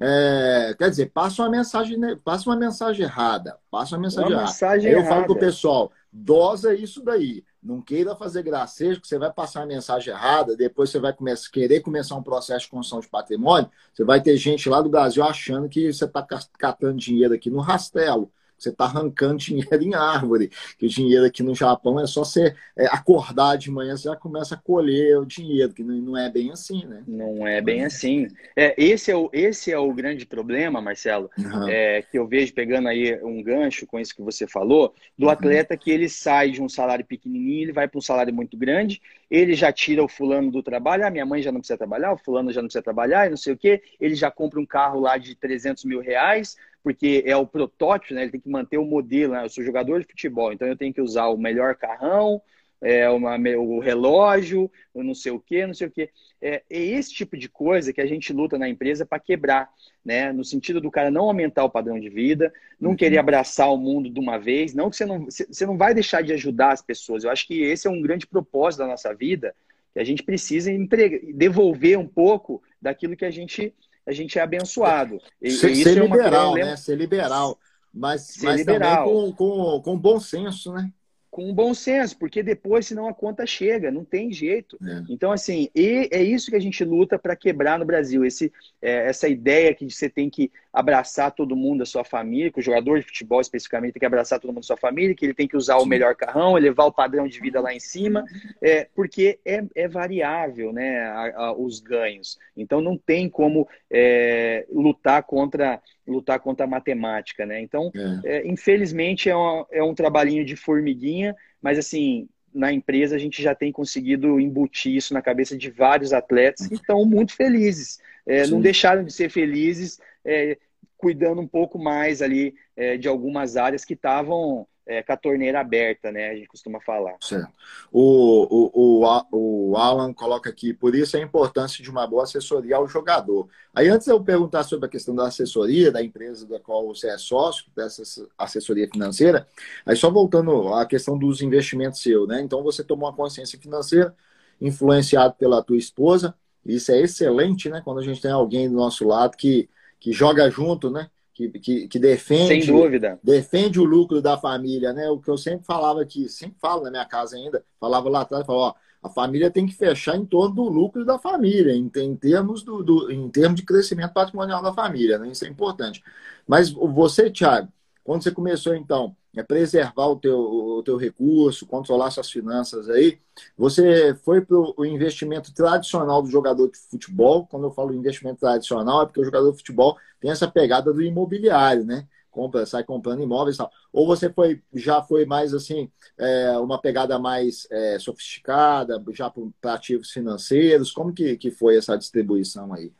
é, 0.00 0.74
quer 0.78 0.90
dizer, 0.90 1.10
passa 1.10 1.42
uma 1.42 1.50
mensagem, 1.50 1.98
passa 2.18 2.48
uma 2.48 2.56
mensagem 2.56 3.04
errada. 3.04 3.58
Passa 3.70 3.96
uma 3.96 4.02
mensagem 4.02 4.28
uma 4.28 4.34
errada. 4.34 4.50
Mensagem 4.50 4.86
Aí 4.88 4.92
eu 4.92 5.00
errada. 5.00 5.14
falo 5.14 5.26
pro 5.26 5.38
pessoal, 5.38 5.92
dosa 6.14 6.72
isso 6.72 7.02
daí. 7.02 7.44
Não 7.60 7.82
queira 7.82 8.14
fazer 8.14 8.44
gracejo, 8.44 9.00
que 9.00 9.08
você 9.08 9.18
vai 9.18 9.32
passar 9.32 9.60
uma 9.60 9.66
mensagem 9.66 10.14
errada, 10.14 10.56
depois 10.56 10.90
você 10.90 11.00
vai 11.00 11.12
começar, 11.12 11.50
querer 11.50 11.80
começar 11.80 12.14
um 12.14 12.22
processo 12.22 12.66
de 12.66 12.70
construção 12.70 13.00
de 13.00 13.08
patrimônio, 13.08 13.68
você 13.92 14.04
vai 14.04 14.22
ter 14.22 14.36
gente 14.36 14.68
lá 14.68 14.80
do 14.80 14.88
Brasil 14.88 15.24
achando 15.24 15.68
que 15.68 15.92
você 15.92 16.04
está 16.04 16.24
catando 16.56 16.98
dinheiro 16.98 17.34
aqui 17.34 17.50
no 17.50 17.60
rastelo. 17.60 18.30
Você 18.58 18.70
está 18.70 18.84
arrancando 18.84 19.36
dinheiro 19.36 19.82
em 19.82 19.94
árvore. 19.94 20.50
Que 20.78 20.86
o 20.86 20.88
dinheiro 20.88 21.24
aqui 21.24 21.42
no 21.42 21.54
Japão 21.54 22.00
é 22.00 22.06
só 22.06 22.24
você 22.24 22.54
é, 22.76 22.86
acordar 22.86 23.56
de 23.56 23.70
manhã, 23.70 23.96
você 23.96 24.08
já 24.08 24.16
começa 24.16 24.54
a 24.54 24.58
colher 24.58 25.18
o 25.18 25.24
dinheiro, 25.24 25.72
que 25.72 25.82
não, 25.82 26.16
é 26.16 26.30
bem 26.30 26.50
assim, 26.50 26.84
né? 26.86 27.02
Não 27.06 27.46
é 27.46 27.60
bem 27.60 27.84
assim. 27.84 28.28
É, 28.56 28.74
esse, 28.76 29.10
é 29.10 29.16
o, 29.16 29.28
esse 29.32 29.70
é 29.70 29.78
o 29.78 29.92
grande 29.92 30.26
problema, 30.26 30.80
Marcelo, 30.80 31.30
uhum. 31.38 31.68
é, 31.68 32.02
que 32.02 32.18
eu 32.18 32.26
vejo 32.26 32.52
pegando 32.54 32.88
aí 32.88 33.20
um 33.22 33.42
gancho 33.42 33.86
com 33.86 33.98
isso 33.98 34.14
que 34.14 34.22
você 34.22 34.46
falou, 34.46 34.94
do 35.18 35.26
uhum. 35.26 35.32
atleta 35.32 35.76
que 35.76 35.90
ele 35.90 36.08
sai 36.08 36.50
de 36.50 36.62
um 36.62 36.68
salário 36.68 37.04
pequenininho, 37.04 37.62
ele 37.62 37.72
vai 37.72 37.88
para 37.88 37.98
um 37.98 38.02
salário 38.02 38.34
muito 38.34 38.56
grande, 38.56 39.00
ele 39.30 39.54
já 39.54 39.72
tira 39.72 40.02
o 40.02 40.08
fulano 40.08 40.50
do 40.50 40.62
trabalho, 40.62 41.06
ah, 41.06 41.10
minha 41.10 41.26
mãe 41.26 41.42
já 41.42 41.50
não 41.50 41.60
precisa 41.60 41.78
trabalhar, 41.78 42.12
o 42.12 42.18
fulano 42.18 42.52
já 42.52 42.60
não 42.60 42.68
precisa 42.68 42.82
trabalhar, 42.82 43.26
e 43.26 43.30
não 43.30 43.36
sei 43.36 43.52
o 43.52 43.56
quê, 43.56 43.82
ele 44.00 44.14
já 44.14 44.30
compra 44.30 44.60
um 44.60 44.66
carro 44.66 45.00
lá 45.00 45.18
de 45.18 45.34
300 45.34 45.84
mil 45.84 46.00
reais, 46.00 46.56
porque 46.84 47.24
é 47.26 47.34
o 47.34 47.46
protótipo, 47.46 48.12
né? 48.12 48.22
Ele 48.22 48.32
tem 48.32 48.40
que 48.40 48.48
manter 48.48 48.76
o 48.76 48.84
modelo, 48.84 49.32
né? 49.32 49.42
Eu 49.42 49.48
sou 49.48 49.64
jogador 49.64 50.00
de 50.00 50.06
futebol, 50.06 50.52
então 50.52 50.68
eu 50.68 50.76
tenho 50.76 50.92
que 50.92 51.00
usar 51.00 51.28
o 51.28 51.38
melhor 51.38 51.74
carrão, 51.74 52.42
é, 52.78 53.08
uma, 53.08 53.38
o 53.56 53.78
relógio, 53.78 54.70
não 54.94 55.14
sei 55.14 55.32
o 55.32 55.40
quê, 55.40 55.66
não 55.66 55.72
sei 55.72 55.86
o 55.86 55.90
quê. 55.90 56.10
É, 56.42 56.62
é 56.68 56.78
esse 56.78 57.10
tipo 57.14 57.38
de 57.38 57.48
coisa 57.48 57.90
que 57.90 58.02
a 58.02 58.06
gente 58.06 58.34
luta 58.34 58.58
na 58.58 58.68
empresa 58.68 59.06
para 59.06 59.18
quebrar, 59.18 59.70
né? 60.04 60.30
No 60.30 60.44
sentido 60.44 60.78
do 60.78 60.90
cara 60.90 61.10
não 61.10 61.24
aumentar 61.24 61.64
o 61.64 61.70
padrão 61.70 61.98
de 61.98 62.10
vida, 62.10 62.52
não 62.78 62.90
uhum. 62.90 62.96
querer 62.96 63.16
abraçar 63.16 63.72
o 63.72 63.78
mundo 63.78 64.10
de 64.10 64.20
uma 64.20 64.36
vez, 64.36 64.74
não 64.74 64.90
que 64.90 64.96
você 64.96 65.06
não, 65.06 65.24
você 65.24 65.64
não 65.64 65.78
vai 65.78 65.94
deixar 65.94 66.22
de 66.22 66.34
ajudar 66.34 66.72
as 66.72 66.82
pessoas. 66.82 67.24
Eu 67.24 67.30
acho 67.30 67.46
que 67.46 67.62
esse 67.62 67.88
é 67.88 67.90
um 67.90 68.02
grande 68.02 68.26
propósito 68.26 68.80
da 68.80 68.86
nossa 68.86 69.14
vida, 69.14 69.54
que 69.94 70.00
a 70.00 70.04
gente 70.04 70.22
precisa 70.22 70.70
entregar, 70.70 71.18
devolver 71.32 71.98
um 71.98 72.06
pouco 72.06 72.62
daquilo 72.82 73.16
que 73.16 73.24
a 73.24 73.30
gente 73.30 73.72
a 74.06 74.12
gente 74.12 74.38
é 74.38 74.42
abençoado. 74.42 75.18
E, 75.40 75.50
ser, 75.50 75.70
e 75.70 75.82
ser 75.82 75.98
é 75.98 76.02
liberal, 76.02 76.54
né? 76.54 76.76
Ser 76.76 76.96
liberal. 76.96 77.58
Mas, 77.92 78.22
ser 78.22 78.46
mas 78.46 78.56
liberal. 78.58 79.06
também 79.06 79.32
com, 79.32 79.32
com, 79.32 79.82
com 79.82 79.98
bom 79.98 80.18
senso, 80.18 80.72
né? 80.72 80.90
com 81.34 81.52
bom 81.52 81.74
senso, 81.74 82.16
porque 82.16 82.44
depois, 82.44 82.86
senão 82.86 83.08
a 83.08 83.12
conta 83.12 83.44
chega, 83.44 83.90
não 83.90 84.04
tem 84.04 84.32
jeito. 84.32 84.78
É. 84.80 85.02
Então, 85.08 85.32
assim, 85.32 85.68
e 85.74 86.08
é 86.12 86.22
isso 86.22 86.48
que 86.48 86.54
a 86.54 86.60
gente 86.60 86.84
luta 86.84 87.18
para 87.18 87.34
quebrar 87.34 87.76
no 87.76 87.84
Brasil, 87.84 88.24
esse, 88.24 88.52
é, 88.80 89.08
essa 89.08 89.26
ideia 89.26 89.74
que 89.74 89.90
você 89.90 90.08
tem 90.08 90.30
que 90.30 90.52
abraçar 90.74 91.30
todo 91.30 91.54
mundo 91.54 91.78
da 91.78 91.86
sua 91.86 92.02
família, 92.02 92.50
que 92.50 92.58
o 92.58 92.62
jogador 92.62 92.98
de 92.98 93.06
futebol 93.06 93.40
especificamente 93.40 93.92
tem 93.92 94.00
que 94.00 94.06
abraçar 94.06 94.40
todo 94.40 94.50
mundo 94.50 94.62
da 94.62 94.66
sua 94.66 94.76
família, 94.76 95.14
que 95.14 95.24
ele 95.24 95.32
tem 95.32 95.46
que 95.46 95.56
usar 95.56 95.76
o 95.76 95.86
melhor 95.86 96.16
carrão, 96.16 96.58
elevar 96.58 96.88
o 96.88 96.92
padrão 96.92 97.28
de 97.28 97.38
vida 97.38 97.60
lá 97.60 97.72
em 97.72 97.78
cima, 97.78 98.24
é, 98.60 98.88
porque 98.92 99.38
é, 99.44 99.62
é 99.72 99.86
variável 99.86 100.72
né, 100.72 101.02
a, 101.02 101.44
a, 101.44 101.52
os 101.56 101.78
ganhos. 101.78 102.40
Então, 102.56 102.80
não 102.80 102.98
tem 102.98 103.28
como 103.28 103.68
é, 103.88 104.66
lutar 104.68 105.22
contra 105.22 105.80
lutar 106.06 106.38
contra 106.38 106.66
a 106.66 106.68
matemática, 106.68 107.46
né? 107.46 107.62
Então, 107.62 107.90
é. 108.24 108.36
É, 108.36 108.46
infelizmente, 108.46 109.30
é, 109.30 109.36
um 109.36 109.64
é 109.70 109.82
um 109.82 109.94
trabalhinho 109.94 110.44
de 110.44 110.54
formiguinha, 110.54 111.34
mas 111.62 111.78
assim, 111.78 112.28
na 112.52 112.70
empresa 112.72 113.16
a 113.16 113.18
gente 113.18 113.42
já 113.42 113.54
tem 113.54 113.72
conseguido 113.72 114.38
embutir 114.38 114.94
isso 114.94 115.14
na 115.14 115.22
cabeça 115.22 115.56
de 115.56 115.70
vários 115.70 116.12
atletas 116.12 116.66
que 116.66 116.74
estão 116.74 117.06
muito 117.06 117.34
felizes. 117.34 117.98
É, 118.26 118.46
não 118.46 118.60
deixaram 118.60 119.04
de 119.04 119.12
ser 119.12 119.30
felizes, 119.30 119.98
é, 120.24 120.58
cuidando 120.96 121.40
um 121.40 121.46
pouco 121.46 121.78
mais 121.78 122.22
ali 122.22 122.54
é, 122.76 122.96
de 122.96 123.08
algumas 123.08 123.56
áreas 123.56 123.84
que 123.84 123.94
estavam 123.94 124.66
é, 124.86 125.02
com 125.02 125.12
a 125.12 125.16
torneira 125.16 125.60
aberta, 125.60 126.12
né? 126.12 126.30
A 126.30 126.34
gente 126.34 126.46
costuma 126.46 126.80
falar. 126.80 127.16
Certo. 127.20 127.50
O, 127.90 128.70
o, 128.72 129.02
o, 129.02 129.70
o 129.70 129.76
Alan 129.76 130.12
coloca 130.12 130.50
aqui, 130.50 130.74
por 130.74 130.94
isso 130.94 131.16
a 131.16 131.20
importância 131.20 131.82
de 131.82 131.90
uma 131.90 132.06
boa 132.06 132.24
assessoria 132.24 132.76
ao 132.76 132.86
jogador. 132.86 133.48
Aí, 133.74 133.88
antes 133.88 134.06
eu 134.06 134.22
perguntar 134.22 134.62
sobre 134.64 134.86
a 134.86 134.88
questão 134.88 135.14
da 135.14 135.26
assessoria, 135.26 135.90
da 135.90 136.02
empresa 136.02 136.46
da 136.46 136.60
qual 136.60 136.86
você 136.86 137.08
é 137.08 137.16
sócio, 137.16 137.66
dessa 137.74 138.02
assessoria 138.36 138.88
financeira, 138.88 139.46
aí 139.86 139.96
só 139.96 140.10
voltando 140.10 140.74
à 140.74 140.84
questão 140.84 141.18
dos 141.18 141.40
investimentos 141.40 142.00
seu, 142.00 142.26
né? 142.26 142.40
Então, 142.42 142.62
você 142.62 142.84
tomou 142.84 143.08
uma 143.08 143.16
consciência 143.16 143.58
financeira, 143.58 144.14
influenciado 144.60 145.34
pela 145.34 145.62
tua 145.62 145.78
esposa, 145.78 146.34
isso 146.64 146.92
é 146.92 147.00
excelente, 147.00 147.68
né? 147.68 147.80
Quando 147.84 148.00
a 148.00 148.02
gente 148.02 148.20
tem 148.20 148.30
alguém 148.30 148.68
do 148.68 148.76
nosso 148.76 149.06
lado 149.06 149.36
que, 149.36 149.68
que 150.04 150.12
joga 150.12 150.50
junto, 150.50 150.90
né? 150.90 151.08
que, 151.32 151.48
que, 151.48 151.88
que, 151.88 151.98
defende, 151.98 152.66
Sem 152.66 152.66
dúvida. 152.66 153.18
defende 153.22 153.80
o 153.80 153.84
lucro 153.84 154.20
da 154.20 154.36
família, 154.36 154.92
né? 154.92 155.08
O 155.08 155.18
que 155.18 155.30
eu 155.30 155.38
sempre 155.38 155.64
falava 155.64 156.02
aqui, 156.02 156.28
sempre 156.28 156.56
falo 156.60 156.84
na 156.84 156.90
minha 156.90 157.06
casa 157.06 157.36
ainda, 157.36 157.64
falava 157.80 158.08
lá 158.10 158.20
atrás, 158.20 158.44
falava, 158.44 158.66
ó, 158.66 158.74
a 159.02 159.08
família 159.08 159.50
tem 159.50 159.66
que 159.66 159.72
fechar 159.72 160.14
em 160.14 160.26
torno 160.26 160.54
do 160.54 160.62
lucro 160.68 161.06
da 161.06 161.18
família, 161.18 161.72
em, 161.72 161.90
em 161.96 162.16
termos, 162.16 162.62
do, 162.62 162.82
do, 162.84 163.10
em 163.10 163.30
termos 163.30 163.58
de 163.58 163.66
crescimento 163.66 164.12
patrimonial 164.12 164.62
da 164.62 164.74
família, 164.74 165.18
né? 165.18 165.28
Isso 165.28 165.46
é 165.46 165.48
importante. 165.48 166.04
Mas 166.46 166.70
você, 166.70 167.30
Thiago, 167.30 167.68
quando 168.04 168.22
você 168.22 168.30
começou, 168.30 168.74
então, 168.74 169.16
a 169.40 169.44
preservar 169.44 170.06
o 170.06 170.16
teu, 170.16 170.38
o 170.38 170.82
teu 170.82 170.96
recurso, 170.96 171.66
controlar 171.66 172.10
suas 172.10 172.30
finanças 172.30 172.88
aí, 172.88 173.18
você 173.56 174.14
foi 174.24 174.40
para 174.40 174.56
o 174.56 174.84
investimento 174.84 175.52
tradicional 175.52 176.22
do 176.22 176.30
jogador 176.30 176.70
de 176.70 176.78
futebol. 176.78 177.46
Quando 177.46 177.64
eu 177.64 177.70
falo 177.70 177.94
investimento 177.94 178.40
tradicional, 178.40 179.02
é 179.02 179.06
porque 179.06 179.20
o 179.20 179.24
jogador 179.24 179.50
de 179.50 179.58
futebol 179.58 179.96
tem 180.20 180.30
essa 180.30 180.48
pegada 180.48 180.92
do 180.92 181.02
imobiliário, 181.02 181.84
né? 181.84 182.06
Compra, 182.30 182.66
sai 182.66 182.82
comprando 182.82 183.22
imóveis 183.22 183.56
e 183.56 183.58
tal. 183.58 183.70
Ou 183.92 184.06
você 184.06 184.28
foi, 184.28 184.60
já 184.72 185.02
foi 185.02 185.24
mais 185.24 185.54
assim, 185.54 185.88
é, 186.18 186.58
uma 186.58 186.80
pegada 186.80 187.18
mais 187.18 187.66
é, 187.70 187.98
sofisticada, 187.98 189.02
já 189.12 189.32
para 189.60 189.74
ativos 189.74 190.10
financeiros? 190.10 190.90
Como 190.90 191.12
que, 191.12 191.36
que 191.36 191.50
foi 191.50 191.76
essa 191.76 191.96
distribuição 191.96 192.72
aí? 192.72 192.92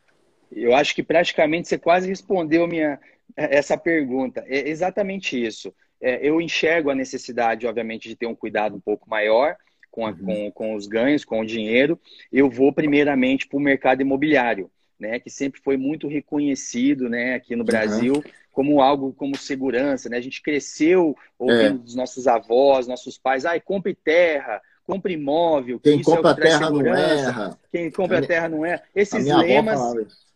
Eu 0.53 0.73
acho 0.75 0.95
que 0.95 1.03
praticamente 1.03 1.69
você 1.69 1.77
quase 1.77 2.07
respondeu 2.09 2.67
minha, 2.69 3.01
essa 3.37 3.77
pergunta. 3.77 4.45
É 4.47 4.69
exatamente 4.69 5.43
isso. 5.43 5.75
É, 6.05 6.21
eu 6.23 6.41
enxergo 6.41 6.91
a 6.91 6.95
necessidade, 6.95 7.67
obviamente, 7.67 8.09
de 8.09 8.15
ter 8.15 8.27
um 8.27 8.35
cuidado 8.35 8.77
um 8.77 8.81
pouco 8.81 9.09
maior 9.09 9.57
com, 9.91 10.07
a, 10.07 10.11
uhum. 10.11 10.17
com, 10.17 10.53
com 10.53 10.75
os 10.75 10.87
ganhos, 10.87 11.25
com 11.25 11.41
o 11.41 11.47
dinheiro. 11.47 11.99
Eu 12.31 12.51
vou 12.51 12.73
primeiramente 12.73 13.49
para 13.49 13.57
o 13.57 13.61
mercado 13.61 14.03
imobiliário, 14.03 14.71
né, 15.01 15.19
que 15.19 15.31
sempre 15.31 15.61
foi 15.63 15.77
muito 15.77 16.07
reconhecido 16.07 17.09
né, 17.09 17.35
aqui 17.35 17.57
no 17.57 17.65
Brasil. 17.65 18.15
Uhum 18.15 18.23
como 18.55 18.81
algo 18.81 19.13
como 19.13 19.37
segurança, 19.37 20.09
né? 20.09 20.17
A 20.17 20.21
gente 20.21 20.41
cresceu 20.41 21.17
ouvindo 21.37 21.75
é. 21.75 21.83
dos 21.83 21.97
nossos 21.97 22.29
avós, 22.29 22.87
nossos 22.87 23.19
pais, 23.19 23.45
ai, 23.45 23.61
compre 23.61 23.97
terra, 23.97 24.63
compre 24.85 25.15
imóvel, 25.15 25.81
quem 25.81 26.01
compra 26.01 26.31
é 26.31 26.35
terra 26.35 26.71
não 26.71 26.87
erra. 26.95 27.59
Quem 27.73 27.91
compra 27.91 28.19
a 28.21 28.23
terra 28.23 28.49
não 28.49 28.65
é. 28.65 28.81
Esses 28.95 29.27
lemas 29.27 29.81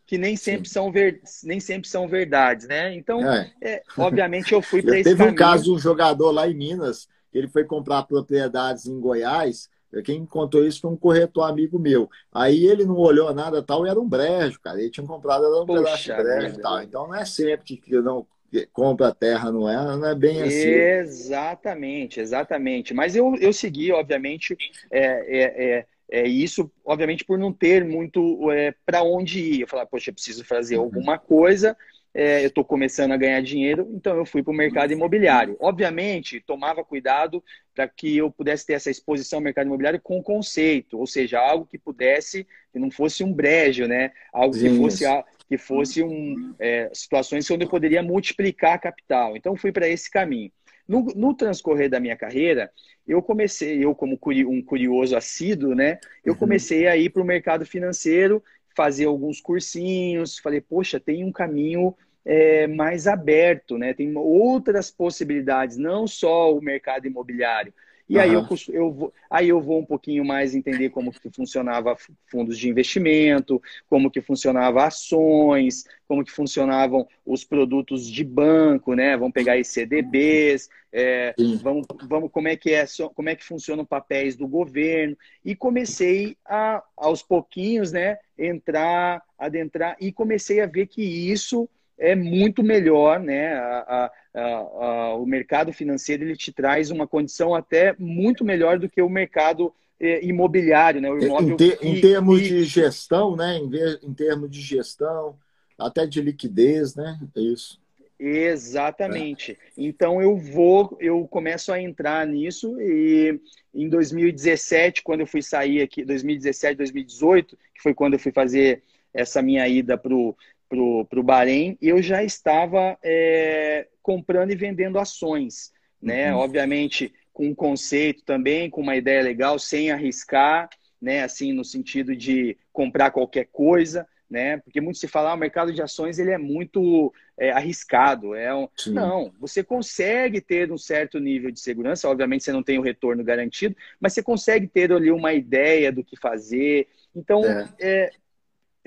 que 0.08 0.16
nem 0.16 0.36
sempre, 0.36 0.66
são 0.70 0.90
ver, 0.90 1.20
nem 1.44 1.60
sempre 1.60 1.86
são 1.86 2.08
verdades, 2.08 2.66
né? 2.66 2.94
Então, 2.94 3.30
é. 3.30 3.52
É, 3.60 3.82
obviamente, 3.98 4.54
eu 4.54 4.62
fui 4.62 4.80
para 4.82 4.98
esse 4.98 5.10
Teve 5.10 5.18
caminho. 5.18 5.34
um 5.34 5.36
caso 5.36 5.64
de 5.64 5.70
um 5.70 5.78
jogador 5.78 6.30
lá 6.30 6.48
em 6.48 6.54
Minas, 6.54 7.06
ele 7.32 7.46
foi 7.46 7.62
comprar 7.62 8.04
propriedades 8.04 8.86
em 8.86 8.98
Goiás, 8.98 9.68
quem 10.02 10.24
contou 10.24 10.66
isso 10.66 10.80
foi 10.80 10.90
um 10.90 10.96
corretor 10.96 11.42
amigo 11.42 11.78
meu. 11.78 12.08
Aí 12.32 12.66
ele 12.66 12.86
não 12.86 12.96
olhou 12.96 13.32
nada 13.34 13.62
tal, 13.62 13.86
e 13.86 13.90
era 13.90 14.00
um 14.00 14.08
brejo, 14.08 14.58
cara. 14.60 14.80
Ele 14.80 14.90
tinha 14.90 15.06
comprado 15.06 15.44
era 15.44 15.62
um 15.62 15.66
Poxa 15.66 15.82
pedaço 15.82 16.02
de 16.04 16.14
brejo 16.14 16.58
e 16.58 16.62
tal. 16.62 16.82
Então 16.82 17.06
não 17.06 17.14
é 17.14 17.24
sempre 17.26 17.76
que 17.76 18.00
não 18.00 18.26
compra 18.72 19.14
terra, 19.14 19.52
não 19.52 19.68
é? 19.68 19.76
Não 19.76 20.06
é 20.06 20.14
bem 20.14 20.42
assim. 20.42 20.68
Exatamente, 20.68 22.18
exatamente. 22.18 22.94
Mas 22.94 23.14
eu, 23.14 23.34
eu 23.36 23.52
segui, 23.52 23.92
obviamente, 23.92 24.56
é, 24.90 25.02
é, 25.02 25.64
é 25.64 25.86
é, 26.10 26.26
isso, 26.26 26.70
obviamente, 26.84 27.24
por 27.24 27.38
não 27.38 27.52
ter 27.52 27.84
muito 27.84 28.50
é, 28.50 28.74
para 28.84 29.02
onde 29.02 29.40
ir. 29.40 29.60
Eu 29.60 29.68
falei, 29.68 29.86
poxa, 29.86 30.10
eu 30.10 30.14
preciso 30.14 30.44
fazer 30.44 30.76
uhum. 30.76 30.84
alguma 30.84 31.18
coisa, 31.18 31.76
é, 32.14 32.42
eu 32.42 32.48
estou 32.48 32.64
começando 32.64 33.12
a 33.12 33.16
ganhar 33.16 33.40
dinheiro, 33.42 33.88
então 33.94 34.16
eu 34.16 34.24
fui 34.24 34.42
para 34.42 34.50
o 34.50 34.56
mercado 34.56 34.92
imobiliário. 34.92 35.56
Obviamente, 35.60 36.40
tomava 36.40 36.82
cuidado 36.82 37.44
para 37.74 37.86
que 37.86 38.16
eu 38.16 38.30
pudesse 38.30 38.66
ter 38.66 38.72
essa 38.72 38.90
exposição 38.90 39.38
ao 39.38 39.42
mercado 39.42 39.66
imobiliário 39.66 40.00
com 40.00 40.22
conceito, 40.22 40.98
ou 40.98 41.06
seja, 41.06 41.38
algo 41.38 41.66
que 41.66 41.78
pudesse, 41.78 42.46
que 42.72 42.78
não 42.78 42.90
fosse 42.90 43.22
um 43.22 43.32
brejo, 43.32 43.86
né? 43.86 44.10
Algo 44.32 44.58
que 44.58 44.70
fosse, 44.70 45.04
que 45.48 45.58
fosse 45.58 46.02
um, 46.02 46.54
é, 46.58 46.90
situações 46.92 47.48
onde 47.50 47.64
eu 47.64 47.70
poderia 47.70 48.02
multiplicar 48.02 48.80
capital. 48.80 49.36
Então, 49.36 49.54
fui 49.54 49.70
para 49.70 49.88
esse 49.88 50.10
caminho. 50.10 50.50
No, 50.88 51.04
no, 51.14 51.34
transcorrer 51.34 51.90
da 51.90 52.00
minha 52.00 52.16
carreira, 52.16 52.72
eu 53.06 53.22
comecei, 53.22 53.84
eu 53.84 53.94
como 53.94 54.18
um 54.24 54.62
curioso 54.62 55.14
assíduo, 55.14 55.74
né? 55.74 55.98
Eu 56.24 56.32
uhum. 56.32 56.38
comecei 56.38 56.86
a 56.86 56.96
ir 56.96 57.10
para 57.10 57.20
o 57.20 57.26
mercado 57.26 57.66
financeiro, 57.66 58.42
fazer 58.74 59.04
alguns 59.04 59.40
cursinhos, 59.40 60.38
falei, 60.38 60.60
poxa, 60.60 60.98
tem 60.98 61.24
um 61.24 61.32
caminho 61.32 61.94
é, 62.24 62.66
mais 62.66 63.06
aberto, 63.06 63.76
né? 63.76 63.92
Tem 63.92 64.16
outras 64.16 64.90
possibilidades, 64.90 65.76
não 65.76 66.06
só 66.06 66.54
o 66.54 66.60
mercado 66.62 67.06
imobiliário. 67.06 67.72
E 68.08 68.16
uhum. 68.16 68.20
aí, 68.20 68.32
eu, 68.32 68.46
eu 68.72 68.92
vou, 68.92 69.12
aí 69.30 69.48
eu 69.48 69.60
vou 69.60 69.80
um 69.80 69.84
pouquinho 69.84 70.24
mais 70.24 70.54
entender 70.54 70.88
como 70.90 71.12
que 71.12 71.30
funcionava 71.30 71.96
fundos 72.26 72.58
de 72.58 72.68
investimento, 72.68 73.60
como 73.88 74.10
que 74.10 74.22
funcionava 74.22 74.84
ações, 74.84 75.84
como 76.06 76.24
que 76.24 76.32
funcionavam 76.32 77.06
os 77.26 77.44
produtos 77.44 78.10
de 78.10 78.24
banco, 78.24 78.94
né? 78.94 79.16
Vamos 79.16 79.34
pegar 79.34 79.60
os 79.60 79.68
CDBs, 79.68 80.70
é, 80.90 81.34
vamos, 81.62 81.86
vamos 82.04 82.30
como 82.32 82.48
é 82.48 82.56
que 82.56 82.70
é, 82.72 82.86
como 83.14 83.28
é 83.28 83.36
que 83.36 83.44
funcionam 83.44 83.84
papéis 83.84 84.36
do 84.36 84.48
governo. 84.48 85.16
E 85.44 85.54
comecei 85.54 86.36
a, 86.46 86.82
aos 86.96 87.22
pouquinhos, 87.22 87.92
né, 87.92 88.18
entrar, 88.38 89.22
adentrar, 89.38 89.96
e 90.00 90.10
comecei 90.10 90.60
a 90.60 90.66
ver 90.66 90.86
que 90.86 91.02
isso 91.02 91.68
é 91.98 92.14
muito 92.14 92.62
melhor, 92.62 93.20
né? 93.20 93.54
A, 93.54 94.10
a, 94.34 94.40
a, 94.40 95.14
o 95.16 95.26
mercado 95.26 95.72
financeiro 95.72 96.24
ele 96.24 96.36
te 96.36 96.52
traz 96.52 96.90
uma 96.90 97.06
condição 97.06 97.54
até 97.54 97.94
muito 97.98 98.44
melhor 98.44 98.78
do 98.78 98.88
que 98.88 99.02
o 99.02 99.08
mercado 99.08 99.74
eh, 100.00 100.24
imobiliário, 100.24 101.00
né? 101.00 101.08
Em, 101.08 101.90
em 101.90 102.00
termos 102.00 102.40
e, 102.40 102.48
de 102.48 102.64
gestão, 102.64 103.34
né? 103.34 103.58
Em, 103.58 103.70
em 104.08 104.14
termos 104.14 104.50
de 104.50 104.60
gestão, 104.60 105.36
até 105.76 106.06
de 106.06 106.20
liquidez, 106.20 106.94
né? 106.94 107.18
É 107.36 107.40
isso. 107.40 107.80
Exatamente. 108.18 109.52
É. 109.52 109.56
Então 109.76 110.20
eu 110.20 110.36
vou, 110.36 110.96
eu 111.00 111.26
começo 111.28 111.72
a 111.72 111.80
entrar 111.80 112.26
nisso 112.26 112.80
e 112.80 113.40
em 113.72 113.88
2017, 113.88 115.02
quando 115.02 115.20
eu 115.20 115.26
fui 115.26 115.42
sair 115.42 115.82
aqui, 115.82 116.04
2017, 116.04 116.76
2018, 116.76 117.56
que 117.74 117.82
foi 117.82 117.94
quando 117.94 118.14
eu 118.14 118.18
fui 118.18 118.32
fazer 118.32 118.82
essa 119.14 119.40
minha 119.40 119.66
ida 119.68 119.96
para 119.96 120.14
o 120.14 120.36
para 120.68 121.20
o 121.20 121.22
Bahrein, 121.22 121.78
eu 121.80 122.02
já 122.02 122.22
estava 122.22 122.98
é, 123.02 123.86
comprando 124.02 124.50
e 124.50 124.56
vendendo 124.56 124.98
ações. 124.98 125.72
Né? 126.00 126.32
Uhum. 126.32 126.40
Obviamente, 126.40 127.12
com 127.32 127.46
um 127.46 127.54
conceito 127.54 128.24
também, 128.24 128.68
com 128.68 128.80
uma 128.80 128.96
ideia 128.96 129.22
legal, 129.22 129.58
sem 129.58 129.90
arriscar, 129.90 130.68
né? 131.00 131.22
Assim, 131.22 131.52
no 131.52 131.64
sentido 131.64 132.16
de 132.16 132.56
comprar 132.72 133.10
qualquer 133.10 133.46
coisa, 133.52 134.06
né? 134.28 134.58
Porque 134.58 134.80
muito 134.80 134.98
se 134.98 135.08
fala, 135.08 135.30
ah, 135.30 135.34
o 135.34 135.38
mercado 135.38 135.72
de 135.72 135.80
ações 135.80 136.18
ele 136.18 136.32
é 136.32 136.38
muito 136.38 137.12
é, 137.38 137.50
arriscado. 137.50 138.34
É 138.34 138.54
um... 138.54 138.68
Não, 138.88 139.32
você 139.38 139.62
consegue 139.62 140.40
ter 140.40 140.70
um 140.72 140.78
certo 140.78 141.18
nível 141.18 141.50
de 141.50 141.60
segurança. 141.60 142.08
Obviamente 142.08 142.44
você 142.44 142.52
não 142.52 142.62
tem 142.62 142.78
o 142.78 142.82
retorno 142.82 143.22
garantido, 143.24 143.76
mas 144.00 144.12
você 144.12 144.22
consegue 144.22 144.66
ter 144.66 144.92
ali 144.92 145.10
uma 145.10 145.32
ideia 145.32 145.92
do 145.92 146.04
que 146.04 146.16
fazer. 146.16 146.88
Então, 147.14 147.44
é. 147.44 147.68
É, 147.80 148.10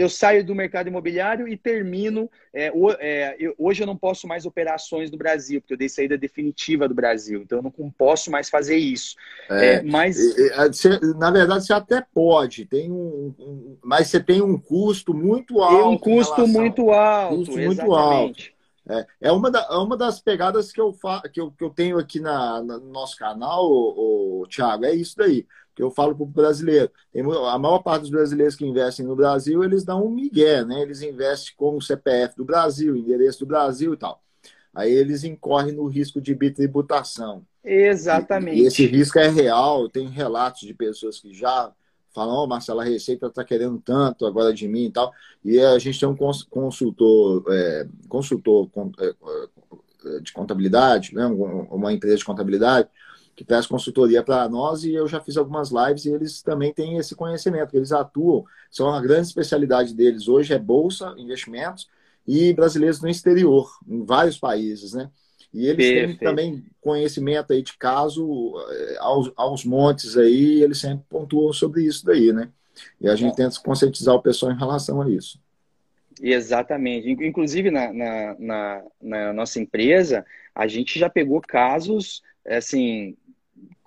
eu 0.01 0.09
saio 0.09 0.43
do 0.43 0.55
mercado 0.55 0.87
imobiliário 0.87 1.47
e 1.47 1.55
termino. 1.55 2.29
É, 2.53 2.71
é, 2.99 3.35
eu, 3.39 3.53
hoje 3.57 3.83
eu 3.83 3.87
não 3.87 3.95
posso 3.95 4.27
mais 4.27 4.45
operar 4.45 4.75
ações 4.75 5.09
do 5.09 5.17
Brasil, 5.17 5.61
porque 5.61 5.73
eu 5.73 5.77
dei 5.77 5.87
saída 5.87 6.17
definitiva 6.17 6.87
do 6.87 6.95
Brasil, 6.95 7.41
então 7.41 7.59
eu 7.59 7.63
não 7.63 7.91
posso 7.91 8.31
mais 8.31 8.49
fazer 8.49 8.77
isso. 8.77 9.15
É, 9.49 9.75
é 9.75 9.81
mas 9.83 10.17
você, 10.17 10.99
na 11.17 11.29
verdade 11.31 11.65
você 11.65 11.73
até 11.73 12.03
pode, 12.13 12.65
tem 12.65 12.91
um, 12.91 13.33
um, 13.39 13.77
mas 13.83 14.07
você 14.07 14.19
tem 14.19 14.41
um 14.41 14.59
custo 14.59 15.13
muito 15.13 15.61
alto. 15.61 15.77
Tem 15.77 15.85
um 15.85 15.97
custo 15.97 16.47
muito 16.47 16.91
alto, 16.91 17.35
custo 17.37 17.57
muito 17.57 17.93
alto. 17.93 18.43
É, 18.89 19.05
é 19.21 19.31
uma, 19.31 19.51
da, 19.51 19.67
é 19.69 19.77
uma 19.77 19.95
das 19.95 20.19
pegadas 20.19 20.71
que 20.71 20.81
eu, 20.81 20.91
fa, 20.91 21.21
que 21.31 21.39
eu, 21.39 21.51
que 21.51 21.63
eu 21.63 21.69
tenho 21.69 21.99
aqui 21.99 22.19
na, 22.19 22.63
na 22.63 22.79
no 22.79 22.91
nosso 22.91 23.15
canal, 23.15 23.69
o, 23.69 24.41
o 24.41 24.47
Thiago, 24.47 24.85
é 24.85 24.93
isso 24.95 25.15
daí 25.15 25.45
eu 25.83 25.91
falo 25.91 26.15
para 26.15 26.23
o 26.23 26.27
brasileiro. 26.27 26.91
Tem, 27.11 27.21
a 27.23 27.57
maior 27.57 27.79
parte 27.79 28.01
dos 28.01 28.09
brasileiros 28.09 28.55
que 28.55 28.65
investem 28.65 29.05
no 29.05 29.15
Brasil, 29.15 29.63
eles 29.63 29.83
dão 29.83 30.05
um 30.05 30.09
migué, 30.09 30.63
né? 30.63 30.81
Eles 30.81 31.01
investem 31.01 31.53
com 31.55 31.77
o 31.77 31.81
CPF 31.81 32.35
do 32.35 32.45
Brasil, 32.45 32.95
endereço 32.95 33.39
do 33.39 33.45
Brasil 33.45 33.93
e 33.93 33.97
tal. 33.97 34.21
Aí 34.73 34.91
eles 34.91 35.23
incorrem 35.23 35.73
no 35.73 35.87
risco 35.87 36.21
de 36.21 36.33
bitributação. 36.33 37.45
Exatamente. 37.63 38.59
E, 38.59 38.63
e 38.63 38.67
esse 38.67 38.85
risco 38.85 39.19
é 39.19 39.27
real. 39.27 39.89
Tem 39.89 40.07
relatos 40.07 40.61
de 40.61 40.73
pessoas 40.73 41.19
que 41.19 41.33
já 41.33 41.71
falam, 42.13 42.35
oh, 42.35 42.47
Marcelo, 42.47 42.81
a 42.81 42.83
Receita 42.83 43.27
está 43.27 43.43
querendo 43.43 43.79
tanto 43.79 44.25
agora 44.25 44.53
de 44.53 44.67
mim 44.67 44.85
e 44.85 44.91
tal. 44.91 45.11
E 45.43 45.59
a 45.59 45.77
gente 45.79 45.99
tem 45.99 46.07
um 46.07 46.15
consultor, 46.15 47.43
é, 47.49 47.87
consultor 48.07 48.69
é, 48.99 50.19
de 50.19 50.33
contabilidade, 50.33 51.13
né? 51.13 51.25
uma 51.25 51.93
empresa 51.93 52.17
de 52.17 52.25
contabilidade, 52.25 52.89
que 53.35 53.43
traz 53.43 53.65
consultoria 53.65 54.21
para 54.23 54.47
nós 54.47 54.83
e 54.83 54.93
eu 54.93 55.07
já 55.07 55.19
fiz 55.19 55.37
algumas 55.37 55.71
lives 55.71 56.05
e 56.05 56.13
eles 56.13 56.41
também 56.41 56.73
têm 56.73 56.97
esse 56.97 57.15
conhecimento, 57.15 57.75
eles 57.75 57.91
atuam, 57.91 58.45
são 58.69 58.93
a 58.93 59.01
grande 59.01 59.27
especialidade 59.27 59.93
deles 59.93 60.27
hoje 60.27 60.53
é 60.53 60.59
bolsa, 60.59 61.13
investimentos 61.17 61.89
e 62.27 62.53
brasileiros 62.53 63.01
no 63.01 63.09
exterior, 63.09 63.69
em 63.87 64.05
vários 64.05 64.37
países, 64.37 64.93
né? 64.93 65.09
E 65.53 65.65
eles 65.65 65.87
Perfeito. 65.89 66.19
têm 66.19 66.27
também 66.27 66.65
conhecimento 66.79 67.51
aí 67.51 67.61
de 67.61 67.77
caso 67.77 68.53
eh, 68.69 68.97
aos, 68.99 69.31
aos 69.35 69.65
montes 69.65 70.15
aí, 70.15 70.61
eles 70.61 70.79
sempre 70.79 71.03
pontuam 71.09 71.51
sobre 71.51 71.83
isso 71.83 72.05
daí, 72.05 72.31
né? 72.31 72.49
E 72.99 73.09
a 73.09 73.15
gente 73.15 73.31
Bom. 73.31 73.35
tenta 73.35 73.59
conscientizar 73.59 74.15
o 74.15 74.21
pessoal 74.21 74.51
em 74.51 74.57
relação 74.57 75.01
a 75.01 75.09
isso. 75.09 75.39
Exatamente. 76.21 77.09
Inclusive, 77.09 77.71
na, 77.71 77.91
na, 77.91 78.35
na, 78.39 78.83
na 79.01 79.33
nossa 79.33 79.59
empresa, 79.59 80.25
a 80.53 80.67
gente 80.67 80.99
já 80.99 81.09
pegou 81.09 81.41
casos, 81.41 82.21
assim, 82.45 83.17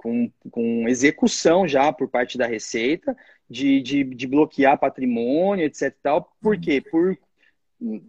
com, 0.05 0.31
com 0.51 0.87
execução 0.87 1.67
já 1.67 1.91
por 1.91 2.11
parte 2.11 2.37
da 2.37 2.47
Receita 2.47 3.17
de, 3.49 3.81
de, 3.81 4.05
de 4.05 4.27
bloquear 4.27 4.79
patrimônio, 4.79 5.65
etc. 5.65 5.95
Tal. 6.03 6.31
Por 6.43 6.61
quê? 6.61 6.83
Por 6.83 7.17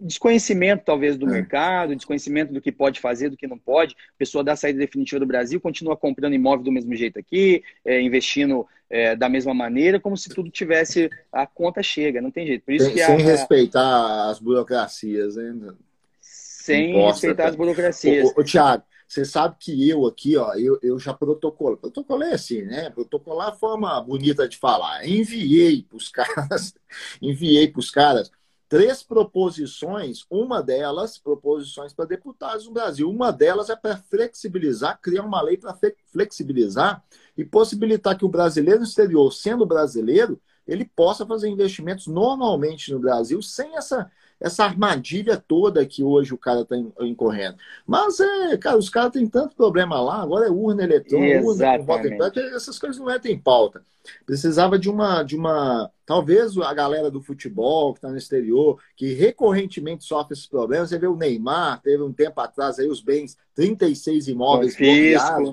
desconhecimento 0.01 0.84
talvez 0.85 1.17
do 1.17 1.27
é. 1.27 1.31
mercado, 1.31 1.95
desconhecimento 1.95 2.53
do 2.53 2.61
que 2.61 2.72
pode 2.72 2.99
fazer, 2.99 3.30
do 3.30 3.38
que 3.38 3.47
não 3.47 3.57
pode. 3.57 3.93
A 3.93 4.17
pessoa 4.17 4.43
dá 4.43 4.51
a 4.51 4.57
saída 4.57 4.77
definitiva 4.77 5.22
do 5.22 5.26
Brasil, 5.26 5.61
continua 5.61 5.95
comprando 5.95 6.34
imóvel 6.34 6.65
do 6.65 6.72
mesmo 6.72 6.93
jeito 6.95 7.17
aqui, 7.17 7.63
é, 7.85 8.01
investindo 8.01 8.67
é, 8.89 9.15
da 9.15 9.30
mesma 9.30 9.53
maneira, 9.53 9.97
como 9.97 10.17
se 10.17 10.30
tudo 10.30 10.49
tivesse 10.49 11.09
a 11.31 11.47
conta 11.47 11.81
chega, 11.81 12.22
não 12.22 12.30
tem 12.30 12.45
jeito. 12.45 12.65
Por 12.65 12.73
isso 12.73 12.85
sem, 12.88 12.93
que 12.93 13.01
a, 13.01 13.07
sem 13.07 13.17
respeitar 13.19 14.30
as 14.30 14.39
burocracias, 14.39 15.38
né? 15.38 15.73
Sem 16.19 16.91
Imposta, 16.91 17.27
respeitar 17.27 17.47
as 17.47 17.55
burocracias. 17.55 18.34
Ô, 18.35 18.41
ô, 18.41 18.43
Tiago, 18.43 18.84
você 19.07 19.23
sabe 19.23 19.56
que 19.60 19.88
eu 19.90 20.06
aqui, 20.06 20.36
ó, 20.38 20.53
eu, 20.56 20.80
eu 20.82 20.98
já 20.99 21.14
protocolo. 21.14 21.77
Protocolei 21.77 22.34
assim, 22.34 22.64
né? 22.64 22.90
Protocolar 22.90 23.53
é 23.53 23.57
forma 23.57 24.02
bonita 24.02 24.48
de 24.48 24.57
falar. 24.57 25.07
Enviei 25.07 25.84
para 25.84 25.98
os 25.98 26.10
caras, 26.11 26.73
enviei 27.22 27.68
para 27.68 27.80
os 27.80 27.91
caras 27.91 28.32
três 28.68 29.03
proposições, 29.03 30.26
uma 30.30 30.61
delas, 30.61 31.18
proposições 31.18 31.94
para 31.94 32.06
deputados 32.06 32.65
no 32.65 32.73
Brasil. 32.73 33.10
Uma 33.10 33.32
delas 33.32 33.69
é 33.69 33.76
para 33.76 33.98
flexibilizar, 33.98 34.99
criar 35.02 35.23
uma 35.23 35.41
lei 35.41 35.57
para 35.57 35.77
flexibilizar 36.07 37.03
e 37.38 37.45
possibilitar 37.45 38.18
que 38.18 38.26
o 38.26 38.30
brasileiro 38.30 38.80
no 38.80 38.86
exterior, 38.86 39.32
sendo 39.32 39.65
brasileiro, 39.65 40.41
ele 40.68 40.84
possa 40.84 41.26
fazer 41.26 41.48
investimentos 41.48 42.07
normalmente 42.07 42.91
no 42.91 42.99
Brasil 42.99 43.41
sem 43.41 43.77
essa 43.77 44.11
essa 44.40 44.66
armadilha 44.66 45.38
toda 45.38 45.86
que 45.86 46.03
hoje 46.03 46.34
o 46.34 46.38
cara 46.38 46.62
está 46.62 46.76
incorrendo. 47.02 47.57
Mas, 47.86 48.20
é, 48.20 48.57
cara, 48.57 48.78
os 48.78 48.90
caras 48.90 49.12
têm 49.12 49.28
tanto 49.28 49.56
problema 49.56 49.99
lá, 50.02 50.22
agora 50.22 50.48
é 50.48 50.52
urna 50.52 50.84
eletrônica, 50.84 51.41
urna 51.41 51.78
com 51.78 51.86
voto 51.86 52.07
impresso, 52.07 52.40
essas 52.56 52.80
coisas 52.80 52.99
não 52.99 53.14
entram 53.14 53.32
em 53.32 53.40
pauta. 53.40 53.82
Precisava 54.26 54.78
de 54.78 54.90
uma, 54.90 55.24
de 55.24 55.36
uma. 55.36 55.90
Talvez 56.06 56.56
a 56.57 56.74
galera 56.74 57.10
do 57.10 57.22
futebol 57.22 57.94
que 57.94 57.98
está 57.98 58.10
no 58.10 58.18
exterior, 58.18 58.80
que 58.95 59.14
recorrentemente 59.14 60.03
sofre 60.03 60.34
esses 60.34 60.45
problemas. 60.45 60.90
Você 60.90 60.99
vê 60.99 61.07
o 61.07 61.16
Neymar, 61.16 61.82
teve 61.82 62.03
um 62.03 62.14
tempo 62.14 62.40
atrás 62.40 62.78
aí 62.78 62.88
os 62.88 63.02
bens, 63.02 63.36
36 63.56 64.28
imóveis 64.28 64.76
bloqueados. 64.76 65.52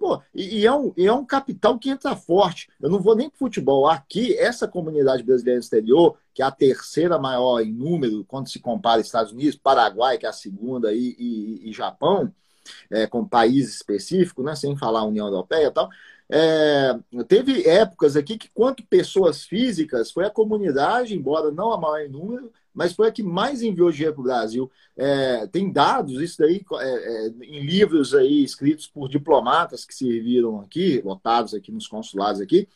Pô, 0.00 0.22
e, 0.34 0.60
e, 0.60 0.66
é 0.66 0.72
um, 0.72 0.94
e 0.96 1.06
é 1.06 1.12
um 1.12 1.26
capital 1.26 1.78
que 1.78 1.90
entra 1.90 2.16
forte. 2.16 2.70
Eu 2.80 2.88
não 2.88 3.02
vou 3.02 3.14
nem 3.14 3.28
para 3.28 3.38
futebol. 3.38 3.86
Aqui, 3.86 4.34
essa 4.38 4.66
comunidade 4.66 5.22
brasileira 5.22 5.60
exterior, 5.60 6.16
que 6.32 6.40
é 6.40 6.46
a 6.46 6.50
terceira 6.50 7.18
maior 7.18 7.60
em 7.60 7.70
número, 7.70 8.24
quando 8.24 8.48
se 8.48 8.58
compara 8.58 9.02
Estados 9.02 9.30
Unidos, 9.30 9.56
Paraguai, 9.56 10.16
que 10.16 10.24
é 10.24 10.30
a 10.30 10.32
segunda, 10.32 10.90
e, 10.94 11.14
e, 11.18 11.68
e 11.68 11.72
Japão, 11.74 12.32
é, 12.90 13.06
com 13.06 13.28
países 13.28 13.74
específicos, 13.74 14.42
né, 14.42 14.54
sem 14.56 14.74
falar 14.74 15.04
União 15.04 15.26
Europeia 15.26 15.66
e 15.66 15.70
tal. 15.70 15.90
É, 16.30 16.98
teve 17.28 17.68
épocas 17.68 18.16
aqui 18.16 18.38
que, 18.38 18.48
quanto 18.54 18.86
pessoas 18.86 19.44
físicas, 19.44 20.10
foi 20.10 20.24
a 20.24 20.30
comunidade, 20.30 21.14
embora 21.14 21.50
não 21.50 21.72
a 21.72 21.78
maior 21.78 22.00
em 22.00 22.08
número, 22.08 22.50
mas 22.74 22.92
foi 22.92 23.08
a 23.08 23.12
que 23.12 23.22
mais 23.22 23.62
enviou 23.62 23.90
dinheiro 23.90 24.14
para 24.14 24.20
o 24.20 24.24
Brasil. 24.24 24.70
É, 24.96 25.46
tem 25.46 25.72
dados, 25.72 26.20
isso 26.20 26.38
daí, 26.38 26.64
é, 26.74 27.26
é, 27.26 27.28
em 27.42 27.64
livros 27.64 28.14
aí 28.14 28.42
escritos 28.42 28.86
por 28.86 29.08
diplomatas 29.08 29.84
que 29.84 29.94
serviram 29.94 30.60
aqui, 30.60 31.00
lotados 31.04 31.54
aqui 31.54 31.72
nos 31.72 31.86
consulados 31.86 32.40
aqui, 32.40 32.68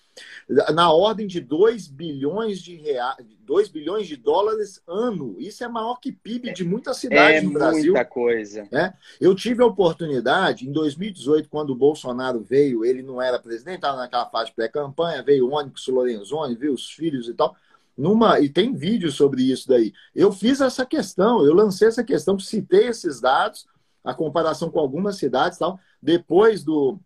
na 0.73 0.93
ordem 0.93 1.27
de 1.27 1.41
2 1.41 1.89
bilhões 1.89 2.61
de 2.61 2.77
reais, 2.77 3.17
2 3.41 3.69
bilhões 3.69 4.07
de 4.07 4.17
dólares 4.17 4.81
ano. 4.87 5.37
Isso 5.39 5.65
é 5.65 5.69
maior 5.69 5.97
que 5.97 6.13
PIB 6.13 6.53
de 6.53 6.65
muitas 6.65 6.99
cidades 6.99 7.43
é 7.43 7.45
no 7.45 7.53
Brasil. 7.53 7.93
muita 7.93 8.05
coisa. 8.05 8.69
É. 8.73 8.93
Eu 9.21 9.35
tive 9.35 9.63
a 9.63 9.67
oportunidade, 9.67 10.69
em 10.69 10.73
2018, 10.73 11.49
quando 11.49 11.71
o 11.71 11.77
Bolsonaro 11.77 12.41
veio, 12.43 12.85
ele 12.85 13.03
não 13.03 13.21
era 13.21 13.39
presidente, 13.39 13.77
estava 13.77 13.97
naquela 13.97 14.27
fase 14.27 14.53
pré-campanha, 14.53 15.23
veio 15.23 15.49
o 15.49 15.55
Onyx 15.55 15.87
Lorenzoni, 15.89 16.55
viu 16.55 16.73
os 16.73 16.91
filhos 16.91 17.29
e 17.29 17.35
tal 17.35 17.57
numa 17.97 18.41
e 18.41 18.49
tem 18.49 18.75
vídeo 18.75 19.11
sobre 19.11 19.43
isso 19.43 19.69
daí. 19.69 19.93
Eu 20.15 20.33
fiz 20.33 20.61
essa 20.61 20.85
questão, 20.85 21.45
eu 21.45 21.55
lancei 21.55 21.89
essa 21.89 22.05
questão, 22.05 22.39
citei 22.39 22.89
esses 22.89 23.21
dados, 23.21 23.67
a 24.03 24.13
comparação 24.13 24.71
com 24.71 24.79
algumas 24.79 25.17
cidades, 25.17 25.59
tal. 25.59 25.79
Depois 26.03 26.63
do 26.63 26.99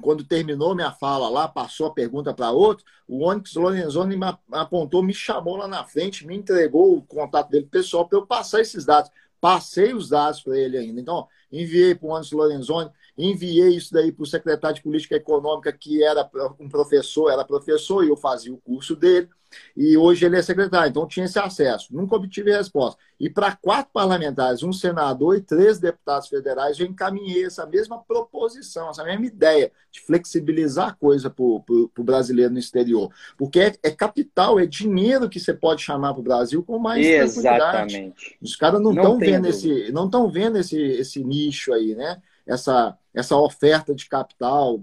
quando 0.00 0.24
terminou 0.24 0.74
minha 0.74 0.92
fala 0.92 1.28
lá, 1.28 1.46
passou 1.46 1.86
a 1.86 1.92
pergunta 1.92 2.32
para 2.32 2.50
outro, 2.50 2.84
o 3.06 3.24
Onyx 3.24 3.54
Lorenzoni 3.54 4.16
me 4.16 4.26
apontou, 4.52 5.02
me 5.02 5.12
chamou 5.12 5.56
lá 5.56 5.68
na 5.68 5.84
frente, 5.84 6.26
me 6.26 6.34
entregou 6.34 6.96
o 6.96 7.02
contato 7.02 7.50
dele 7.50 7.66
pessoal 7.66 8.08
para 8.08 8.18
eu 8.18 8.26
passar 8.26 8.60
esses 8.60 8.84
dados. 8.84 9.10
Passei 9.40 9.94
os 9.94 10.08
dados 10.08 10.42
para 10.42 10.58
ele 10.58 10.76
ainda. 10.76 11.00
Então, 11.00 11.26
enviei 11.50 11.94
para 11.94 12.08
o 12.08 12.12
Onyx 12.12 12.30
Lorenzoni, 12.32 12.90
enviei 13.16 13.74
isso 13.74 13.92
daí 13.92 14.12
para 14.12 14.22
o 14.22 14.26
secretário 14.26 14.76
de 14.76 14.82
Política 14.82 15.16
Econômica, 15.16 15.72
que 15.72 16.02
era 16.02 16.28
um 16.58 16.68
professor, 16.68 17.30
era 17.30 17.44
professor, 17.44 18.04
e 18.04 18.08
eu 18.08 18.16
fazia 18.16 18.52
o 18.52 18.58
curso 18.58 18.94
dele 18.96 19.28
e 19.76 19.96
hoje 19.96 20.24
ele 20.24 20.36
é 20.36 20.42
secretário, 20.42 20.90
então 20.90 21.06
tinha 21.06 21.26
esse 21.26 21.38
acesso. 21.38 21.94
Nunca 21.94 22.16
obtive 22.16 22.50
resposta. 22.50 23.00
E 23.18 23.28
para 23.28 23.54
quatro 23.54 23.90
parlamentares, 23.92 24.62
um 24.62 24.72
senador 24.72 25.36
e 25.36 25.40
três 25.40 25.78
deputados 25.78 26.28
federais, 26.28 26.78
eu 26.78 26.86
encaminhei 26.86 27.44
essa 27.44 27.66
mesma 27.66 27.98
proposição, 27.98 28.88
essa 28.90 29.04
mesma 29.04 29.26
ideia 29.26 29.70
de 29.90 30.00
flexibilizar 30.00 30.88
a 30.88 30.94
coisa 30.94 31.28
para 31.28 31.44
o 31.44 31.90
brasileiro 31.98 32.52
no 32.52 32.58
exterior. 32.58 33.10
Porque 33.36 33.60
é, 33.60 33.74
é, 33.82 33.90
capital, 33.90 34.58
é 34.58 34.66
dinheiro 34.66 35.28
que 35.28 35.40
você 35.40 35.52
pode 35.52 35.82
chamar 35.82 36.12
para 36.12 36.20
o 36.20 36.24
Brasil 36.24 36.62
com 36.62 36.78
mais 36.78 37.04
Exatamente. 37.06 38.38
Os 38.40 38.56
caras 38.56 38.80
não 38.80 38.92
estão 38.92 39.18
vendo, 39.18 39.46
esse, 39.46 39.92
não 39.92 40.30
vendo 40.30 40.58
esse, 40.58 40.80
esse 40.80 41.22
nicho 41.22 41.72
aí, 41.72 41.94
né? 41.94 42.22
Essa, 42.46 42.96
essa 43.14 43.36
oferta 43.36 43.94
de 43.94 44.08
capital 44.08 44.80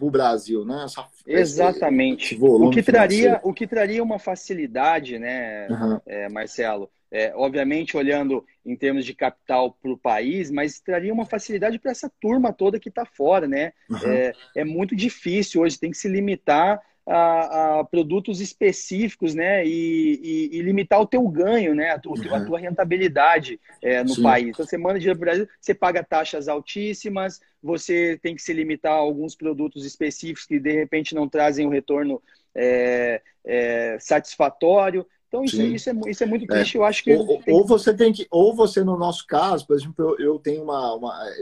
o 0.00 0.10
Brasil, 0.10 0.64
né? 0.64 0.84
Essa, 0.84 1.06
Exatamente. 1.26 2.36
O 2.40 2.70
que 2.70 2.82
traria, 2.82 3.40
o 3.42 3.52
que 3.52 3.66
traria 3.66 4.02
uma 4.02 4.18
facilidade, 4.18 5.18
né, 5.18 5.68
uhum. 5.68 6.00
é, 6.06 6.28
Marcelo? 6.28 6.90
É, 7.10 7.32
obviamente 7.36 7.96
olhando 7.96 8.44
em 8.64 8.74
termos 8.76 9.04
de 9.04 9.14
capital 9.14 9.70
para 9.80 9.92
o 9.92 9.96
país, 9.96 10.50
mas 10.50 10.80
traria 10.80 11.12
uma 11.14 11.24
facilidade 11.24 11.78
para 11.78 11.92
essa 11.92 12.10
turma 12.20 12.52
toda 12.52 12.80
que 12.80 12.88
está 12.88 13.04
fora, 13.04 13.46
né? 13.46 13.72
Uhum. 13.88 13.98
É, 14.08 14.32
é 14.56 14.64
muito 14.64 14.96
difícil 14.96 15.62
hoje, 15.62 15.78
tem 15.78 15.90
que 15.90 15.96
se 15.96 16.08
limitar 16.08 16.80
a, 17.06 17.78
a 17.78 17.84
produtos 17.84 18.40
específicos, 18.40 19.34
né? 19.34 19.64
E, 19.64 20.50
e, 20.50 20.58
e, 20.58 20.62
limitar 20.62 21.00
o 21.00 21.06
teu 21.06 21.26
ganho, 21.28 21.74
né? 21.74 21.90
A, 21.90 21.98
tu, 21.98 22.10
uhum. 22.10 22.34
a 22.34 22.44
tua 22.44 22.58
rentabilidade 22.58 23.60
é, 23.80 24.02
no 24.02 24.14
Sim. 24.14 24.22
país. 24.22 24.48
Então, 24.48 24.66
você 24.66 24.76
manda 24.76 24.98
dinheiro 24.98 25.18
para 25.18 25.24
o 25.24 25.30
Brasil, 25.30 25.48
você 25.60 25.72
paga 25.72 26.02
taxas 26.02 26.48
altíssimas, 26.48 27.40
você 27.62 28.18
tem 28.20 28.34
que 28.34 28.42
se 28.42 28.52
limitar 28.52 28.92
a 28.92 28.96
alguns 28.96 29.36
produtos 29.36 29.84
específicos 29.84 30.46
que, 30.46 30.58
de 30.58 30.72
repente, 30.72 31.14
não 31.14 31.28
trazem 31.28 31.66
um 31.66 31.70
retorno 31.70 32.20
é, 32.54 33.22
é, 33.44 33.96
satisfatório. 34.00 35.06
Então, 35.28 35.42
isso, 35.42 35.60
isso, 35.60 35.90
é, 35.90 35.94
isso 36.06 36.22
é 36.22 36.26
muito 36.26 36.44
é. 36.44 36.46
triste. 36.46 36.76
É. 36.76 36.80
Eu 36.80 36.84
acho 36.84 37.02
que. 37.02 37.12
Ou, 37.12 37.42
tem... 37.42 37.54
ou, 37.54 37.66
você 37.66 37.92
tem 37.92 38.12
que. 38.12 38.26
Ou 38.30 38.54
você, 38.54 38.84
no 38.84 38.96
nosso 38.96 39.26
caso, 39.26 39.66
por 39.66 39.76
exemplo, 39.76 39.94
eu, 39.98 40.18
eu 40.18 40.38
tenho 40.38 40.62
uma, 40.62 40.94
uma, 40.94 41.32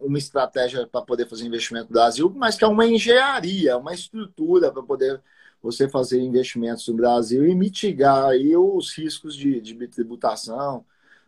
uma 0.00 0.18
estratégia 0.18 0.86
para 0.86 1.02
poder 1.02 1.28
fazer 1.28 1.44
investimento 1.44 1.86
no 1.86 1.92
Brasil, 1.92 2.32
mas 2.34 2.56
que 2.56 2.64
é 2.64 2.68
uma 2.68 2.86
engenharia, 2.86 3.76
uma 3.76 3.92
estrutura 3.92 4.70
para 4.70 4.82
poder 4.82 5.20
você 5.60 5.88
fazer 5.88 6.20
investimentos 6.20 6.86
no 6.88 6.94
Brasil 6.94 7.46
e 7.46 7.54
mitigar 7.54 8.26
aí 8.26 8.56
os 8.56 8.96
riscos 8.96 9.34
de, 9.34 9.60
de 9.60 9.74
tributação. 9.88 10.84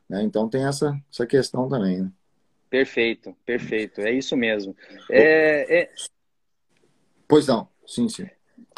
Né? 0.08 0.22
Então 0.22 0.48
tem 0.48 0.64
essa, 0.64 0.96
essa 1.10 1.26
questão 1.26 1.68
também. 1.68 2.02
Né? 2.02 2.12
Perfeito, 2.70 3.34
perfeito. 3.44 4.00
É 4.02 4.12
isso 4.12 4.36
mesmo. 4.36 4.76
É, 5.10 5.80
é... 5.80 5.90
Pois 7.26 7.46
não, 7.46 7.66
sim, 7.86 8.08
sim 8.08 8.28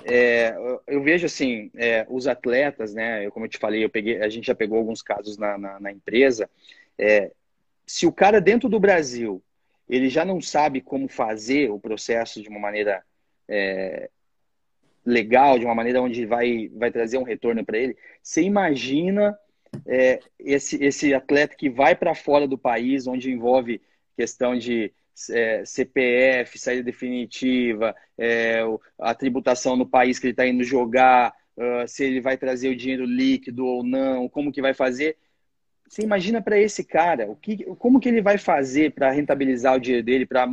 é, 0.04 0.54
eu 0.86 1.02
vejo 1.02 1.26
assim, 1.26 1.70
é, 1.74 2.06
os 2.08 2.26
atletas, 2.26 2.94
né? 2.94 3.26
Eu, 3.26 3.32
como 3.32 3.46
eu 3.46 3.50
te 3.50 3.58
falei, 3.58 3.84
eu 3.84 3.90
peguei, 3.90 4.20
a 4.22 4.28
gente 4.28 4.46
já 4.46 4.54
pegou 4.54 4.78
alguns 4.78 5.02
casos 5.02 5.36
na, 5.36 5.58
na, 5.58 5.80
na 5.80 5.92
empresa. 5.92 6.48
É, 6.96 7.32
se 7.86 8.06
o 8.06 8.12
cara 8.12 8.40
dentro 8.40 8.68
do 8.68 8.78
Brasil 8.78 9.42
ele 9.88 10.08
já 10.08 10.24
não 10.24 10.40
sabe 10.40 10.80
como 10.80 11.08
fazer 11.08 11.70
o 11.70 11.80
processo 11.80 12.42
de 12.42 12.48
uma 12.48 12.60
maneira 12.60 13.02
é, 13.48 14.10
legal, 15.04 15.58
de 15.58 15.64
uma 15.64 15.74
maneira 15.74 16.02
onde 16.02 16.26
vai, 16.26 16.68
vai 16.74 16.90
trazer 16.90 17.16
um 17.16 17.22
retorno 17.22 17.64
para 17.64 17.78
ele, 17.78 17.96
você 18.22 18.42
imagina 18.42 19.36
é, 19.86 20.20
esse, 20.38 20.82
esse 20.84 21.14
atleta 21.14 21.56
que 21.56 21.70
vai 21.70 21.94
para 21.94 22.14
fora 22.14 22.46
do 22.46 22.58
país, 22.58 23.06
onde 23.06 23.30
envolve 23.30 23.80
questão 24.14 24.56
de 24.58 24.92
é, 25.30 25.64
CPF, 25.64 26.58
saída 26.58 26.82
definitiva, 26.82 27.94
é, 28.16 28.60
a 28.98 29.14
tributação 29.14 29.76
no 29.76 29.86
país 29.86 30.18
que 30.18 30.26
ele 30.26 30.32
está 30.32 30.46
indo 30.46 30.62
jogar, 30.64 31.34
uh, 31.56 31.86
se 31.86 32.04
ele 32.04 32.20
vai 32.20 32.36
trazer 32.36 32.68
o 32.68 32.76
dinheiro 32.76 33.04
líquido 33.04 33.66
ou 33.66 33.82
não, 33.82 34.28
como 34.28 34.52
que 34.52 34.62
vai 34.62 34.74
fazer. 34.74 35.16
Você 35.88 36.02
imagina 36.02 36.40
para 36.40 36.58
esse 36.58 36.84
cara, 36.84 37.30
o 37.30 37.36
que, 37.36 37.64
como 37.76 37.98
que 37.98 38.08
ele 38.08 38.20
vai 38.20 38.38
fazer 38.38 38.92
para 38.92 39.10
rentabilizar 39.10 39.74
o 39.74 39.80
dinheiro 39.80 40.04
dele, 40.04 40.26
para 40.26 40.46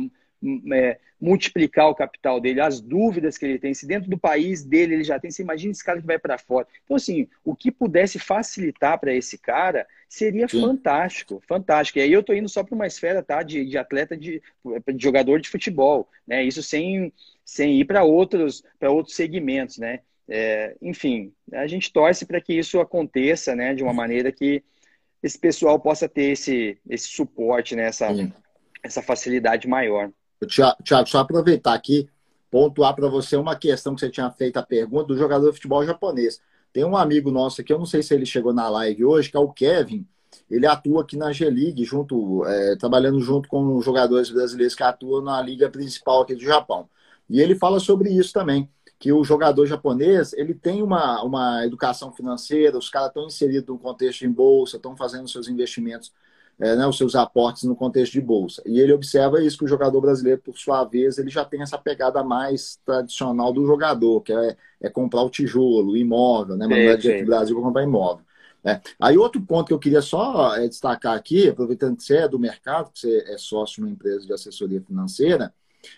é, 0.72 0.98
multiplicar 1.20 1.88
o 1.88 1.94
capital 1.94 2.40
dele, 2.40 2.60
as 2.60 2.80
dúvidas 2.80 3.36
que 3.36 3.44
ele 3.44 3.58
tem, 3.58 3.74
se 3.74 3.86
dentro 3.86 4.08
do 4.08 4.18
país 4.18 4.64
dele 4.64 4.94
ele 4.94 5.04
já 5.04 5.18
tem, 5.18 5.30
você 5.30 5.42
imagina 5.42 5.72
esse 5.72 5.84
cara 5.84 6.00
que 6.00 6.06
vai 6.06 6.18
para 6.18 6.38
fora. 6.38 6.66
Então, 6.84 6.96
assim, 6.96 7.28
o 7.44 7.54
que 7.54 7.70
pudesse 7.70 8.18
facilitar 8.18 8.98
para 8.98 9.14
esse 9.14 9.38
cara 9.38 9.86
seria 10.08 10.48
Sim. 10.48 10.60
fantástico, 10.60 11.42
fantástico. 11.46 11.98
E 11.98 12.02
aí 12.02 12.12
eu 12.12 12.20
estou 12.20 12.34
indo 12.34 12.48
só 12.48 12.62
para 12.62 12.74
uma 12.74 12.86
esfera 12.86 13.22
tá, 13.22 13.42
de, 13.42 13.64
de 13.64 13.76
atleta, 13.76 14.16
de, 14.16 14.42
de, 14.64 15.02
jogador 15.02 15.40
de 15.40 15.48
futebol, 15.48 16.08
né? 16.26 16.42
Isso 16.44 16.62
sem, 16.62 17.12
sem 17.44 17.80
ir 17.80 17.84
para 17.84 18.04
outros, 18.04 18.62
outros 18.80 19.16
segmentos, 19.16 19.78
né? 19.78 20.00
É, 20.28 20.76
enfim, 20.82 21.32
a 21.52 21.66
gente 21.66 21.92
torce 21.92 22.26
para 22.26 22.40
que 22.40 22.52
isso 22.52 22.80
aconteça, 22.80 23.54
né? 23.54 23.74
De 23.74 23.82
uma 23.82 23.92
maneira 23.92 24.32
que 24.32 24.62
esse 25.22 25.38
pessoal 25.38 25.78
possa 25.78 26.08
ter 26.08 26.32
esse, 26.32 26.78
esse 26.88 27.08
suporte, 27.08 27.74
né? 27.74 27.84
Essa, 27.84 28.08
essa 28.82 29.02
facilidade 29.02 29.68
maior. 29.68 30.10
Tiago, 30.48 31.08
só 31.08 31.18
aproveitar 31.18 31.74
aqui, 31.74 32.08
pontuar 32.50 32.94
para 32.94 33.08
você 33.08 33.36
uma 33.36 33.56
questão 33.56 33.94
que 33.94 34.00
você 34.00 34.10
tinha 34.10 34.30
feito 34.30 34.58
a 34.58 34.62
pergunta 34.62 35.06
do 35.06 35.16
jogador 35.16 35.48
de 35.48 35.56
futebol 35.56 35.84
japonês. 35.84 36.40
Tem 36.76 36.84
um 36.84 36.94
amigo 36.94 37.30
nosso 37.30 37.62
aqui, 37.62 37.72
eu 37.72 37.78
não 37.78 37.86
sei 37.86 38.02
se 38.02 38.12
ele 38.12 38.26
chegou 38.26 38.52
na 38.52 38.68
live 38.68 39.02
hoje, 39.02 39.30
que 39.30 39.36
é 39.38 39.40
o 39.40 39.50
Kevin. 39.50 40.06
Ele 40.50 40.66
atua 40.66 41.00
aqui 41.00 41.16
na 41.16 41.32
G-League, 41.32 41.82
junto, 41.86 42.44
é, 42.44 42.76
trabalhando 42.76 43.18
junto 43.18 43.48
com 43.48 43.80
jogadores 43.80 44.28
brasileiros 44.28 44.74
que 44.74 44.82
atuam 44.82 45.22
na 45.22 45.40
liga 45.40 45.70
principal 45.70 46.20
aqui 46.20 46.34
do 46.34 46.42
Japão. 46.42 46.86
E 47.30 47.40
ele 47.40 47.54
fala 47.54 47.80
sobre 47.80 48.10
isso 48.10 48.30
também, 48.30 48.68
que 48.98 49.10
o 49.10 49.24
jogador 49.24 49.64
japonês 49.64 50.34
ele 50.34 50.52
tem 50.52 50.82
uma, 50.82 51.22
uma 51.22 51.64
educação 51.64 52.12
financeira, 52.12 52.76
os 52.76 52.90
caras 52.90 53.08
estão 53.08 53.26
inseridos 53.26 53.68
no 53.68 53.78
contexto 53.78 54.26
em 54.26 54.30
bolsa, 54.30 54.76
estão 54.76 54.94
fazendo 54.94 55.26
seus 55.30 55.48
investimentos 55.48 56.12
é, 56.58 56.74
né, 56.74 56.86
os 56.86 56.96
seus 56.96 57.14
aportes 57.14 57.64
no 57.64 57.76
contexto 57.76 58.12
de 58.12 58.20
bolsa. 58.20 58.62
E 58.64 58.80
ele 58.80 58.92
observa 58.92 59.42
isso, 59.42 59.58
que 59.58 59.64
o 59.64 59.68
jogador 59.68 60.00
brasileiro, 60.00 60.40
por 60.40 60.56
sua 60.56 60.84
vez, 60.84 61.18
ele 61.18 61.30
já 61.30 61.44
tem 61.44 61.62
essa 61.62 61.76
pegada 61.76 62.24
mais 62.24 62.78
tradicional 62.84 63.52
do 63.52 63.66
jogador, 63.66 64.22
que 64.22 64.32
é, 64.32 64.56
é 64.80 64.88
comprar 64.88 65.22
o 65.22 65.30
tijolo, 65.30 65.92
o 65.92 65.96
imóvel, 65.96 66.56
né? 66.56 66.66
Mas 66.66 66.78
não 66.78 66.92
é 66.92 66.96
de 66.96 67.24
Brasil 67.24 67.54
para 67.56 67.64
comprar 67.64 67.82
imóvel. 67.82 68.24
É. 68.64 68.80
Aí 68.98 69.16
outro 69.16 69.40
ponto 69.40 69.68
que 69.68 69.72
eu 69.72 69.78
queria 69.78 70.02
só 70.02 70.56
é, 70.56 70.66
destacar 70.66 71.14
aqui, 71.14 71.48
aproveitando 71.48 71.96
que 71.96 72.02
você 72.02 72.16
é 72.16 72.28
do 72.28 72.38
mercado, 72.38 72.90
que 72.90 72.98
você 72.98 73.24
é 73.28 73.38
sócio 73.38 73.76
de 73.76 73.82
uma 73.82 73.90
empresa 73.90 74.26
de 74.26 74.32
assessoria 74.32 74.80
financeira, 74.80 75.54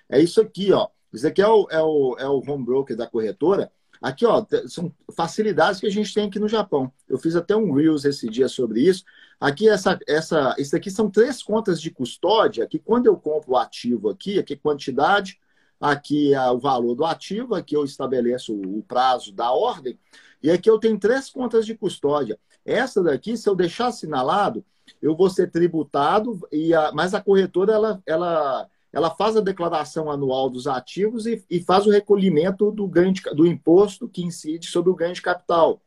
é 0.09 0.21
isso 0.21 0.41
aqui, 0.41 0.71
ó. 0.73 0.89
Isso 1.13 1.27
aqui 1.27 1.41
é 1.41 1.49
o, 1.49 1.67
é 1.71 1.81
o, 1.81 2.17
é 2.19 2.29
o 2.29 2.43
home 2.47 2.65
broker 2.65 2.95
da 2.95 3.07
corretora. 3.07 3.71
Aqui, 4.03 4.27
ó, 4.27 4.45
são 4.67 4.93
facilidades 5.17 5.81
que 5.81 5.87
a 5.87 5.91
gente 5.91 6.13
tem 6.13 6.27
aqui 6.27 6.39
no 6.39 6.47
Japão. 6.47 6.93
Eu 7.09 7.19
fiz 7.19 7.35
até 7.35 7.57
um 7.57 7.73
Reels 7.73 8.05
esse 8.05 8.29
dia 8.29 8.49
sobre 8.49 8.81
isso. 8.81 9.03
Aqui, 9.41 9.69
essa, 9.69 9.99
essa, 10.07 10.55
isso 10.59 10.75
aqui 10.75 10.91
são 10.91 11.09
três 11.09 11.43
contas 11.43 11.81
de 11.81 11.91
custódia, 11.91 12.67
que 12.67 12.79
quando 12.79 13.07
eu 13.07 13.17
compro 13.17 13.53
o 13.53 13.57
ativo 13.57 14.09
aqui, 14.09 14.39
aqui 14.39 14.57
quantidade, 14.57 15.39
aqui 15.81 16.35
é 16.35 16.51
o 16.51 16.59
valor 16.59 16.95
do 16.95 17.05
ativo, 17.05 17.55
aqui 17.55 17.77
eu 17.77 17.85
estabeleço 17.85 18.53
o 18.55 18.83
prazo 18.83 19.33
da 19.33 19.53
ordem, 19.53 19.99
e 20.43 20.51
aqui 20.51 20.69
eu 20.69 20.79
tenho 20.79 20.99
três 20.99 21.31
contas 21.31 21.65
de 21.65 21.75
custódia. 21.75 22.39
Essa 22.65 23.03
daqui, 23.03 23.37
se 23.37 23.49
eu 23.49 23.55
deixar 23.55 23.89
assinalado, 23.89 24.65
eu 25.01 25.17
vou 25.17 25.31
ser 25.31 25.51
tributado, 25.51 26.41
e 26.51 26.75
a, 26.75 26.91
mas 26.93 27.15
a 27.15 27.21
corretora, 27.21 27.73
ela, 27.73 28.03
ela 28.07 28.69
ela 28.93 29.11
faz 29.11 29.37
a 29.37 29.41
declaração 29.41 30.11
anual 30.11 30.49
dos 30.49 30.67
ativos 30.67 31.27
e, 31.27 31.45
e 31.51 31.61
faz 31.61 31.87
o 31.87 31.91
recolhimento 31.91 32.71
do, 32.71 32.87
ganho 32.87 33.13
de, 33.13 33.21
do 33.35 33.47
imposto 33.47 34.09
que 34.09 34.25
incide 34.25 34.67
sobre 34.67 34.91
o 34.91 34.95
ganho 34.95 35.13
de 35.13 35.23
capital. 35.23 35.81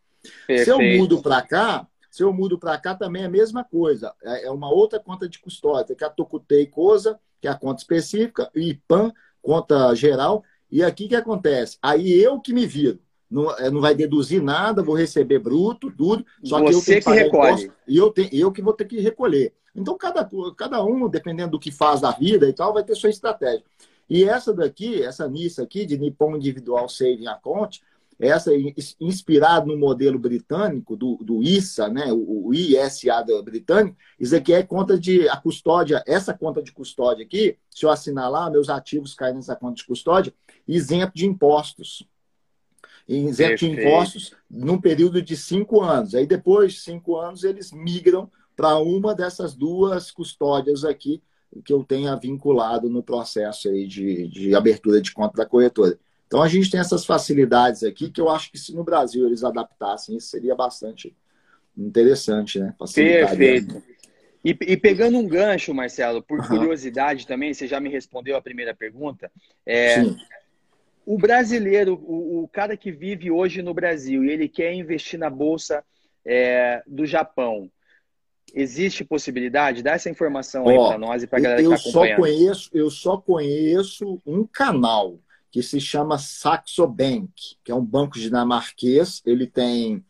Perfeito. 0.45 0.64
Se 0.64 0.69
eu 0.69 0.98
mudo 0.98 1.22
para 1.22 1.41
cá, 1.41 1.88
se 2.12 2.22
eu 2.22 2.34
mudo 2.34 2.60
para 2.60 2.78
cá 2.78 2.94
também 2.94 3.24
é 3.24 3.26
a 3.26 3.30
mesma 3.30 3.64
coisa. 3.64 4.14
É, 4.22 4.48
é 4.48 4.52
uma 4.52 4.70
outra 4.70 5.00
conta 5.00 5.30
de 5.30 5.40
custódia, 5.40 5.96
que 5.96 6.04
é 6.04 6.08
a 6.08 6.10
Tokutei 6.10 6.68
Coisa, 6.68 7.18
que 7.40 7.48
é 7.48 7.52
a 7.52 7.56
conta 7.56 7.82
específica, 7.82 8.52
e 8.54 8.72
IPAN, 8.72 9.14
conta 9.42 9.96
geral. 9.96 10.44
E 10.70 10.84
aqui 10.84 11.06
o 11.06 11.10
que 11.10 11.16
acontece? 11.16 11.78
Aí 11.82 12.12
eu 12.12 12.40
que 12.40 12.54
me 12.54 12.68
viro. 12.68 13.00
Não, 13.30 13.50
é, 13.58 13.72
não 13.72 13.80
vai 13.80 13.96
deduzir 13.96 14.44
nada, 14.44 14.84
vou 14.84 14.94
receber 14.94 15.40
bruto, 15.40 15.90
tudo. 15.90 16.26
Só 16.44 16.60
Você 16.60 16.66
que 16.66 16.76
eu 16.76 16.84
tenho 16.84 17.02
que, 17.02 17.06
que 17.06 17.38
recolhe. 17.38 17.72
e 17.88 17.98
eu, 17.98 18.12
tenho, 18.12 18.30
eu 18.34 18.52
que 18.52 18.62
vou 18.62 18.74
ter 18.74 18.84
que 18.84 19.00
recolher. 19.00 19.54
Então, 19.74 19.98
cada, 19.98 20.30
cada 20.58 20.84
um, 20.84 21.08
dependendo 21.08 21.52
do 21.52 21.60
que 21.60 21.72
faz 21.72 22.02
da 22.02 22.12
vida 22.12 22.46
e 22.50 22.52
tal, 22.52 22.74
vai 22.74 22.84
ter 22.84 22.94
sua 22.94 23.10
estratégia. 23.10 23.64
E 24.10 24.26
essa 24.26 24.54
daqui, 24.54 25.02
essa 25.02 25.30
NISA 25.30 25.64
aqui, 25.64 25.86
de 25.86 25.98
Nippon 25.98 26.36
Individual 26.36 26.90
Saving 26.90 27.28
Account, 27.28 27.82
essa 28.30 28.52
inspirada 28.99 29.65
no 29.65 29.77
modelo 29.77 30.19
britânico 30.19 30.95
do, 30.95 31.18
do 31.18 31.41
ISA, 31.41 31.89
né, 31.89 32.11
o, 32.11 32.48
o 32.48 32.53
ISA 32.53 33.23
britânico, 33.43 33.98
isso 34.19 34.35
aqui 34.35 34.53
é 34.53 34.61
conta 34.61 34.99
de 34.99 35.27
a 35.27 35.38
custódia, 35.38 36.03
essa 36.06 36.34
conta 36.34 36.61
de 36.61 36.72
custódia 36.72 37.26
aqui, 37.26 37.57
se 37.69 37.85
eu 37.85 37.89
assinar 37.89 38.30
lá, 38.30 38.49
meus 38.49 38.69
ativos 38.69 39.15
caem 39.15 39.35
nessa 39.35 39.56
conta 39.56 39.76
de 39.76 39.85
custódia, 39.85 40.34
isento 40.68 41.14
de 41.15 41.26
impostos. 41.26 42.06
Isento 43.07 43.60
Perfeito. 43.60 43.76
de 43.76 43.81
impostos 43.81 44.34
num 44.49 44.80
período 44.80 45.22
de 45.22 45.35
cinco 45.35 45.81
anos. 45.81 46.14
Aí 46.14 46.27
depois 46.27 46.73
de 46.73 46.80
cinco 46.81 47.18
anos 47.18 47.43
eles 47.43 47.72
migram 47.72 48.30
para 48.56 48.77
uma 48.77 49.15
dessas 49.15 49.56
duas 49.56 50.11
custódias 50.11 50.85
aqui 50.85 51.22
que 51.65 51.73
eu 51.73 51.84
tenha 51.84 52.15
vinculado 52.15 52.89
no 52.89 53.03
processo 53.03 53.68
aí 53.68 53.85
de, 53.85 54.27
de 54.27 54.56
abertura 54.56 55.02
de 55.02 55.11
conta 55.11 55.38
da 55.38 55.45
corretora. 55.45 55.99
Então 56.32 56.41
a 56.41 56.48
gente 56.48 56.72
tem 56.72 56.80
essas 56.80 57.06
facilidades 57.06 57.84
aqui 57.84 58.10
que 58.10 58.22
eu 58.22 58.30
acho 58.30 58.49
que 58.49 58.58
se 58.58 58.74
no 58.74 58.86
Brasil 58.86 59.26
eles 59.26 59.44
adaptassem, 59.44 60.16
isso 60.16 60.28
seria 60.28 60.56
bastante 60.56 61.14
interessante, 61.78 62.58
né? 62.58 62.74
Perfeito. 62.95 63.84
E, 64.41 64.52
e, 64.62 64.78
pegando 64.78 65.18
um 65.18 65.28
gancho, 65.28 65.74
Marcelo, 65.74 66.24
por 66.24 66.40
uhum. 66.40 66.48
curiosidade 66.48 67.28
também, 67.28 67.53
você 67.53 67.68
já 67.68 67.82
me 67.82 67.90
respondeu 67.90 68.38
a 68.38 68.41
primeira 68.41 68.74
pergunta. 68.74 69.30
É, 69.66 69.98
o 71.06 71.18
brasileiro, 71.18 71.95
o, 71.95 72.44
o, 72.44 72.48
cara 72.48 72.78
que 72.78 72.94
vive 72.94 73.30
hoje 73.30 73.62
no 73.62 73.74
Brasil 73.74 74.24
e 74.24 74.30
ele 74.30 74.48
quer 74.48 74.74
investir 74.74 75.20
na 75.20 75.30
bolsa 75.30 75.84
é, 76.26 76.82
do 76.88 77.06
Japão, 77.06 77.70
Existe 78.53 79.06
possibilidade? 79.06 79.82
Dá 79.82 79.91
essa 79.91 80.10
informação 80.10 80.68
aí 80.68 80.76
para 80.76 80.98
nós 80.98 81.24
e 81.24 81.28
para 81.28 81.40
a 81.40 81.41
galera 81.41 81.62
que 81.62 81.74
está 81.74 81.90
acompanhando. 81.90 82.18
Só 82.18 82.22
conheço, 82.22 82.70
eu 82.74 82.90
só 82.90 83.18
conheço 83.18 84.22
um 84.26 84.45
canal. 84.45 85.18
Que 85.52 85.61
se 85.61 85.82
chama 85.82 86.18
Saxo 86.18 86.88
Bank, 86.88 87.57
que 87.64 87.72
é 87.72 87.76
um 87.76 87.84
banco 87.86 88.18
dinamarquês. 88.18 89.22
Ele 89.26 89.45
tem, 89.45 90.03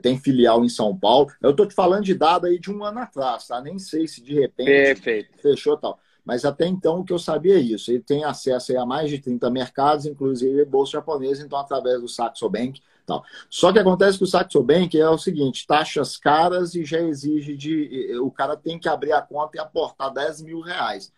tem 0.00 0.18
filial 0.18 0.64
em 0.64 0.68
São 0.70 0.96
Paulo. 0.96 1.30
Eu 1.42 1.50
estou 1.50 1.66
te 1.66 1.74
falando 1.74 2.04
de 2.04 2.14
dado 2.14 2.46
aí 2.46 2.58
de 2.58 2.72
um 2.72 2.82
ano 2.82 3.00
atrás, 3.00 3.46
tá? 3.46 3.60
Nem 3.60 3.78
sei 3.78 4.08
se 4.08 4.22
de 4.22 4.34
repente 4.34 4.66
Perfeito. 4.66 5.38
fechou 5.42 5.76
tal. 5.76 6.00
Mas 6.24 6.44
até 6.44 6.66
então 6.66 7.00
o 7.00 7.04
que 7.04 7.12
eu 7.12 7.18
sabia 7.18 7.54
é 7.54 7.60
isso. 7.60 7.90
Ele 7.90 8.00
tem 8.00 8.24
acesso 8.24 8.76
a 8.76 8.86
mais 8.86 9.10
de 9.10 9.18
30 9.18 9.48
mercados, 9.50 10.06
inclusive 10.06 10.64
bolsa 10.64 10.92
japonesa, 10.92 11.44
então 11.44 11.58
através 11.58 12.00
do 12.00 12.08
Saxo 12.08 12.48
Bank. 12.48 12.80
Tal. 13.04 13.22
Só 13.48 13.72
que 13.72 13.78
acontece 13.78 14.18
que 14.18 14.24
o 14.24 14.26
Saxo 14.26 14.60
Bank 14.64 14.98
é 14.98 15.08
o 15.08 15.18
seguinte: 15.18 15.64
taxas 15.64 16.16
caras 16.16 16.74
e 16.74 16.84
já 16.84 17.00
exige 17.00 17.56
de. 17.56 18.18
O 18.18 18.32
cara 18.32 18.56
tem 18.56 18.78
que 18.78 18.88
abrir 18.88 19.12
a 19.12 19.22
conta 19.22 19.56
e 19.56 19.60
aportar 19.60 20.12
10 20.12 20.42
mil 20.42 20.60
reais. 20.60 21.12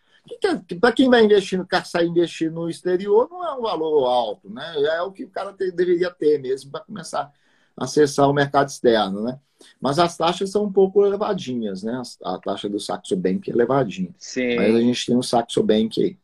Para 0.79 0.91
quem 0.91 1.09
vai 1.09 1.23
investir, 1.23 1.59
sair 1.85 2.07
investir 2.07 2.51
no 2.51 2.69
exterior, 2.69 3.27
não 3.29 3.45
é 3.45 3.53
um 3.53 3.61
valor 3.61 4.05
alto, 4.05 4.49
né? 4.49 4.73
É 4.77 5.01
o 5.01 5.11
que 5.11 5.23
o 5.23 5.29
cara 5.29 5.53
te, 5.53 5.71
deveria 5.71 6.11
ter 6.11 6.39
mesmo 6.39 6.71
para 6.71 6.81
começar 6.81 7.31
a 7.75 7.85
acessar 7.85 8.29
o 8.29 8.33
mercado 8.33 8.69
externo, 8.69 9.23
né? 9.23 9.39
Mas 9.79 9.99
as 9.99 10.15
taxas 10.15 10.51
são 10.51 10.65
um 10.65 10.71
pouco 10.71 11.05
elevadinhas, 11.05 11.83
né? 11.83 12.01
A 12.23 12.37
taxa 12.37 12.69
do 12.69 12.79
Saxo 12.79 13.15
Bank 13.15 13.49
é 13.49 13.53
elevadinha. 13.53 14.13
Sim. 14.17 14.55
Mas 14.55 14.75
a 14.75 14.79
gente 14.79 15.05
tem 15.05 15.17
o 15.17 15.23
Saxo 15.23 15.61
Bank 15.63 16.01
aí. 16.01 16.17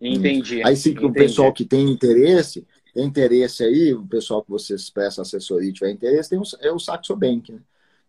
Entendi. 0.00 0.62
Aí 0.64 0.76
se 0.76 0.90
o 0.90 1.12
pessoal 1.12 1.52
que 1.52 1.64
tem 1.64 1.90
interesse, 1.90 2.66
tem 2.94 3.04
interesse 3.04 3.64
aí, 3.64 3.92
o 3.92 4.06
pessoal 4.06 4.42
que 4.42 4.50
vocês 4.50 4.90
prestam 4.90 5.22
assessoria 5.22 5.70
e 5.70 5.72
tiver 5.72 5.90
interesse, 5.90 6.30
tem 6.30 6.38
o, 6.38 6.42
é 6.60 6.70
o 6.70 6.78
Saxo 6.78 7.16
Bank, 7.16 7.52
né? 7.52 7.60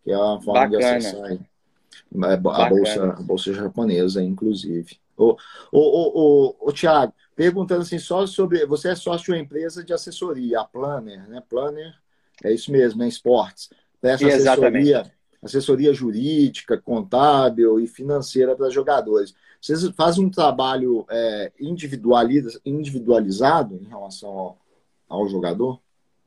Que 0.04 0.12
é 0.12 0.16
uma 0.16 0.40
forma 0.40 0.60
Bacana. 0.60 0.98
de 0.98 1.06
acessar 1.06 1.24
aí. 1.24 1.40
É, 2.24 2.34
a 2.34 2.36
bolsa, 2.36 3.04
a 3.04 3.22
bolsa 3.22 3.52
japonesa, 3.52 4.22
inclusive. 4.22 4.98
O, 5.16 5.36
o, 5.70 5.72
o, 5.72 6.56
o, 6.68 6.72
Tiago, 6.72 7.12
perguntando 7.36 7.82
assim, 7.82 7.98
só 7.98 8.26
sobre. 8.26 8.64
Você 8.66 8.88
é 8.88 8.94
sócio 8.94 9.26
de 9.26 9.32
uma 9.32 9.38
empresa 9.38 9.84
de 9.84 9.92
assessoria, 9.92 10.60
a 10.60 10.64
Planner, 10.64 11.28
né? 11.28 11.42
Planner 11.48 11.94
é 12.42 12.52
isso 12.52 12.72
mesmo, 12.72 13.00
né? 13.00 13.08
Esportes. 13.08 13.68
Presta 14.00 14.26
assessoria, 14.26 15.12
assessoria 15.42 15.92
jurídica, 15.92 16.78
contábil 16.78 17.78
e 17.78 17.86
financeira 17.86 18.56
para 18.56 18.70
jogadores. 18.70 19.34
Vocês 19.60 19.86
fazem 19.90 20.24
um 20.24 20.30
trabalho 20.30 21.04
é, 21.10 21.52
individualizado 21.60 23.76
em 23.76 23.84
relação 23.84 24.30
ao, 24.30 24.58
ao 25.06 25.28
jogador? 25.28 25.78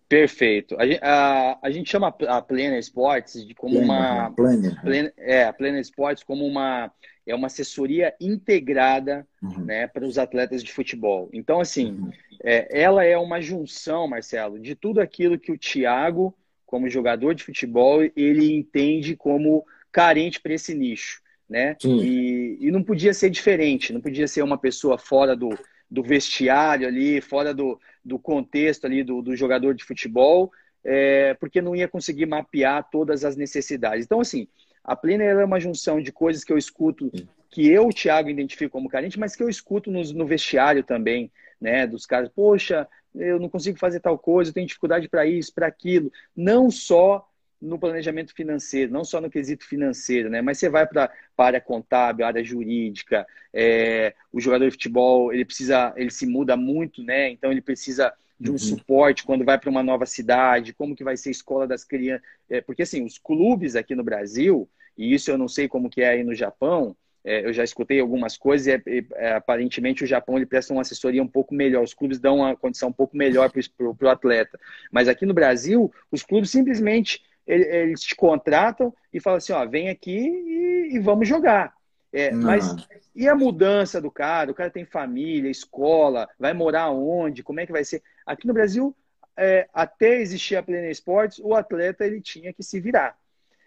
Perfeito. 0.07 0.75
A, 0.77 0.83
a, 1.01 1.59
a, 1.63 1.71
gente 1.71 1.89
chama 1.89 2.13
a 2.27 2.41
Plena 2.41 2.77
Sports 2.77 3.45
de 3.45 3.55
como 3.55 3.79
uma 3.79 4.29
Plena, 4.31 4.79
Plena, 4.81 5.13
é, 5.17 5.45
a 5.45 5.53
Plena 5.53 5.79
Sports 5.79 6.23
como 6.23 6.45
uma 6.45 6.91
é 7.25 7.33
uma 7.33 7.47
assessoria 7.47 8.13
integrada, 8.19 9.25
uhum. 9.41 9.65
né, 9.65 9.87
para 9.87 10.05
os 10.05 10.17
atletas 10.17 10.63
de 10.63 10.71
futebol. 10.71 11.29
Então, 11.31 11.59
assim, 11.59 11.91
uhum. 11.91 12.11
é, 12.43 12.81
ela 12.81 13.03
é 13.03 13.17
uma 13.17 13.41
junção, 13.41 14.07
Marcelo, 14.07 14.59
de 14.59 14.75
tudo 14.75 14.99
aquilo 14.99 15.39
que 15.39 15.51
o 15.51 15.57
Thiago, 15.57 16.35
como 16.65 16.89
jogador 16.89 17.33
de 17.33 17.43
futebol, 17.43 18.03
ele 18.15 18.53
entende 18.53 19.15
como 19.15 19.65
carente 19.91 20.41
para 20.41 20.53
esse 20.53 20.73
nicho, 20.73 21.21
né? 21.47 21.77
E, 21.83 22.57
e 22.59 22.71
não 22.71 22.83
podia 22.83 23.13
ser 23.13 23.29
diferente, 23.29 23.93
não 23.93 24.01
podia 24.01 24.27
ser 24.27 24.41
uma 24.41 24.57
pessoa 24.57 24.97
fora 24.97 25.35
do, 25.35 25.49
do 25.89 26.03
vestiário 26.03 26.87
ali, 26.87 27.21
fora 27.21 27.53
do, 27.53 27.79
do 28.03 28.19
contexto 28.19 28.85
ali 28.85 29.03
do, 29.03 29.21
do 29.21 29.35
jogador 29.35 29.73
de 29.73 29.83
futebol, 29.83 30.51
é, 30.83 31.33
porque 31.35 31.61
não 31.61 31.75
ia 31.75 31.87
conseguir 31.87 32.25
mapear 32.25 32.87
todas 32.91 33.23
as 33.23 33.35
necessidades. 33.35 34.05
Então, 34.05 34.19
assim, 34.19 34.47
a 34.83 34.95
Plena 34.95 35.23
é 35.23 35.45
uma 35.45 35.59
junção 35.59 36.01
de 36.01 36.11
coisas 36.11 36.43
que 36.43 36.51
eu 36.51 36.57
escuto, 36.57 37.09
que 37.49 37.67
eu, 37.69 37.89
Thiago, 37.89 38.29
identifico 38.29 38.71
como 38.71 38.89
carente, 38.89 39.17
mas 39.17 39.35
que 39.35 39.41
eu 39.43 39.49
escuto 39.49 39.89
no, 39.89 40.01
no 40.13 40.25
vestiário 40.25 40.83
também, 40.83 41.31
né? 41.59 41.87
Dos 41.87 42.05
caras, 42.05 42.29
poxa, 42.29 42.87
eu 43.15 43.39
não 43.39 43.47
consigo 43.47 43.79
fazer 43.79 44.01
tal 44.01 44.17
coisa, 44.17 44.49
eu 44.49 44.53
tenho 44.53 44.67
dificuldade 44.67 45.07
para 45.07 45.25
isso, 45.25 45.53
para 45.53 45.67
aquilo. 45.67 46.11
Não 46.35 46.69
só 46.69 47.25
no 47.63 47.79
planejamento 47.79 48.33
financeiro, 48.33 48.91
não 48.91 49.05
só 49.05 49.21
no 49.21 49.29
quesito 49.29 49.65
financeiro, 49.65 50.29
né? 50.29 50.41
Mas 50.41 50.57
você 50.57 50.69
vai 50.69 50.85
para 50.85 51.09
a 51.37 51.43
área 51.43 51.61
contábil, 51.61 52.25
área 52.25 52.43
jurídica, 52.43 53.25
é, 53.53 54.13
o 54.31 54.39
jogador 54.39 54.65
de 54.65 54.71
futebol 54.71 55.33
ele 55.33 55.45
precisa, 55.45 55.93
ele 55.95 56.11
se 56.11 56.25
muda 56.25 56.57
muito, 56.57 57.01
né? 57.01 57.29
Então 57.29 57.51
ele 57.51 57.61
precisa 57.61 58.13
de 58.39 58.49
um 58.49 58.53
uhum. 58.53 58.57
suporte 58.59 59.23
quando 59.23 59.45
vai 59.45 59.57
para 59.57 59.69
uma 59.69 59.81
nova 59.81 60.05
cidade, 60.05 60.73
como 60.73 60.95
que 60.95 61.03
vai 61.03 61.15
ser 61.15 61.29
a 61.29 61.31
escola 61.31 61.65
das 61.65 61.85
crianças, 61.85 62.27
é, 62.49 62.59
porque 62.59 62.81
assim 62.81 63.03
os 63.05 63.17
clubes 63.17 63.75
aqui 63.75 63.95
no 63.95 64.03
Brasil 64.03 64.69
e 64.97 65.13
isso 65.13 65.31
eu 65.31 65.37
não 65.37 65.47
sei 65.47 65.67
como 65.67 65.89
que 65.89 66.01
é 66.01 66.09
aí 66.09 66.23
no 66.23 66.35
Japão, 66.35 66.95
é, 67.23 67.45
eu 67.45 67.53
já 67.53 67.63
escutei 67.63 68.01
algumas 68.01 68.37
coisas 68.37 68.67
e, 68.67 69.07
é, 69.15 69.33
aparentemente 69.33 70.03
o 70.03 70.07
Japão 70.07 70.35
ele 70.35 70.45
presta 70.45 70.73
uma 70.73 70.81
assessoria 70.81 71.23
um 71.23 71.27
pouco 71.27 71.55
melhor, 71.55 71.83
os 71.83 71.93
clubes 71.93 72.19
dão 72.19 72.37
uma 72.37 72.55
condição 72.55 72.89
um 72.89 72.93
pouco 72.93 73.15
melhor 73.15 73.49
para 73.49 74.07
o 74.07 74.09
atleta, 74.09 74.59
mas 74.91 75.07
aqui 75.07 75.25
no 75.25 75.33
Brasil 75.33 75.91
os 76.11 76.21
clubes 76.21 76.49
simplesmente 76.49 77.23
eles 77.45 78.01
te 78.01 78.15
contratam 78.15 78.93
e 79.13 79.19
falam 79.19 79.37
assim, 79.37 79.53
ó, 79.53 79.65
vem 79.65 79.89
aqui 79.89 80.17
e, 80.17 80.95
e 80.95 80.99
vamos 80.99 81.27
jogar. 81.27 81.73
É, 82.11 82.31
mas 82.31 82.75
e 83.15 83.27
a 83.27 83.35
mudança 83.35 83.99
do 83.99 84.11
cara? 84.11 84.51
O 84.51 84.53
cara 84.53 84.69
tem 84.69 84.85
família, 84.85 85.49
escola, 85.49 86.29
vai 86.39 86.53
morar 86.53 86.91
onde? 86.91 87.43
Como 87.43 87.59
é 87.59 87.65
que 87.65 87.71
vai 87.71 87.83
ser? 87.83 88.03
Aqui 88.25 88.47
no 88.47 88.53
Brasil, 88.53 88.95
é, 89.35 89.67
até 89.73 90.21
existir 90.21 90.55
a 90.55 90.63
Plena 90.63 90.89
Esportes, 90.89 91.39
o 91.39 91.55
atleta 91.55 92.05
ele 92.05 92.21
tinha 92.21 92.53
que 92.53 92.63
se 92.63 92.79
virar. 92.79 93.17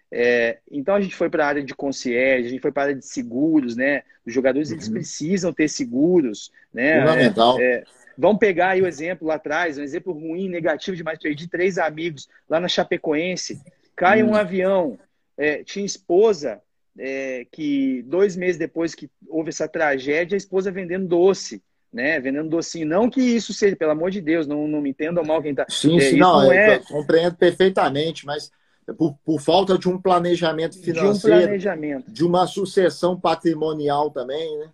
É, 0.09 0.59
então 0.71 0.95
a 0.95 1.01
gente 1.01 1.15
foi 1.15 1.29
para 1.29 1.43
a 1.43 1.47
área 1.47 1.63
de 1.63 1.75
concierge, 1.75 2.47
a 2.47 2.49
gente 2.49 2.61
foi 2.61 2.71
para 2.71 2.83
a 2.83 2.85
área 2.85 2.95
de 2.95 3.05
seguros, 3.05 3.75
né? 3.75 4.03
Os 4.25 4.33
jogadores 4.33 4.69
uhum. 4.69 4.75
eles 4.75 4.87
precisam 4.87 5.51
ter 5.51 5.67
seguros, 5.67 6.51
né? 6.73 7.01
Fundamental. 7.01 7.59
É, 7.59 7.83
vamos 8.17 8.39
pegar 8.39 8.69
aí 8.69 8.81
o 8.81 8.87
exemplo 8.87 9.27
lá 9.27 9.35
atrás, 9.35 9.77
um 9.77 9.83
exemplo 9.83 10.13
ruim, 10.13 10.49
negativo 10.49 10.97
demais. 10.97 11.19
Perdi 11.19 11.47
três 11.47 11.77
amigos 11.77 12.27
lá 12.49 12.59
na 12.59 12.67
Chapecoense, 12.67 13.61
cai 13.95 14.23
uhum. 14.23 14.31
um 14.31 14.35
avião, 14.35 14.97
é, 15.37 15.63
tinha 15.63 15.85
esposa 15.85 16.61
é, 16.97 17.45
que 17.51 18.03
dois 18.03 18.35
meses 18.35 18.57
depois 18.57 18.95
que 18.95 19.09
houve 19.27 19.49
essa 19.49 19.67
tragédia, 19.67 20.35
a 20.35 20.37
esposa 20.37 20.71
vendendo 20.71 21.07
doce. 21.07 21.61
Né, 21.93 22.19
vendendo 22.19 22.49
docinho. 22.49 22.85
Não 22.85 23.09
que 23.09 23.21
isso 23.21 23.53
seja, 23.53 23.75
pelo 23.75 23.91
amor 23.91 24.11
de 24.11 24.19
Deus, 24.19 24.45
não, 24.45 24.67
não 24.67 24.81
me 24.81 24.89
entendam 24.89 25.23
mal 25.23 25.41
quem 25.41 25.51
está. 25.51 25.65
Sim, 25.69 25.99
sim, 26.01 26.17
não, 26.17 26.43
não 26.43 26.51
é... 26.51 26.79
compreendo 26.79 27.35
perfeitamente, 27.37 28.25
mas 28.25 28.51
por, 28.97 29.17
por, 29.23 29.39
falta 29.39 29.77
de 29.77 29.87
um 29.87 29.99
planejamento 29.99 30.77
financeiro, 30.79 31.13
de, 31.13 31.17
um 31.17 31.45
planejamento. 31.45 32.11
de 32.11 32.25
uma 32.25 32.45
sucessão 32.45 33.19
patrimonial 33.19 34.11
também, 34.11 34.57
né? 34.59 34.69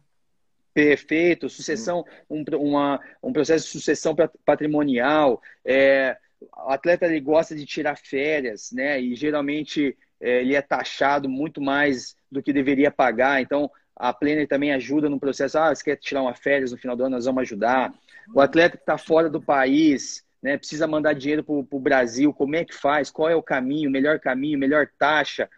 Perfeito, 0.73 1.49
sucessão, 1.49 2.03
um, 2.29 2.43
uma, 2.57 2.99
um 3.21 3.31
processo 3.31 3.65
de 3.65 3.71
sucessão 3.71 4.15
patrimonial. 4.43 5.41
É, 5.63 6.17
o 6.41 6.71
atleta 6.71 7.05
ele 7.05 7.19
gosta 7.19 7.55
de 7.55 7.65
tirar 7.65 7.95
férias, 7.95 8.71
né? 8.71 8.99
E 8.99 9.15
geralmente 9.15 9.95
é, 10.19 10.41
ele 10.41 10.55
é 10.55 10.61
taxado 10.61 11.29
muito 11.29 11.61
mais 11.61 12.15
do 12.31 12.41
que 12.41 12.51
deveria 12.51 12.89
pagar. 12.89 13.41
Então, 13.41 13.69
a 13.95 14.11
Planner 14.11 14.47
também 14.47 14.73
ajuda 14.73 15.09
no 15.09 15.19
processo. 15.19 15.57
Ah, 15.57 15.73
você 15.73 15.83
quer 15.83 15.97
tirar 15.97 16.23
uma 16.23 16.33
férias 16.33 16.71
no 16.71 16.77
final 16.77 16.95
do 16.95 17.03
ano, 17.03 17.15
nós 17.15 17.25
vamos 17.25 17.41
ajudar. 17.41 17.93
O 18.33 18.41
atleta 18.41 18.77
que 18.77 18.83
está 18.83 18.97
fora 18.97 19.29
do 19.29 19.41
país, 19.41 20.25
né, 20.41 20.57
precisa 20.57 20.87
mandar 20.87 21.13
dinheiro 21.13 21.43
para 21.43 21.53
o 21.53 21.79
Brasil, 21.79 22.33
como 22.33 22.55
é 22.55 22.65
que 22.65 22.73
faz? 22.73 23.11
Qual 23.11 23.29
é 23.29 23.35
o 23.35 23.43
caminho, 23.43 23.91
melhor 23.91 24.19
caminho, 24.19 24.57
melhor 24.57 24.87
taxa? 24.97 25.49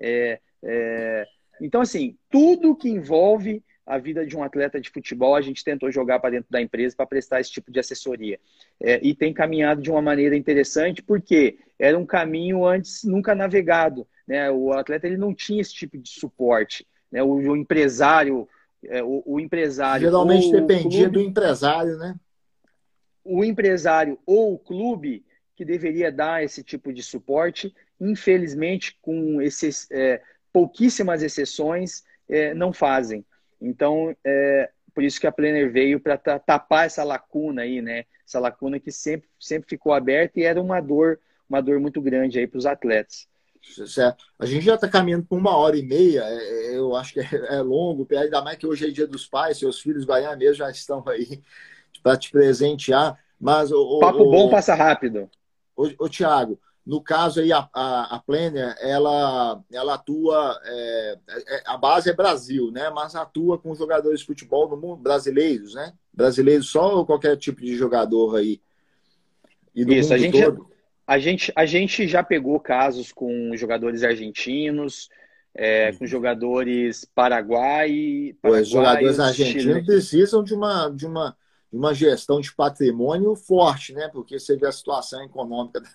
É, 0.00 0.40
é... 0.62 1.26
Então, 1.60 1.80
assim, 1.80 2.16
tudo 2.30 2.74
que 2.74 2.88
envolve 2.88 3.62
a 3.92 3.98
vida 3.98 4.24
de 4.24 4.34
um 4.34 4.42
atleta 4.42 4.80
de 4.80 4.88
futebol, 4.88 5.34
a 5.34 5.42
gente 5.42 5.62
tentou 5.62 5.92
jogar 5.92 6.18
para 6.18 6.30
dentro 6.30 6.50
da 6.50 6.62
empresa 6.62 6.96
para 6.96 7.06
prestar 7.06 7.40
esse 7.40 7.52
tipo 7.52 7.70
de 7.70 7.78
assessoria. 7.78 8.40
É, 8.80 8.98
e 9.06 9.14
tem 9.14 9.34
caminhado 9.34 9.82
de 9.82 9.90
uma 9.90 10.00
maneira 10.00 10.34
interessante, 10.34 11.02
porque 11.02 11.58
era 11.78 11.98
um 11.98 12.06
caminho 12.06 12.64
antes 12.64 13.04
nunca 13.04 13.34
navegado. 13.34 14.06
Né? 14.26 14.50
O 14.50 14.72
atleta 14.72 15.06
ele 15.06 15.18
não 15.18 15.34
tinha 15.34 15.60
esse 15.60 15.74
tipo 15.74 15.98
de 15.98 16.08
suporte. 16.08 16.86
Né? 17.10 17.22
O, 17.22 17.34
o 17.34 17.54
empresário, 17.54 18.48
é, 18.86 19.02
o, 19.02 19.22
o, 19.26 19.38
empresário. 19.38 20.06
Geralmente 20.06 20.50
dependia 20.50 21.02
clube, 21.02 21.12
do 21.12 21.20
empresário, 21.20 21.98
né? 21.98 22.14
O 23.22 23.44
empresário 23.44 24.18
ou 24.24 24.54
o 24.54 24.58
clube 24.58 25.22
que 25.54 25.66
deveria 25.66 26.10
dar 26.10 26.42
esse 26.42 26.64
tipo 26.64 26.94
de 26.94 27.02
suporte, 27.02 27.74
infelizmente, 28.00 28.96
com 29.02 29.42
esses, 29.42 29.86
é, 29.90 30.22
pouquíssimas 30.50 31.22
exceções, 31.22 32.02
é, 32.26 32.54
não 32.54 32.72
fazem. 32.72 33.22
Então, 33.62 34.14
é, 34.24 34.70
por 34.94 35.02
isso 35.04 35.20
que 35.20 35.26
a 35.26 35.32
Planner 35.32 35.72
veio 35.72 36.00
para 36.00 36.16
tapar 36.16 36.86
essa 36.86 37.04
lacuna 37.04 37.62
aí, 37.62 37.80
né? 37.80 38.04
Essa 38.26 38.38
lacuna 38.38 38.78
que 38.78 38.90
sempre, 38.90 39.28
sempre 39.38 39.68
ficou 39.68 39.92
aberta 39.92 40.38
e 40.40 40.44
era 40.44 40.60
uma 40.60 40.80
dor, 40.80 41.18
uma 41.48 41.60
dor 41.60 41.80
muito 41.80 42.00
grande 42.00 42.38
aí 42.38 42.46
para 42.46 42.58
os 42.58 42.66
atletas. 42.66 43.26
Certo. 43.86 44.24
A 44.38 44.44
gente 44.44 44.64
já 44.64 44.74
está 44.74 44.88
caminhando 44.88 45.24
por 45.24 45.38
uma 45.38 45.56
hora 45.56 45.76
e 45.76 45.82
meia, 45.82 46.24
é, 46.24 46.72
é 46.72 46.76
eu 46.76 46.96
acho 46.96 47.14
que 47.14 47.20
é, 47.20 47.28
é, 47.56 47.60
longo, 47.60 48.06
ainda 48.10 48.42
mais 48.42 48.58
que 48.58 48.66
hoje 48.66 48.86
é 48.86 48.90
dia 48.90 49.06
dos 49.06 49.26
pais, 49.26 49.58
seus 49.58 49.80
filhos 49.80 50.04
Bahia 50.04 50.34
mesmo 50.34 50.56
já 50.56 50.70
estão 50.70 51.02
aí 51.06 51.40
para 52.02 52.16
te 52.16 52.30
presentear. 52.30 53.18
Mas 53.40 53.72
o, 53.72 53.98
Papo 53.98 54.22
o, 54.22 54.30
bom 54.30 54.50
passa 54.50 54.74
rápido. 54.74 55.30
Ô, 55.76 56.08
Tiago, 56.08 56.60
no 56.84 57.00
caso 57.00 57.40
aí, 57.40 57.52
a, 57.52 57.68
a, 57.72 58.16
a 58.16 58.18
Planner, 58.18 58.74
ela, 58.80 59.62
ela 59.72 59.94
atua, 59.94 60.60
é, 60.64 61.18
é, 61.28 61.62
a 61.64 61.76
base 61.76 62.10
é 62.10 62.12
Brasil, 62.12 62.72
né? 62.72 62.90
Mas 62.90 63.14
atua 63.14 63.56
com 63.56 63.74
jogadores 63.74 64.20
de 64.20 64.26
futebol 64.26 64.68
no 64.68 64.76
mundo, 64.76 65.00
brasileiros, 65.00 65.74
né? 65.74 65.92
Brasileiros 66.12 66.68
só 66.68 66.96
ou 66.96 67.06
qualquer 67.06 67.36
tipo 67.36 67.60
de 67.60 67.76
jogador 67.76 68.36
aí? 68.36 68.60
Isso, 69.74 70.12
a 70.12 70.18
gente, 70.18 70.38
já, 70.38 70.52
a, 71.06 71.18
gente, 71.18 71.52
a 71.54 71.64
gente 71.64 72.08
já 72.08 72.22
pegou 72.22 72.58
casos 72.58 73.12
com 73.12 73.56
jogadores 73.56 74.02
argentinos, 74.02 75.08
é, 75.54 75.90
uhum. 75.90 75.98
com 75.98 76.06
jogadores 76.06 77.04
paraguai, 77.14 78.34
Os 78.42 78.68
jogadores 78.68 79.20
argentinos 79.20 79.62
Chile. 79.62 79.86
precisam 79.86 80.42
de 80.42 80.52
uma, 80.52 80.88
de 80.88 81.06
uma 81.06 81.36
uma 81.72 81.94
gestão 81.94 82.38
de 82.38 82.54
patrimônio 82.54 83.34
forte, 83.34 83.94
né? 83.94 84.10
Porque 84.12 84.38
você 84.38 84.56
vê 84.56 84.66
a 84.66 84.72
situação 84.72 85.24
econômica. 85.24 85.80
Da, 85.80 85.88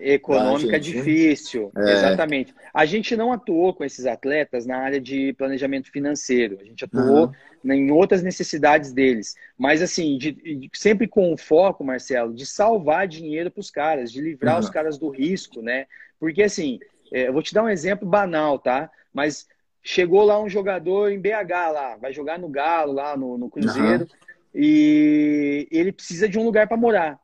econômica 0.00 0.72
da 0.72 0.78
difícil, 0.78 1.70
é. 1.76 1.92
exatamente. 1.92 2.52
A 2.74 2.84
gente 2.84 3.14
não 3.14 3.32
atuou 3.32 3.72
com 3.72 3.84
esses 3.84 4.06
atletas 4.06 4.66
na 4.66 4.78
área 4.78 5.00
de 5.00 5.32
planejamento 5.34 5.88
financeiro. 5.92 6.58
A 6.60 6.64
gente 6.64 6.84
atuou 6.84 7.32
uhum. 7.64 7.72
em 7.72 7.92
outras 7.92 8.24
necessidades 8.24 8.92
deles. 8.92 9.36
Mas, 9.56 9.80
assim, 9.80 10.18
de, 10.18 10.32
de, 10.32 10.70
sempre 10.74 11.06
com 11.06 11.32
o 11.32 11.36
foco, 11.36 11.84
Marcelo, 11.84 12.34
de 12.34 12.44
salvar 12.44 13.06
dinheiro 13.06 13.52
para 13.52 13.60
os 13.60 13.70
caras, 13.70 14.10
de 14.10 14.20
livrar 14.20 14.54
uhum. 14.54 14.60
os 14.60 14.68
caras 14.68 14.98
do 14.98 15.10
risco, 15.10 15.62
né? 15.62 15.86
Porque, 16.18 16.42
assim, 16.42 16.80
é, 17.12 17.28
eu 17.28 17.32
vou 17.32 17.42
te 17.42 17.54
dar 17.54 17.62
um 17.62 17.68
exemplo 17.68 18.08
banal, 18.08 18.58
tá? 18.58 18.90
Mas 19.14 19.46
chegou 19.80 20.24
lá 20.24 20.42
um 20.42 20.48
jogador 20.48 21.12
em 21.12 21.20
BH 21.20 21.72
lá, 21.72 21.96
vai 21.96 22.12
jogar 22.12 22.36
no 22.36 22.48
Galo, 22.48 22.92
lá 22.92 23.16
no, 23.16 23.38
no 23.38 23.48
Cruzeiro. 23.48 24.02
Uhum 24.02 24.29
e 24.54 25.68
ele 25.70 25.92
precisa 25.92 26.28
de 26.28 26.38
um 26.38 26.44
lugar 26.44 26.66
para 26.66 26.76
morar. 26.76 27.20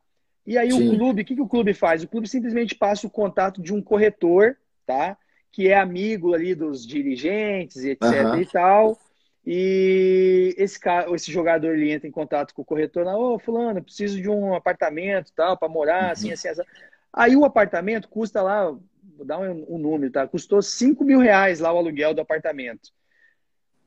E 0.46 0.56
aí 0.56 0.70
Sim. 0.70 0.88
o 0.88 0.96
clube, 0.96 1.22
o 1.22 1.24
que, 1.24 1.34
que 1.34 1.42
o 1.42 1.48
clube 1.48 1.74
faz? 1.74 2.04
O 2.04 2.08
clube 2.08 2.28
simplesmente 2.28 2.74
passa 2.74 3.06
o 3.06 3.10
contato 3.10 3.60
de 3.60 3.74
um 3.74 3.82
corretor, 3.82 4.56
tá? 4.86 5.18
Que 5.50 5.68
é 5.68 5.76
amigo 5.76 6.34
ali 6.34 6.54
dos 6.54 6.86
dirigentes, 6.86 7.84
etc 7.84 8.02
uhum. 8.02 8.40
e 8.40 8.46
tal. 8.46 8.98
E 9.44 10.54
esse, 10.56 10.78
cara, 10.78 11.12
esse 11.14 11.30
jogador 11.32 11.74
ele 11.74 11.90
entra 11.90 12.08
em 12.08 12.12
contato 12.12 12.54
com 12.54 12.62
o 12.62 12.64
corretor, 12.64 13.06
ô 13.06 13.38
fulano, 13.38 13.82
preciso 13.82 14.20
de 14.20 14.28
um 14.28 14.54
apartamento 14.54 15.32
tal 15.34 15.56
para 15.56 15.68
morar, 15.68 16.10
assim, 16.10 16.28
uhum. 16.28 16.34
assim, 16.34 16.48
assim. 16.48 16.62
Aí 17.12 17.36
o 17.36 17.44
apartamento 17.44 18.08
custa 18.08 18.42
lá, 18.42 18.66
vou 18.66 19.24
dar 19.24 19.38
um, 19.38 19.64
um 19.68 19.78
número, 19.78 20.12
tá? 20.12 20.26
Custou 20.26 20.60
5 20.60 21.04
mil 21.04 21.18
reais 21.18 21.60
lá 21.60 21.72
o 21.72 21.78
aluguel 21.78 22.12
do 22.12 22.20
apartamento. 22.20 22.90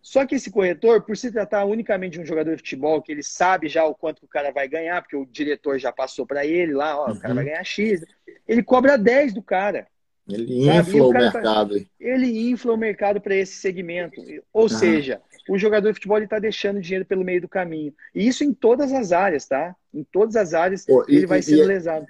Só 0.01 0.25
que 0.25 0.35
esse 0.35 0.49
corretor, 0.49 1.01
por 1.01 1.17
se 1.17 1.31
tratar 1.31 1.65
unicamente 1.65 2.13
de 2.13 2.21
um 2.21 2.25
jogador 2.25 2.55
de 2.55 2.61
futebol, 2.61 3.01
que 3.01 3.11
ele 3.11 3.23
sabe 3.23 3.67
já 3.67 3.85
o 3.85 3.93
quanto 3.93 4.23
o 4.23 4.27
cara 4.27 4.51
vai 4.51 4.67
ganhar, 4.67 5.01
porque 5.01 5.15
o 5.15 5.25
diretor 5.25 5.77
já 5.77 5.91
passou 5.91 6.25
para 6.25 6.45
ele 6.45 6.73
lá, 6.73 6.97
ó, 6.97 7.07
uhum. 7.07 7.13
o 7.13 7.19
cara 7.19 7.33
vai 7.33 7.43
uhum. 7.43 7.49
ganhar 7.51 7.63
X, 7.63 8.05
ele 8.47 8.63
cobra 8.63 8.97
10 8.97 9.33
do 9.33 9.41
cara. 9.41 9.87
Ele 10.27 10.69
infla 10.69 11.03
o, 11.03 11.09
o 11.09 11.13
tá 11.13 11.19
mercado. 11.19 11.79
Tá, 11.79 11.85
ele 11.99 12.49
infla 12.51 12.73
o 12.73 12.77
mercado 12.77 13.19
para 13.19 13.35
esse 13.35 13.53
segmento. 13.53 14.21
Ou 14.53 14.63
uhum. 14.63 14.69
seja, 14.69 15.21
o 15.49 15.57
jogador 15.57 15.89
de 15.89 15.95
futebol 15.95 16.19
está 16.19 16.37
deixando 16.37 16.81
dinheiro 16.81 17.05
pelo 17.05 17.25
meio 17.25 17.41
do 17.41 17.47
caminho. 17.47 17.93
E 18.13 18.27
isso 18.27 18.43
em 18.43 18.53
todas 18.53 18.93
as 18.93 19.11
áreas, 19.11 19.47
tá? 19.47 19.75
Em 19.93 20.03
todas 20.03 20.35
as 20.35 20.53
áreas 20.53 20.85
Pô, 20.85 21.03
ele 21.07 21.23
e, 21.23 21.25
vai 21.25 21.41
ser 21.41 21.59
é 21.59 21.65
lesado. 21.65 22.05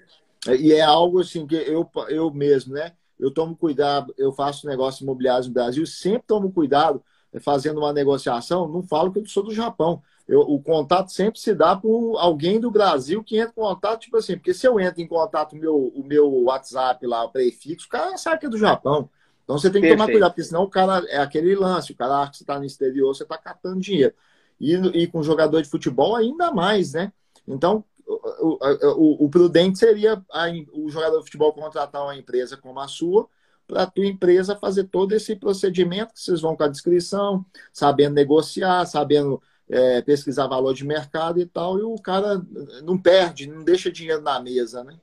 É, 0.48 0.56
e 0.56 0.74
é 0.74 0.82
algo 0.82 1.22
assim 1.22 1.48
que 1.48 1.56
eu, 1.56 1.90
eu 2.10 2.30
mesmo, 2.32 2.74
né? 2.74 2.92
Eu 3.18 3.32
tomo 3.32 3.56
cuidado, 3.56 4.14
eu 4.18 4.32
faço 4.32 4.68
negócios 4.68 5.02
imobiliários 5.02 5.48
no 5.48 5.54
Brasil, 5.54 5.86
sempre 5.86 6.24
tomo 6.28 6.52
cuidado 6.52 7.04
fazendo 7.40 7.80
uma 7.80 7.94
negociação, 7.94 8.68
não 8.68 8.82
falo 8.82 9.12
que 9.12 9.20
eu 9.20 9.26
sou 9.26 9.44
do 9.44 9.54
Japão. 9.54 10.02
Eu, 10.28 10.42
o 10.42 10.62
contato 10.62 11.12
sempre 11.12 11.40
se 11.40 11.54
dá 11.54 11.76
por 11.76 12.18
alguém 12.18 12.60
do 12.60 12.72
Brasil 12.72 13.24
que 13.24 13.38
entra 13.38 13.52
em 13.52 13.56
contato, 13.56 14.02
tipo 14.02 14.18
assim, 14.18 14.36
porque 14.36 14.54
se 14.54 14.68
eu 14.68 14.80
entro 14.80 15.02
em 15.02 15.08
contato 15.08 15.56
meu, 15.56 15.76
o 15.76 16.04
meu 16.04 16.32
WhatsApp 16.44 17.06
lá, 17.06 17.24
o 17.24 17.32
prefixo, 17.32 17.88
o 17.88 17.90
cara 17.90 18.18
sabe 18.18 18.40
que 18.40 18.46
é 18.46 18.50
do 18.50 18.58
Japão. 18.58 19.10
Então 19.44 19.58
você 19.58 19.70
tem 19.72 19.82
que 19.82 19.88
Perfeito. 19.88 19.98
tomar 19.98 20.12
cuidado, 20.12 20.32
porque 20.32 20.44
senão 20.44 20.64
o 20.64 20.70
cara 20.70 21.04
é 21.08 21.18
aquele 21.18 21.56
lance, 21.56 21.92
o 21.92 21.96
cara 21.96 22.20
acha 22.20 22.32
que 22.32 22.38
você 22.38 22.44
está 22.44 22.60
no 22.60 22.66
exterior, 22.66 23.16
você 23.16 23.24
está 23.24 23.38
catando 23.38 23.80
dinheiro. 23.80 24.14
E, 24.60 24.76
e 24.76 25.08
com 25.08 25.24
jogador 25.24 25.62
de 25.62 25.70
futebol 25.70 26.16
ainda 26.16 26.52
mais, 26.52 26.94
né? 26.94 27.12
Então, 27.48 27.84
o, 28.08 28.58
o, 28.96 29.26
o 29.26 29.30
prudente 29.30 29.80
seria 29.80 30.24
a, 30.32 30.46
o 30.74 30.90
jogador 30.90 31.18
de 31.18 31.26
futebol 31.26 31.54
contratar 31.54 32.04
uma 32.04 32.16
empresa 32.16 32.58
como 32.58 32.80
a 32.80 32.88
sua, 32.88 33.28
para 33.70 33.84
a 33.84 33.88
tua 33.88 34.08
empresa 34.08 34.56
fazer 34.56 34.86
todo 34.86 35.14
esse 35.14 35.36
procedimento 35.36 36.14
que 36.16 36.20
vocês 36.20 36.42
vão 36.42 36.56
com 36.56 36.64
a 36.64 36.68
descrição, 36.68 37.46
sabendo 37.72 38.16
negociar, 38.16 38.86
sabendo 38.88 39.40
é, 39.70 40.02
pesquisar 40.02 40.48
valor 40.48 40.74
de 40.74 40.84
mercado 40.84 41.40
e 41.40 41.46
tal, 41.46 41.78
e 41.78 41.84
o 41.84 41.96
cara 41.96 42.42
não 42.84 42.98
perde, 42.98 43.48
não 43.48 43.64
deixa 43.64 43.92
dinheiro 43.92 44.22
na 44.22 44.42
mesa, 44.42 44.84
né? 44.84 44.98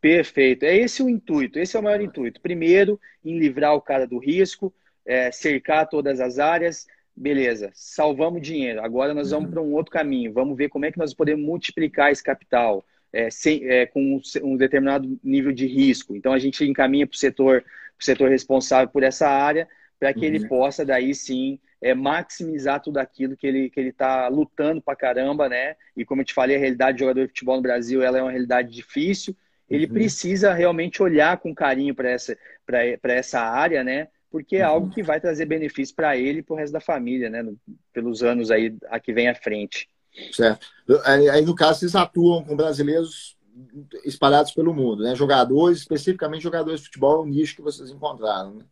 Perfeito. 0.00 0.64
É 0.64 0.76
esse 0.76 1.00
o 1.02 1.08
intuito, 1.08 1.60
esse 1.60 1.76
é 1.76 1.80
o 1.80 1.82
maior 1.82 2.00
intuito. 2.00 2.40
Primeiro, 2.40 3.00
em 3.24 3.38
livrar 3.38 3.74
o 3.74 3.80
cara 3.80 4.06
do 4.06 4.18
risco, 4.18 4.74
é, 5.04 5.30
cercar 5.30 5.88
todas 5.88 6.20
as 6.20 6.40
áreas, 6.40 6.86
beleza, 7.14 7.70
salvamos 7.72 8.42
dinheiro. 8.42 8.82
Agora 8.82 9.14
nós 9.14 9.30
vamos 9.30 9.46
uhum. 9.46 9.52
para 9.52 9.62
um 9.62 9.72
outro 9.72 9.92
caminho. 9.92 10.32
Vamos 10.32 10.56
ver 10.56 10.68
como 10.68 10.84
é 10.84 10.90
que 10.90 10.98
nós 10.98 11.14
podemos 11.14 11.44
multiplicar 11.44 12.10
esse 12.10 12.22
capital 12.22 12.84
é, 13.12 13.30
sem, 13.30 13.68
é, 13.68 13.86
com 13.86 14.20
um 14.42 14.56
determinado 14.56 15.18
nível 15.22 15.52
de 15.52 15.66
risco. 15.66 16.14
Então 16.14 16.32
a 16.32 16.38
gente 16.38 16.64
encaminha 16.64 17.06
para 17.06 17.14
o 17.14 17.18
setor, 17.18 17.64
setor 17.98 18.30
responsável 18.30 18.88
por 18.88 19.02
essa 19.02 19.28
área 19.28 19.68
para 19.98 20.12
que 20.12 20.20
uhum. 20.20 20.26
ele 20.26 20.48
possa 20.48 20.84
daí 20.84 21.14
sim 21.14 21.58
é, 21.80 21.94
maximizar 21.94 22.80
tudo 22.80 22.98
aquilo 22.98 23.36
que 23.36 23.46
ele 23.46 23.70
que 23.70 23.80
ele 23.80 23.90
está 23.90 24.28
lutando 24.28 24.80
para 24.80 24.96
caramba, 24.96 25.48
né? 25.48 25.76
E 25.96 26.04
como 26.04 26.20
eu 26.20 26.24
te 26.24 26.34
falei, 26.34 26.56
a 26.56 26.58
realidade 26.58 26.98
de 26.98 27.00
jogador 27.00 27.22
de 27.22 27.28
futebol 27.28 27.56
no 27.56 27.62
Brasil 27.62 28.02
ela 28.02 28.18
é 28.18 28.22
uma 28.22 28.30
realidade 28.30 28.70
difícil. 28.70 29.36
Ele 29.68 29.86
uhum. 29.86 29.92
precisa 29.92 30.52
realmente 30.52 31.02
olhar 31.02 31.38
com 31.38 31.54
carinho 31.54 31.94
para 31.94 32.10
essa 32.10 32.36
para 32.66 33.12
essa 33.14 33.40
área, 33.40 33.82
né? 33.82 34.08
Porque 34.30 34.56
é 34.56 34.66
uhum. 34.66 34.74
algo 34.74 34.90
que 34.90 35.02
vai 35.02 35.20
trazer 35.20 35.46
benefício 35.46 35.94
para 35.94 36.16
ele 36.16 36.40
e 36.40 36.42
para 36.42 36.54
o 36.54 36.56
resto 36.56 36.72
da 36.72 36.80
família, 36.80 37.30
né? 37.30 37.44
Pelos 37.92 38.22
anos 38.22 38.50
aí 38.50 38.74
a 38.88 39.00
que 39.00 39.12
vem 39.12 39.28
à 39.28 39.34
frente. 39.34 39.88
Certo. 40.32 40.66
Aí, 41.04 41.42
no 41.42 41.54
caso, 41.54 41.80
vocês 41.80 41.94
atuam 41.94 42.44
com 42.44 42.56
brasileiros 42.56 43.36
espalhados 44.04 44.52
pelo 44.52 44.74
mundo, 44.74 45.02
né? 45.02 45.14
Jogadores, 45.14 45.78
especificamente 45.78 46.42
jogadores 46.42 46.80
de 46.80 46.86
futebol, 46.86 47.16
é 47.16 47.26
um 47.26 47.30
nicho 47.30 47.56
que 47.56 47.62
vocês 47.62 47.90
encontraram, 47.90 48.54
né? 48.54 48.64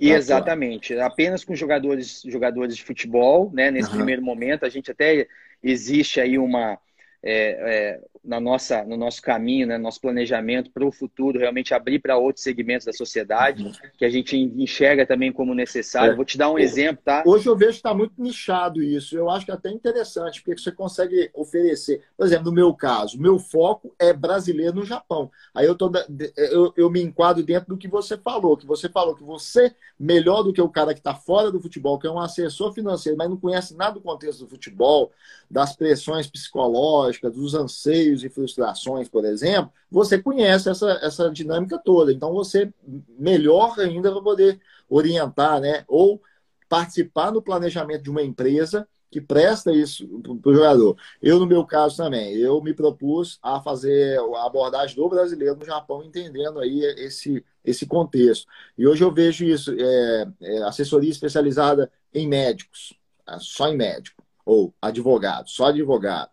Exatamente, 0.00 0.96
apenas 0.98 1.44
com 1.44 1.56
jogadores, 1.56 2.22
jogadores 2.24 2.76
de 2.76 2.84
futebol, 2.84 3.50
né? 3.52 3.70
Nesse 3.70 3.90
uhum. 3.90 3.96
primeiro 3.96 4.22
momento, 4.22 4.64
a 4.64 4.68
gente 4.68 4.90
até 4.90 5.26
existe 5.62 6.20
aí 6.20 6.38
uma, 6.38 6.78
é, 7.22 7.96
é, 7.96 8.00
na 8.24 8.40
nossa, 8.40 8.84
no 8.84 8.96
nosso 8.96 9.20
caminho, 9.22 9.66
né, 9.66 9.78
nosso 9.78 10.00
planejamento 10.00 10.70
para 10.70 10.86
o 10.86 10.92
futuro, 10.92 11.38
realmente 11.38 11.74
abrir 11.74 11.98
para 11.98 12.16
outros 12.16 12.44
segmentos 12.44 12.84
da 12.84 12.92
sociedade, 12.92 13.64
uhum. 13.64 13.72
que 13.96 14.04
a 14.04 14.08
gente 14.08 14.36
enxerga 14.36 15.06
também 15.06 15.32
como 15.32 15.54
necessário. 15.54 16.12
É. 16.12 16.16
Vou 16.16 16.24
te 16.24 16.36
dar 16.36 16.50
um 16.50 16.58
exemplo, 16.58 17.02
tá? 17.04 17.22
Hoje 17.26 17.46
eu 17.46 17.56
vejo 17.56 17.72
que 17.72 17.76
está 17.78 17.94
muito 17.94 18.12
nichado 18.18 18.82
isso. 18.82 19.16
Eu 19.16 19.30
acho 19.30 19.44
que 19.44 19.50
é 19.50 19.54
até 19.54 19.70
interessante, 19.70 20.42
porque 20.42 20.60
você 20.60 20.70
consegue 20.70 21.30
oferecer. 21.34 22.02
Por 22.16 22.26
exemplo, 22.26 22.46
no 22.46 22.52
meu 22.52 22.72
caso, 22.74 23.20
meu 23.20 23.38
foco 23.38 23.94
é 23.98 24.12
brasileiro 24.12 24.76
no 24.76 24.84
Japão. 24.84 25.30
Aí 25.54 25.66
eu, 25.66 25.74
tô, 25.74 25.90
eu, 26.36 26.72
eu 26.76 26.90
me 26.90 27.02
enquadro 27.02 27.42
dentro 27.42 27.68
do 27.70 27.78
que 27.78 27.88
você 27.88 28.16
falou, 28.16 28.56
que 28.56 28.66
você 28.66 28.88
falou 28.88 29.16
que 29.16 29.24
você, 29.24 29.74
melhor 29.98 30.42
do 30.42 30.52
que 30.52 30.60
o 30.60 30.68
cara 30.68 30.92
que 30.92 31.00
está 31.00 31.14
fora 31.14 31.50
do 31.50 31.60
futebol, 31.60 31.98
que 31.98 32.06
é 32.06 32.10
um 32.10 32.20
assessor 32.20 32.72
financeiro, 32.72 33.18
mas 33.18 33.28
não 33.28 33.36
conhece 33.36 33.74
nada 33.74 33.94
do 33.94 34.00
contexto 34.00 34.40
do 34.40 34.48
futebol, 34.48 35.10
das 35.50 35.74
pressões 35.74 36.26
psicológicas, 36.26 37.07
dos 37.30 37.54
anseios 37.54 38.22
e 38.24 38.28
frustrações, 38.28 39.08
por 39.08 39.24
exemplo, 39.24 39.72
você 39.90 40.20
conhece 40.20 40.68
essa, 40.68 40.90
essa 41.02 41.30
dinâmica 41.30 41.78
toda. 41.78 42.12
Então, 42.12 42.32
você 42.32 42.72
melhor 43.18 43.78
ainda 43.78 44.12
vai 44.12 44.22
poder 44.22 44.60
orientar, 44.88 45.60
né? 45.60 45.84
Ou 45.88 46.20
participar 46.68 47.32
no 47.32 47.42
planejamento 47.42 48.02
de 48.02 48.10
uma 48.10 48.22
empresa 48.22 48.86
que 49.10 49.20
presta 49.20 49.72
isso 49.72 50.06
para 50.42 50.50
o 50.50 50.54
jogador. 50.54 50.96
Eu, 51.22 51.38
no 51.38 51.46
meu 51.46 51.64
caso 51.64 51.96
também, 51.96 52.36
eu 52.36 52.60
me 52.62 52.74
propus 52.74 53.38
a 53.42 53.60
fazer 53.60 54.18
a 54.18 54.46
abordagem 54.46 54.96
do 54.96 55.08
brasileiro 55.08 55.56
no 55.56 55.64
Japão, 55.64 56.04
entendendo 56.04 56.60
aí 56.60 56.80
esse, 56.98 57.44
esse 57.64 57.86
contexto. 57.86 58.46
E 58.76 58.86
hoje 58.86 59.02
eu 59.02 59.12
vejo 59.12 59.44
isso, 59.44 59.74
é, 59.78 60.28
é, 60.42 60.62
assessoria 60.64 61.10
especializada 61.10 61.90
em 62.12 62.28
médicos, 62.28 62.94
só 63.38 63.68
em 63.68 63.76
médico, 63.76 64.22
ou 64.44 64.74
advogado, 64.80 65.48
só 65.48 65.66
advogado 65.66 66.30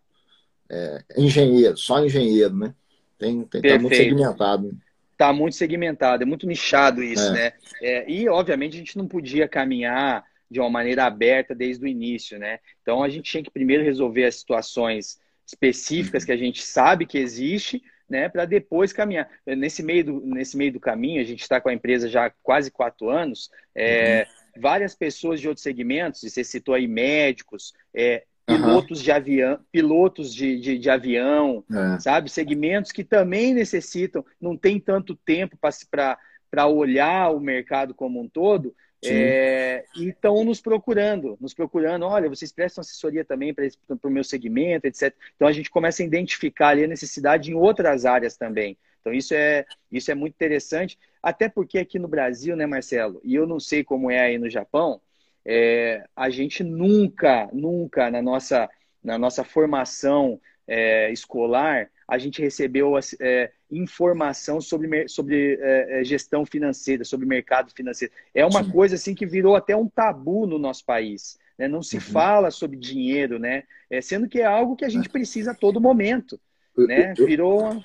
é, 0.69 1.03
engenheiro, 1.17 1.77
só 1.77 2.03
engenheiro, 2.03 2.55
né? 2.55 2.73
Tem, 3.17 3.43
tem 3.43 3.61
tá 3.61 3.79
muito 3.79 3.95
segmentado. 3.95 4.67
Né? 4.67 4.73
Tá 5.17 5.31
muito 5.31 5.55
segmentado, 5.55 6.23
é 6.23 6.25
muito 6.25 6.45
nichado 6.45 7.01
isso, 7.01 7.27
é. 7.27 7.31
né? 7.31 7.53
É, 7.81 8.11
e, 8.11 8.27
obviamente, 8.27 8.75
a 8.75 8.79
gente 8.79 8.97
não 8.97 9.07
podia 9.07 9.47
caminhar 9.47 10.23
de 10.49 10.59
uma 10.59 10.69
maneira 10.69 11.05
aberta 11.05 11.55
desde 11.55 11.83
o 11.83 11.87
início, 11.87 12.37
né? 12.37 12.59
Então, 12.81 13.01
a 13.01 13.09
gente 13.09 13.31
tinha 13.31 13.43
que 13.43 13.49
primeiro 13.49 13.83
resolver 13.83 14.25
as 14.25 14.35
situações 14.35 15.19
específicas 15.45 16.23
uhum. 16.23 16.27
que 16.27 16.31
a 16.31 16.37
gente 16.37 16.61
sabe 16.61 17.05
que 17.05 17.17
existe, 17.17 17.81
né, 18.09 18.29
para 18.29 18.45
depois 18.45 18.93
caminhar. 18.93 19.29
Nesse 19.45 19.81
meio, 19.81 20.05
do, 20.05 20.21
nesse 20.21 20.57
meio 20.57 20.73
do 20.73 20.79
caminho, 20.79 21.21
a 21.21 21.25
gente 21.25 21.41
está 21.41 21.59
com 21.59 21.69
a 21.69 21.73
empresa 21.73 22.07
já 22.07 22.27
há 22.27 22.29
quase 22.43 22.69
quatro 22.71 23.09
anos, 23.09 23.49
é, 23.73 24.27
uhum. 24.55 24.61
várias 24.61 24.95
pessoas 24.95 25.39
de 25.39 25.47
outros 25.47 25.63
segmentos, 25.63 26.23
e 26.23 26.29
você 26.29 26.43
citou 26.43 26.75
aí 26.75 26.87
médicos, 26.87 27.73
é, 27.93 28.23
pilotos 28.45 28.99
uhum. 28.99 29.03
de 29.03 29.11
avião, 29.11 29.59
pilotos 29.71 30.33
de, 30.33 30.59
de, 30.59 30.77
de 30.77 30.89
avião, 30.89 31.63
é. 31.71 31.99
sabe? 31.99 32.29
Segmentos 32.29 32.91
que 32.91 33.03
também 33.03 33.53
necessitam, 33.53 34.23
não 34.39 34.55
tem 34.55 34.79
tanto 34.79 35.15
tempo 35.15 35.57
para 35.57 36.67
olhar 36.67 37.31
o 37.31 37.39
mercado 37.39 37.93
como 37.93 38.21
um 38.21 38.29
todo, 38.29 38.73
é, 39.03 39.85
e 39.95 40.09
estão 40.09 40.43
nos 40.43 40.61
procurando, 40.61 41.37
nos 41.39 41.53
procurando, 41.53 42.05
olha, 42.05 42.29
vocês 42.29 42.51
prestam 42.51 42.81
assessoria 42.81 43.23
também 43.23 43.53
para 43.53 43.67
o 44.03 44.09
meu 44.09 44.23
segmento, 44.23 44.87
etc. 44.87 45.13
Então 45.35 45.47
a 45.47 45.51
gente 45.51 45.69
começa 45.69 46.01
a 46.01 46.05
identificar 46.05 46.69
ali 46.69 46.85
a 46.85 46.87
necessidade 46.87 47.51
em 47.51 47.53
outras 47.53 48.05
áreas 48.05 48.37
também. 48.37 48.77
Então 49.01 49.13
isso 49.13 49.33
é, 49.35 49.65
isso 49.91 50.09
é 50.09 50.15
muito 50.15 50.33
interessante, 50.33 50.97
até 51.21 51.47
porque 51.47 51.77
aqui 51.77 51.99
no 51.99 52.07
Brasil, 52.07 52.55
né, 52.55 52.65
Marcelo, 52.65 53.21
e 53.23 53.35
eu 53.35 53.45
não 53.45 53.59
sei 53.59 53.83
como 53.83 54.09
é 54.09 54.19
aí 54.19 54.37
no 54.37 54.49
Japão, 54.49 54.99
é, 55.45 56.03
a 56.15 56.29
gente 56.29 56.63
nunca, 56.63 57.47
nunca 57.53 58.09
na 58.09 58.21
nossa, 58.21 58.69
na 59.03 59.17
nossa 59.17 59.43
formação 59.43 60.39
é, 60.67 61.11
escolar, 61.11 61.89
a 62.07 62.17
gente 62.17 62.41
recebeu 62.41 62.93
é, 63.19 63.51
informação 63.69 64.61
sobre, 64.61 65.07
sobre 65.07 65.57
é, 65.61 66.01
é, 66.01 66.03
gestão 66.03 66.45
financeira, 66.45 67.03
sobre 67.03 67.25
mercado 67.25 67.71
financeiro. 67.71 68.13
É 68.33 68.45
uma 68.45 68.63
Sim. 68.63 68.71
coisa 68.71 68.95
assim 68.95 69.15
que 69.15 69.25
virou 69.25 69.55
até 69.55 69.75
um 69.75 69.87
tabu 69.87 70.45
no 70.45 70.57
nosso 70.57 70.85
país. 70.85 71.37
Né? 71.57 71.67
Não 71.67 71.81
se 71.81 71.95
uhum. 71.95 72.01
fala 72.01 72.51
sobre 72.51 72.77
dinheiro, 72.77 73.39
né? 73.39 73.63
É, 73.89 74.01
sendo 74.01 74.27
que 74.27 74.41
é 74.41 74.45
algo 74.45 74.75
que 74.75 74.85
a 74.85 74.89
gente 74.89 75.09
precisa 75.09 75.51
a 75.51 75.55
todo 75.55 75.81
momento. 75.81 76.39
Né? 76.77 77.13
Virou. 77.13 77.83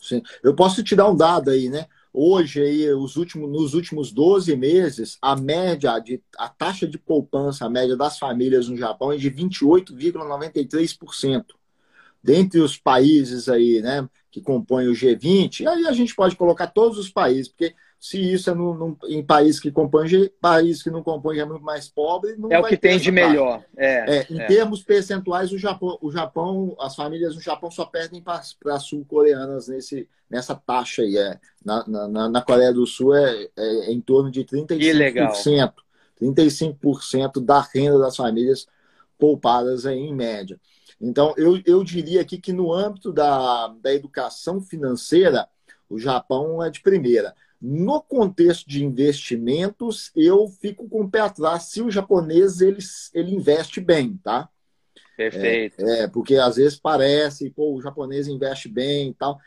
Sim. 0.00 0.22
Eu 0.42 0.54
posso 0.54 0.84
te 0.84 0.94
dar 0.94 1.08
um 1.08 1.16
dado 1.16 1.50
aí, 1.50 1.68
né? 1.68 1.86
Hoje, 2.12 2.62
aí, 2.62 2.92
os 2.92 3.16
últimos, 3.16 3.50
nos 3.50 3.74
últimos 3.74 4.12
12 4.12 4.56
meses, 4.56 5.18
a 5.20 5.34
média, 5.36 5.98
de, 5.98 6.22
a 6.36 6.48
taxa 6.48 6.86
de 6.86 6.98
poupança, 6.98 7.66
a 7.66 7.70
média 7.70 7.96
das 7.96 8.18
famílias 8.18 8.68
no 8.68 8.76
Japão 8.76 9.12
é 9.12 9.16
de 9.16 9.30
28,93% 9.30 11.58
dentre 12.22 12.60
os 12.60 12.76
países 12.76 13.48
aí, 13.48 13.80
né, 13.80 14.08
que 14.30 14.40
compõem 14.40 14.88
o 14.88 14.92
G20, 14.92 15.66
aí 15.66 15.86
a 15.86 15.92
gente 15.92 16.14
pode 16.14 16.36
colocar 16.36 16.66
todos 16.66 16.98
os 16.98 17.08
países, 17.08 17.48
porque 17.48 17.74
se 18.00 18.20
isso 18.32 18.48
é 18.48 18.54
no, 18.54 18.74
no, 18.74 18.98
em 19.08 19.24
país 19.24 19.58
que 19.58 19.72
compõe, 19.72 20.28
país 20.40 20.82
que 20.82 20.90
não 20.90 21.02
compõe 21.02 21.38
é 21.38 21.44
muito 21.44 21.64
mais 21.64 21.88
pobre. 21.88 22.36
é 22.48 22.58
o 22.58 22.64
que 22.64 22.76
tem 22.76 22.98
de 22.98 23.10
melhor. 23.10 23.64
É, 23.76 24.18
é 24.18 24.26
em 24.30 24.40
é. 24.40 24.46
termos 24.46 24.82
percentuais, 24.82 25.50
o 25.50 25.58
Japão, 25.58 25.98
o 26.00 26.10
Japão, 26.10 26.76
as 26.78 26.94
famílias 26.94 27.34
no 27.34 27.40
Japão 27.40 27.70
só 27.70 27.84
perdem 27.84 28.22
para 28.22 28.40
as 28.66 28.82
sul-coreanas 28.84 29.66
nesse, 29.66 30.08
nessa 30.30 30.54
taxa 30.54 31.02
aí. 31.02 31.16
É. 31.16 31.40
Na, 31.64 31.84
na, 31.86 32.28
na 32.28 32.42
Coreia 32.42 32.72
do 32.72 32.86
Sul 32.86 33.14
é, 33.14 33.48
é, 33.56 33.92
em 33.92 34.00
torno 34.00 34.30
de 34.30 34.44
35%. 34.44 34.78
Que 34.78 34.92
legal. 34.92 35.32
35% 36.20 37.44
da 37.44 37.60
renda 37.60 37.98
das 37.98 38.16
famílias 38.16 38.66
poupadas 39.18 39.86
aí, 39.86 39.98
em 39.98 40.14
média. 40.14 40.58
Então, 41.00 41.34
eu, 41.36 41.60
eu 41.66 41.82
diria 41.82 42.20
aqui 42.20 42.38
que 42.38 42.52
no 42.52 42.72
âmbito 42.72 43.12
da, 43.12 43.68
da 43.80 43.92
educação 43.92 44.60
financeira, 44.60 45.48
o 45.88 45.98
Japão 45.98 46.62
é 46.62 46.70
de 46.70 46.80
primeira. 46.80 47.34
No 47.60 48.00
contexto 48.00 48.68
de 48.68 48.84
investimentos, 48.84 50.12
eu 50.14 50.46
fico 50.60 50.88
com 50.88 51.02
o 51.02 51.10
pé 51.10 51.20
atrás 51.20 51.64
se 51.64 51.82
o 51.82 51.90
japonês 51.90 52.60
ele, 52.60 52.78
ele 53.12 53.34
investe 53.34 53.80
bem, 53.80 54.18
tá? 54.22 54.48
Perfeito. 55.16 55.84
É, 55.84 56.02
é, 56.02 56.08
porque 56.08 56.36
às 56.36 56.54
vezes 56.56 56.78
parece, 56.78 57.50
pô, 57.50 57.74
o 57.74 57.82
japonês 57.82 58.28
investe 58.28 58.68
bem 58.68 59.10
e 59.10 59.14
tal. 59.14 59.40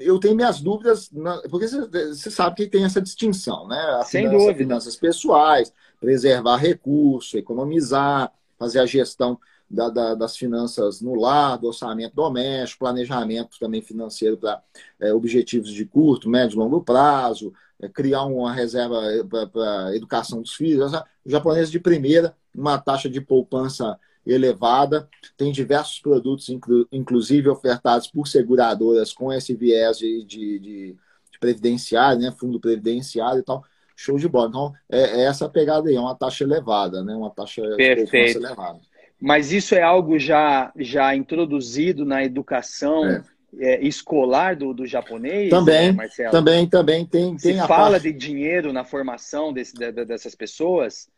Eu 0.00 0.18
tenho 0.18 0.34
minhas 0.34 0.60
dúvidas, 0.60 1.10
porque 1.48 1.68
você 1.68 2.30
sabe 2.30 2.56
que 2.56 2.66
tem 2.66 2.84
essa 2.84 3.00
distinção, 3.00 3.68
né? 3.68 3.78
A 4.00 4.02
Sem 4.02 4.22
finança, 4.22 4.46
dúvida. 4.46 4.58
Finanças 4.58 4.96
pessoais, 4.96 5.72
preservar 6.00 6.56
recurso, 6.56 7.38
economizar, 7.38 8.32
fazer 8.58 8.80
a 8.80 8.86
gestão 8.86 9.38
da, 9.74 9.88
da, 9.88 10.14
das 10.14 10.36
finanças 10.36 11.00
no 11.00 11.14
lar, 11.14 11.58
do 11.58 11.66
orçamento 11.66 12.14
doméstico, 12.14 12.84
planejamento 12.84 13.58
também 13.58 13.82
financeiro 13.82 14.36
para 14.36 14.62
é, 15.00 15.12
objetivos 15.12 15.70
de 15.70 15.84
curto, 15.84 16.30
médio 16.30 16.56
e 16.56 16.58
longo 16.58 16.82
prazo, 16.82 17.52
é, 17.80 17.88
criar 17.88 18.24
uma 18.24 18.52
reserva 18.52 19.02
é, 19.04 19.22
para 19.46 19.94
educação 19.94 20.40
dos 20.40 20.54
filhos. 20.54 20.92
O 20.92 21.30
japonês 21.30 21.70
de 21.70 21.80
primeira, 21.80 22.34
uma 22.54 22.78
taxa 22.78 23.10
de 23.10 23.20
poupança 23.20 23.98
elevada, 24.26 25.08
tem 25.36 25.52
diversos 25.52 25.98
produtos, 26.00 26.48
inclu, 26.48 26.86
inclusive 26.90 27.48
ofertados 27.48 28.06
por 28.06 28.26
seguradoras 28.26 29.12
com 29.12 29.32
esse 29.32 29.54
viés 29.54 29.98
de, 29.98 30.24
de, 30.24 30.58
de, 30.58 30.96
de 31.30 31.38
previdenciário, 31.38 32.22
né, 32.22 32.30
fundo 32.30 32.58
previdenciário 32.58 33.40
e 33.40 33.42
tal. 33.42 33.62
Show 33.96 34.18
de 34.18 34.28
bola. 34.28 34.48
Então, 34.48 34.72
é, 34.88 35.20
é 35.20 35.24
essa 35.24 35.48
pegada 35.48 35.88
aí, 35.88 35.94
é 35.94 36.00
uma 36.00 36.16
taxa 36.16 36.42
elevada, 36.42 37.04
né? 37.04 37.14
Uma 37.14 37.30
taxa 37.30 37.62
Perfeito. 37.76 38.06
de 38.06 38.10
poupança 38.10 38.38
elevada. 38.38 38.80
Mas 39.24 39.52
isso 39.52 39.74
é 39.74 39.80
algo 39.80 40.18
já, 40.18 40.70
já 40.76 41.16
introduzido 41.16 42.04
na 42.04 42.22
educação 42.22 43.06
é. 43.06 43.22
É, 43.58 43.82
escolar 43.82 44.54
do, 44.54 44.74
do 44.74 44.84
japonês, 44.84 45.48
também, 45.48 45.86
né, 45.86 45.92
Marcelo? 45.92 46.30
Também, 46.30 46.68
também 46.68 47.06
tem. 47.06 47.34
tem 47.34 47.54
Se 47.54 47.66
fala 47.66 47.92
parte... 47.92 48.02
de 48.02 48.12
dinheiro 48.12 48.70
na 48.70 48.84
formação 48.84 49.50
desse, 49.50 49.72
dessas 49.72 50.34
pessoas? 50.34 51.08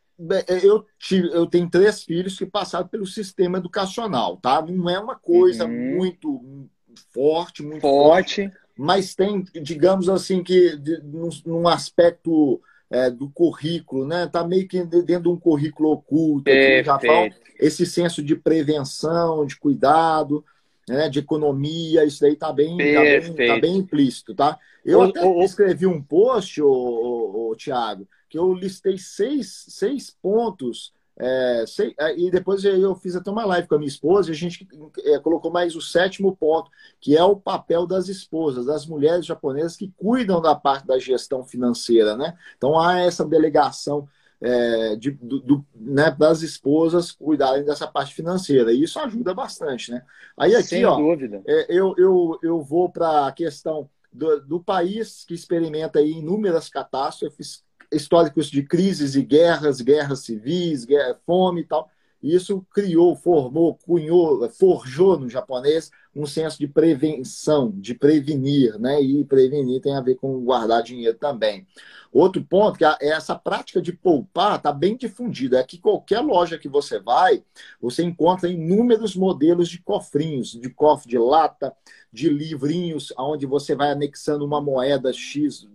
Eu, 0.63 0.87
tive, 1.01 1.31
eu 1.33 1.47
tenho 1.47 1.69
três 1.69 2.05
filhos 2.05 2.39
que 2.39 2.47
passaram 2.47 2.87
pelo 2.87 3.07
sistema 3.07 3.59
educacional, 3.59 4.37
tá? 4.37 4.63
Não 4.63 4.89
é 4.89 5.01
uma 5.01 5.17
coisa 5.17 5.65
uhum. 5.65 5.97
muito 5.97 6.69
forte, 7.13 7.61
muito 7.61 7.81
forte, 7.81 8.43
forte, 8.45 8.57
mas 8.79 9.17
tem, 9.17 9.43
digamos 9.61 10.09
assim, 10.09 10.45
que 10.45 10.77
de, 10.77 11.03
num, 11.03 11.31
num 11.45 11.67
aspecto 11.67 12.63
é, 12.89 13.11
do 13.11 13.29
currículo, 13.31 14.07
né? 14.07 14.29
Tá 14.29 14.47
meio 14.47 14.69
que 14.69 14.85
dentro 14.85 15.25
de 15.25 15.29
um 15.29 15.37
currículo 15.37 15.91
oculto 15.91 16.49
aqui 16.49 16.79
no 16.79 16.85
Japão. 16.85 17.31
Esse 17.59 17.87
senso 17.87 18.23
de 18.23 18.37
prevenção, 18.37 19.47
de 19.47 19.57
cuidado, 19.57 20.45
né? 20.89 21.09
de 21.09 21.19
economia, 21.19 22.05
isso 22.05 22.21
daí 22.21 22.37
tá 22.37 22.53
bem, 22.53 22.77
tá 22.77 23.01
bem, 23.01 23.49
tá 23.49 23.61
bem, 23.61 23.77
implícito, 23.77 24.35
tá? 24.35 24.59
Eu 24.85 25.01
o, 25.01 25.03
até 25.03 25.25
o, 25.25 25.43
escrevi 25.43 25.87
um 25.87 26.03
post, 26.03 26.61
o, 26.63 26.69
o, 26.69 27.51
o 27.51 27.57
Tiago, 27.57 28.07
que 28.29 28.39
eu 28.39 28.53
listei 28.53 28.99
seis, 28.99 29.65
seis 29.69 30.11
pontos 30.11 30.93
é, 31.19 31.65
é, 31.99 32.19
e 32.19 32.31
depois 32.31 32.63
eu 32.63 32.95
fiz 32.95 33.17
até 33.17 33.31
uma 33.31 33.47
live 33.47 33.67
com 33.67 33.75
a 33.75 33.79
minha 33.79 33.89
esposa 33.89 34.29
e 34.29 34.33
a 34.33 34.37
gente 34.37 34.69
é, 35.03 35.19
colocou 35.19 35.51
mais 35.51 35.75
o 35.75 35.81
sétimo 35.81 36.37
ponto, 36.37 36.71
que 37.01 37.17
é 37.17 37.25
o 37.25 37.35
papel 37.35 37.87
das 37.87 38.09
esposas, 38.09 38.67
das 38.67 38.87
mulheres 38.87 39.25
japonesas 39.25 39.77
que 39.77 39.91
cuidam 39.97 40.43
da 40.43 40.55
parte 40.55 40.87
da 40.87 40.99
gestão 40.99 41.43
financeira. 41.43 42.17
Né? 42.17 42.37
Então 42.59 42.79
há 42.79 43.01
essa 43.01 43.25
delegação 43.25 44.07
é, 44.41 44.97
de, 44.97 45.11
do, 45.13 45.41
do, 45.41 45.67
né, 45.75 46.11
das 46.11 46.43
esposas 46.43 47.13
cuidarem 47.13 47.65
dessa 47.65 47.87
parte 47.87 48.15
financeira. 48.15 48.73
E 48.73 48.83
isso 48.83 48.99
ajuda 48.99 49.35
bastante. 49.35 49.91
Né? 49.91 50.03
Aí 50.37 50.55
aqui, 50.55 50.69
Sem 50.69 50.85
ó, 50.85 50.97
dúvida. 50.97 51.43
É, 51.47 51.67
eu, 51.69 51.95
eu, 51.97 52.39
eu 52.43 52.63
vou 52.63 52.91
para 52.91 53.27
a 53.27 53.33
questão 53.33 53.89
do, 54.13 54.41
do, 54.41 54.61
país 54.61 55.25
que 55.25 55.35
experimenta 55.35 56.01
inúmeras 56.01 56.69
catástrofes 56.69 57.65
históricos 57.93 58.51
de 58.51 58.63
crises 58.63 59.15
e 59.15 59.23
guerras, 59.23 59.81
guerras 59.81 60.21
civis, 60.21 60.85
guerra, 60.85 61.19
fome 61.25 61.63
e 61.63 61.65
tal. 61.65 61.91
Isso 62.23 62.65
criou, 62.73 63.15
formou, 63.15 63.75
cunhou, 63.75 64.49
forjou 64.51 65.19
no 65.19 65.29
japonês 65.29 65.91
um 66.15 66.25
senso 66.25 66.59
de 66.59 66.67
prevenção, 66.67 67.71
de 67.71 67.95
prevenir, 67.95 68.79
né? 68.79 69.01
E 69.03 69.23
prevenir 69.25 69.83
tem 69.83 69.95
a 69.95 70.01
ver 70.01 70.15
com 70.17 70.43
guardar 70.43 70.83
dinheiro 70.83 71.17
também. 71.19 71.67
Outro 72.11 72.43
ponto 72.43 72.79
que 72.79 72.85
é 72.85 72.97
essa 73.01 73.35
prática 73.35 73.83
de 73.83 73.93
poupar 73.93 74.57
está 74.57 74.73
bem 74.73 74.97
difundida. 74.97 75.59
É 75.61 75.65
que 75.65 75.77
qualquer 75.77 76.21
loja 76.21 76.59
que 76.59 76.69
você 76.69 76.99
vai, 76.99 77.45
você 77.81 78.03
encontra 78.03 78.49
inúmeros 78.49 79.15
modelos 79.15 79.69
de 79.69 79.79
cofrinhos, 79.83 80.53
de 80.53 80.71
cofre 80.71 81.11
de 81.11 81.19
lata, 81.19 81.75
de 82.11 82.31
livrinhos, 82.31 83.13
onde 83.19 83.45
você 83.45 83.75
vai 83.75 83.91
anexando 83.91 84.47
uma 84.47 84.61
moeda 84.61 85.13
X 85.13 85.69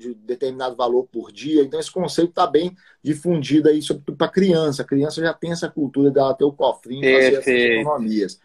de 0.00 0.14
determinado 0.14 0.74
valor 0.74 1.06
por 1.06 1.30
dia. 1.30 1.62
Então, 1.62 1.78
esse 1.78 1.90
conceito 1.90 2.30
está 2.30 2.46
bem 2.46 2.74
difundido 3.02 3.68
aí, 3.68 3.82
sobretudo 3.82 4.16
para 4.16 4.28
criança. 4.28 4.82
A 4.82 4.84
criança 4.84 5.20
já 5.20 5.34
tem 5.34 5.52
essa 5.52 5.68
cultura 5.68 6.10
dela 6.10 6.34
ter 6.34 6.44
o 6.44 6.52
cofrinho 6.52 7.04
e 7.04 7.14
fazer 7.14 7.36
essas 7.36 7.46
economias. 7.46 8.40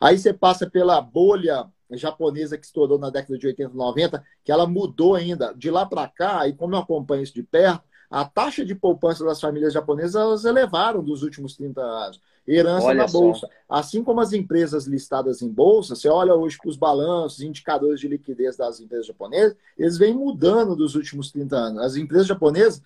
Aí 0.00 0.18
você 0.18 0.32
passa 0.32 0.70
pela 0.70 1.00
bolha 1.00 1.66
japonesa 1.90 2.56
que 2.56 2.64
estourou 2.64 2.98
na 2.98 3.10
década 3.10 3.36
de 3.36 3.46
80 3.46 3.72
e 3.72 3.76
90, 3.76 4.24
que 4.44 4.52
ela 4.52 4.66
mudou 4.66 5.14
ainda. 5.14 5.52
De 5.52 5.70
lá 5.70 5.84
para 5.84 6.06
cá, 6.06 6.46
e 6.46 6.54
como 6.54 6.74
eu 6.74 6.78
acompanho 6.78 7.22
isso 7.22 7.34
de 7.34 7.42
perto, 7.42 7.82
a 8.08 8.24
taxa 8.24 8.64
de 8.64 8.74
poupança 8.74 9.24
das 9.24 9.40
famílias 9.40 9.72
japonesas 9.72 10.14
elas 10.14 10.44
elevaram 10.44 11.02
dos 11.02 11.22
últimos 11.22 11.56
30 11.56 11.80
anos. 11.80 12.20
Herança 12.46 12.86
olha 12.86 12.98
na 12.98 13.06
bolsa. 13.06 13.46
Só. 13.46 13.52
Assim 13.68 14.02
como 14.02 14.20
as 14.20 14.32
empresas 14.32 14.86
listadas 14.86 15.42
em 15.42 15.48
bolsa, 15.48 15.94
você 15.94 16.08
olha 16.08 16.34
hoje 16.34 16.56
para 16.58 16.70
os 16.70 16.76
balanços, 16.76 17.40
indicadores 17.40 18.00
de 18.00 18.08
liquidez 18.08 18.56
das 18.56 18.80
empresas 18.80 19.06
japonesas, 19.06 19.56
eles 19.78 19.96
vêm 19.96 20.14
mudando 20.14 20.74
dos 20.74 20.94
últimos 20.94 21.30
30 21.30 21.56
anos. 21.56 21.82
As 21.82 21.96
empresas 21.96 22.26
japonesas, 22.26 22.82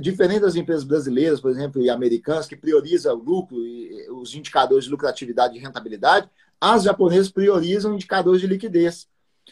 diferente 0.00 0.40
das 0.40 0.56
empresas 0.56 0.84
brasileiras, 0.84 1.40
por 1.40 1.50
exemplo, 1.50 1.82
e 1.82 1.90
americanas, 1.90 2.46
que 2.46 2.56
priorizam 2.56 3.14
o 3.14 3.22
lucro 3.22 3.58
e 3.58 4.08
os 4.10 4.34
indicadores 4.34 4.84
de 4.84 4.90
lucratividade 4.90 5.56
e 5.56 5.60
rentabilidade, 5.60 6.28
as 6.60 6.84
japonesas 6.84 7.30
priorizam 7.30 7.94
indicadores 7.94 8.40
de 8.40 8.46
liquidez. 8.46 9.08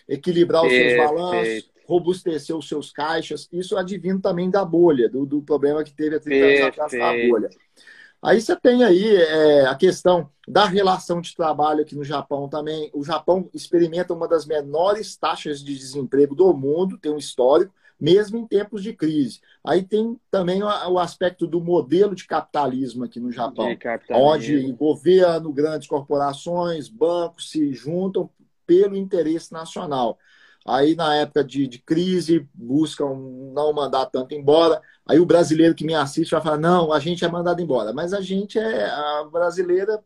Equilibrar 0.08 0.64
os 0.64 0.72
seus 0.72 0.96
balanços, 0.96 1.70
robustecer 1.84 2.56
os 2.56 2.68
seus 2.68 2.92
caixas. 2.92 3.48
Isso 3.52 3.76
advindo 3.76 4.20
também 4.20 4.48
da 4.48 4.64
bolha, 4.64 5.08
do, 5.08 5.26
do 5.26 5.42
problema 5.42 5.82
que 5.82 5.92
teve 5.92 6.16
há 6.16 6.20
30 6.20 6.46
anos 6.46 6.60
atrás 6.60 6.94
a 6.94 7.28
bolha. 7.28 7.50
Aí 8.22 8.40
você 8.40 8.54
tem 8.54 8.84
aí 8.84 9.16
é, 9.16 9.66
a 9.66 9.74
questão 9.74 10.28
da 10.46 10.66
relação 10.66 11.20
de 11.20 11.34
trabalho 11.34 11.80
aqui 11.80 11.94
no 11.94 12.04
Japão 12.04 12.48
também. 12.48 12.90
O 12.92 13.02
Japão 13.02 13.48
experimenta 13.54 14.12
uma 14.12 14.28
das 14.28 14.44
menores 14.44 15.16
taxas 15.16 15.64
de 15.64 15.76
desemprego 15.76 16.34
do 16.34 16.52
mundo, 16.52 16.98
tem 16.98 17.10
um 17.10 17.16
histórico, 17.16 17.72
mesmo 17.98 18.38
em 18.38 18.46
tempos 18.46 18.82
de 18.82 18.92
crise. 18.92 19.40
Aí 19.64 19.82
tem 19.82 20.18
também 20.30 20.62
o 20.62 20.98
aspecto 20.98 21.46
do 21.46 21.60
modelo 21.60 22.14
de 22.14 22.26
capitalismo 22.26 23.04
aqui 23.04 23.18
no 23.20 23.32
Japão, 23.32 23.66
onde 24.10 24.72
governo, 24.72 25.52
grandes 25.52 25.88
corporações, 25.88 26.88
bancos 26.88 27.50
se 27.50 27.72
juntam 27.72 28.28
pelo 28.66 28.96
interesse 28.96 29.52
nacional. 29.52 30.18
Aí, 30.66 30.94
na 30.94 31.14
época 31.16 31.42
de, 31.42 31.66
de, 31.66 31.78
crise, 31.78 32.46
buscam 32.52 33.14
não 33.54 33.72
mandar 33.72 34.06
tanto 34.06 34.34
embora. 34.34 34.80
Aí, 35.10 35.18
o 35.18 35.26
brasileiro 35.26 35.74
que 35.74 35.84
me 35.84 35.92
assiste 35.92 36.30
vai 36.30 36.40
falar: 36.40 36.56
não, 36.56 36.92
a 36.92 37.00
gente 37.00 37.24
é 37.24 37.28
mandado 37.28 37.60
embora. 37.60 37.92
Mas 37.92 38.12
a 38.12 38.20
gente 38.20 38.60
é. 38.60 38.84
A 38.84 39.24
brasileira 39.24 40.00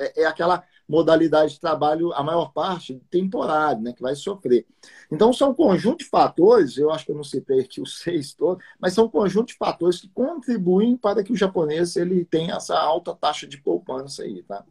é, 0.00 0.22
é 0.22 0.26
aquela 0.26 0.64
modalidade 0.88 1.52
de 1.52 1.60
trabalho, 1.60 2.12
a 2.12 2.24
maior 2.24 2.50
parte, 2.52 3.00
temporário, 3.08 3.82
né, 3.82 3.92
que 3.92 4.02
vai 4.02 4.16
sofrer. 4.16 4.66
Então, 5.12 5.32
são 5.32 5.50
um 5.50 5.54
conjunto 5.54 5.98
de 5.98 6.06
fatores, 6.06 6.78
eu 6.78 6.90
acho 6.90 7.04
que 7.04 7.12
eu 7.12 7.16
não 7.16 7.22
citei 7.22 7.60
aqui 7.60 7.80
os 7.80 7.98
seis 8.02 8.32
todos, 8.32 8.64
mas 8.80 8.94
são 8.94 9.04
um 9.04 9.10
conjunto 9.10 9.48
de 9.48 9.56
fatores 9.56 10.00
que 10.00 10.08
contribuem 10.08 10.96
para 10.96 11.22
que 11.22 11.32
o 11.32 11.36
japonês 11.36 11.94
ele 11.94 12.24
tenha 12.24 12.54
essa 12.54 12.76
alta 12.76 13.14
taxa 13.14 13.46
de 13.46 13.58
poupança 13.58 14.22
aí, 14.22 14.42
tá? 14.42 14.64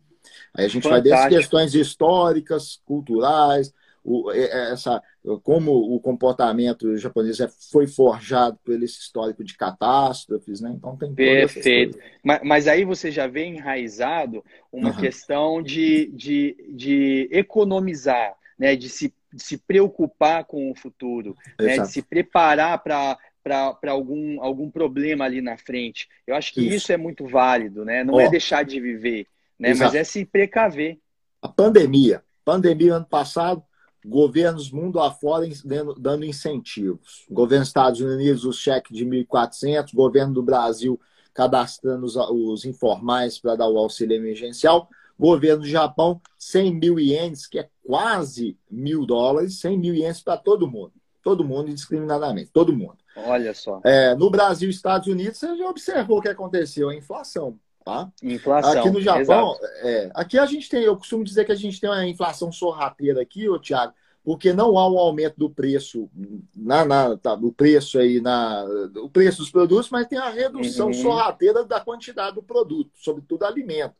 Aí 0.53 0.65
a 0.65 0.67
gente 0.67 0.83
Fantástico. 0.83 1.09
vai 1.09 1.19
desde 1.19 1.37
questões 1.37 1.75
históricas, 1.75 2.81
culturais, 2.83 3.71
o, 4.07 4.31
essa, 4.31 5.03
como 5.43 5.73
o 5.73 5.99
comportamento 5.99 6.95
japonês 6.95 7.41
é, 7.41 7.49
foi 7.69 7.85
forjado 7.87 8.57
por 8.63 8.81
esse 8.81 9.01
histórico 9.01 9.43
de 9.43 9.57
catástrofes, 9.57 10.61
né? 10.61 10.73
Então 10.73 10.95
tem 10.95 11.13
Perfeito. 11.13 11.99
Mas, 12.23 12.39
mas, 12.41 12.67
aí 12.69 12.85
você 12.85 13.11
já 13.11 13.27
vê 13.27 13.43
enraizado 13.43 14.45
uma 14.71 14.91
uhum. 14.91 14.95
questão 14.95 15.61
de, 15.61 16.05
de, 16.13 16.55
de 16.69 17.27
economizar, 17.33 18.33
né? 18.57 18.77
de, 18.77 18.87
se, 18.87 19.13
de 19.33 19.43
se 19.43 19.57
preocupar 19.57 20.45
com 20.45 20.71
o 20.71 20.75
futuro, 20.75 21.35
né? 21.59 21.79
de 21.79 21.91
se 21.91 22.01
preparar 22.01 22.81
para 22.81 23.17
para 23.43 23.91
algum, 23.91 24.43
algum 24.43 24.69
problema 24.69 25.23
ali 25.23 25.39
na 25.39 25.57
frente. 25.57 26.09
Eu 26.25 26.35
acho 26.35 26.53
que 26.53 26.59
isso, 26.59 26.75
isso 26.75 26.91
é 26.91 26.97
muito 26.97 27.25
válido, 27.25 27.85
né? 27.85 28.03
Não 28.03 28.15
oh. 28.15 28.19
é 28.19 28.29
deixar 28.29 28.65
de 28.65 28.77
viver, 28.77 29.25
né? 29.57 29.73
Mas 29.73 29.95
é 29.95 30.03
se 30.03 30.25
precaver. 30.25 30.97
A 31.41 31.47
pandemia. 31.47 32.21
Pandemia 32.43 32.95
ano 32.95 33.05
passado, 33.05 33.63
governos 34.07 34.71
mundo 34.71 34.99
afora 34.99 35.45
dando 35.97 36.25
incentivos. 36.25 37.25
Governo 37.29 37.63
dos 37.63 37.69
Estados 37.69 37.99
Unidos, 37.99 38.45
o 38.45 38.53
cheque 38.53 38.93
de 38.93 39.05
1.400, 39.05 39.93
governo 39.93 40.33
do 40.33 40.41
Brasil 40.41 40.99
cadastrando 41.33 42.03
os, 42.03 42.15
os 42.15 42.65
informais 42.65 43.37
para 43.37 43.55
dar 43.55 43.67
o 43.67 43.77
auxílio 43.77 44.15
emergencial, 44.15 44.89
governo 45.19 45.61
do 45.61 45.67
Japão, 45.67 46.19
100 46.39 46.73
mil 46.73 46.99
ienes, 46.99 47.45
que 47.45 47.59
é 47.59 47.69
quase 47.85 48.57
mil 48.71 49.05
dólares, 49.05 49.59
100 49.59 49.77
mil 49.77 49.93
ienes 49.93 50.19
para 50.19 50.35
todo 50.37 50.67
mundo. 50.67 50.93
Todo 51.21 51.43
mundo, 51.43 51.69
indiscriminadamente, 51.69 52.49
todo 52.51 52.75
mundo. 52.75 52.97
Olha 53.15 53.53
só. 53.53 53.81
É, 53.83 54.15
no 54.15 54.31
Brasil 54.31 54.67
e 54.67 54.71
Estados 54.71 55.07
Unidos, 55.07 55.37
você 55.37 55.55
já 55.55 55.69
observou 55.69 56.17
o 56.17 56.21
que 56.21 56.29
aconteceu, 56.29 56.89
a 56.89 56.95
inflação. 56.95 57.59
Tá? 57.85 58.11
Inflação. 58.23 58.71
Aqui 58.71 58.89
no 58.89 59.01
Japão, 59.01 59.55
é, 59.81 60.09
aqui 60.13 60.39
a 60.39 60.45
gente 60.45 60.67
tem, 60.67 60.83
eu 60.83 60.97
costumo 60.97 61.23
dizer 61.23 61.45
que 61.45 61.51
a 61.51 61.55
gente 61.55 61.79
tem 61.79 61.89
uma 61.89 62.05
inflação 62.05 62.51
sorrateira 62.51 63.21
aqui, 63.21 63.47
ô, 63.47 63.59
Thiago, 63.59 63.93
porque 64.27 64.51
não 64.51 64.77
há 64.77 64.91
um 64.91 64.99
aumento 64.99 65.35
do 65.37 65.49
preço 65.49 66.09
na, 66.53 66.83
na 66.83 67.15
tá, 67.15 67.33
do 67.33 67.49
preço 67.49 67.97
aí 67.97 68.19
na 68.19 68.65
o 68.97 69.09
preço 69.09 69.37
dos 69.37 69.49
produtos, 69.49 69.89
mas 69.89 70.05
tem 70.05 70.19
a 70.19 70.29
redução 70.29 70.87
uhum. 70.87 70.93
sorrateira 70.93 71.63
da 71.63 71.79
quantidade 71.79 72.35
do 72.35 72.43
produto, 72.43 72.91
sobretudo 72.95 73.45
alimento. 73.45 73.93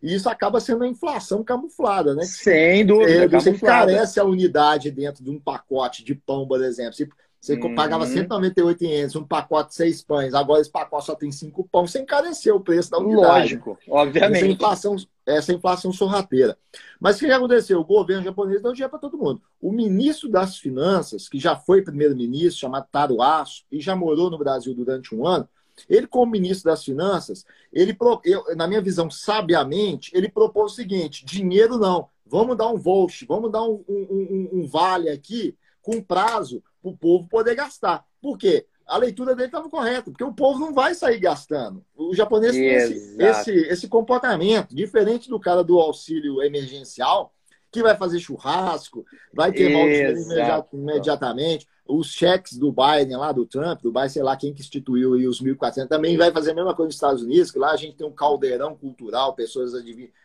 E 0.00 0.14
isso 0.14 0.28
acaba 0.28 0.60
sendo 0.60 0.84
a 0.84 0.86
inflação 0.86 1.42
camuflada, 1.42 2.14
né? 2.14 2.22
Sem 2.22 2.86
dúvida. 2.86 3.24
É, 3.24 3.26
você 3.26 3.50
encarece 3.50 4.20
a 4.20 4.24
unidade 4.24 4.92
dentro 4.92 5.24
de 5.24 5.30
um 5.30 5.40
pacote 5.40 6.04
de 6.04 6.14
pão, 6.14 6.46
por 6.46 6.62
exemplo. 6.62 6.94
Se 6.94 7.10
você 7.40 7.54
uhum. 7.54 7.74
pagava 7.74 8.06
198 8.06 8.84
ienes, 8.84 9.16
um 9.16 9.26
pacote 9.26 9.70
de 9.70 9.74
seis 9.74 10.00
pães. 10.00 10.34
Agora 10.34 10.60
esse 10.60 10.70
pacote 10.70 11.06
só 11.06 11.16
tem 11.16 11.32
cinco 11.32 11.68
pães. 11.70 11.90
Você 11.90 11.98
encareceu 11.98 12.54
o 12.54 12.60
preço 12.60 12.92
da 12.92 12.98
unidade. 12.98 13.26
Lógico, 13.26 13.76
obviamente. 13.88 14.44
Essa 14.44 14.52
inflação, 14.52 14.96
essa 15.26 15.52
inflação 15.52 15.92
sorrateira. 15.92 16.58
Mas 17.00 17.16
o 17.16 17.20
que 17.20 17.30
aconteceu? 17.30 17.80
O 17.80 17.84
governo 17.84 18.24
japonês 18.24 18.62
deu 18.62 18.72
dinheiro 18.72 18.90
para 18.90 18.98
todo 18.98 19.18
mundo. 19.18 19.40
O 19.60 19.72
ministro 19.72 20.28
das 20.28 20.58
Finanças, 20.58 21.28
que 21.28 21.38
já 21.38 21.56
foi 21.56 21.82
primeiro-ministro, 21.82 22.60
chamado 22.60 22.86
Taro 22.90 23.22
Asso, 23.22 23.64
e 23.70 23.80
já 23.80 23.96
morou 23.96 24.30
no 24.30 24.38
Brasil 24.38 24.74
durante 24.74 25.14
um 25.14 25.26
ano, 25.26 25.48
ele, 25.88 26.06
como 26.06 26.32
ministro 26.32 26.70
das 26.70 26.84
Finanças, 26.84 27.44
ele, 27.72 27.96
eu, 28.24 28.56
na 28.56 28.66
minha 28.66 28.80
visão, 28.80 29.10
sabiamente, 29.10 30.10
ele 30.14 30.28
propôs 30.28 30.72
o 30.72 30.74
seguinte: 30.74 31.24
dinheiro 31.24 31.78
não, 31.78 32.08
vamos 32.24 32.56
dar 32.56 32.68
um 32.68 32.76
voucher, 32.76 33.26
vamos 33.26 33.50
dar 33.50 33.62
um, 33.62 33.84
um, 33.88 34.06
um, 34.10 34.48
um 34.52 34.66
vale 34.66 35.08
aqui 35.08 35.56
com 35.82 36.02
prazo 36.02 36.62
para 36.80 36.90
o 36.90 36.96
povo 36.96 37.28
poder 37.28 37.54
gastar. 37.54 38.04
Por 38.22 38.38
quê? 38.38 38.66
A 38.86 38.96
leitura 38.98 39.34
dele 39.34 39.48
estava 39.48 39.68
correta, 39.68 40.10
porque 40.10 40.24
o 40.24 40.32
povo 40.32 40.58
não 40.58 40.74
vai 40.74 40.94
sair 40.94 41.18
gastando. 41.18 41.84
O 41.96 42.14
japonês 42.14 42.52
tem 42.52 42.66
esse, 42.66 43.16
esse, 43.18 43.50
esse, 43.50 43.88
comportamento, 43.88 44.74
diferente 44.74 45.28
do 45.28 45.40
cara 45.40 45.64
do 45.64 45.80
auxílio 45.80 46.42
emergencial, 46.42 47.32
que 47.70 47.82
vai 47.82 47.96
fazer 47.96 48.20
churrasco, 48.20 49.04
vai 49.32 49.50
queimar 49.50 49.82
o 49.82 49.88
dinheiro 49.88 50.68
imediatamente. 50.72 51.66
Os 51.86 52.12
cheques 52.12 52.56
do 52.56 52.72
Biden, 52.72 53.16
lá 53.16 53.32
do 53.32 53.44
Trump, 53.44 53.82
do 53.82 53.92
Biden, 53.92 54.08
sei 54.08 54.22
lá 54.22 54.36
quem 54.36 54.54
que 54.54 54.62
instituiu 54.62 55.14
aí 55.14 55.26
os 55.26 55.42
1.400, 55.42 55.88
também 55.88 56.16
vai 56.16 56.30
fazer 56.30 56.52
a 56.52 56.54
mesma 56.54 56.74
coisa 56.74 56.86
nos 56.86 56.94
Estados 56.94 57.22
Unidos, 57.22 57.50
que 57.50 57.58
lá 57.58 57.72
a 57.72 57.76
gente 57.76 57.96
tem 57.96 58.06
um 58.06 58.12
caldeirão 58.12 58.74
cultural, 58.74 59.34
pessoas 59.34 59.72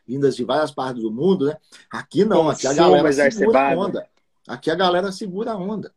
vindas 0.08 0.36
de 0.36 0.44
várias 0.44 0.72
partes 0.72 1.02
do 1.02 1.12
mundo, 1.12 1.48
né? 1.48 1.58
Aqui 1.92 2.24
não, 2.24 2.50
aqui 2.50 2.68
a 2.68 2.74
galera 2.74 3.12
segura 3.12 3.74
a 3.74 3.78
onda. 3.78 4.08
Aqui 4.48 4.72
a 4.72 4.76
galera 4.76 5.12
segura 5.12 5.52
a 5.52 5.58
onda. 5.58 5.92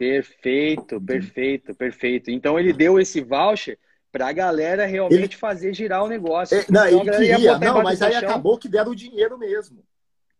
Perfeito, 0.00 0.98
perfeito, 0.98 1.74
perfeito. 1.74 2.30
Então 2.30 2.58
ele 2.58 2.72
deu 2.72 2.98
esse 2.98 3.20
voucher 3.20 3.78
para 4.10 4.28
a 4.28 4.32
galera 4.32 4.86
realmente 4.86 5.24
ele... 5.24 5.36
fazer 5.36 5.74
girar 5.74 6.02
o 6.02 6.08
negócio. 6.08 6.56
É, 6.56 6.64
não, 6.70 6.88
então, 6.88 7.00
ele 7.20 7.34
queria, 7.34 7.58
não, 7.58 7.82
mas 7.82 8.00
aí 8.00 8.14
acabou 8.14 8.56
que 8.56 8.66
deram 8.66 8.92
o 8.92 8.96
dinheiro 8.96 9.36
mesmo. 9.36 9.84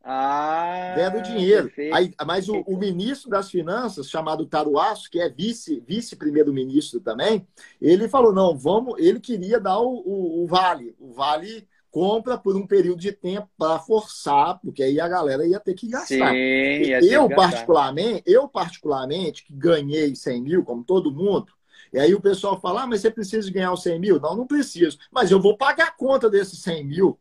Ah, 0.03 0.95
deram 0.97 1.19
o 1.19 1.23
dinheiro. 1.23 1.71
Aí, 1.93 2.15
mas 2.27 2.49
o, 2.49 2.63
o, 2.63 2.79
ministro 2.79 3.29
das 3.29 3.51
Finanças, 3.51 4.09
chamado 4.09 4.47
Taruaço, 4.47 5.11
que 5.11 5.21
é 5.21 5.29
vice, 5.29 5.79
vice-primeiro-ministro 5.87 6.99
também, 6.99 7.47
ele 7.79 8.09
falou: 8.09 8.33
não, 8.33 8.57
vamos. 8.57 8.99
Ele 8.99 9.21
queria 9.21 9.61
dar 9.61 9.79
o, 9.79 9.93
o, 9.93 10.43
o 10.43 10.47
vale. 10.47 10.97
O 10.99 11.13
vale 11.13 11.69
compra 11.91 12.39
por 12.39 12.57
um 12.57 12.67
período 12.67 13.01
de 13.01 13.13
tempo 13.13 13.49
para 13.59 13.79
forçar, 13.79 14.59
porque 14.61 14.83
aí 14.83 15.01
a 15.01 15.09
galera 15.09 15.47
ia 15.47 15.61
ter 15.61 15.75
que 15.75 15.89
gastar. 15.89 16.31
Sim, 16.31 16.91
eu, 17.11 17.29
que 17.29 17.35
particularmente, 17.35 18.23
eu, 18.27 18.49
particularmente, 18.49 19.45
que 19.45 19.53
ganhei 19.53 20.15
100 20.15 20.43
mil, 20.43 20.65
como 20.65 20.85
todo 20.85 21.13
mundo, 21.13 21.53
e 21.93 21.99
aí 21.99 22.15
o 22.15 22.21
pessoal 22.21 22.61
fala, 22.61 22.83
ah, 22.83 22.87
mas 22.87 23.01
você 23.01 23.11
precisa 23.11 23.51
ganhar 23.51 23.73
os 23.73 23.83
100 23.83 23.99
mil? 23.99 24.21
Não, 24.21 24.37
não 24.37 24.47
preciso. 24.47 24.99
Mas 25.11 25.31
eu 25.31 25.41
vou 25.41 25.57
pagar 25.57 25.89
a 25.89 25.93
conta 25.93 26.31
desses 26.31 26.61
100 26.61 26.85
mil. 26.87 27.19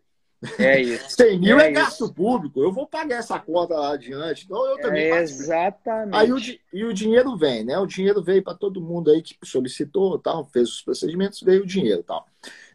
É 0.57 0.79
isso. 0.81 1.09
100 1.09 1.39
mil 1.39 1.59
é, 1.59 1.67
é 1.67 1.71
gasto 1.71 2.13
público. 2.13 2.61
Eu 2.61 2.71
vou 2.71 2.87
pagar 2.87 3.17
essa 3.17 3.39
conta 3.39 3.73
lá 3.73 3.93
adiante. 3.93 4.45
Então 4.45 4.65
eu 4.67 4.79
também. 4.79 5.11
É 5.11 5.21
exatamente. 5.21 6.15
Aí 6.15 6.31
o, 6.31 6.37
e 6.71 6.85
o 6.85 6.93
dinheiro 6.93 7.35
vem, 7.35 7.63
né? 7.63 7.77
O 7.79 7.87
dinheiro 7.87 8.21
veio 8.21 8.43
para 8.43 8.53
todo 8.53 8.81
mundo 8.81 9.09
aí 9.09 9.21
que 9.21 9.35
solicitou, 9.43 10.19
tal, 10.19 10.45
fez 10.45 10.69
os 10.69 10.81
procedimentos, 10.81 11.41
veio 11.41 11.63
o 11.63 11.67
dinheiro, 11.67 12.03
tal. 12.03 12.25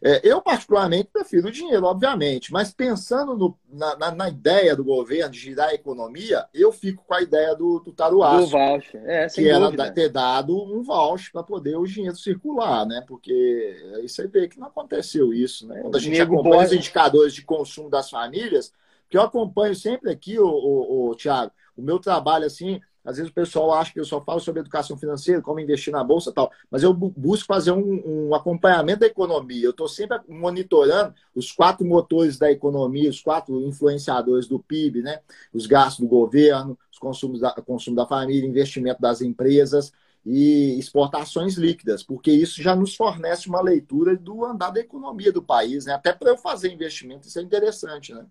É, 0.07 0.21
eu, 0.23 0.39
particularmente, 0.39 1.09
prefiro 1.11 1.47
o 1.47 1.51
dinheiro, 1.51 1.83
obviamente, 1.83 2.53
mas 2.53 2.71
pensando 2.71 3.35
no, 3.35 3.57
na, 3.67 3.97
na, 3.97 4.11
na, 4.11 4.29
ideia 4.29 4.75
do 4.75 4.83
governo 4.83 5.31
de 5.31 5.39
girar 5.39 5.69
a 5.69 5.73
economia, 5.73 6.45
eu 6.53 6.71
fico 6.71 7.03
com 7.07 7.15
a 7.15 7.23
ideia 7.23 7.55
do, 7.55 7.79
do 7.79 7.91
Taruaço. 7.91 8.41
Do 8.41 8.51
voucher, 8.51 9.01
é, 9.03 9.25
que 9.25 9.49
era 9.49 9.91
ter 9.91 10.09
dado 10.09 10.55
um 10.55 10.83
voucher 10.83 11.31
para 11.31 11.41
poder 11.41 11.75
o 11.75 11.87
dinheiro 11.87 12.15
circular, 12.15 12.85
né? 12.85 13.03
Porque 13.07 13.75
aí 13.95 14.07
você 14.07 14.27
vê 14.27 14.47
que 14.47 14.59
não 14.59 14.67
aconteceu 14.67 15.33
isso, 15.33 15.67
né? 15.67 15.81
Quando 15.81 15.95
a 15.95 15.99
gente 15.99 16.21
acompanha 16.21 16.65
os 16.65 16.71
indicadores 16.71 17.33
de 17.33 17.41
consumo 17.41 17.89
das 17.89 18.07
famílias, 18.07 18.71
que 19.09 19.17
eu 19.17 19.23
acompanho 19.23 19.73
sempre 19.75 20.11
aqui, 20.11 20.37
o, 20.37 20.45
o, 20.45 21.09
o 21.09 21.15
Tiago, 21.15 21.51
o 21.75 21.81
meu 21.81 21.97
trabalho 21.97 22.45
assim 22.45 22.79
às 23.05 23.17
vezes 23.17 23.31
o 23.31 23.33
pessoal 23.33 23.71
acha 23.73 23.93
que 23.93 23.99
eu 23.99 24.05
só 24.05 24.19
falo 24.19 24.39
sobre 24.39 24.61
educação 24.61 24.97
financeira, 24.97 25.41
como 25.41 25.59
investir 25.59 25.93
na 25.93 26.03
bolsa 26.03 26.31
e 26.31 26.33
tal, 26.33 26.51
mas 26.71 26.81
eu 26.81 26.91
busco 26.91 27.45
fazer 27.45 27.71
um, 27.71 28.01
um 28.03 28.35
acompanhamento 28.35 29.01
da 29.01 29.05
economia. 29.05 29.63
Eu 29.63 29.71
estou 29.71 29.87
sempre 29.87 30.19
monitorando 30.27 31.13
os 31.35 31.51
quatro 31.51 31.85
motores 31.85 32.39
da 32.39 32.51
economia, 32.51 33.09
os 33.09 33.21
quatro 33.21 33.61
influenciadores 33.61 34.47
do 34.47 34.59
PIB, 34.59 35.03
né? 35.03 35.19
Os 35.53 35.67
gastos 35.67 36.03
do 36.03 36.09
governo, 36.09 36.77
os 36.91 36.97
consumos 36.97 37.39
da, 37.39 37.51
consumo 37.51 37.95
da 37.95 38.07
família, 38.07 38.49
investimento 38.49 38.99
das 38.99 39.21
empresas 39.21 39.93
e 40.25 40.79
exportações 40.79 41.55
líquidas, 41.55 42.01
porque 42.01 42.31
isso 42.31 42.61
já 42.61 42.75
nos 42.75 42.95
fornece 42.95 43.47
uma 43.47 43.61
leitura 43.61 44.17
do 44.17 44.43
andar 44.43 44.71
da 44.71 44.79
economia 44.79 45.31
do 45.31 45.43
país, 45.43 45.85
né? 45.85 45.93
Até 45.93 46.11
para 46.11 46.31
eu 46.31 46.37
fazer 46.37 46.73
investimento, 46.73 47.27
isso 47.27 47.37
é 47.37 47.43
interessante, 47.43 48.11
né? 48.11 48.25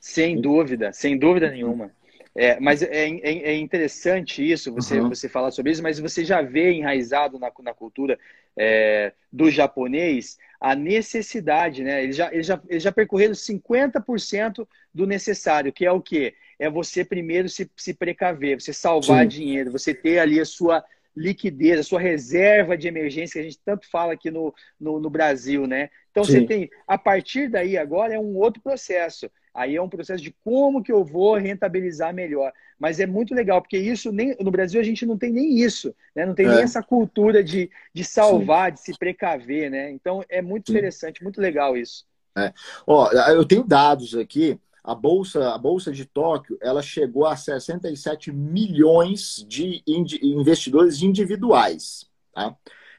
Sem 0.00 0.40
dúvida, 0.40 0.92
sem 0.92 1.16
dúvida 1.16 1.50
nenhuma. 1.50 1.92
É, 2.40 2.58
mas 2.58 2.80
é, 2.80 3.06
é, 3.06 3.50
é, 3.50 3.54
interessante 3.54 4.50
isso, 4.50 4.72
você, 4.72 4.98
uhum. 4.98 5.10
você 5.10 5.28
falar 5.28 5.50
sobre 5.50 5.72
isso, 5.72 5.82
mas 5.82 5.98
você 5.98 6.24
já 6.24 6.40
vê 6.40 6.72
enraizado 6.72 7.38
na, 7.38 7.52
na 7.62 7.74
cultura 7.74 8.18
é, 8.56 9.12
do 9.30 9.50
japonês 9.50 10.38
a 10.58 10.74
necessidade, 10.74 11.84
né? 11.84 12.02
Eles 12.02 12.16
já, 12.16 12.32
eles 12.32 12.46
já, 12.46 12.58
eles 12.66 12.82
já 12.82 12.90
percorreram 12.90 13.34
50% 13.34 14.66
do 14.94 15.06
necessário, 15.06 15.70
que 15.70 15.84
é 15.84 15.92
o 15.92 16.00
quê? 16.00 16.34
É 16.58 16.70
você 16.70 17.04
primeiro 17.04 17.46
se, 17.46 17.70
se 17.76 17.92
precaver, 17.92 18.58
você 18.58 18.72
salvar 18.72 19.24
Sim. 19.24 19.28
dinheiro, 19.28 19.70
você 19.70 19.92
ter 19.92 20.18
ali 20.18 20.40
a 20.40 20.46
sua 20.46 20.82
liquidez, 21.14 21.80
a 21.80 21.82
sua 21.82 22.00
reserva 22.00 22.74
de 22.74 22.88
emergência, 22.88 23.34
que 23.34 23.40
a 23.40 23.50
gente 23.50 23.60
tanto 23.62 23.86
fala 23.90 24.14
aqui 24.14 24.30
no, 24.30 24.54
no, 24.80 24.98
no 24.98 25.10
Brasil, 25.10 25.66
né? 25.66 25.90
Então 26.10 26.24
Sim. 26.24 26.32
você 26.32 26.46
tem, 26.46 26.70
a 26.86 26.96
partir 26.96 27.50
daí 27.50 27.76
agora 27.76 28.14
é 28.14 28.18
um 28.18 28.34
outro 28.38 28.62
processo. 28.62 29.30
Aí 29.52 29.76
é 29.76 29.82
um 29.82 29.88
processo 29.88 30.22
de 30.22 30.34
como 30.44 30.82
que 30.82 30.92
eu 30.92 31.04
vou 31.04 31.34
rentabilizar 31.34 32.14
melhor. 32.14 32.52
Mas 32.78 33.00
é 33.00 33.06
muito 33.06 33.34
legal, 33.34 33.60
porque 33.60 33.76
isso 33.76 34.12
nem 34.12 34.36
no 34.40 34.50
Brasil 34.50 34.80
a 34.80 34.84
gente 34.84 35.04
não 35.04 35.18
tem 35.18 35.32
nem 35.32 35.58
isso, 35.58 35.94
né? 36.14 36.24
Não 36.24 36.34
tem 36.34 36.46
é. 36.46 36.50
nem 36.50 36.62
essa 36.62 36.82
cultura 36.82 37.42
de, 37.42 37.70
de 37.92 38.04
salvar, 38.04 38.70
Sim. 38.70 38.74
de 38.74 38.80
se 38.80 38.98
precaver, 38.98 39.70
né? 39.70 39.90
Então 39.90 40.24
é 40.28 40.40
muito 40.40 40.70
Sim. 40.70 40.72
interessante, 40.78 41.22
muito 41.22 41.40
legal 41.40 41.76
isso. 41.76 42.06
É. 42.38 42.52
Ó, 42.86 43.10
eu 43.10 43.44
tenho 43.44 43.64
dados 43.64 44.14
aqui. 44.14 44.58
A 44.82 44.94
bolsa, 44.94 45.52
a 45.52 45.58
bolsa 45.58 45.92
de 45.92 46.06
Tóquio, 46.06 46.56
ela 46.60 46.80
chegou 46.80 47.26
a 47.26 47.36
67 47.36 48.32
milhões 48.32 49.44
de 49.46 49.82
investidores 49.86 51.02
individuais, 51.02 52.08
tá? 52.32 52.56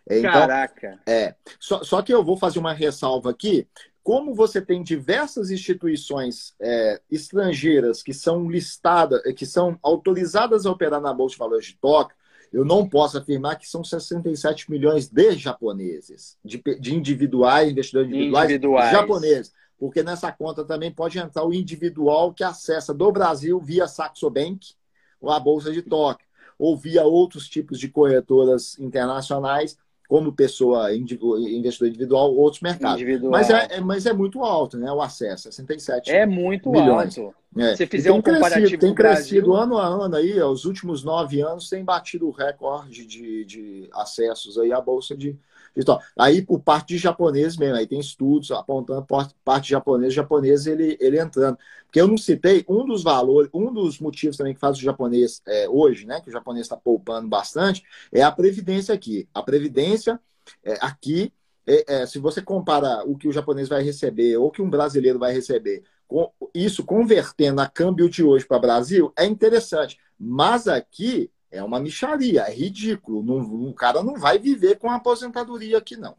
Então, 0.09 0.31
Caraca! 0.31 0.99
É. 1.07 1.35
Só, 1.59 1.83
só 1.83 2.01
que 2.01 2.13
eu 2.13 2.23
vou 2.23 2.37
fazer 2.37 2.59
uma 2.59 2.73
ressalva 2.73 3.31
aqui 3.31 3.67
como 4.03 4.33
você 4.33 4.61
tem 4.61 4.81
diversas 4.81 5.51
instituições 5.51 6.55
é, 6.59 6.99
estrangeiras 7.09 8.01
que 8.01 8.13
são 8.13 8.49
listadas, 8.49 9.21
que 9.33 9.45
são 9.45 9.77
autorizadas 9.81 10.65
a 10.65 10.71
operar 10.71 10.99
na 10.99 11.13
Bolsa 11.13 11.33
de 11.33 11.39
Valores 11.39 11.65
de 11.67 11.75
Tóquio, 11.75 12.15
eu 12.51 12.65
não 12.65 12.87
posso 12.87 13.17
afirmar 13.17 13.57
que 13.57 13.67
são 13.67 13.83
67 13.83 14.69
milhões 14.69 15.07
de 15.07 15.31
japoneses, 15.37 16.37
de, 16.43 16.61
de 16.79 16.93
individuais, 16.93 17.71
investidores 17.71 18.09
individuais, 18.09 18.49
individuais, 18.49 18.91
japoneses. 18.91 19.53
Porque 19.79 20.03
nessa 20.03 20.31
conta 20.31 20.65
também 20.65 20.91
pode 20.91 21.17
entrar 21.17 21.45
o 21.45 21.53
individual 21.53 22.33
que 22.33 22.43
acessa 22.43 22.93
do 22.93 23.11
Brasil 23.11 23.59
via 23.59 23.87
Saxo 23.87 24.29
Bank 24.29 24.73
ou 25.19 25.31
a 25.31 25.39
Bolsa 25.39 25.71
de 25.71 25.81
Tóquio, 25.81 26.27
ou 26.57 26.75
via 26.75 27.03
outros 27.03 27.47
tipos 27.47 27.79
de 27.79 27.87
corretoras 27.87 28.77
internacionais 28.79 29.77
como 30.11 30.33
pessoa 30.33 30.93
investidor 30.93 31.87
individual, 31.87 32.35
outros 32.35 32.61
mercados. 32.61 33.01
Individual. 33.01 33.31
Mas, 33.31 33.49
é, 33.49 33.67
é, 33.69 33.79
mas 33.79 34.05
é 34.05 34.11
muito 34.11 34.43
alto, 34.43 34.77
né? 34.77 34.91
O 34.91 35.01
acesso, 35.01 35.43
67 35.43 36.11
É 36.11 36.25
muito 36.25 36.69
milhões. 36.69 37.17
alto. 37.17 37.33
É. 37.57 37.77
Se 37.77 37.87
fizer 37.87 38.11
um 38.11 38.21
comparativo 38.21 38.59
crescido, 38.59 38.79
tem 38.81 38.93
crescido 38.93 39.53
ano 39.53 39.77
a 39.77 39.87
ano 39.87 40.17
aí, 40.17 40.37
os 40.43 40.65
últimos 40.65 41.01
nove 41.01 41.39
anos 41.39 41.69
tem 41.69 41.85
batido 41.85 42.27
o 42.27 42.31
recorde 42.31 43.05
de, 43.05 43.45
de 43.45 43.89
acessos 43.93 44.57
aí 44.57 44.73
à 44.73 44.81
Bolsa 44.81 45.15
de, 45.15 45.39
então, 45.75 45.99
aí, 46.17 46.41
por 46.41 46.59
parte 46.59 46.89
de 46.89 46.97
japonês 46.97 47.55
mesmo, 47.55 47.75
aí 47.75 47.87
tem 47.87 47.99
estudos 47.99 48.51
apontando 48.51 49.05
parte 49.43 49.69
japonês, 49.69 50.13
japonês 50.13 50.67
ele, 50.67 50.97
ele 50.99 51.19
entrando. 51.19 51.57
Porque 51.85 51.99
eu 51.99 52.07
não 52.07 52.17
citei 52.17 52.65
um 52.67 52.85
dos 52.85 53.03
valores, 53.03 53.49
um 53.53 53.73
dos 53.73 53.99
motivos 53.99 54.37
também 54.37 54.53
que 54.53 54.59
faz 54.59 54.77
o 54.77 54.81
japonês 54.81 55.41
é, 55.47 55.69
hoje, 55.69 56.05
né, 56.05 56.21
que 56.21 56.29
o 56.29 56.31
japonês 56.31 56.65
está 56.65 56.77
poupando 56.77 57.27
bastante, 57.27 57.83
é 58.11 58.21
a 58.21 58.31
previdência 58.31 58.93
aqui. 58.93 59.27
A 59.33 59.41
previdência 59.41 60.19
é, 60.63 60.77
aqui, 60.81 61.33
é, 61.65 62.01
é, 62.01 62.05
se 62.05 62.19
você 62.19 62.41
compara 62.41 63.03
o 63.05 63.17
que 63.17 63.27
o 63.27 63.31
japonês 63.31 63.69
vai 63.69 63.83
receber 63.83 64.37
ou 64.37 64.51
que 64.51 64.61
um 64.61 64.69
brasileiro 64.69 65.19
vai 65.19 65.33
receber, 65.33 65.83
com, 66.07 66.29
isso 66.53 66.83
convertendo 66.83 67.61
a 67.61 67.67
câmbio 67.67 68.09
de 68.09 68.23
hoje 68.23 68.45
para 68.45 68.57
o 68.57 68.61
Brasil, 68.61 69.13
é 69.17 69.25
interessante. 69.25 69.97
Mas 70.19 70.67
aqui 70.67 71.31
é 71.51 71.63
uma 71.63 71.79
micharia, 71.79 72.43
é 72.43 72.53
ridículo. 72.53 73.21
Não, 73.21 73.69
o 73.69 73.73
cara 73.73 74.01
não 74.01 74.15
vai 74.15 74.39
viver 74.39 74.77
com 74.77 74.89
a 74.89 74.95
aposentadoria 74.95 75.77
aqui, 75.77 75.97
não. 75.97 76.15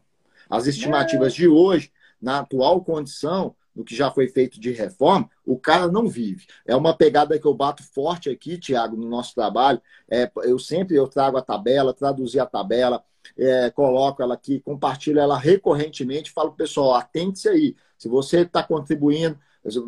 As 0.49 0.67
estimativas 0.67 1.33
é. 1.33 1.37
de 1.37 1.49
hoje, 1.49 1.91
na 2.21 2.41
atual 2.41 2.85
condição, 2.85 3.57
no 3.75 3.85
que 3.85 3.97
já 3.97 4.11
foi 4.11 4.29
feito 4.29 4.61
de 4.61 4.71
reforma, 4.71 5.29
o 5.47 5.59
cara 5.59 5.89
não 5.89 6.07
vive. 6.07 6.47
É 6.67 6.77
uma 6.77 6.95
pegada 6.95 7.39
que 7.39 7.47
eu 7.47 7.55
bato 7.55 7.83
forte 7.83 8.29
aqui, 8.29 8.59
Tiago, 8.59 8.97
no 8.97 9.09
nosso 9.09 9.35
trabalho. 9.35 9.81
É, 10.11 10.31
eu 10.45 10.59
sempre 10.59 10.95
eu 10.95 11.09
trago 11.09 11.39
a 11.39 11.43
tabela, 11.43 11.95
traduzi 11.95 12.39
a 12.39 12.47
tabela, 12.47 13.03
é, 13.37 13.71
coloco 13.71 14.23
ela 14.23 14.35
aqui, 14.35 14.61
compartilho 14.61 15.19
ela 15.19 15.39
recorrentemente, 15.39 16.31
falo 16.31 16.53
pessoal, 16.53 16.95
atente-se 16.95 17.49
aí. 17.49 17.77
Se 17.97 18.09
você 18.09 18.41
está 18.41 18.63
contribuindo 18.63 19.39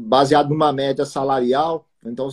baseado 0.01 0.49
numa 0.49 0.73
média 0.73 1.05
salarial, 1.05 1.87
então 2.05 2.29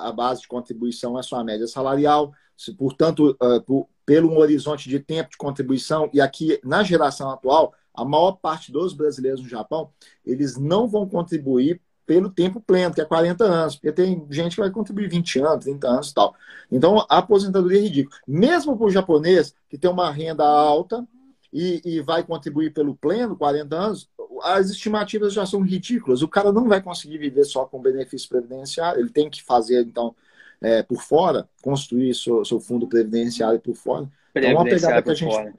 a 0.00 0.10
base 0.10 0.42
de 0.42 0.48
contribuição 0.48 1.18
é 1.18 1.22
sua 1.22 1.44
média 1.44 1.66
salarial. 1.66 2.32
Se, 2.58 2.74
portanto, 2.74 3.36
uh, 3.40 3.62
por, 3.62 3.88
pelo 4.04 4.32
um 4.32 4.38
horizonte 4.38 4.88
de 4.88 4.98
tempo 4.98 5.30
de 5.30 5.36
contribuição, 5.36 6.10
e 6.12 6.20
aqui 6.20 6.58
na 6.64 6.82
geração 6.82 7.30
atual, 7.30 7.72
a 7.94 8.04
maior 8.04 8.32
parte 8.32 8.72
dos 8.72 8.92
brasileiros 8.92 9.40
no 9.40 9.48
Japão, 9.48 9.90
eles 10.26 10.56
não 10.56 10.88
vão 10.88 11.08
contribuir 11.08 11.80
pelo 12.04 12.30
tempo 12.30 12.60
pleno, 12.60 12.94
que 12.94 13.00
é 13.00 13.04
40 13.04 13.44
anos, 13.44 13.76
porque 13.76 13.92
tem 13.92 14.26
gente 14.30 14.56
que 14.56 14.62
vai 14.62 14.70
contribuir 14.70 15.08
20 15.08 15.40
anos, 15.40 15.64
30 15.64 15.88
anos 15.88 16.10
e 16.10 16.14
tal. 16.14 16.34
Então, 16.72 17.06
a 17.08 17.18
aposentadoria 17.18 17.78
é 17.78 17.82
ridícula. 17.82 18.16
Mesmo 18.26 18.76
para 18.76 18.86
o 18.86 18.90
japonês, 18.90 19.54
que 19.68 19.78
tem 19.78 19.90
uma 19.90 20.10
renda 20.10 20.44
alta 20.44 21.06
e, 21.52 21.82
e 21.84 22.00
vai 22.00 22.24
contribuir 22.24 22.72
pelo 22.72 22.96
pleno, 22.96 23.36
40 23.36 23.76
anos, 23.76 24.08
as 24.42 24.70
estimativas 24.70 25.32
já 25.32 25.44
são 25.44 25.60
ridículas. 25.60 26.22
O 26.22 26.28
cara 26.28 26.50
não 26.50 26.66
vai 26.66 26.82
conseguir 26.82 27.18
viver 27.18 27.44
só 27.44 27.66
com 27.66 27.80
benefício 27.80 28.28
previdenciário, 28.28 29.00
ele 29.00 29.10
tem 29.10 29.28
que 29.28 29.42
fazer, 29.42 29.84
então, 29.84 30.16
é, 30.60 30.82
por 30.82 31.00
fora, 31.02 31.48
construir 31.62 32.14
seu, 32.14 32.44
seu 32.44 32.60
fundo 32.60 32.86
previdenciário 32.86 33.60
por 33.60 33.74
fora. 33.74 34.08
Então, 34.34 34.50
é 34.50 34.54
uma 34.54 34.64
pegada 34.64 35.02
que 35.02 35.10
a 35.10 35.14
gente, 35.14 35.54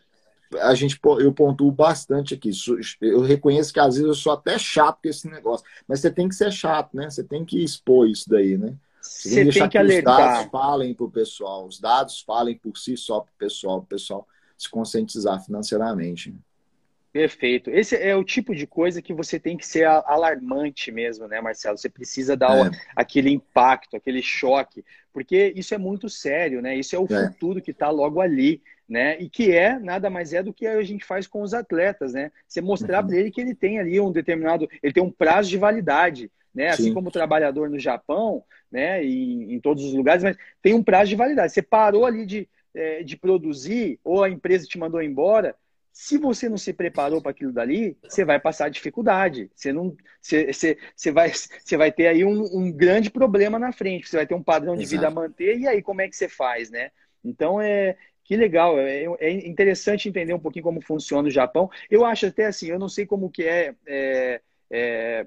a 0.61 0.73
gente, 0.73 0.99
eu 1.19 1.33
pontuo 1.33 1.71
bastante 1.71 2.33
aqui. 2.33 2.51
Eu 3.01 3.21
reconheço 3.21 3.73
que 3.73 3.79
às 3.79 3.95
vezes 3.95 4.07
eu 4.07 4.15
sou 4.15 4.33
até 4.33 4.57
chato 4.57 4.99
com 5.01 5.09
esse 5.09 5.29
negócio, 5.29 5.65
mas 5.87 5.99
você 5.99 6.09
tem 6.09 6.27
que 6.27 6.35
ser 6.35 6.51
chato, 6.51 6.95
né? 6.95 7.09
Você 7.09 7.23
tem 7.23 7.45
que 7.45 7.63
expor 7.63 8.07
isso 8.07 8.29
daí, 8.29 8.57
né? 8.57 8.75
Você, 9.01 9.29
você 9.29 9.43
tem, 9.43 9.51
tem 9.51 9.63
que, 9.63 9.69
que 9.69 9.77
alertar. 9.77 10.19
Os 10.19 10.27
dados 10.27 10.51
falem 10.51 10.93
para 10.93 11.05
o 11.05 11.11
pessoal, 11.11 11.65
os 11.67 11.79
dados 11.79 12.21
falem 12.21 12.57
por 12.57 12.77
si 12.77 12.97
só 12.97 13.21
para 13.21 13.31
o 13.31 13.37
pessoal, 13.37 13.77
o 13.77 13.85
pessoal 13.85 14.27
se 14.57 14.69
conscientizar 14.69 15.43
financeiramente. 15.43 16.35
Perfeito. 17.11 17.71
Esse 17.71 17.95
é 17.95 18.15
o 18.15 18.23
tipo 18.23 18.53
de 18.53 18.67
coisa 18.67 19.01
que 19.01 19.13
você 19.13 19.39
tem 19.39 19.57
que 19.57 19.65
ser 19.65 19.85
alarmante 19.85 20.91
mesmo, 20.91 21.27
né, 21.27 21.41
Marcelo? 21.41 21.77
Você 21.77 21.89
precisa 21.89 22.37
dar 22.37 22.67
é. 22.67 22.71
aquele 22.95 23.31
impacto, 23.31 23.95
aquele 23.97 24.21
choque, 24.21 24.85
porque 25.11 25.51
isso 25.55 25.73
é 25.73 25.77
muito 25.77 26.07
sério, 26.07 26.61
né? 26.61 26.75
Isso 26.75 26.95
é 26.95 26.99
o 26.99 27.05
é. 27.05 27.27
futuro 27.27 27.61
que 27.61 27.71
está 27.71 27.89
logo 27.89 28.21
ali, 28.21 28.61
né? 28.87 29.19
E 29.19 29.27
que 29.27 29.51
é 29.51 29.79
nada 29.79 30.07
mais 30.07 30.33
é 30.33 30.43
do 30.43 30.53
que 30.53 30.67
a 30.67 30.83
gente 30.83 31.03
faz 31.03 31.25
com 31.25 31.41
os 31.41 31.53
atletas, 31.53 32.13
né? 32.13 32.31
Você 32.47 32.61
mostrar 32.61 33.01
uhum. 33.01 33.07
para 33.07 33.17
ele 33.17 33.31
que 33.31 33.41
ele 33.41 33.55
tem 33.55 33.79
ali 33.79 33.99
um 33.99 34.11
determinado, 34.11 34.69
ele 34.83 34.93
tem 34.93 35.03
um 35.03 35.11
prazo 35.11 35.49
de 35.49 35.57
validade, 35.57 36.31
né? 36.53 36.69
Assim 36.69 36.85
Sim. 36.85 36.93
como 36.93 37.09
o 37.09 37.11
trabalhador 37.11 37.71
no 37.71 37.79
Japão, 37.79 38.43
né? 38.71 39.03
E 39.03 39.51
em 39.51 39.59
todos 39.59 39.83
os 39.83 39.93
lugares, 39.93 40.23
mas 40.23 40.37
tem 40.61 40.75
um 40.75 40.83
prazo 40.83 41.09
de 41.09 41.15
validade. 41.15 41.53
Você 41.53 41.63
parou 41.63 42.05
ali 42.05 42.23
de, 42.23 42.47
é, 42.71 43.01
de 43.01 43.17
produzir 43.17 43.99
ou 44.03 44.23
a 44.23 44.29
empresa 44.29 44.67
te 44.67 44.77
mandou 44.77 45.01
embora 45.01 45.55
se 46.01 46.17
você 46.17 46.47
não 46.47 46.57
se 46.57 46.71
preparou 46.71 47.21
para 47.21 47.31
aquilo 47.31 47.51
dali, 47.51 47.97
você 48.01 48.23
vai 48.23 48.39
passar 48.39 48.69
dificuldade. 48.69 49.51
Você 49.53 49.73
não, 49.73 49.97
você, 50.21 50.53
você, 50.53 50.77
você, 50.95 51.11
vai, 51.11 51.29
você 51.29 51.75
vai 51.75 51.91
ter 51.91 52.07
aí 52.07 52.23
um, 52.23 52.41
um 52.57 52.71
grande 52.71 53.09
problema 53.11 53.59
na 53.59 53.73
frente. 53.73 54.07
Você 54.07 54.15
vai 54.15 54.25
ter 54.25 54.33
um 54.33 54.41
padrão 54.41 54.77
de 54.77 54.83
Exato. 54.83 54.95
vida 54.95 55.07
a 55.09 55.11
manter 55.11 55.59
e 55.59 55.67
aí 55.67 55.81
como 55.81 55.99
é 55.99 56.07
que 56.07 56.15
você 56.15 56.29
faz, 56.29 56.71
né? 56.71 56.89
Então 57.21 57.59
é 57.59 57.97
que 58.23 58.37
legal. 58.37 58.79
É, 58.79 59.03
é 59.19 59.29
interessante 59.45 60.07
entender 60.07 60.33
um 60.33 60.39
pouquinho 60.39 60.63
como 60.63 60.81
funciona 60.81 61.27
o 61.27 61.31
Japão. 61.31 61.69
Eu 61.91 62.05
acho 62.05 62.27
até 62.27 62.45
assim, 62.45 62.67
eu 62.67 62.79
não 62.79 62.87
sei 62.87 63.05
como 63.05 63.29
que 63.29 63.43
é, 63.43 63.75
é, 63.85 64.41
é 64.71 65.25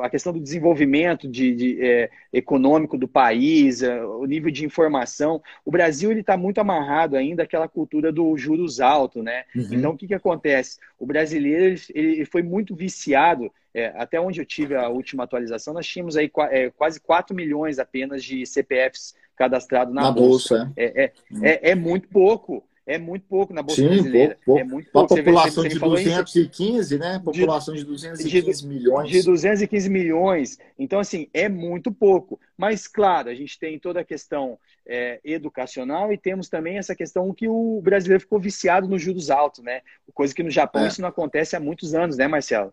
a 0.00 0.10
questão 0.10 0.32
do 0.32 0.40
desenvolvimento 0.40 1.28
de, 1.28 1.54
de 1.54 1.84
é, 1.84 2.10
econômico 2.32 2.98
do 2.98 3.06
país, 3.06 3.82
é, 3.82 4.04
o 4.04 4.24
nível 4.24 4.50
de 4.50 4.64
informação. 4.64 5.40
O 5.64 5.70
Brasil 5.70 6.10
ele 6.10 6.20
está 6.20 6.36
muito 6.36 6.60
amarrado 6.60 7.16
ainda 7.16 7.44
àquela 7.44 7.68
cultura 7.68 8.10
do 8.10 8.36
juros 8.36 8.80
alto, 8.80 9.22
né? 9.22 9.44
Uhum. 9.54 9.68
Então 9.70 9.92
o 9.92 9.96
que, 9.96 10.08
que 10.08 10.14
acontece? 10.14 10.78
O 10.98 11.06
brasileiro 11.06 11.80
ele, 11.94 12.24
foi 12.24 12.42
muito 12.42 12.74
viciado. 12.74 13.52
É, 13.74 13.92
até 13.96 14.20
onde 14.20 14.40
eu 14.40 14.46
tive 14.46 14.74
a 14.74 14.88
última 14.88 15.24
atualização, 15.24 15.74
nós 15.74 15.86
tínhamos 15.86 16.16
aí 16.16 16.30
é, 16.50 16.70
quase 16.70 16.98
4 16.98 17.36
milhões 17.36 17.78
apenas 17.78 18.24
de 18.24 18.44
CPFs 18.44 19.14
cadastrados 19.36 19.94
na, 19.94 20.02
na 20.02 20.10
bolsa. 20.10 20.56
bolsa. 20.56 20.72
É, 20.76 21.04
é, 21.04 21.12
uhum. 21.30 21.44
é, 21.44 21.60
é 21.62 21.74
muito 21.74 22.08
pouco 22.08 22.64
é 22.88 22.96
muito 22.96 23.26
pouco 23.28 23.52
na 23.52 23.62
Bolsa 23.62 23.82
Sim, 23.82 23.88
Brasileira. 23.88 24.38
Pouco, 24.42 24.44
pouco. 24.46 24.60
É 24.60 24.64
muito 24.64 24.90
pouco. 24.90 25.12
A 25.12 25.16
população 25.18 25.68
de 25.68 25.78
215, 25.78 26.98
né? 26.98 27.20
População 27.22 27.74
de, 27.74 27.80
de 27.80 27.86
215 27.86 28.62
de, 28.62 28.66
milhões. 28.66 29.10
De 29.10 29.22
215 29.22 29.90
milhões. 29.90 30.58
Então, 30.78 30.98
assim, 30.98 31.28
é 31.34 31.50
muito 31.50 31.92
pouco. 31.92 32.40
Mas, 32.56 32.88
claro, 32.88 33.28
a 33.28 33.34
gente 33.34 33.58
tem 33.58 33.78
toda 33.78 34.00
a 34.00 34.04
questão 34.04 34.58
é, 34.86 35.20
educacional 35.22 36.10
e 36.10 36.16
temos 36.16 36.48
também 36.48 36.78
essa 36.78 36.94
questão 36.94 37.32
que 37.34 37.46
o 37.46 37.78
brasileiro 37.82 38.22
ficou 38.22 38.40
viciado 38.40 38.88
nos 38.88 39.02
juros 39.02 39.30
altos, 39.30 39.62
né? 39.62 39.82
Coisa 40.14 40.34
que 40.34 40.42
no 40.42 40.50
Japão 40.50 40.86
é. 40.86 40.88
isso 40.88 41.02
não 41.02 41.10
acontece 41.10 41.54
há 41.54 41.60
muitos 41.60 41.94
anos, 41.94 42.16
né, 42.16 42.26
Marcelo? 42.26 42.72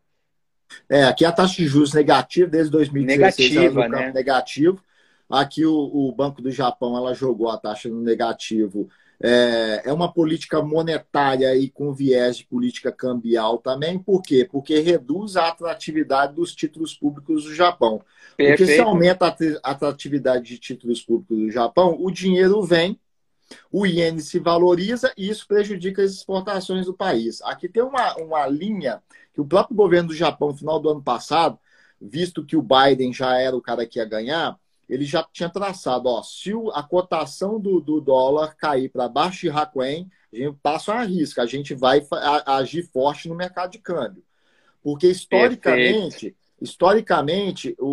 É, 0.90 1.04
aqui 1.04 1.26
a 1.26 1.32
taxa 1.34 1.58
de 1.58 1.68
juros 1.68 1.94
negativa 1.94 2.48
desde 2.48 2.72
2016. 2.72 3.54
Negativa, 3.54 3.90
né? 3.90 4.14
Negativo. 4.14 4.82
Aqui 5.30 5.66
o, 5.66 5.74
o 5.74 6.12
Banco 6.14 6.42
do 6.42 6.52
Japão 6.52 6.96
ela 6.96 7.14
jogou 7.14 7.50
a 7.50 7.58
taxa 7.58 7.90
no 7.90 8.02
negativo 8.02 8.90
É, 9.22 9.84
é 9.86 9.94
uma 9.94 10.12
política 10.12 10.62
monetária 10.62 11.56
e 11.56 11.70
com 11.70 11.94
viés 11.94 12.38
de 12.38 12.46
política 12.46 12.92
cambial 12.92 13.58
também. 13.58 13.98
Por 13.98 14.22
quê? 14.22 14.48
Porque 14.50 14.80
reduz 14.80 15.38
a 15.38 15.48
atratividade 15.48 16.36
dos 16.36 16.54
títulos 16.54 16.94
públicos 16.94 17.46
do 17.46 17.54
Japão. 17.54 18.02
Perfeito. 18.36 18.58
Porque 18.58 18.74
se 18.74 18.82
aumenta 18.82 19.26
a 19.64 19.72
atratividade 19.72 20.46
de 20.46 20.58
títulos 20.58 21.02
públicos 21.02 21.38
do 21.38 21.52
Japão, 21.52 21.96
o 22.00 22.12
dinheiro 22.12 22.62
vem, 22.62 23.00
o 23.72 23.86
iene 23.86 24.22
se 24.22 24.40
valoriza 24.40 25.14
e 25.18 25.30
isso 25.30 25.48
prejudica 25.48 26.02
as 26.02 26.12
exportações 26.12 26.86
do 26.86 26.94
país. 26.94 27.42
Aqui 27.44 27.70
tem 27.70 27.84
uma, 27.84 28.16
uma 28.18 28.48
linha 28.48 29.02
que 29.34 29.42
o 29.42 29.46
próprio 29.46 29.76
governo 29.76 30.10
do 30.10 30.16
Japão, 30.16 30.50
no 30.50 30.58
final 30.58 30.80
do 30.80 30.90
ano 30.90 31.04
passado, 31.04 31.60
visto 32.00 32.46
que 32.46 32.56
o 32.56 32.62
Biden 32.62 33.14
já 33.14 33.40
era 33.40 33.56
o 33.56 33.62
cara 33.62 33.86
que 33.86 34.00
ia 34.00 34.06
ganhar, 34.06 34.58
ele 34.88 35.06
já 35.06 35.24
tinha 35.32 35.49
traçado, 35.49 36.07
ó, 36.10 36.22
se 36.22 36.52
a 36.74 36.84
cotação 36.84 37.60
do, 37.60 37.80
do 37.80 37.99
dólar 37.99 38.56
cair 38.56 38.90
para 38.90 39.10
baixo 39.10 39.41
de 39.41 39.49
Hakuen, 39.49 40.10
a 40.32 40.36
gente 40.36 40.57
passa 40.62 40.94
uma 40.94 41.03
risca, 41.03 41.41
a 41.41 41.45
gente 41.45 41.74
vai 41.74 42.06
agir 42.45 42.84
forte 42.84 43.28
no 43.28 43.36
mercado 43.36 43.72
de 43.72 43.80
câmbio. 43.80 44.24
Porque 44.84 45.07
historicamente, 45.07 46.12
Perfeito. 46.12 46.38
historicamente, 46.62 47.76
o, 47.80 47.88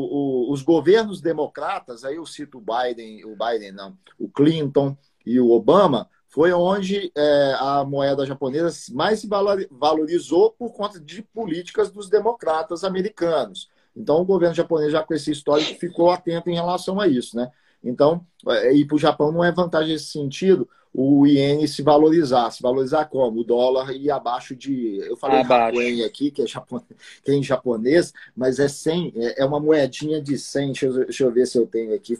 o, 0.48 0.52
os 0.52 0.62
governos 0.62 1.20
democratas, 1.20 2.04
aí 2.04 2.16
eu 2.16 2.26
cito 2.26 2.58
o 2.58 2.60
Biden, 2.60 3.24
o 3.24 3.36
Biden 3.36 3.72
não, 3.72 3.96
o 4.18 4.28
Clinton 4.28 4.96
e 5.24 5.40
o 5.40 5.50
Obama, 5.50 6.08
foi 6.28 6.52
onde 6.52 7.12
é, 7.14 7.56
a 7.58 7.84
moeda 7.84 8.24
japonesa 8.24 8.70
mais 8.92 9.20
se 9.20 9.28
valorizou 9.70 10.50
por 10.50 10.72
conta 10.72 10.98
de 10.98 11.22
políticas 11.22 11.90
dos 11.90 12.08
democratas 12.08 12.84
americanos. 12.84 13.70
Então, 13.96 14.20
o 14.20 14.24
governo 14.24 14.54
japonês, 14.54 14.92
já 14.92 15.02
com 15.02 15.14
esse 15.14 15.30
histórico, 15.30 15.78
ficou 15.78 16.10
atento 16.10 16.48
em 16.50 16.54
relação 16.54 17.00
a 17.00 17.06
isso, 17.06 17.36
né? 17.36 17.50
Então, 17.84 18.24
é, 18.48 18.72
e 18.72 18.86
para 18.86 18.96
o 18.96 18.98
Japão 18.98 19.32
não 19.32 19.44
é 19.44 19.52
vantagem 19.52 19.92
nesse 19.92 20.06
sentido 20.06 20.68
o 20.94 21.26
iene 21.26 21.66
se 21.66 21.82
valorizar. 21.82 22.50
Se 22.50 22.62
valorizar 22.62 23.06
como? 23.06 23.40
O 23.40 23.44
dólar 23.44 23.92
ir 23.92 24.10
abaixo 24.10 24.54
de. 24.54 24.98
Eu 24.98 25.16
falei 25.16 25.40
Hakuen 25.40 26.04
aqui, 26.04 26.30
que 26.30 26.42
é, 26.42 26.46
japonês, 26.46 26.86
que 27.24 27.30
é 27.30 27.34
em 27.34 27.42
japonês, 27.42 28.12
mas 28.36 28.58
é 28.58 28.68
100, 28.68 29.12
é, 29.16 29.42
é 29.42 29.44
uma 29.44 29.58
moedinha 29.58 30.20
de 30.20 30.38
100. 30.38 30.66
Deixa 30.72 30.86
eu, 30.86 30.92
deixa 31.04 31.24
eu 31.24 31.32
ver 31.32 31.46
se 31.46 31.58
eu 31.58 31.66
tenho 31.66 31.94
aqui. 31.94 32.18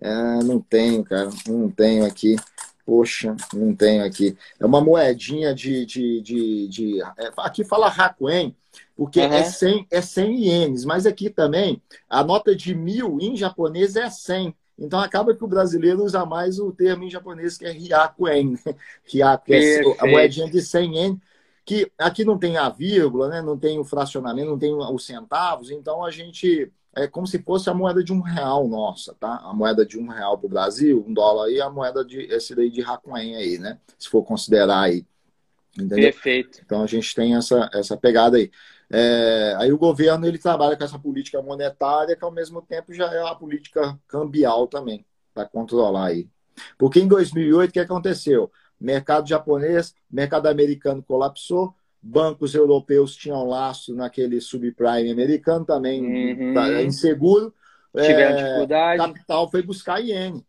É, 0.00 0.12
não 0.42 0.58
tenho, 0.60 1.04
cara, 1.04 1.28
não 1.46 1.70
tenho 1.70 2.04
aqui. 2.04 2.36
Poxa, 2.86 3.34
não 3.52 3.74
tenho 3.74 4.04
aqui. 4.04 4.36
É 4.58 4.64
uma 4.64 4.80
moedinha 4.80 5.54
de. 5.54 5.84
de, 5.84 6.20
de, 6.22 6.68
de 6.68 7.02
é, 7.02 7.30
aqui 7.38 7.62
fala 7.62 7.88
Hakuen, 7.88 8.56
porque 8.96 9.20
uhum. 9.20 9.32
é, 9.32 9.44
100, 9.44 9.86
é 9.90 10.00
100 10.00 10.44
ienes, 10.44 10.84
mas 10.84 11.06
aqui 11.06 11.28
também 11.28 11.82
a 12.08 12.22
nota 12.22 12.54
de 12.54 12.74
mil 12.74 13.18
em 13.20 13.36
japonês 13.36 13.96
é 13.96 14.08
100. 14.08 14.54
Então 14.78 15.00
acaba 15.00 15.34
que 15.34 15.44
o 15.44 15.48
brasileiro 15.48 16.04
usa 16.04 16.24
mais 16.24 16.58
o 16.58 16.72
termo 16.72 17.04
em 17.04 17.10
japonês 17.10 17.56
que 17.56 17.64
é 17.64 17.70
ryakuen. 17.70 18.52
Né? 18.52 18.74
Ryaku 19.04 19.52
é 19.52 19.80
a 19.98 20.06
moedinha 20.06 20.50
de 20.50 20.60
100 20.60 20.96
ienes, 20.96 21.18
que 21.64 21.90
aqui 21.98 22.24
não 22.24 22.38
tem 22.38 22.56
a 22.56 22.68
vírgula, 22.68 23.28
né? 23.28 23.42
não 23.42 23.58
tem 23.58 23.78
o 23.78 23.84
fracionamento, 23.84 24.50
não 24.50 24.58
tem 24.58 24.74
os 24.74 25.06
centavos, 25.06 25.70
então 25.70 26.04
a 26.04 26.10
gente 26.10 26.70
é 26.96 27.08
como 27.08 27.26
se 27.26 27.40
fosse 27.40 27.68
a 27.68 27.74
moeda 27.74 28.02
de 28.04 28.12
um 28.12 28.20
real 28.20 28.68
nossa, 28.68 29.14
tá? 29.18 29.40
A 29.42 29.52
moeda 29.52 29.84
de 29.84 29.98
um 29.98 30.06
real 30.06 30.38
para 30.38 30.46
o 30.46 30.50
Brasil, 30.50 31.04
um 31.06 31.12
dólar 31.12 31.46
aí, 31.46 31.60
a 31.60 31.68
moeda 31.68 32.04
de 32.04 32.20
esse 32.32 32.54
daí 32.54 32.70
de 32.70 32.82
Hakuen 32.82 33.34
aí, 33.34 33.58
né? 33.58 33.78
Se 33.98 34.08
for 34.08 34.22
considerar 34.22 34.82
aí. 34.82 35.04
Entendeu? 35.76 36.12
Perfeito. 36.12 36.60
Então 36.64 36.82
a 36.82 36.86
gente 36.86 37.12
tem 37.14 37.34
essa, 37.34 37.68
essa 37.72 37.96
pegada 37.96 38.36
aí. 38.36 38.48
É, 38.90 39.54
aí 39.58 39.72
o 39.72 39.78
governo 39.78 40.26
ele 40.26 40.38
trabalha 40.38 40.76
com 40.76 40.84
essa 40.84 40.98
política 40.98 41.40
monetária, 41.42 42.16
que 42.16 42.24
ao 42.24 42.30
mesmo 42.30 42.62
tempo 42.62 42.92
já 42.92 43.12
é 43.12 43.22
a 43.28 43.34
política 43.34 43.98
cambial 44.06 44.66
também, 44.66 45.04
para 45.32 45.46
controlar 45.46 46.06
aí. 46.06 46.28
Porque 46.78 47.00
em 47.00 47.08
2008, 47.08 47.70
o 47.70 47.72
que 47.72 47.80
aconteceu? 47.80 48.50
Mercado 48.80 49.28
japonês, 49.28 49.94
mercado 50.10 50.46
americano 50.46 51.02
colapsou, 51.02 51.74
bancos 52.00 52.54
europeus 52.54 53.16
tinham 53.16 53.46
laço 53.46 53.94
naquele 53.94 54.40
subprime 54.40 55.10
americano 55.10 55.64
também, 55.64 56.02
uhum. 56.02 56.54
Tá, 56.54 56.82
inseguro. 56.82 57.54
Tiveram 57.96 58.38
é, 58.38 58.42
dificuldade. 58.42 58.98
capital 58.98 59.50
foi 59.50 59.62
buscar 59.62 60.00
iene. 60.00 60.44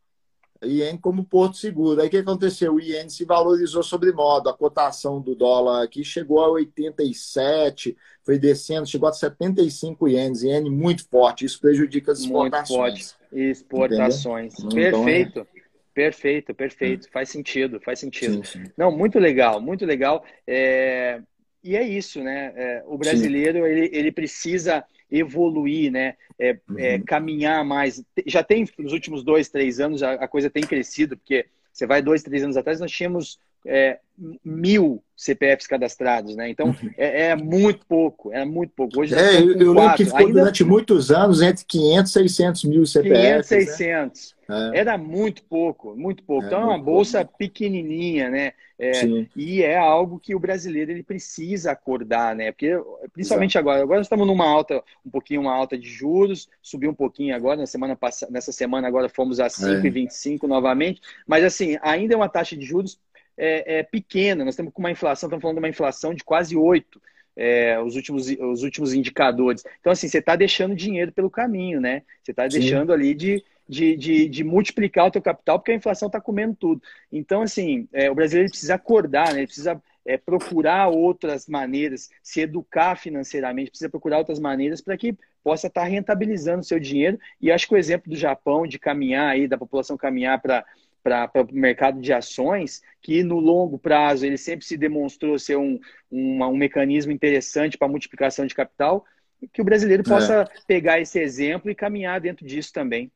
IEN 0.64 0.98
como 0.98 1.26
porto 1.26 1.58
seguro. 1.58 2.02
Aí 2.02 2.08
o 2.08 2.10
que 2.10 2.18
aconteceu? 2.18 2.76
O 2.76 2.80
IEN 2.80 3.10
se 3.10 3.26
valorizou 3.26 3.84
sobre 3.84 4.12
modo. 4.12 4.50
A 4.50 4.54
cotação 4.54 5.22
do 5.22 5.36
dólar 5.36 5.84
aqui 5.84 6.04
chegou 6.04 6.40
a 6.40 6.50
87, 6.50 7.96
foi 8.24 8.40
descendo, 8.40 8.88
chegou 8.88 9.10
a 9.10 9.14
75 9.14 10.08
ienes. 10.08 10.44
IEN 10.44 10.70
muito 10.70 11.08
forte. 11.08 11.46
Isso 11.46 11.60
prejudica 11.60 12.12
as 12.12 12.20
exportações. 12.20 12.70
Muito 12.70 13.10
forte. 13.12 13.16
Exportações. 13.32 14.54
Então, 14.60 14.70
perfeito. 14.70 15.40
É... 15.40 15.56
Perfeito, 15.94 16.54
perfeito. 16.54 17.10
Faz 17.10 17.30
sentido, 17.30 17.80
faz 17.80 18.00
sentido. 18.00 18.46
Sim, 18.46 18.64
sim. 18.64 18.72
Não, 18.78 18.92
muito 18.92 19.18
legal, 19.18 19.62
muito 19.62 19.86
legal. 19.86 20.26
É... 20.46 21.22
E 21.64 21.76
é 21.76 21.82
isso, 21.82 22.22
né? 22.22 22.54
É, 22.56 22.84
o 22.86 22.96
brasileiro, 22.96 23.66
ele, 23.66 23.90
ele 23.92 24.12
precisa 24.12 24.86
evoluir, 25.18 25.92
né? 25.92 26.16
É, 26.38 26.50
é 26.50 26.60
uhum. 26.70 26.80
é, 26.80 27.00
caminhar 27.00 27.64
mais. 27.64 28.04
Já 28.26 28.44
tem, 28.44 28.68
nos 28.78 28.94
últimos 28.94 29.24
dois, 29.24 29.50
três 29.50 29.80
anos, 29.80 30.04
a, 30.04 30.14
a, 30.14 30.28
coisa 30.28 30.50
tem 30.50 30.64
crescido, 30.64 31.18
porque 31.18 31.46
você 31.72 31.86
vai 31.86 32.02
dois, 32.02 32.24
três 32.24 32.44
anos 32.44 32.58
atrás, 32.58 32.80
nós 32.80 32.92
tínhamos 32.92 33.40
é, 33.66 34.00
mil 34.44 35.04
CPFs 35.16 35.68
cadastrados, 35.68 36.36
né? 36.36 36.50
Então 36.50 36.68
uhum. 36.68 36.92
é, 36.98 37.28
é, 37.28 37.36
muito 37.36 37.86
pouco, 37.86 38.32
é 38.34 38.44
muito 38.46 38.72
pouco. 38.76 39.02
Hoje 39.02 39.16
é, 39.16 39.42
eu, 39.42 39.56
eu 39.56 39.74
lembro 39.74 39.96
que 39.96 40.06
ficou 40.06 40.20
Ainda... 40.20 40.40
durante 40.40 40.64
muitos 40.64 41.12
anos 41.12 41.42
entre 41.42 41.66
500 41.66 42.12
e 42.12 42.14
600 42.14 42.64
mil 42.66 42.86
CPFs. 42.86 43.48
500 43.48 43.48
600. 43.48 44.36
Né? 44.48 44.72
Era 44.76 44.98
muito 44.98 45.44
pouco, 45.44 45.96
muito 45.96 46.24
pouco. 46.24 46.44
É, 46.44 46.48
então 46.48 46.62
é 46.62 46.66
uma 46.66 46.78
bolsa 46.78 47.20
pouco. 47.20 47.38
pequenininha, 47.38 48.30
né? 48.30 48.54
É, 48.78 48.92
e 49.38 49.64
é 49.64 49.78
algo 49.78 50.20
que 50.20 50.36
o 50.36 50.40
brasileiro 50.40 50.92
ele 50.92 51.02
precisa 51.02 51.72
acordar, 51.72 52.36
né? 52.36 52.52
Porque 52.52 52.78
principalmente 53.14 53.52
Exato. 53.52 53.70
agora, 53.70 53.82
agora 53.82 54.00
nós 54.00 54.06
estamos 54.06 54.28
numa 54.28 54.46
alta, 54.46 54.84
um 55.06 55.10
pouquinho 55.10 55.42
uma 55.42 55.54
alta 55.54 55.78
de 55.78 55.88
juros, 55.88 56.50
subiu 56.62 56.92
um 56.92 56.96
pouquinho 56.96 57.34
agora 57.34 57.56
na 57.56 57.66
semana 57.66 57.96
passada, 57.96 58.30
nessa 58.32 58.52
semana 58.52 58.86
agora 58.86 59.08
fomos 59.08 59.40
a 59.40 59.48
5,25 59.48 60.44
é. 60.44 60.48
novamente, 60.48 61.02
mas 61.26 61.46
assim 61.46 61.78
ainda 61.82 62.14
é 62.14 62.18
uma 62.18 62.28
taxa 62.28 62.56
de 62.58 62.66
juros 62.66 63.00
é, 63.38 63.80
é, 63.80 63.84
pequena. 63.84 64.44
Nós 64.44 64.54
estamos 64.54 64.74
com 64.74 64.82
uma 64.82 64.92
inflação, 64.92 65.28
estamos 65.28 65.42
falando 65.42 65.58
de 65.58 65.62
uma 65.62 65.70
inflação 65.70 66.14
de 66.14 66.24
quase 66.24 66.56
8. 66.56 67.02
É, 67.38 67.78
os, 67.82 67.98
últimos, 67.98 68.30
os 68.30 68.64
últimos 68.64 68.94
indicadores. 68.94 69.64
Então, 69.82 69.92
assim, 69.92 70.08
você 70.08 70.20
está 70.20 70.38
deixando 70.38 70.74
dinheiro 70.74 71.12
pelo 71.12 71.30
caminho, 71.30 71.82
né? 71.82 72.02
Você 72.24 72.32
está 72.32 72.48
deixando 72.48 72.94
ali 72.94 73.14
de, 73.14 73.44
de, 73.68 73.98
de, 73.98 74.30
de, 74.30 74.44
multiplicar 74.46 75.08
o 75.08 75.12
teu 75.12 75.22
capital, 75.22 75.60
porque 75.60 75.74
a 75.74 75.76
inflação 75.76 76.08
está 76.08 76.22
comendo 76.22 76.56
tudo. 76.56 76.82
Então, 77.12 77.42
assim, 77.42 77.90
é, 77.92 78.10
o 78.10 78.16
brasileiro 78.16 78.50
precisa 78.50 78.76
acordar, 78.76 79.34
né? 79.34 79.40
Ele 79.40 79.48
precisa 79.48 79.84
é, 80.06 80.18
procurar 80.18 80.88
outras 80.88 81.48
maneiras, 81.48 82.10
se 82.22 82.42
educar 82.42 82.96
financeiramente, 82.96 83.72
precisa 83.72 83.90
procurar 83.90 84.20
outras 84.20 84.40
maneiras 84.40 84.80
para 84.80 84.96
que 84.96 85.18
possa 85.44 85.68
estar 85.68 85.82
tá 85.82 85.88
rentabilizando 85.88 86.60
o 86.60 86.64
seu 86.64 86.80
dinheiro. 86.80 87.20
E 87.42 87.52
acho 87.52 87.68
que 87.68 87.74
o 87.74 87.78
exemplo 87.78 88.10
do 88.10 88.16
Japão, 88.16 88.68
de 88.68 88.78
caminhar 88.78 89.32
aí, 89.32 89.48
da 89.48 89.58
população 89.58 89.98
caminhar 89.98 90.42
para 90.42 90.64
para 91.06 91.30
o 91.36 91.54
mercado 91.54 92.02
de 92.02 92.12
ações, 92.12 92.82
que 93.00 93.22
no 93.22 93.40
longo 93.40 93.78
prazo 93.78 94.26
ele 94.26 94.40
sempre 94.40 94.66
se 94.66 94.76
demonstrou 94.76 95.38
ser 95.38 95.56
um, 95.56 95.80
um, 96.12 96.44
um 96.44 96.58
mecanismo 96.58 97.12
interessante 97.12 97.78
para 97.78 97.88
multiplicação 97.88 98.48
de 98.48 98.56
capital, 98.56 99.06
que 99.54 99.62
o 99.62 99.66
brasileiro 99.66 100.02
é. 100.02 100.10
possa 100.10 100.34
é. 100.42 100.48
pegar 100.66 101.00
esse 101.00 101.20
exemplo 101.20 101.70
e 101.70 101.76
caminhar 101.76 102.20
dentro 102.20 102.44
disso 102.44 102.74
também. 102.74 103.12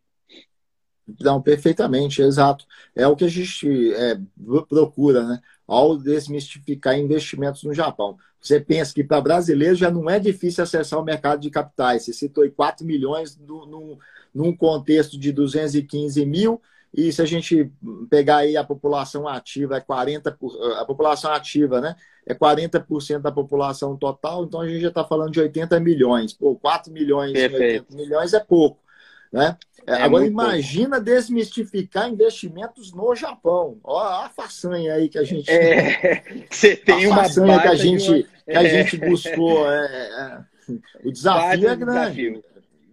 Não, 1.19 1.41
perfeitamente, 1.41 2.21
exato. 2.21 2.67
É 2.95 3.07
o 3.07 3.15
que 3.15 3.25
a 3.25 3.29
gente 3.29 3.91
é, 3.95 4.15
procura, 4.67 5.23
né? 5.27 5.39
Ao 5.65 5.97
desmistificar 5.97 6.95
investimentos 6.95 7.63
no 7.63 7.73
Japão. 7.73 8.15
Você 8.39 8.59
pensa 8.59 8.93
que 8.93 9.03
para 9.03 9.19
brasileiro 9.19 9.73
já 9.73 9.89
não 9.89 10.07
é 10.07 10.19
difícil 10.19 10.63
acessar 10.63 10.99
o 10.99 11.03
mercado 11.03 11.41
de 11.41 11.49
capitais. 11.49 12.05
Você 12.05 12.13
citou 12.13 12.47
4 12.51 12.85
milhões 12.85 13.35
no, 13.35 13.65
no, 13.65 13.99
num 14.31 14.55
contexto 14.55 15.17
de 15.17 15.31
215 15.31 16.23
mil 16.27 16.61
e 16.93 17.11
se 17.11 17.21
a 17.21 17.25
gente 17.25 17.71
pegar 18.09 18.37
aí 18.37 18.57
a 18.57 18.63
população 18.63 19.27
ativa, 19.27 19.77
é 19.77 19.81
40%, 19.81 20.35
a 20.77 20.85
população 20.85 21.31
ativa, 21.31 21.79
né? 21.79 21.95
É 22.25 22.33
40% 22.33 23.19
da 23.19 23.31
população 23.31 23.95
total, 23.95 24.43
então 24.43 24.61
a 24.61 24.67
gente 24.67 24.81
já 24.81 24.89
está 24.89 25.03
falando 25.03 25.31
de 25.31 25.39
80 25.39 25.79
milhões. 25.79 26.33
Pô, 26.33 26.55
4 26.55 26.91
milhões 26.91 27.33
Perfeito. 27.33 27.91
80 27.91 27.95
milhões 27.95 28.33
é 28.33 28.39
pouco. 28.39 28.79
Né? 29.31 29.55
É, 29.85 29.93
Agora 29.93 30.25
imagina 30.25 30.97
pouco. 30.97 31.05
desmistificar 31.05 32.09
investimentos 32.09 32.91
no 32.91 33.15
Japão. 33.15 33.77
Ó, 33.83 33.99
a 33.99 34.29
façanha 34.29 34.95
aí 34.95 35.09
que 35.09 35.19
a 35.19 35.23
gente. 35.23 35.49
É, 35.49 36.23
você 36.49 36.75
tem 36.75 37.05
a 37.05 37.09
uma 37.09 37.23
façanha 37.23 37.61
que 37.61 37.67
a 37.67 37.75
gente, 37.75 38.09
uma... 38.09 38.23
que 38.23 38.57
a 38.57 38.67
gente 38.67 38.97
buscou. 38.97 39.71
É, 39.71 40.45
é, 40.67 40.77
o 41.03 41.11
desafio 41.11 41.69
é 41.69 41.75
grande. 41.75 42.31
Desafio 42.31 42.49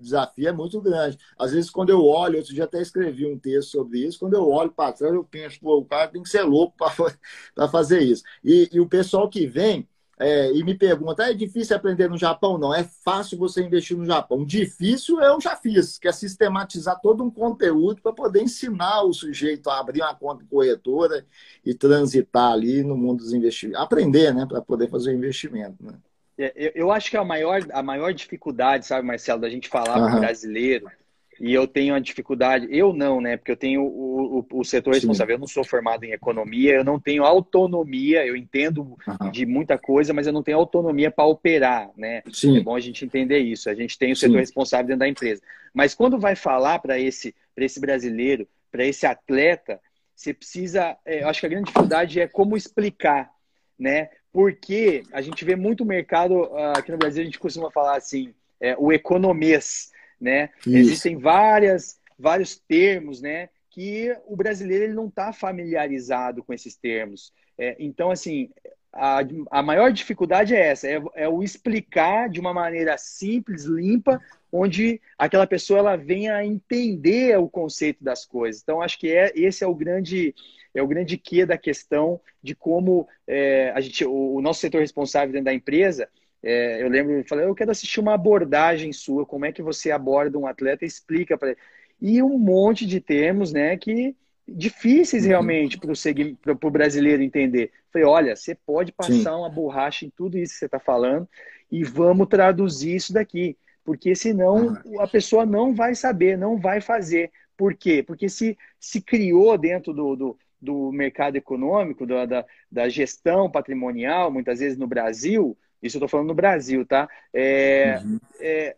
desafio 0.07 0.49
é 0.49 0.53
muito 0.53 0.81
grande. 0.81 1.19
Às 1.39 1.53
vezes, 1.53 1.71
quando 1.71 1.91
eu 1.91 2.05
olho, 2.05 2.39
eu 2.39 2.45
já 2.45 2.65
até 2.65 2.81
escrevi 2.81 3.27
um 3.27 3.39
texto 3.39 3.71
sobre 3.71 4.01
isso, 4.07 4.19
quando 4.19 4.35
eu 4.35 4.49
olho 4.49 4.71
para 4.73 4.93
trás, 4.93 5.13
eu 5.13 5.25
penso, 5.25 5.61
pô, 5.61 5.79
o 5.79 5.85
cara 5.85 6.09
tem 6.09 6.23
que 6.23 6.29
ser 6.29 6.43
louco 6.43 6.77
para 6.77 7.69
fazer 7.69 8.01
isso. 8.03 8.23
E, 8.43 8.69
e, 8.73 8.81
o 8.81 8.89
pessoal 8.89 9.29
que 9.29 9.47
vem, 9.47 9.89
é, 10.19 10.51
e 10.53 10.65
me 10.65 10.75
pergunta: 10.75 11.25
é 11.25 11.35
difícil 11.35 11.77
aprender 11.77 12.09
no 12.09 12.17
Japão? 12.17 12.57
Não, 12.59 12.75
é 12.75 12.85
fácil 12.85 13.39
você 13.39 13.63
investir 13.63 13.97
no 13.97 14.05
Japão. 14.07 14.45
Difícil 14.45 15.21
eu 15.21 15.41
já 15.41 15.57
fiz, 15.57 15.99
que 15.99 16.09
é 16.09 16.13
sistematizar 16.13 17.01
todo 17.01 17.23
um 17.23 17.31
conteúdo 17.31 18.01
para 18.01 18.13
poder 18.13 18.43
ensinar 18.43 19.03
o 19.03 19.13
sujeito 19.13 19.69
a 19.69 19.79
abrir 19.81 20.01
uma 20.03 20.15
conta 20.15 20.45
corretora 20.49 21.27
e 21.65 21.75
transitar 21.75 22.53
ali 22.53 22.83
no 22.83 22.97
mundo 22.97 23.19
dos 23.19 23.33
investimentos. 23.33 23.83
Aprender, 23.83 24.35
né, 24.35 24.47
para 24.47 24.63
poder 24.63 24.89
fazer 24.91 25.11
o 25.11 25.17
investimento. 25.17 25.85
Né? 25.85 25.93
É, 26.39 26.73
eu 26.75 26.93
acho 26.93 27.11
que 27.11 27.17
a 27.17 27.25
maior, 27.25 27.61
a 27.73 27.83
maior 27.83 28.13
dificuldade, 28.13 28.87
sabe, 28.87 29.07
Marcelo, 29.07 29.41
da 29.41 29.49
gente 29.49 29.69
falar 29.69 29.99
uhum. 29.99 30.07
para 30.07 30.17
o 30.17 30.21
brasileiro 30.21 30.91
e 31.39 31.53
eu 31.53 31.67
tenho 31.67 31.95
a 31.95 31.99
dificuldade, 31.99 32.67
eu 32.71 32.93
não, 32.93 33.21
né? 33.21 33.37
Porque 33.37 33.53
eu 33.53 33.57
tenho 33.57 33.83
o, 33.83 34.39
o, 34.39 34.61
o 34.61 34.65
setor 34.65 34.95
responsável, 34.95 35.35
Sim. 35.35 35.37
eu 35.37 35.41
não 35.41 35.47
sou 35.47 35.65
formado 35.65 36.05
em 36.05 36.13
economia, 36.13 36.75
eu 36.75 36.85
não 36.85 36.99
tenho 36.99 37.25
autonomia, 37.25 38.25
eu 38.27 38.35
entendo 38.35 38.97
uhum. 39.07 39.31
de 39.31 39.45
muita 39.45 39.77
coisa, 39.77 40.15
mas 40.15 40.27
eu 40.27 40.33
não 40.33 40.43
tenho 40.43 40.59
autonomia 40.59 41.11
para 41.11 41.27
operar, 41.27 41.91
né? 41.97 42.23
Sim. 42.33 42.59
É 42.59 42.61
bom 42.61 42.75
a 42.75 42.81
gente 42.81 43.05
entender 43.05 43.39
isso. 43.39 43.69
A 43.69 43.75
gente 43.75 43.99
tem 43.99 44.13
o 44.13 44.17
setor 44.17 44.35
Sim. 44.35 44.41
responsável 44.41 44.87
dentro 44.87 45.01
da 45.01 45.09
empresa. 45.09 45.43
Mas 45.75 45.95
quando 45.95 46.19
vai 46.19 46.35
falar 46.35 46.79
para 46.79 46.99
esse, 46.99 47.35
esse 47.57 47.81
brasileiro, 47.81 48.49
para 48.71 48.85
esse 48.85 49.07
atleta, 49.07 49.79
você 50.15 50.33
precisa. 50.33 50.97
É, 51.05 51.23
eu 51.23 51.29
acho 51.29 51.41
que 51.41 51.47
a 51.47 51.51
grande 51.51 51.67
dificuldade 51.67 52.19
é 52.19 52.27
como 52.27 52.57
explicar, 52.57 53.31
né? 53.79 54.09
Porque 54.37 55.03
a 55.13 55.23
gente 55.23 55.45
vê 55.45 55.57
muito 55.57 55.85
mercado, 55.85 56.45
ah, 56.55 56.75
aqui 56.77 56.93
no 56.93 56.99
Brasil 56.99 57.23
a 57.23 57.25
gente 57.25 57.39
costuma 57.39 57.71
falar 57.71 57.97
assim, 57.97 58.35
é, 58.61 58.77
o 58.79 58.93
economês 58.93 59.91
né? 60.21 60.51
Existem 60.67 61.17
várias, 61.17 62.01
vários 62.19 62.57
termos, 62.57 63.21
né? 63.21 63.49
Que 63.71 64.17
o 64.27 64.37
brasileiro 64.37 64.85
ele 64.85 64.95
não 64.95 65.09
está 65.09 65.33
familiarizado 65.33 66.43
com 66.43 66.53
esses 66.53 66.75
termos. 66.77 67.33
É, 67.59 67.77
então, 67.79 68.11
assim, 68.11 68.51
a, 68.97 69.21
a 69.51 69.63
maior 69.63 69.93
dificuldade 69.93 70.55
é 70.55 70.69
essa, 70.69 70.89
é, 70.89 71.03
é, 71.15 71.29
o 71.29 71.43
explicar 71.43 72.29
de 72.29 72.41
uma 72.41 72.53
maneira 72.53 72.97
simples, 72.99 73.65
limpa, 73.65 74.21
onde 74.51 75.01
aquela 75.19 75.47
pessoa 75.47 75.79
ela 75.79 75.97
venha 75.97 76.35
a 76.35 76.45
entender 76.45 77.39
o 77.39 77.49
conceito 77.49 78.03
das 78.03 78.25
coisas. 78.25 78.63
Então, 78.63 78.81
acho 78.81 78.99
que 78.99 79.11
é, 79.11 79.33
esse 79.35 79.63
é 79.63 79.67
o 79.67 79.75
grande 79.75 80.35
é 80.75 80.83
o 80.83 80.87
grande 80.87 81.17
quê 81.17 81.47
da 81.47 81.57
questão 81.57 82.21
de 82.43 82.55
como 82.55 83.09
é, 83.27 83.73
a 83.75 83.81
gente, 83.81 84.05
o, 84.05 84.35
o 84.35 84.43
nosso 84.43 84.61
setor 84.61 84.83
responsável 84.83 85.33
dentro 85.33 85.47
da 85.47 85.55
empresa, 85.55 86.07
é, 86.43 86.83
eu 86.83 86.89
lembro, 86.89 87.15
eu 87.15 87.25
falei, 87.25 87.47
eu 87.47 87.55
quero 87.55 87.71
assistir 87.71 87.99
uma 87.99 88.15
abordagem 88.15 88.93
sua, 88.93 89.25
como 89.25 89.47
é 89.47 89.53
que 89.53 89.63
você 89.63 89.91
aborda 89.91 90.39
um 90.39 90.47
atleta, 90.47 90.85
explica 90.85 91.37
para 91.39 91.51
ele. 91.51 91.59
E 92.01 92.23
um 92.23 92.39
monte 92.39 92.87
de 92.87 93.01
termos, 93.01 93.53
né, 93.53 93.77
que 93.77 94.15
difíceis 94.47 95.25
uhum. 95.25 95.31
realmente 95.31 95.79
para 95.79 96.69
o 96.69 96.71
brasileiro 96.71 97.23
entender. 97.23 97.73
Falei, 97.97 98.05
olha, 98.05 98.37
você 98.37 98.55
pode 98.55 98.93
passar 98.93 99.13
Sim. 99.13 99.29
uma 99.29 99.49
borracha 99.49 100.05
em 100.05 100.11
tudo 100.11 100.37
isso 100.37 100.53
que 100.53 100.59
você 100.59 100.67
está 100.67 100.79
falando 100.79 101.27
e 101.73 101.83
vamos 101.83 102.29
traduzir 102.29 102.95
isso 102.95 103.13
daqui. 103.13 103.57
Porque 103.83 104.15
senão 104.15 104.79
uhum. 104.85 105.01
a 105.01 105.07
pessoa 105.07 105.47
não 105.47 105.75
vai 105.75 105.95
saber, 105.95 106.37
não 106.37 106.59
vai 106.59 106.81
fazer. 106.83 107.31
Por 107.57 107.75
quê? 107.75 108.03
Porque 108.03 108.29
se, 108.29 108.59
se 108.79 109.01
criou 109.01 109.57
dentro 109.57 109.95
do, 109.95 110.15
do, 110.15 110.39
do 110.61 110.93
mercado 110.93 111.37
econômico, 111.37 112.07
da, 112.07 112.27
da, 112.27 112.45
da 112.71 112.89
gestão 112.89 113.51
patrimonial, 113.51 114.31
muitas 114.31 114.59
vezes 114.59 114.77
no 114.77 114.87
Brasil, 114.87 115.57
isso 115.83 115.97
eu 115.97 116.01
estou 116.01 116.09
falando 116.09 116.29
no 116.29 116.35
Brasil, 116.35 116.85
tá? 116.85 117.09
É, 117.33 117.99
uhum. 118.05 118.21
é, 118.41 118.77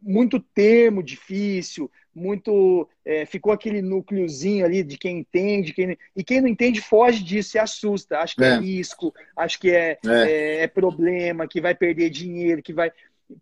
muito 0.00 0.38
termo 0.38 1.02
difícil, 1.02 1.90
muito. 2.14 2.88
É, 3.04 3.24
ficou 3.26 3.52
aquele 3.52 3.82
núcleozinho 3.82 4.64
ali 4.64 4.82
de 4.82 4.96
quem 4.96 5.18
entende, 5.18 5.72
quem, 5.72 5.98
e 6.14 6.22
quem 6.22 6.40
não 6.40 6.48
entende 6.48 6.80
foge 6.80 7.22
disso, 7.22 7.50
se 7.50 7.58
assusta. 7.58 8.18
Acho 8.18 8.36
que 8.36 8.44
é, 8.44 8.48
é 8.48 8.58
risco, 8.58 9.14
acho 9.36 9.58
que 9.58 9.70
é, 9.70 9.98
é, 10.04 10.08
é. 10.08 10.62
é, 10.62 10.66
problema, 10.66 11.48
que 11.48 11.60
vai 11.60 11.74
perder 11.74 12.10
dinheiro, 12.10 12.62
que 12.62 12.72
vai. 12.72 12.92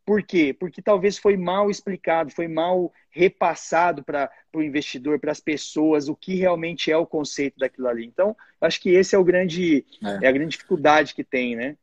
Por 0.05 0.23
quê? 0.23 0.55
Porque 0.59 0.81
talvez 0.81 1.19
foi 1.19 1.37
mal 1.37 1.69
explicado, 1.69 2.31
foi 2.31 2.47
mal 2.47 2.93
repassado 3.11 4.05
para 4.05 4.31
o 4.55 4.63
investidor, 4.63 5.19
para 5.19 5.33
as 5.33 5.41
pessoas, 5.41 6.09
o 6.09 6.15
que 6.15 6.37
realmente 6.37 6.93
é 6.93 6.97
o 6.97 7.07
conceito 7.07 7.59
daquilo 7.59 7.89
ali. 7.89 8.07
Então, 8.07 8.37
acho 8.61 8.81
que 8.81 8.91
esse 8.91 9.17
é 9.17 9.19
o 9.19 9.25
grande, 9.25 9.85
é. 10.05 10.27
é 10.27 10.29
a 10.29 10.33
grande 10.33 10.53
dificuldade 10.53 11.15
que 11.15 11.25
tem, 11.25 11.57
né? 11.57 11.77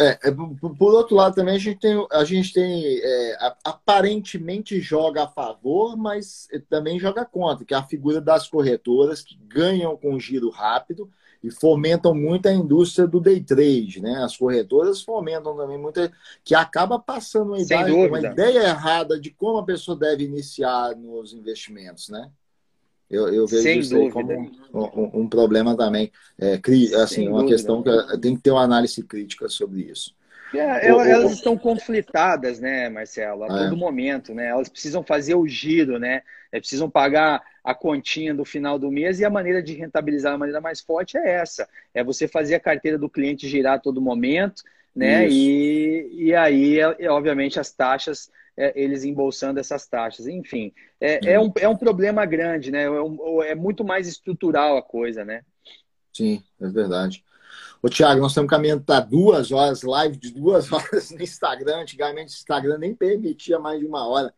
É, 0.00 0.18
é, 0.28 0.30
por 0.32 0.92
outro 0.92 1.14
lado 1.14 1.36
também 1.36 1.54
a 1.54 1.58
gente 1.58 1.78
tem, 1.78 2.06
a 2.10 2.24
gente 2.24 2.52
tem 2.52 2.98
é, 3.00 3.54
aparentemente 3.62 4.80
joga 4.80 5.22
a 5.22 5.28
favor, 5.28 5.96
mas 5.96 6.48
também 6.68 6.98
joga 6.98 7.24
contra, 7.24 7.64
que 7.64 7.72
é 7.72 7.76
a 7.76 7.82
figura 7.82 8.20
das 8.20 8.48
corretoras 8.48 9.22
que 9.22 9.36
ganham 9.36 9.96
com 9.96 10.18
giro 10.18 10.50
rápido 10.50 11.08
e 11.44 11.50
fomentam 11.50 12.14
muito 12.14 12.48
a 12.48 12.52
indústria 12.52 13.06
do 13.06 13.20
day 13.20 13.38
trade, 13.38 14.00
né? 14.00 14.24
As 14.24 14.34
corretoras 14.34 15.02
fomentam 15.02 15.54
também 15.54 15.76
muito, 15.76 16.00
que 16.42 16.54
acaba 16.54 16.98
passando 16.98 17.48
uma 17.48 17.60
ideia, 17.60 18.08
uma 18.08 18.18
ideia 18.18 18.60
errada 18.60 19.20
de 19.20 19.30
como 19.30 19.58
a 19.58 19.64
pessoa 19.64 19.94
deve 19.94 20.24
iniciar 20.24 20.96
nos 20.96 21.34
investimentos, 21.34 22.08
né? 22.08 22.30
Eu, 23.10 23.28
eu 23.28 23.46
vejo 23.46 23.62
Sem 23.62 23.78
isso 23.80 24.10
como 24.10 24.32
um, 24.32 24.50
um, 24.72 25.10
um, 25.20 25.28
problema 25.28 25.76
também. 25.76 26.10
É, 26.38 26.60
assim, 26.96 27.06
Sem 27.06 27.28
uma 27.28 27.40
dúvida. 27.40 27.56
questão 27.56 27.82
que 27.82 28.18
tem 28.18 28.34
que 28.34 28.42
ter 28.42 28.50
uma 28.50 28.62
análise 28.62 29.02
crítica 29.02 29.48
sobre 29.48 29.82
isso. 29.82 30.14
É, 30.52 30.88
elas, 30.88 31.06
elas, 31.08 31.32
estão 31.32 31.58
conflitadas, 31.58 32.60
né, 32.60 32.88
Marcelo, 32.88 33.42
a 33.42 33.46
é. 33.46 33.64
todo 33.64 33.76
momento, 33.76 34.32
né? 34.32 34.48
Elas 34.48 34.68
precisam 34.68 35.02
fazer 35.02 35.34
o 35.34 35.46
giro, 35.48 35.98
né? 35.98 36.22
É, 36.52 36.60
precisam 36.60 36.88
pagar 36.88 37.42
a 37.62 37.74
continha 37.74 38.32
do 38.32 38.44
final 38.44 38.78
do 38.78 38.90
mês 38.90 39.18
e 39.18 39.24
a 39.24 39.30
maneira 39.30 39.62
de 39.62 39.74
rentabilizar 39.74 40.34
a 40.34 40.38
maneira 40.38 40.60
mais 40.60 40.80
forte 40.80 41.16
é 41.16 41.36
essa: 41.36 41.68
é 41.92 42.04
você 42.04 42.28
fazer 42.28 42.54
a 42.54 42.60
carteira 42.60 42.96
do 42.96 43.08
cliente 43.08 43.48
girar 43.48 43.74
a 43.74 43.78
todo 43.80 44.00
momento, 44.00 44.62
né? 44.94 45.28
E, 45.28 46.08
e 46.12 46.34
aí, 46.34 46.78
é, 46.78 47.10
obviamente, 47.10 47.58
as 47.58 47.72
taxas 47.72 48.30
é, 48.56 48.72
eles 48.80 49.04
embolsando 49.04 49.60
essas 49.60 49.86
taxas. 49.86 50.26
Enfim, 50.26 50.72
é, 51.00 51.32
é, 51.32 51.40
um, 51.40 51.52
é 51.56 51.68
um 51.68 51.76
problema 51.76 52.24
grande, 52.24 52.70
né? 52.70 52.84
É, 52.84 52.90
um, 52.90 53.42
é 53.42 53.54
muito 53.54 53.84
mais 53.84 54.06
estrutural 54.06 54.76
a 54.76 54.82
coisa, 54.82 55.24
né? 55.24 55.42
Sim, 56.12 56.42
é 56.60 56.68
verdade. 56.68 57.24
Ô, 57.82 57.88
Thiago, 57.88 58.20
nós 58.20 58.30
estamos 58.30 58.48
caminhando 58.48 58.82
para 58.82 59.00
duas 59.00 59.52
horas, 59.52 59.82
live 59.82 60.16
de 60.16 60.30
duas 60.30 60.70
horas 60.72 61.10
no 61.10 61.22
Instagram. 61.22 61.82
Antigamente 61.82 62.32
o 62.32 62.38
Instagram 62.38 62.78
nem 62.78 62.94
permitia 62.94 63.58
mais 63.58 63.80
de 63.80 63.86
uma 63.86 64.06
hora. 64.06 64.32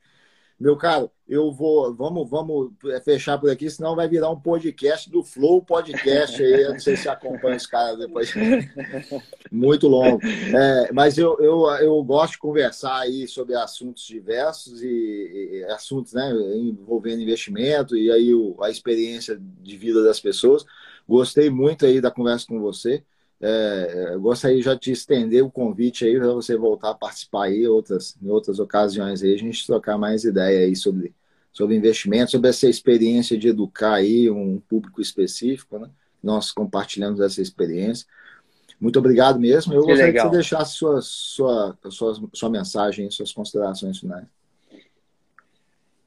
Meu 0.59 0.75
caro, 0.75 1.11
eu 1.29 1.53
vou, 1.53 1.95
vamos, 1.95 2.31
vamos 2.31 2.73
fechar 3.05 3.37
por 3.37 3.51
aqui, 3.51 3.69
senão 3.69 3.95
vai 3.95 4.09
virar 4.09 4.31
um 4.31 4.41
podcast 4.41 5.11
do 5.11 5.23
Flow 5.23 5.63
Podcast 5.63 6.43
aí. 6.43 6.63
Eu 6.63 6.73
não 6.73 6.79
sei 6.79 6.97
se 6.97 7.11
acompanha 7.11 7.57
os 7.57 7.67
caras 7.67 7.99
depois. 7.99 8.33
Muito 9.53 9.87
longo. 9.87 10.19
É, 10.27 10.91
mas 10.93 11.19
eu, 11.19 11.37
eu, 11.41 11.67
eu 11.81 12.03
gosto 12.03 12.33
de 12.33 12.39
conversar 12.39 13.01
aí 13.01 13.29
sobre 13.29 13.55
assuntos 13.55 14.07
diversos 14.07 14.83
e, 14.83 14.87
e 14.87 15.65
assuntos 15.65 16.15
né, 16.15 16.33
envolvendo 16.55 17.21
investimento 17.21 17.95
e 17.95 18.11
aí 18.11 18.33
o, 18.33 18.57
a 18.63 18.71
experiência 18.71 19.39
de 19.39 19.77
vida 19.77 20.03
das 20.03 20.19
pessoas. 20.19 20.65
Gostei 21.07 21.51
muito 21.51 21.85
aí 21.85 22.01
da 22.01 22.11
conversa 22.11 22.47
com 22.47 22.59
você. 22.61 23.05
É, 23.41 24.13
eu 24.15 24.21
gostaria 24.21 24.63
já 24.63 24.75
de 24.75 24.93
estender 24.93 25.45
o 25.45 25.51
convite 25.51 26.07
aí 26.07 26.17
para 26.17 26.33
você 26.33 26.57
voltar 26.57 26.91
a 26.91 26.95
participar 26.95 27.45
aí 27.45 27.67
outras, 27.69 28.17
em 28.23 28.29
outras 28.29 28.59
ocasiões 28.59 29.23
aí, 29.23 29.35
a 29.35 29.39
gente 29.39 29.67
trocar 29.67 29.99
mais 29.99 30.25
ideia 30.25 30.67
aí 30.67 30.75
sobre, 30.75 31.15
sobre 31.53 31.77
investimento, 31.77 32.31
sobre 32.31 32.49
essa 32.49 32.67
experiência 32.67 33.37
de 33.37 33.49
educar 33.49 33.95
aí 33.95 34.31
um 34.31 34.59
público 34.59 35.03
específico, 35.03 35.79
né? 35.79 35.91
Nós 36.23 36.51
compartilhamos 36.51 37.21
essa 37.21 37.43
experiência. 37.43 38.07
Muito 38.81 38.99
obrigado 38.99 39.39
mesmo. 39.39 39.75
Eu 39.75 39.83
que 39.83 39.89
gostaria 39.89 40.13
legal. 40.13 40.27
que 40.27 40.31
você 40.31 40.37
deixasse 40.37 40.75
sua, 40.75 41.01
sua, 41.03 41.79
sua, 41.91 42.29
sua 42.33 42.51
mensagem, 42.51 43.11
suas 43.11 43.33
considerações 43.33 43.99
finais. 43.99 44.27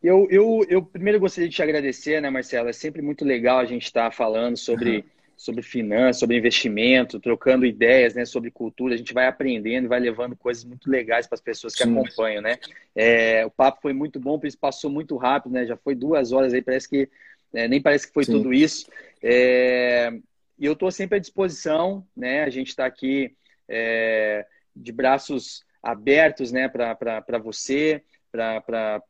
Eu, 0.02 0.28
eu, 0.32 0.66
eu 0.68 0.82
primeiro 0.82 1.20
gostaria 1.20 1.50
de 1.50 1.56
te 1.56 1.62
agradecer, 1.62 2.22
né, 2.22 2.30
Marcelo? 2.30 2.70
É 2.70 2.74
sempre 2.74 3.02
muito 3.02 3.24
legal 3.24 3.60
a 3.60 3.66
gente 3.66 3.84
estar 3.84 4.12
falando 4.12 4.58
sobre. 4.58 4.98
Uhum 4.98 5.19
sobre 5.40 5.62
finanças, 5.62 6.20
sobre 6.20 6.36
investimento, 6.36 7.18
trocando 7.18 7.66
ideias 7.66 8.14
né, 8.14 8.26
sobre 8.26 8.52
cultura. 8.52 8.94
A 8.94 8.98
gente 8.98 9.14
vai 9.14 9.26
aprendendo 9.26 9.86
e 9.86 9.88
vai 9.88 9.98
levando 9.98 10.36
coisas 10.36 10.66
muito 10.66 10.92
legais 10.92 11.28
para 11.28 11.36
as 11.36 11.42
pessoas 11.42 11.74
que 11.74 11.82
Sim. 11.82 11.98
acompanham, 11.98 12.42
né? 12.42 12.58
É, 12.94 13.46
o 13.46 13.50
papo 13.50 13.82
foi 13.82 13.94
muito 13.94 14.20
bom, 14.20 14.38
por 14.38 14.48
isso 14.48 14.58
passou 14.58 14.92
muito 14.92 15.16
rápido, 15.16 15.54
né? 15.54 15.66
Já 15.66 15.78
foi 15.78 15.96
duas 15.96 16.34
horas 16.34 16.54
aí, 16.54 16.62
parece 16.62 16.90
que 16.90 17.10
é, 17.54 17.70
nem 17.70 17.82
parece 17.82 18.08
que 18.08 18.14
foi 18.14 18.26
Sim. 18.26 18.34
tudo 18.34 18.54
isso. 18.54 18.92
É, 19.24 20.12
e 20.60 20.66
eu 20.66 20.74
estou 20.74 20.92
sempre 20.92 21.16
à 21.16 21.22
disposição, 21.22 22.06
né? 22.14 22.44
A 22.44 22.50
gente 22.50 22.68
está 22.68 22.86
aqui 22.86 23.34
é, 23.66 24.46
de 24.76 24.92
braços 24.92 25.64
abertos, 25.82 26.52
né, 26.52 26.68
para 26.68 27.38
você 27.42 28.04
para 28.32 29.02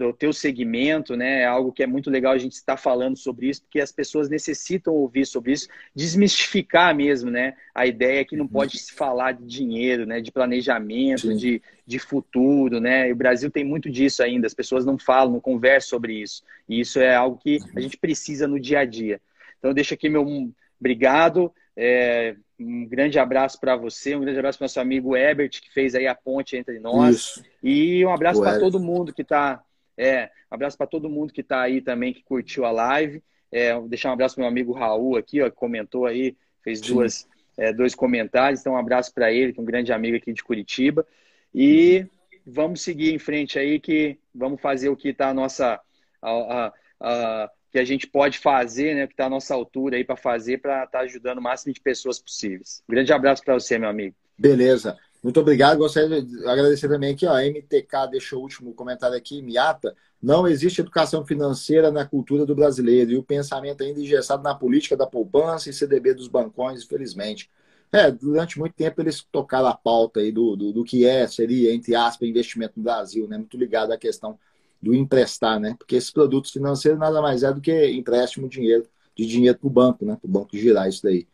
o 0.00 0.12
teu 0.12 0.32
segmento, 0.32 1.16
né? 1.16 1.42
É 1.42 1.44
algo 1.44 1.72
que 1.72 1.82
é 1.82 1.86
muito 1.86 2.10
legal 2.10 2.32
a 2.32 2.38
gente 2.38 2.52
estar 2.52 2.76
falando 2.76 3.16
sobre 3.16 3.48
isso, 3.48 3.62
porque 3.62 3.80
as 3.80 3.92
pessoas 3.92 4.28
necessitam 4.28 4.94
ouvir 4.94 5.26
sobre 5.26 5.52
isso, 5.52 5.68
desmistificar 5.94 6.94
mesmo, 6.94 7.30
né? 7.30 7.54
A 7.74 7.86
ideia 7.86 8.24
que 8.24 8.36
não 8.36 8.44
uhum. 8.44 8.50
pode 8.50 8.78
se 8.78 8.92
falar 8.92 9.32
de 9.32 9.44
dinheiro, 9.44 10.06
né? 10.06 10.20
De 10.20 10.32
planejamento, 10.32 11.34
de, 11.36 11.62
de 11.86 11.98
futuro, 11.98 12.80
né? 12.80 13.08
E 13.08 13.12
o 13.12 13.16
Brasil 13.16 13.50
tem 13.50 13.64
muito 13.64 13.90
disso 13.90 14.22
ainda, 14.22 14.46
as 14.46 14.54
pessoas 14.54 14.84
não 14.84 14.98
falam, 14.98 15.34
não 15.34 15.40
conversam 15.40 15.90
sobre 15.90 16.14
isso. 16.14 16.42
E 16.68 16.80
isso 16.80 16.98
é 16.98 17.14
algo 17.14 17.38
que 17.38 17.58
a 17.58 17.76
uhum. 17.76 17.82
gente 17.82 17.96
precisa 17.96 18.48
no 18.48 18.58
dia 18.58 18.80
a 18.80 18.84
dia. 18.84 19.20
Então, 19.58 19.72
deixa 19.72 19.94
aqui 19.94 20.08
meu 20.08 20.52
obrigado 20.78 21.52
É, 21.76 22.36
um 22.58 22.86
grande 22.86 23.18
abraço 23.18 23.58
para 23.58 23.76
você, 23.76 24.14
um 24.14 24.20
grande 24.20 24.38
abraço 24.38 24.58
para 24.58 24.64
nosso 24.64 24.80
amigo 24.80 25.16
Ebert, 25.16 25.60
que 25.60 25.72
fez 25.72 25.94
aí 25.94 26.06
a 26.06 26.14
ponte 26.14 26.56
entre 26.56 26.78
nós. 26.78 27.16
Isso. 27.16 27.44
E 27.62 28.04
um 28.04 28.12
abraço 28.12 28.40
para 28.40 28.58
todo 28.58 28.78
mundo 28.78 29.12
que 29.12 29.22
está. 29.22 29.62
É, 29.96 30.30
um 30.50 30.54
abraço 30.54 30.76
para 30.76 30.86
todo 30.86 31.10
mundo 31.10 31.32
que 31.32 31.40
está 31.40 31.62
aí 31.62 31.80
também, 31.80 32.12
que 32.12 32.22
curtiu 32.22 32.64
a 32.64 32.70
live. 32.70 33.22
É, 33.50 33.74
vou 33.74 33.88
deixar 33.88 34.10
um 34.10 34.12
abraço 34.12 34.34
para 34.34 34.42
meu 34.42 34.48
amigo 34.48 34.72
Raul 34.72 35.16
aqui, 35.16 35.40
ó, 35.40 35.48
que 35.48 35.56
comentou 35.56 36.06
aí, 36.06 36.36
fez 36.62 36.80
duas, 36.80 37.28
é, 37.56 37.72
dois 37.72 37.94
comentários. 37.94 38.60
Então, 38.60 38.72
um 38.72 38.76
abraço 38.76 39.12
para 39.14 39.32
ele, 39.32 39.52
que 39.52 39.60
é 39.60 39.62
um 39.62 39.66
grande 39.66 39.92
amigo 39.92 40.16
aqui 40.16 40.32
de 40.32 40.42
Curitiba. 40.42 41.06
E 41.54 42.06
vamos 42.44 42.82
seguir 42.82 43.14
em 43.14 43.18
frente 43.18 43.58
aí, 43.58 43.78
que 43.78 44.18
vamos 44.34 44.60
fazer 44.60 44.88
o 44.88 44.96
que 44.96 45.10
está 45.10 45.28
a 45.28 45.34
nossa. 45.34 45.80
A, 46.20 46.30
a, 46.30 46.72
a, 47.00 47.50
que 47.74 47.78
a 47.80 47.84
gente 47.84 48.06
pode 48.06 48.38
fazer, 48.38 48.94
né, 48.94 49.04
que 49.04 49.14
está 49.14 49.26
à 49.26 49.28
nossa 49.28 49.52
altura 49.52 49.96
aí 49.96 50.04
para 50.04 50.14
fazer, 50.14 50.58
para 50.58 50.84
estar 50.84 50.98
tá 50.98 51.00
ajudando 51.00 51.38
o 51.38 51.42
máximo 51.42 51.74
de 51.74 51.80
pessoas 51.80 52.20
possíveis. 52.20 52.84
Um 52.88 52.92
grande 52.92 53.12
abraço 53.12 53.42
para 53.42 53.54
você, 53.54 53.76
meu 53.76 53.88
amigo. 53.88 54.14
Beleza. 54.38 54.96
Muito 55.20 55.40
obrigado. 55.40 55.78
Gostaria 55.78 56.22
de 56.22 56.46
agradecer 56.46 56.86
também 56.86 57.12
aqui, 57.12 57.26
ó, 57.26 57.32
a 57.32 57.44
MTK 57.44 58.10
deixou 58.12 58.38
o 58.38 58.42
último 58.42 58.72
comentário 58.74 59.16
aqui, 59.16 59.42
Miata. 59.42 59.92
Não 60.22 60.46
existe 60.46 60.82
educação 60.82 61.26
financeira 61.26 61.90
na 61.90 62.06
cultura 62.06 62.46
do 62.46 62.54
brasileiro 62.54 63.10
e 63.10 63.16
o 63.16 63.24
pensamento 63.24 63.82
ainda 63.82 63.98
engessado 63.98 64.44
na 64.44 64.54
política 64.54 64.96
da 64.96 65.04
poupança 65.04 65.68
e 65.68 65.72
CDB 65.72 66.14
dos 66.14 66.28
bancões, 66.28 66.84
infelizmente. 66.84 67.50
É, 67.90 68.08
durante 68.08 68.56
muito 68.56 68.74
tempo 68.76 69.02
eles 69.02 69.20
tocaram 69.32 69.66
a 69.66 69.74
pauta 69.74 70.20
aí 70.20 70.30
do, 70.30 70.54
do, 70.54 70.72
do 70.72 70.84
que 70.84 71.04
é, 71.04 71.26
seria, 71.26 71.74
entre 71.74 71.96
aspas, 71.96 72.28
investimento 72.28 72.74
no 72.76 72.84
Brasil, 72.84 73.26
né? 73.26 73.36
Muito 73.36 73.56
ligado 73.56 73.90
à 73.90 73.98
questão 73.98 74.38
do 74.84 74.94
emprestar, 74.94 75.58
né? 75.58 75.74
Porque 75.78 75.96
esses 75.96 76.10
produtos 76.10 76.50
financeiros 76.50 77.00
nada 77.00 77.20
mais 77.22 77.42
é 77.42 77.52
do 77.52 77.60
que 77.60 77.90
empréstimo 77.90 78.48
de 78.48 78.60
dinheiro, 78.60 78.86
de 79.16 79.26
dinheiro 79.26 79.58
para 79.58 79.66
o 79.66 79.70
banco, 79.70 80.04
né? 80.04 80.16
Para 80.20 80.28
o 80.28 80.30
banco 80.30 80.56
girar 80.56 80.88
isso 80.88 81.02
daí. 81.02 81.26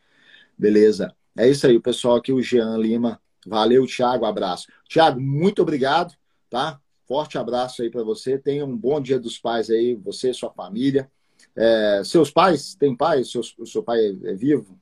Beleza. 0.56 1.14
É 1.36 1.48
isso 1.48 1.66
aí, 1.66 1.77
o 1.77 1.81
pessoal 1.81 2.16
aqui, 2.16 2.32
o 2.32 2.43
Jean 2.43 2.77
Lima. 2.77 3.20
Valeu, 3.47 3.86
Thiago, 3.86 4.24
abraço. 4.24 4.68
Thiago, 4.89 5.20
muito 5.20 5.62
obrigado, 5.62 6.14
tá? 6.48 6.78
Forte 7.06 7.39
abraço 7.39 7.82
aí 7.82 7.90
para 7.90 8.02
você. 8.02 8.39
Tenha 8.39 8.64
um 8.64 8.77
bom 8.77 9.01
dia 9.01 9.18
dos 9.18 9.39
pais 9.39 9.68
aí, 9.70 9.94
você 9.94 10.31
e 10.31 10.35
sua 10.35 10.51
família. 10.51 11.10
É, 11.56 12.02
seus 12.05 12.31
pais, 12.31 12.74
tem 12.74 12.94
pai? 12.94 13.24
Seu, 13.24 13.43
seu 13.43 13.82
pai 13.82 13.98
é, 13.98 14.31
é 14.31 14.35
vivo? 14.35 14.78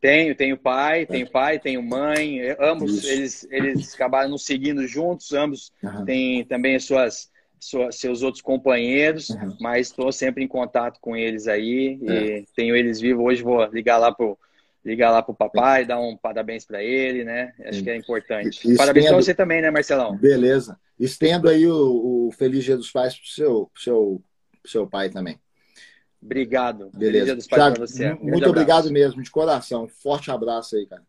Tenho, 0.00 0.34
tenho 0.34 0.56
pai, 0.56 1.04
tenho 1.04 1.26
é. 1.26 1.30
pai, 1.30 1.58
tenho 1.58 1.82
mãe. 1.82 2.40
Ambos 2.58 3.04
eles, 3.04 3.46
eles 3.50 3.94
acabaram 3.94 4.30
nos 4.30 4.46
seguindo 4.46 4.86
juntos, 4.86 5.32
ambos 5.32 5.72
uhum. 5.82 6.04
têm 6.04 6.44
também 6.44 6.76
as 6.76 6.84
suas 6.84 7.29
sua, 7.60 7.92
seus 7.92 8.22
outros 8.22 8.42
companheiros, 8.42 9.30
uhum. 9.30 9.56
mas 9.60 9.88
estou 9.88 10.10
sempre 10.10 10.42
em 10.42 10.48
contato 10.48 10.98
com 11.00 11.16
eles 11.16 11.46
aí 11.46 12.00
é. 12.06 12.38
e 12.38 12.46
tenho 12.56 12.74
eles 12.74 13.00
vivos. 13.00 13.24
Hoje 13.24 13.42
vou 13.42 13.64
ligar 13.66 13.98
lá 13.98 14.12
pro 14.12 14.38
ligar 14.82 15.10
lá 15.10 15.22
pro 15.22 15.34
papai, 15.34 15.84
dar 15.84 16.00
um 16.00 16.16
parabéns 16.16 16.64
para 16.64 16.82
ele, 16.82 17.22
né? 17.22 17.52
Acho 17.66 17.82
que 17.82 17.90
é 17.90 17.96
importante. 17.96 18.66
E, 18.66 18.74
parabéns 18.76 19.06
para 19.06 19.16
você 19.16 19.34
também, 19.34 19.60
né, 19.60 19.70
Marcelão? 19.70 20.16
Beleza. 20.16 20.80
Estendo 20.98 21.50
aí 21.50 21.66
o, 21.66 22.28
o 22.28 22.32
Feliz 22.32 22.64
Dia 22.64 22.78
dos 22.78 22.90
Pais 22.90 23.14
pro 23.14 23.28
seu, 23.28 23.70
pro 23.72 23.82
seu, 23.82 24.22
pro 24.62 24.70
seu 24.70 24.86
pai 24.86 25.10
também. 25.10 25.38
Obrigado. 26.22 26.90
Beleza. 26.94 27.36
Um 28.20 28.26
muito 28.26 28.48
obrigado 28.48 28.90
mesmo, 28.90 29.22
de 29.22 29.30
coração. 29.30 29.86
Forte 29.86 30.30
abraço 30.30 30.76
aí, 30.76 30.86
cara. 30.86 31.02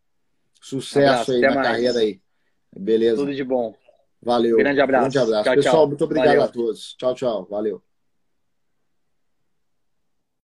Sucesso 0.61 1.07
abraço, 1.07 1.31
aí 1.31 1.41
na 1.41 1.55
mais. 1.55 1.67
carreira 1.67 1.99
aí. 1.99 2.21
Beleza. 2.77 3.17
Tudo 3.17 3.33
de 3.33 3.43
bom. 3.43 3.75
Valeu. 4.21 4.57
Grande 4.57 4.81
abraço. 4.81 5.11
Grande 5.11 5.17
abraço. 5.19 5.43
Tchau, 5.43 5.55
Pessoal, 5.55 5.75
tchau. 5.75 5.87
muito 5.87 6.03
obrigado 6.03 6.27
Valeu. 6.27 6.43
a 6.43 6.47
todos. 6.47 6.95
Tchau, 6.97 7.15
tchau. 7.15 7.47
Valeu. 7.49 7.90